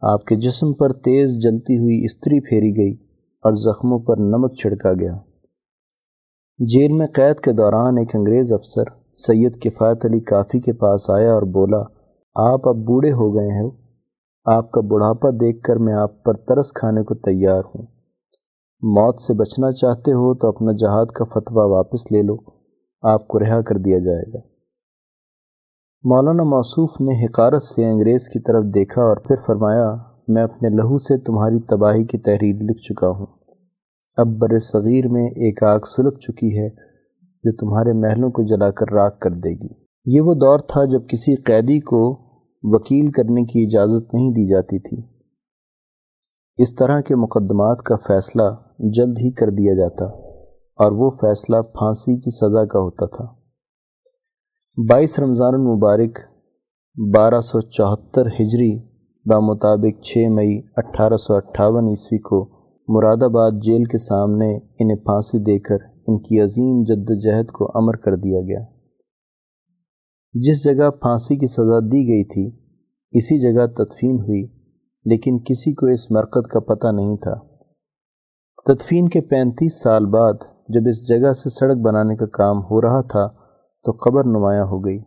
آپ 0.00 0.24
کے 0.24 0.36
جسم 0.36 0.72
پر 0.72 0.92
تیز 0.92 1.42
جلتی 1.42 1.78
ہوئی 1.78 2.04
استری 2.04 2.40
پھیری 2.40 2.76
گئی 2.76 2.92
اور 3.42 3.52
زخموں 3.52 3.98
پر 3.98 4.16
نمک 4.18 4.54
چھڑکا 4.54 4.92
گیا۔ 4.92 5.14
جیل 6.58 6.92
میں 6.92 7.06
قید 7.06 7.40
کے 7.40 7.52
دوران 7.52 7.98
ایک 7.98 8.16
انگریز 8.16 8.52
افسر 8.52 8.82
سید 9.14 9.62
کفایت 9.62 10.04
علی 10.04 10.20
کافی 10.20 10.60
کے 10.60 10.72
پاس 10.72 11.10
آیا 11.10 11.32
اور 11.32 11.42
بولا، 11.42 11.80
آپ 12.34 12.68
اب 12.68 12.76
بوڑھے 12.76 13.12
ہو 13.12 13.34
گئے 13.34 13.48
ہیں 13.48 13.70
آپ 14.44 14.70
کا 14.70 14.80
بڑھاپا 14.80 15.30
دیکھ 15.30 15.62
کر 15.62 15.76
میں 15.76 15.94
آپ 15.94 16.24
پر 16.24 16.34
ترس 16.34 16.72
کھانے 16.72 17.02
کو 17.02 17.14
تیار 17.14 17.62
ہوں۔ 17.74 17.82
موت 18.82 19.20
سے 19.20 19.34
بچنا 19.34 19.70
چاہتے 19.70 20.12
ہو 20.12 20.34
تو 20.34 20.48
اپنا 20.48 20.72
جہاد 20.72 21.06
کا 21.06 21.24
فتویٰ 21.24 21.70
واپس 21.70 22.12
لے 22.12 22.22
لو۔ 22.22 22.36
آپ 23.02 23.28
کو 23.28 23.38
رہا 23.38 23.62
کر 23.62 23.76
دیا 23.76 23.98
جائے 23.98 24.32
گا۔ 24.34 24.55
مولانا 26.08 26.42
موصوف 26.42 26.90
نے 27.00 27.24
حکارت 27.24 27.62
سے 27.62 27.84
انگریز 27.84 28.28
کی 28.28 28.40
طرف 28.40 28.64
دیکھا 28.74 29.02
اور 29.02 29.16
پھر 29.16 29.36
فرمایا، 29.46 29.96
میں 30.28 30.42
اپنے 30.42 30.68
لہو 30.68 30.98
سے 30.98 31.18
تمہاری 31.18 31.60
تباہی 31.60 32.04
کی 32.04 32.18
تحریر 32.18 32.54
لکھ 32.62 32.82
چکا 32.82 33.08
ہوں۔ 33.08 33.26
اب 34.16 34.26
بر 34.26 34.58
صغیر 34.58 35.08
میں 35.08 35.26
ایک 35.26 35.62
آگ 35.62 35.78
سلگ 35.96 36.18
چکی 36.18 36.58
ہے 36.58 36.68
جو 37.44 37.56
تمہارے 37.56 37.92
محلوں 37.92 38.30
کو 38.30 38.42
جلا 38.42 38.70
کر 38.70 38.92
راک 38.92 39.20
کر 39.20 39.30
دے 39.30 39.50
گی۔ 39.50 39.68
یہ 40.06 40.20
وہ 40.20 40.34
دور 40.34 40.58
تھا 40.58 40.84
جب 40.84 41.00
کسی 41.08 41.34
قیدی 41.34 41.80
کو 41.80 42.18
وکیل 42.62 43.10
کرنے 43.10 43.44
کی 43.44 43.64
اجازت 43.64 44.14
نہیں 44.14 44.30
دی 44.30 44.48
جاتی 44.48 44.78
تھی۔ 44.78 45.02
اس 46.58 46.74
طرح 46.74 47.00
کے 47.00 47.14
مقدمات 47.16 47.78
کا 47.78 47.96
فیصلہ 47.96 48.54
جلد 48.78 49.18
ہی 49.18 49.30
کر 49.32 49.50
دیا 49.50 49.74
جاتا 49.74 50.04
اور 50.78 50.92
وہ 50.92 51.10
فیصلہ 51.10 51.56
پھانسی 51.62 52.20
کی 52.20 52.30
سزا 52.30 52.64
کا 52.64 52.78
ہوتا 52.78 53.06
تھا۔ 53.06 53.45
بائیس 54.78 55.18
رمضان 55.18 55.54
المبارک، 55.54 56.18
بارہ 57.14 57.40
سو 57.40 57.60
چوہتر 57.60 58.26
ہجری، 58.26 58.78
بمطابق 59.26 60.02
چھ 60.02 60.28
مئی 60.28 60.62
اٹھارہ 60.76 61.16
سو 61.16 61.34
اٹھاون 61.34 61.88
عیسوی 61.88 62.18
کو 62.18 62.40
مراد 62.88 63.22
آباد 63.22 63.50
جیل 63.62 63.84
کے 63.84 63.98
سامنے 63.98 64.56
انہیں 64.56 64.96
پھانسی 64.96 65.38
دے 65.38 65.58
کر 65.58 65.76
ان 66.06 66.18
کی 66.18 66.40
عظیم 66.40 66.82
جد 66.82 67.10
و 67.10 67.14
جہد 67.14 67.46
کو 67.52 67.70
امر 67.74 67.96
کر 67.96 68.14
دیا 68.14 68.40
گیا۔ 68.40 68.60
جس 70.32 70.64
جگہ 70.64 70.90
پھانسی 70.90 71.36
کی 71.36 71.46
سزا 71.46 71.78
دی 71.78 72.08
گئی 72.08 72.24
تھی، 72.24 72.46
اسی 73.12 73.38
جگہ 73.38 73.66
تدفین 73.66 74.20
ہوئی، 74.20 74.42
لیکن 75.04 75.38
کسی 75.38 75.74
کو 75.74 75.86
اس 75.86 76.10
مرکت 76.10 76.48
کا 76.48 76.60
پتہ 76.60 76.86
نہیں 76.92 77.16
تھا۔ 77.16 77.34
تدفین 78.66 79.08
کے 79.08 79.20
پینتیس 79.20 79.82
سال 79.82 80.06
بعد، 80.06 80.34
جب 80.68 80.80
اس 80.88 81.08
جگہ 81.08 81.32
سے 81.32 81.50
سڑک 81.50 81.76
بنانے 81.76 82.16
کا 82.16 82.26
کام 82.26 82.58
ہو 82.58 82.82
رہا 82.82 83.00
تھا 83.00 83.45
تو 83.86 83.92
قبر 83.92 84.24
نمایاں 84.24 84.64
ہو 84.64 84.84
گئی۔ 84.84 84.98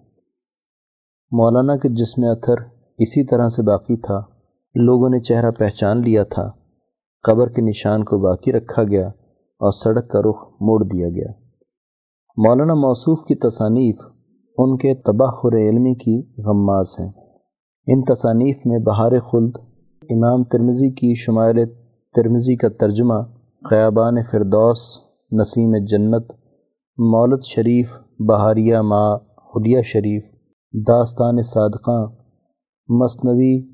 مولانا 1.31 1.77
کے 1.77 1.89
جسم 1.89 2.21
اتھر 2.25 2.55
اسی 2.97 3.25
طرح 3.25 3.49
سے 3.49 3.61
باقی 3.61 3.97
تھا۔ 3.97 4.21
لوگوں 4.75 5.09
نے 5.09 5.19
چہرہ 5.19 5.51
پہچان 5.51 6.01
لیا 6.01 6.23
تھا۔ 6.23 6.51
قبر 7.23 7.49
کے 7.49 7.61
نشان 7.61 8.03
کو 8.03 8.17
باقی 8.17 8.51
رکھا 8.51 8.83
گیا 8.83 9.07
اور 9.07 9.71
سڑک 9.71 10.09
کا 10.09 10.19
رخ 10.19 10.47
موڑ 10.61 10.83
دیا 10.83 11.09
گیا۔ 11.09 11.27
مولانا 12.37 12.73
موصوف 12.73 13.23
کی 13.23 13.35
تصانیف 13.35 13.95
ان 14.57 14.77
کے 14.77 14.95
تباہر 14.95 15.69
علمی 15.69 15.95
کی 15.95 16.41
غماز 16.47 16.95
ہیں۔ 16.99 17.11
ان 17.87 18.03
تصانیف 18.03 18.57
میں 18.65 18.79
بہار 18.79 19.19
خلد، 19.19 19.51
امام 20.09 20.43
ترمزی 20.43 20.89
کی 20.89 21.15
شمائل 21.15 21.65
ترمزی 22.15 22.55
کا 22.55 22.69
ترجمہ 22.69 23.13
خیابان 23.69 24.23
فردوس، 24.31 24.99
نسیم 25.41 25.71
جنت 25.85 26.31
مولت 26.97 27.43
شریف 27.43 27.97
بہاریہ 28.27 28.77
ما 28.77 29.15
حلیہ 29.15 29.81
شریف، 29.81 30.23
داستان 30.87 31.41
صادقاں 31.41 32.07
مصنوی 32.87 33.73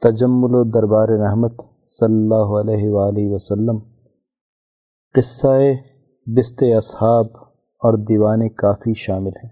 تجمل 0.00 0.54
و 0.54 0.64
دربار 0.64 1.08
رحمت 1.08 1.52
صلی 1.86 2.14
اللہ 2.14 2.60
علیہ 2.60 2.88
وآلہ 2.88 3.34
وسلم، 3.34 3.78
قصہ 5.14 5.58
بست 6.26 6.62
اصحاب 6.76 7.26
اور 7.56 7.98
دیوان 7.98 8.48
کافی 8.48 8.94
شامل 8.94 9.30
ہیں۔ 9.44 9.50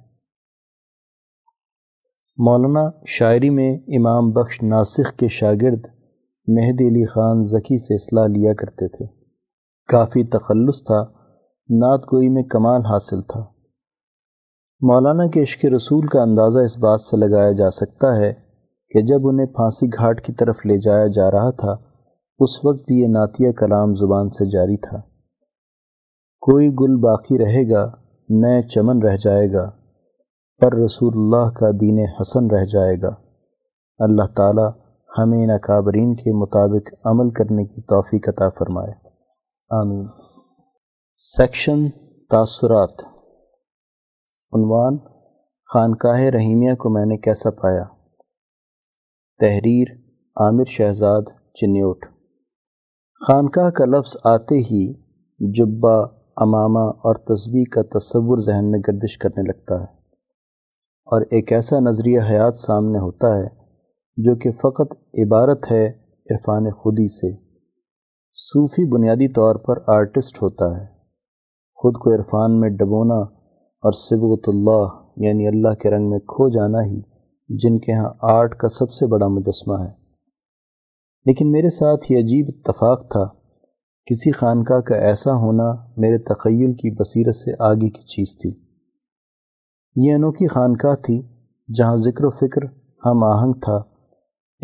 مولانا 2.36 2.90
شاعری 3.06 3.50
میں 3.50 3.76
امام 3.76 4.30
بخش 4.30 4.62
ناسخ 4.62 5.16
کے 5.16 5.28
شاگرد 5.28 5.86
مہدی 6.48 6.88
علی 6.88 7.06
خان 7.06 7.42
ذکی 7.42 7.78
سے 7.78 7.94
اصلاح 7.94 8.26
لیا 8.26 8.54
کرتے 8.54 8.88
تھے۔ 8.88 9.06
کافی 9.88 10.24
تخلص 10.24 10.84
تھا، 10.84 11.04
نعت 11.68 12.04
گوئی 12.12 12.28
میں 12.28 12.42
کمال 12.42 12.80
حاصل 12.80 13.22
تھا۔ 13.22 13.57
مولانا 14.80 15.26
کے 15.26 15.42
عشق 15.42 15.64
رسول 15.64 16.06
کا 16.06 16.22
اندازہ 16.22 16.58
اس 16.58 16.78
بات 16.78 17.00
سے 17.00 17.16
لگایا 17.16 17.52
جا 17.52 17.70
سکتا 17.70 18.16
ہے 18.16 18.32
کہ 18.90 19.02
جب 19.02 19.28
انہیں 19.28 19.46
پھانسی 19.46 19.86
گھاٹ 19.86 20.20
کی 20.20 20.32
طرف 20.32 20.66
لے 20.66 20.78
جایا 20.78 21.06
جا 21.06 21.30
رہا 21.30 21.50
تھا، 21.50 21.74
اس 22.38 22.64
وقت 22.64 22.84
بھی 22.86 23.00
یہ 23.00 23.06
نعتیہ 23.08 23.52
کلام 23.52 23.94
زبان 23.94 24.28
سے 24.28 24.44
جاری 24.44 24.76
تھا۔ 24.76 24.98
کوئی 26.40 26.68
گل 26.68 26.96
باقی 26.96 27.38
رہے 27.38 27.70
گا، 27.70 27.90
نئے 28.28 28.62
چمن 28.62 29.02
رہ 29.02 29.16
جائے 29.16 29.52
گا، 29.52 29.70
پر 30.60 30.74
رسول 30.74 31.12
اللہ 31.14 31.50
کا 31.50 31.70
دین 31.70 32.06
حسن 32.20 32.50
رہ 32.50 32.64
جائے 32.64 32.96
گا۔ 33.02 33.10
اللہ 33.98 34.26
تعالی 34.36 34.68
ہمیں 35.18 35.44
ان 35.44 35.50
اکابرین 35.50 36.14
کے 36.14 36.32
مطابق 36.32 36.94
عمل 37.04 37.30
کرنے 37.30 37.64
کی 37.64 37.82
توفیق 37.82 38.28
عطا 38.28 38.48
فرمائے۔ 38.48 38.92
آمین۔ 39.70 40.06
سیکشن 41.16 41.88
تاثرات۔ 42.30 43.17
عنوان 44.52 44.98
خانقاہ 45.72 46.20
رحیمیہ 46.20 46.74
کو 46.74 46.90
میں 46.90 47.06
نے 47.06 47.16
کیسا 47.16 47.50
پایا؟ 47.50 47.84
تحریر 49.38 49.86
عامر 50.36 50.64
شہزاد 50.64 51.22
چنیوٹ۔ 51.54 52.04
خانقاہ 53.26 53.70
کا 53.70 53.84
لفظ 53.84 54.16
آتے 54.24 54.54
ہی 54.58 54.92
جبہ، 55.52 56.06
امامہ 56.36 56.78
اور 56.78 57.14
تسبیح 57.14 57.64
کا 57.72 57.82
تصور 57.82 58.38
ذہن 58.38 58.70
میں 58.70 58.78
گردش 58.88 59.18
کرنے 59.18 59.42
لگتا 59.42 59.74
ہے۔ 59.74 59.94
اور 61.04 61.20
ایک 61.20 61.52
ایسا 61.52 61.78
نظریہ 61.80 62.20
حیات 62.20 62.56
سامنے 62.56 62.98
ہوتا 62.98 63.38
ہے 63.38 63.46
جو 64.16 64.36
کہ 64.36 64.52
فقط 64.52 64.92
عبارت 64.92 65.70
ہے 65.70 65.86
عرفان 66.30 66.70
خودی 66.70 67.08
سے۔ 67.08 67.36
صوفی 68.32 68.90
بنیادی 68.90 69.28
طور 69.28 69.56
پر 69.56 69.76
آرٹسٹ 69.86 70.42
ہوتا 70.42 70.80
ہے۔ 70.80 70.86
خود 71.74 71.94
کو 71.94 72.14
عرفان 72.14 72.60
میں 72.60 72.68
ڈبونا 72.68 73.37
اور 73.80 73.92
سبغت 73.92 74.48
اللہ 74.48 74.86
یعنی 75.16 75.48
اللہ 75.48 75.74
کے 75.74 75.90
رنگ 75.90 76.10
میں 76.10 76.18
کھو 76.18 76.48
جانا 76.48 76.78
ہی 76.78 77.00
جن 77.48 77.78
کے 77.78 77.92
ہاں 77.92 78.10
آرٹ 78.22 78.56
کا 78.56 78.68
سب 78.68 78.90
سے 78.90 79.06
بڑا 79.06 79.28
مجسمہ 79.28 79.74
ہے۔ 79.80 79.98
لیکن 81.26 81.50
میرے 81.50 81.70
ساتھ 81.70 82.12
یہ 82.12 82.18
عجیب 82.18 82.46
اتفاق 82.48 83.10
تھا، 83.10 83.24
کسی 84.06 84.30
خانقاہ 84.30 84.80
کا 84.80 84.96
ایسا 84.96 85.34
ہونا 85.34 85.72
میرے 85.96 86.18
تخیل 86.18 86.72
کی 86.72 86.90
بصیرت 86.90 87.34
سے 87.34 87.52
آگے 87.58 87.90
کی 87.90 88.02
چیز 88.02 88.42
تھی۔ 88.42 88.50
یہ 89.96 90.14
انوکھی 90.14 90.46
خانقاہ 90.46 90.94
تھی 90.94 91.22
جہاں 91.78 91.96
ذکر 91.96 92.24
و 92.24 92.30
فکر، 92.30 92.64
ہم 93.06 93.24
آہنگ 93.24 93.52
تھا، 93.52 93.82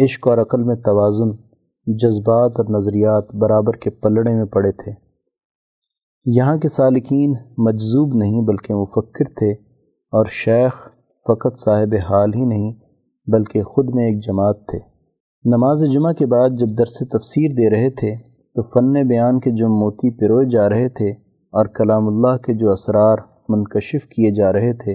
عشق 0.05 0.29
اور 0.29 0.39
عقل 0.39 0.63
میں 0.63 0.77
توازن، 0.77 1.37
جذبات 1.87 2.53
اور 2.59 2.77
نظریات 2.77 3.35
برابر 3.35 3.77
کے 3.77 3.91
پلڑے 3.91 4.35
میں 4.35 4.45
پڑے 4.45 4.73
تھے۔ 4.73 5.04
یہاں 6.27 6.57
کے 6.57 6.69
سالکین 6.69 7.33
مجذوب 7.59 8.15
نہیں 8.15 8.43
بلکہ 8.43 8.75
مفکر 8.75 9.25
تھے 9.25 9.53
اور 10.13 10.27
شیخ 10.31 10.75
فقط 11.27 11.59
صاحب 11.59 11.95
حال 12.11 12.35
ہی 12.35 12.45
نہیں 12.45 12.73
بلکہ 13.27 13.63
خود 13.63 13.95
میں 13.95 14.05
ایک 14.05 14.23
جماعت 14.23 14.57
تھے۔ 14.69 14.79
نماز 15.45 15.85
جمعہ 15.93 16.13
کے 16.13 16.27
بعد 16.27 16.51
جب 16.59 16.67
درس 16.79 16.99
تفسیر 17.09 17.51
دے 17.51 17.71
رہے 17.71 17.91
تھے 17.91 18.17
تو 18.55 18.63
فن 18.63 19.09
بیان 19.09 19.41
کے 19.41 19.51
جو 19.51 19.69
موتی 19.69 20.11
پروئے 20.11 20.47
جا 20.47 20.69
رہے 20.69 20.89
تھے 20.89 21.11
اور 21.53 21.67
کلام 21.67 22.09
اللہ 22.09 22.37
کے 22.37 22.55
جو 22.55 22.73
اسرار 22.73 23.19
منکشف 23.49 24.07
کیے 24.07 24.31
جا 24.31 24.53
رہے 24.53 24.73
تھے 24.73 24.93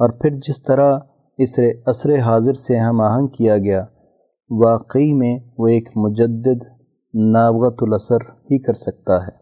اور 0.00 0.10
پھر 0.10 0.30
جس 0.30 0.62
طرح 0.62 0.98
اس 1.38 1.58
عصر 1.86 2.18
حاضر 2.18 2.52
سے 2.52 2.76
ہم 2.76 3.00
آہنگ 3.00 3.26
کیا 3.26 3.58
گیا، 3.58 3.84
واقعی 4.50 5.12
میں 5.12 5.38
وہ 5.58 5.68
ایک 5.68 5.88
مجدد 5.96 6.64
نابغت 7.14 7.82
الاثر 7.82 8.30
ہی 8.32 8.58
کر 8.58 8.72
سکتا 8.72 9.22
ہے۔ 9.22 9.39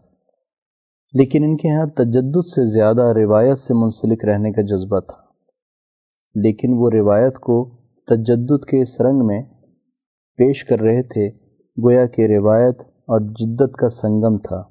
لیکن 1.13 1.43
ان 1.43 1.57
کے 1.57 1.77
ہاں 1.77 1.85
تجدد 1.85 2.45
سے 2.45 2.65
زیادہ 2.65 3.01
روایت 3.01 3.57
سے 3.57 3.73
منسلک 3.73 4.25
رہنے 4.25 4.51
کا 4.51 4.61
جذبہ 4.61 4.99
تھا۔ 4.99 5.29
لیکن 6.35 6.69
وہ 6.73 6.89
روایت 6.93 7.35
کو 7.35 7.77
تجدد 8.07 8.65
کے 8.65 8.81
اس 8.81 9.01
رنگ 9.01 9.25
میں 9.25 9.43
پیش 10.37 10.65
کر 10.65 10.79
رہے 10.79 11.03
تھے، 11.03 11.29
گویا 11.83 12.05
کہ 12.05 12.21
روایت 12.21 12.79
اور 12.79 13.19
جدت 13.19 13.75
کا 13.75 13.89
سنگم 13.89 14.37
تھا۔ 14.37 14.61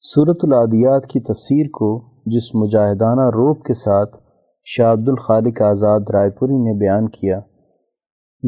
صورت 0.00 0.36
العادیات 0.42 1.06
کی 1.06 1.20
تفسیر 1.20 1.66
کو 1.72 2.04
جس 2.26 2.54
مجاہدانہ 2.54 3.20
روب 3.20 3.64
کے 3.64 3.74
ساتھ 3.74 4.16
شاہ 4.64 4.92
عبد 4.92 5.08
الخالق 5.08 5.62
آزاد 5.62 6.00
رائے 6.12 6.30
پوری 6.30 6.54
نے 6.54 6.78
بیان 6.78 7.08
کیا، 7.08 7.40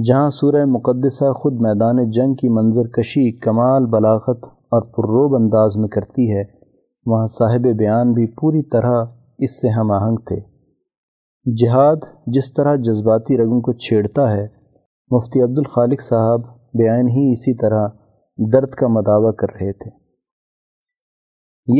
جہاں 0.05 0.31
سورہ 0.31 0.65
مقدسہ 0.65 1.33
خود 1.33 1.53
میدان 1.53 2.11
جنگ 2.11 2.35
کی 2.35 2.49
منظر 2.49 2.89
کشی 2.89 3.39
کمال 3.39 3.87
بلاغت 3.87 4.60
اور 4.71 4.83
پرروب 4.83 5.43
انداز 5.43 5.77
میں 5.77 5.89
کرتی 5.89 6.37
ہے، 6.37 6.43
وہاں 7.07 7.27
صاحب 7.27 7.61
بیان 7.61 8.13
بھی 8.13 8.27
پوری 8.27 8.69
طرح 8.69 9.05
اس 9.39 9.61
سے 9.61 9.69
ہم 9.69 9.91
آہنگ 9.91 10.17
تھے۔ 10.17 10.41
جہاد 11.55 11.97
جس 12.27 12.53
طرح 12.53 12.77
جذباتی 12.77 13.37
رگوں 13.37 13.61
کو 13.61 13.73
چھیڑتا 13.73 14.31
ہے، 14.37 14.47
مفتی 15.11 15.43
عبد 15.43 15.59
الخالق 15.59 16.01
صاحب 16.01 16.41
بیان 16.75 17.09
ہی 17.09 17.33
اسی 17.33 17.55
طرح 17.55 17.89
درد 18.53 18.71
کا 18.71 18.87
مداوع 18.89 19.33
کر 19.33 19.47
رہے 19.51 19.73
تھے۔ 19.73 19.91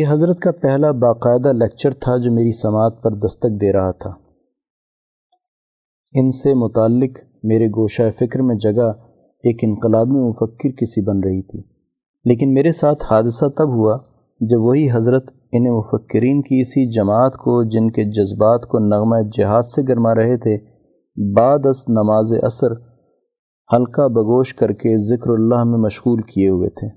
یہ 0.01 0.07
حضرت 0.09 0.39
کا 0.39 0.53
پہلا 0.53 0.91
باقاعدہ 0.91 1.53
لیکچر 1.53 1.91
تھا 1.91 2.17
جو 2.17 2.33
میری 2.33 2.53
سماعت 2.53 3.03
پر 3.03 3.11
دستک 3.15 3.61
دے 3.61 3.73
رہا 3.73 3.91
تھا۔ 3.91 4.11
ان 6.13 6.31
سے 6.31 6.55
متعلق 6.55 7.19
میرے 7.45 7.67
گوشہ 7.67 8.03
فکر 8.19 8.43
میں 8.43 8.57
جگہ 8.57 8.93
ایک 9.45 9.59
انقلابی 9.63 10.29
مفکر 10.29 10.71
کسی 10.71 11.01
بن 11.03 11.21
رہی 11.25 11.43
تھی۔ 11.43 11.70
لیکن 12.25 12.55
میرے 12.55 12.73
ساتھ 12.73 13.05
حادثہ 13.11 13.45
تب 13.49 13.75
ہوا 13.75 13.99
جب 14.41 14.61
وہی 14.61 14.89
حضرت 14.93 15.31
ان 15.53 15.65
مفکرین 15.65 16.43
کی 16.43 16.61
اسی 16.61 16.91
جماعت 16.91 17.37
کو 17.37 17.65
جن 17.65 17.91
کے 17.91 18.05
جذبات 18.05 18.67
کو 18.67 18.79
نغمہ 18.79 19.17
جہاد 19.33 19.63
سے 19.63 19.83
گرما 19.89 20.15
رہے 20.15 20.37
تھے، 20.37 20.57
بعد 21.37 21.59
از 21.65 21.85
نماز 21.89 22.33
اثر 22.43 22.73
ہلکا 23.73 24.07
بگوش 24.07 24.55
کر 24.55 24.73
کے 24.73 24.97
ذکر 24.97 25.31
اللہ 25.31 25.65
میں 25.65 25.79
مشغول 25.79 26.21
کیے 26.21 26.49
ہوئے 26.49 26.71
تھے۔ 26.71 26.89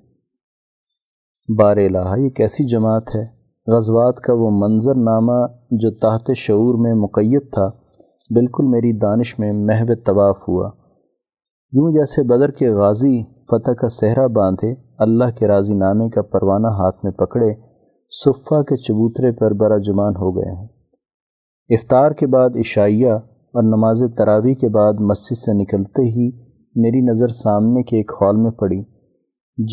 بار 1.57 1.77
الہ 1.77 2.13
یہ 2.17 2.29
کیسی 2.29 2.63
جماعت 2.63 3.15
ہے، 3.15 3.25
غزوات 3.67 4.19
کا 4.19 4.33
وہ 4.33 4.49
منظر 4.51 4.95
نامہ 4.95 5.47
جو 5.71 5.91
تحت 5.91 6.31
شعور 6.35 6.75
میں 6.75 6.93
مقید 6.93 7.51
تھا، 7.51 7.69
بالکل 8.29 8.65
میری 8.65 8.97
دانش 8.97 9.39
میں 9.39 9.53
محو 9.53 9.95
طواف 10.05 10.39
ہوا۔ 10.47 10.69
یوں 11.71 11.91
جیسے 11.91 12.23
بدر 12.23 12.51
کے 12.51 12.69
غازی 12.69 13.23
فتح 13.51 13.71
کا 13.71 13.89
صحرا 13.89 14.27
باندھے 14.27 14.92
اللہ 15.03 15.37
کے 15.39 15.47
راضی 15.47 15.73
نامے 15.73 16.09
کا 16.09 16.21
پروانہ 16.21 16.67
ہاتھ 16.67 17.05
میں 17.05 17.11
پکڑے، 17.11 17.53
صفہ 18.09 18.61
کے 18.63 18.75
چبوترے 18.75 19.31
پر 19.31 19.53
برا 19.53 19.77
جمان 19.77 20.15
ہو 20.15 20.37
گئے 20.37 20.55
ہیں۔ 20.55 20.67
افطار 21.69 22.11
کے 22.11 22.27
بعد 22.27 22.49
عشائیہ 22.55 23.11
اور 23.11 23.63
نماز 23.63 24.03
تراوی 24.17 24.55
کے 24.55 24.69
بعد 24.69 24.93
مسجد 24.93 25.37
سے 25.37 25.53
نکلتے 25.53 26.01
ہی 26.01 26.29
میری 26.75 27.01
نظر 27.01 27.27
سامنے 27.27 27.83
کے 27.83 27.97
ایک 27.97 28.11
ہال 28.21 28.35
میں 28.35 28.51
پڑی، 28.51 28.83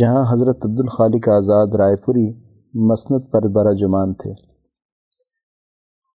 جہاں 0.01 0.32
حضرت 0.32 0.57
عبد 0.65 0.81
الخالق 0.81 1.28
آزاد 1.28 1.66
رائے 1.66 1.97
پوری 1.97 2.51
مسنت 2.74 3.32
پر 3.32 3.48
برا 3.48 3.73
جمان 3.73 4.15
تھے۔ 4.15 4.31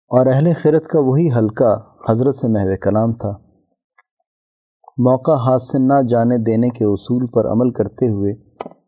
اور 0.08 0.28
اہل 0.28 0.48
خیرت 0.58 0.86
کا 0.86 1.00
وہی 1.00 1.30
حلقہ 1.38 1.82
حضرت 2.10 2.36
سے 2.36 2.48
محو 2.48 2.70
کلام 2.82 3.14
تھا۔ 3.14 3.32
موقع 4.98 5.32
ہاتھ 5.32 5.62
سے 5.62 5.78
نہ 5.80 6.02
جانے 6.08 6.38
دینے 6.38 6.70
کے 6.70 6.86
اصول 6.86 7.28
پر 7.28 7.48
عمل 7.48 7.72
کرتے 7.72 8.10
ہوئے 8.10 8.45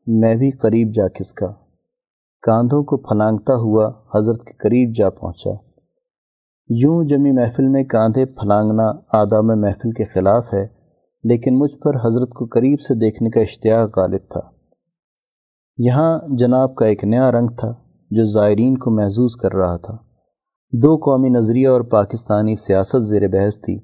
میں 0.08 0.36
بھی 0.36 0.52
قریب 0.52 0.92
جا 0.94 1.08
کھسکا 1.08 1.48
کاندھوں 2.42 2.84
کو 2.84 2.98
پھلانگتا 2.98 3.54
ہوا 3.56 3.92
حضرت 4.16 4.44
کے 4.44 4.54
قریب 4.54 4.96
جا 4.96 5.10
پہنچا۔ 5.10 5.50
یوں 6.70 7.04
جمی 7.04 7.32
محفل 7.32 7.68
میں 7.68 7.84
کاندھے 7.84 8.26
پھلانگنا 8.26 8.92
آداب 9.14 9.44
محفل 9.44 9.92
کے 9.92 10.04
خلاف 10.04 10.54
ہے، 10.54 10.68
لیکن 11.24 11.58
مجھ 11.58 11.78
پر 11.78 12.08
حضرت 12.08 12.30
کو 12.30 12.46
قریب 12.46 12.82
سے 12.82 12.94
دیکھنے 12.94 13.30
کا 13.30 13.40
اشتیاق 13.40 14.00
غالب 14.00 14.30
تھا۔ 14.30 14.40
یہاں 15.78 16.20
جناب 16.38 16.76
کا 16.76 16.86
ایک 16.86 17.04
نیا 17.04 17.32
رنگ 17.32 17.48
تھا 17.48 17.74
جو 18.12 18.26
زائرین 18.26 18.78
کو 18.78 18.92
محظوظ 18.92 19.36
کر 19.36 19.54
رہا 19.54 19.78
تھا۔ 19.78 19.98
دو 20.72 20.96
قومی 20.96 21.30
نظریہ 21.30 21.68
اور 21.68 21.82
پاکستانی 21.82 22.56
سیاست 22.56 23.04
زیر 23.04 23.28
بحث 23.28 23.60
تھی۔ 23.62 23.80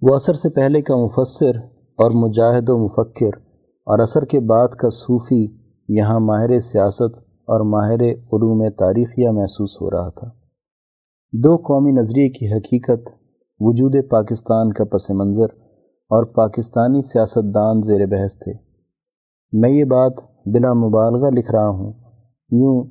وہ 0.00 0.14
اثر 0.14 0.32
سے 0.32 0.50
پہلے 0.50 0.82
کا 0.82 0.96
مفسر 0.96 1.56
اور 1.98 2.10
مجاہد 2.10 2.70
و 2.70 2.78
مفکر 2.78 3.49
اور 3.90 3.98
اثر 3.98 4.24
کے 4.24 4.40
بعد 4.40 4.68
کا 4.68 4.90
صوفی 4.90 5.46
یہاں 5.88 6.20
ماہر 6.20 6.60
سیاست 6.60 7.18
اور 7.20 7.60
ماہر 7.66 8.02
علوم 8.10 8.70
تاریخیہ 8.70 9.30
محسوس 9.30 9.82
ہو 9.82 9.90
رہا 9.90 10.08
تھا۔ 10.08 10.28
دو 11.32 11.56
قومی 11.56 11.90
نظریے 11.90 12.28
کی 12.28 12.52
حقیقت، 12.52 13.10
وجود 13.60 13.94
پاکستان 14.10 14.72
کا 14.72 14.84
پس 14.84 15.10
منظر 15.10 15.44
اور 16.10 16.24
پاکستانی 16.24 17.02
سیاستدان 17.02 17.82
زیر 17.82 18.06
بحث 18.06 18.36
تھے۔ 18.36 18.52
میں 19.52 19.70
یہ 19.70 19.84
بات 19.84 20.12
بلا 20.46 20.72
مبالغہ 20.72 21.30
لکھ 21.30 21.50
رہا 21.50 21.68
ہوں، 21.68 21.92
یوں 22.50 22.84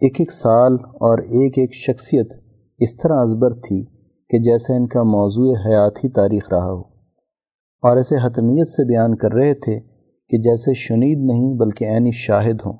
ایک 0.00 0.16
ایک 0.18 0.32
سال 0.32 0.72
اور 0.82 1.18
ایک 1.18 1.58
ایک 1.58 1.74
شخصیت 1.74 2.32
اس 2.78 2.96
طرح 2.96 3.14
ازبر 3.16 3.50
تھی 3.52 3.84
کہ 4.30 4.38
جیسے 4.38 4.76
ان 4.76 4.88
کا 4.88 5.02
موضوع 5.02 5.54
حیات 5.66 6.04
ہی 6.04 6.08
تاریخ 6.08 6.52
رہا 6.52 6.72
ہو۔ 6.72 6.80
اور 7.82 7.96
ایسے 7.96 8.16
حتمیت 8.22 8.68
سے 8.68 8.84
بیان 8.84 9.16
کر 9.16 9.32
رہے 9.32 9.54
تھے 9.54 9.95
کہ 10.28 10.38
جیسے 10.38 10.74
شنید 10.74 11.18
نہیں 11.18 11.54
بلکہ 11.54 11.84
عینی 11.84 12.10
شاہد 12.10 12.60
ہوں۔ 12.66 12.72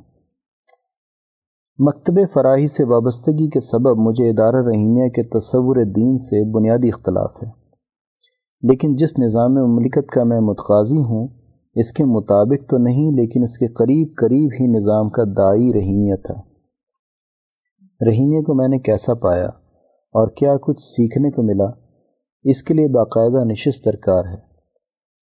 مکتب 1.79 2.15
فراہی 2.33 2.67
سے 2.67 2.85
وابستگی 2.85 3.49
کے 3.49 3.61
سبب 3.61 3.99
مجھے 3.99 4.31
ادارہ 4.31 4.57
رحیمیہ 4.57 5.09
کے 5.09 5.23
تصور 5.23 5.77
دین 5.77 6.17
سے 6.17 6.51
بنیادی 6.51 6.89
اختلاف 6.89 7.33
ہے۔ 7.43 7.49
لیکن 8.63 8.97
جس 8.97 9.19
نظام 9.19 9.55
مملکت 9.55 10.11
کا 10.11 10.25
میں 10.25 10.41
متقاضی 10.41 10.99
ہوں، 10.99 11.29
اس 11.75 11.93
کے 11.93 12.05
مطابق 12.05 12.71
تو 12.71 12.79
نہیں، 12.79 13.17
لیکن 13.17 13.43
اس 13.43 13.59
کے 13.59 13.67
قریب 13.67 14.09
قریب 14.17 14.51
ہی 14.61 14.77
نظام 14.77 15.09
کا 15.09 15.23
دائی 15.25 15.73
رحیمیہ 15.75 16.15
تھا 16.15 16.35
رحیمیہ 18.07 18.43
کو 18.43 18.55
میں 18.55 18.69
نے 18.69 18.79
کیسا 18.79 19.15
پایا؟ 19.15 19.49
اور 20.13 20.29
کیا 20.29 20.57
کچھ 20.57 20.83
سیکھنے 20.83 21.31
کو 21.31 21.43
ملا؟ 21.43 21.71
اس 22.45 22.63
کے 22.63 22.75
لیے 22.75 22.89
باقاعدہ 22.89 23.45
نشست 23.45 23.85
درکار 23.85 24.25
ہے۔ 24.25 24.56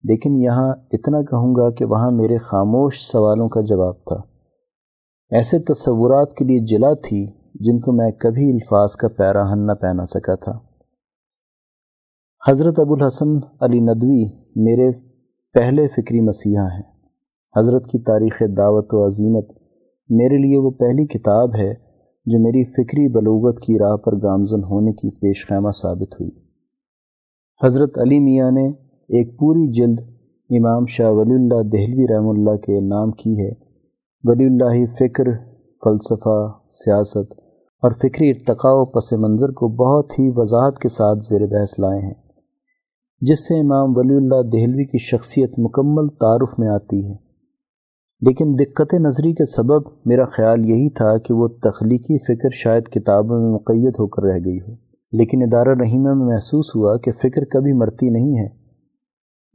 لیکن 0.04 0.36
یہاں 0.36 0.76
اتنا 0.92 1.22
کہوں 1.22 1.56
گا 1.56 1.72
کہ 1.72 1.86
وہاں 1.86 2.12
میرے 2.12 2.38
خاموش 2.38 3.00
سوالوں 3.12 3.50
کا 3.50 3.62
جواب 3.62 3.96
تھا۔ 4.06 4.16
ایسے 5.30 5.60
تصورات 5.60 6.34
کے 6.34 6.46
لیے 6.46 6.60
جلا 6.60 6.94
تھی 6.94 7.28
جن 7.56 7.80
کو 7.80 7.92
میں 7.92 8.12
کبھی 8.12 8.52
الفاظ 8.52 8.96
کا 8.96 9.08
پیراہن 9.08 9.68
نہ 9.68 9.72
پہنا 9.72 10.06
سکا 10.06 10.36
تھا۔ 10.36 10.60
حضرت 12.48 12.80
ابو 12.80 12.94
الحسن 12.94 13.38
علی 13.62 13.80
ندوی 13.80 14.26
میرے 14.56 14.92
پہلے 15.54 15.88
فکری 15.88 16.22
مسیحا 16.22 16.64
ہیں۔ 16.64 16.94
حضرت 17.60 17.88
کی 17.88 18.00
تاریخ 18.00 18.42
دعوت 18.58 18.94
و 18.94 19.08
عظیمت 19.08 19.52
میرے 20.10 20.38
لیے 20.38 20.58
وہ 20.58 20.72
پہلی 20.72 21.08
کتاب 21.08 21.56
ہے 21.56 21.74
جو 22.26 22.40
میری 22.40 22.64
فکری 22.66 23.08
بلوغت 23.08 23.60
کی 23.60 23.78
راہ 23.80 23.98
پر 23.98 24.16
گامزن 24.16 24.64
ہونے 24.64 24.94
کی 24.94 25.10
پیش 25.12 25.48
خیمہ 25.48 25.72
ثابت 25.72 26.22
ہوئی۔ 26.22 26.32
حضرت 27.66 27.98
علی 27.98 28.20
میاں 28.20 28.52
نے 28.52 28.83
ایک 29.14 29.40
پوری 29.40 29.72
جلد 29.72 30.00
امام 30.50 30.86
شاہ 30.86 31.10
ولی 31.12 31.34
اللہ 31.34 31.62
دہلوی 31.64 32.06
رحم 32.14 32.30
اللہ 32.30 32.56
کے 32.58 32.80
نام 32.80 33.12
کی 33.12 33.40
ہے۔ 33.40 33.52
ولی 34.24 34.46
اللہ 34.46 34.86
فکر، 35.00 35.24
فلسفہ، 35.84 36.52
سیاست 36.70 37.34
اور 37.84 37.92
فکری 37.92 38.30
ارتقاء 38.30 38.72
و 38.74 38.86
پس 38.86 39.14
منظر 39.14 39.52
کو 39.52 39.68
بہت 39.68 40.20
ہی 40.20 40.30
وضاحت 40.36 40.80
کے 40.80 40.90
ساتھ 40.90 41.20
زیر 41.20 41.46
بحث 41.48 41.80
لائے 41.80 42.00
ہیں، 42.00 42.14
جس 43.22 43.48
سے 43.48 43.60
امام 43.60 43.94
ولی 43.96 44.16
اللہ 44.16 44.42
دہلوی 44.42 44.86
کی 44.86 44.98
شخصیت 44.98 45.60
مکمل 45.60 46.08
تعارف 46.08 46.60
میں 46.60 46.68
آتی 46.68 47.06
ہے۔ 47.06 47.16
لیکن 48.22 48.56
دقت 48.60 48.94
نظری 48.94 49.34
کے 49.34 49.46
سبب 49.46 49.82
میرا 50.06 50.26
خیال 50.26 50.70
یہی 50.70 50.90
تھا 50.90 51.18
کہ 51.18 51.34
وہ 51.34 51.48
تخلیقی 51.48 52.18
فکر 52.18 52.50
شاید 52.54 52.84
کتابوں 52.84 53.40
میں 53.40 53.54
مقید 53.54 53.94
ہو 54.00 54.08
کر 54.08 54.24
رہ 54.24 54.40
گئی 54.46 54.58
ہو، 54.58 54.74
لیکن 55.12 55.42
ادارہ 55.42 55.80
رحیمہ 55.80 56.14
میں 56.14 56.26
محسوس 56.26 56.76
ہوا 56.76 56.98
کہ 56.98 57.12
فکر 57.12 57.46
کبھی 57.46 57.74
مرتی 57.74 58.10
نہیں 58.10 58.38
ہے۔ 58.38 58.63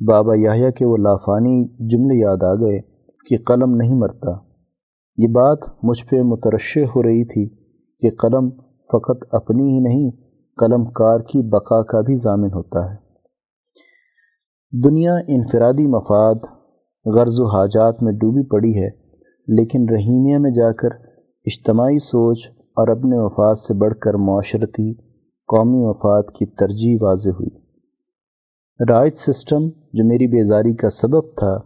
بابا 0.00 0.34
یاہیا 0.36 0.70
کے 0.70 0.84
وہ 0.84 0.96
لافانی 0.96 1.68
جملے 1.68 2.20
یاد 2.20 2.42
آ 2.42 2.54
گئے 2.54 2.80
کہ 3.26 3.36
قلم 3.46 3.74
نہیں 3.76 3.94
مرتا۔ 3.94 4.30
یہ 5.16 5.28
بات 5.28 5.58
مجھ 5.82 6.06
پہ 6.06 6.22
مترشع 6.22 6.80
ہو 6.80 7.02
رہی 7.02 7.24
تھی 7.24 7.48
کہ 8.00 8.10
قلم 8.10 8.50
فقط 8.92 9.34
اپنی 9.34 9.64
ہی 9.64 9.80
نہیں، 9.80 10.10
قلم 10.56 10.84
کار 10.84 11.20
کی 11.20 11.48
بقا 11.48 11.82
کا 11.82 12.00
بھی 12.00 12.14
ضامن 12.14 12.52
ہوتا 12.54 12.90
ہے۔ 12.90 12.96
دنیا 14.84 15.14
انفرادی 15.28 15.86
مفاد 15.86 16.34
غرض 17.16 17.40
و 17.40 17.44
حاجات 17.44 18.02
میں 18.02 18.12
ڈوبی 18.12 18.46
پڑی 18.48 18.74
ہے، 18.76 18.88
لیکن 19.48 19.88
رحیمیہ 19.88 20.38
میں 20.38 20.50
جا 20.50 20.72
کر 20.72 20.88
اجتماعی 21.46 21.98
سوچ 21.98 22.50
اور 22.50 22.88
اپنے 22.88 23.24
مفاد 23.24 23.54
سے 23.54 23.74
بڑھ 23.74 23.94
کر 23.94 24.14
معاشرتی 24.14 24.94
قومی 25.48 25.88
مفاد 25.88 26.22
کی 26.34 26.46
ترجیح 26.46 26.98
واضح 27.00 27.28
ہوئی۔ 27.28 27.67
رائج 28.88 29.12
سسٹم 29.16 29.68
جو 29.68 30.05
میری 30.05 30.26
بیزاری 30.26 30.74
کا 30.74 30.90
سبب 30.90 31.36
تھا، 31.36 31.56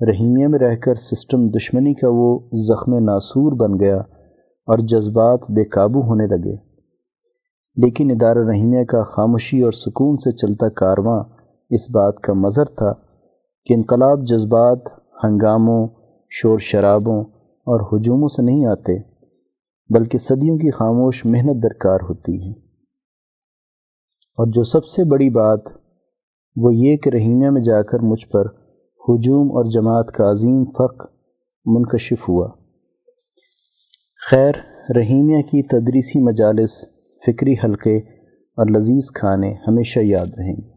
رحیمیہ 0.00 0.46
میں 0.46 0.58
رہ 0.58 0.76
کر 0.76 0.94
سسٹم 0.94 1.46
دشمنی 1.46 1.94
کا 1.94 2.08
وہ 2.10 2.38
زخم 2.52 2.94
ناصور 2.94 3.52
بن 3.52 3.80
گیا 3.80 3.96
اور 4.66 4.78
جذبات 4.78 5.40
بے 5.50 5.64
قابو 5.64 6.00
ہونے 6.00 6.26
لگے۔ 6.26 6.56
لیکن 7.76 8.10
ادارہ 8.10 8.38
رحیمیہ 8.38 8.84
کا 8.84 9.02
خاموشی 9.02 9.62
اور 9.62 9.72
سکون 9.72 10.16
سے 10.16 10.30
چلتا 10.30 10.68
کارواں 10.68 11.24
اس 11.70 11.90
بات 11.90 12.16
کا 12.16 12.32
مظہر 12.32 12.64
تھا 12.64 12.92
کہ 13.64 13.74
انقلاب 13.74 14.26
جذبات، 14.26 14.78
ہنگاموں، 15.24 15.88
شور 16.30 16.58
شرابوں 16.58 17.24
اور 17.40 17.80
ہجوموں 17.80 18.28
سے 18.28 18.42
نہیں 18.42 18.66
آتے، 18.66 18.98
بلکہ 19.94 20.18
صدیوں 20.18 20.56
کی 20.56 20.70
خاموش 20.70 21.24
محنت 21.24 21.62
درکار 21.62 21.98
ہوتی 22.02 22.46
ہے۔ 22.46 22.50
اور 24.38 24.46
جو 24.46 24.62
سب 24.62 24.84
سے 24.84 25.04
بڑی 25.04 25.30
بات 25.30 25.85
وہ 26.56 26.74
یہ 26.74 26.96
کہ 26.96 27.08
رحیمیہ 27.08 27.50
میں 27.50 27.62
جا 27.62 27.82
کر 27.82 27.98
مجھ 27.98 28.28
پر 28.28 28.46
ہجوم 29.08 29.56
اور 29.56 29.64
جماعت 29.70 30.12
کا 30.12 30.30
عظیم 30.30 30.64
فرق 30.64 31.06
منکشف 31.66 32.28
ہوا۔ 32.28 32.48
خیر، 34.30 34.52
رحیمیہ 34.96 35.42
کی 35.42 35.62
تدریسی 35.62 36.18
مجالس، 36.18 36.88
فکری 37.26 37.54
حلقے 37.64 37.96
اور 38.56 38.70
لذیذ 38.70 39.10
کھانے 39.14 39.54
ہمیشہ 39.68 40.00
یاد 40.02 40.26
رہیں 40.38 40.56
گے۔ 40.56 40.75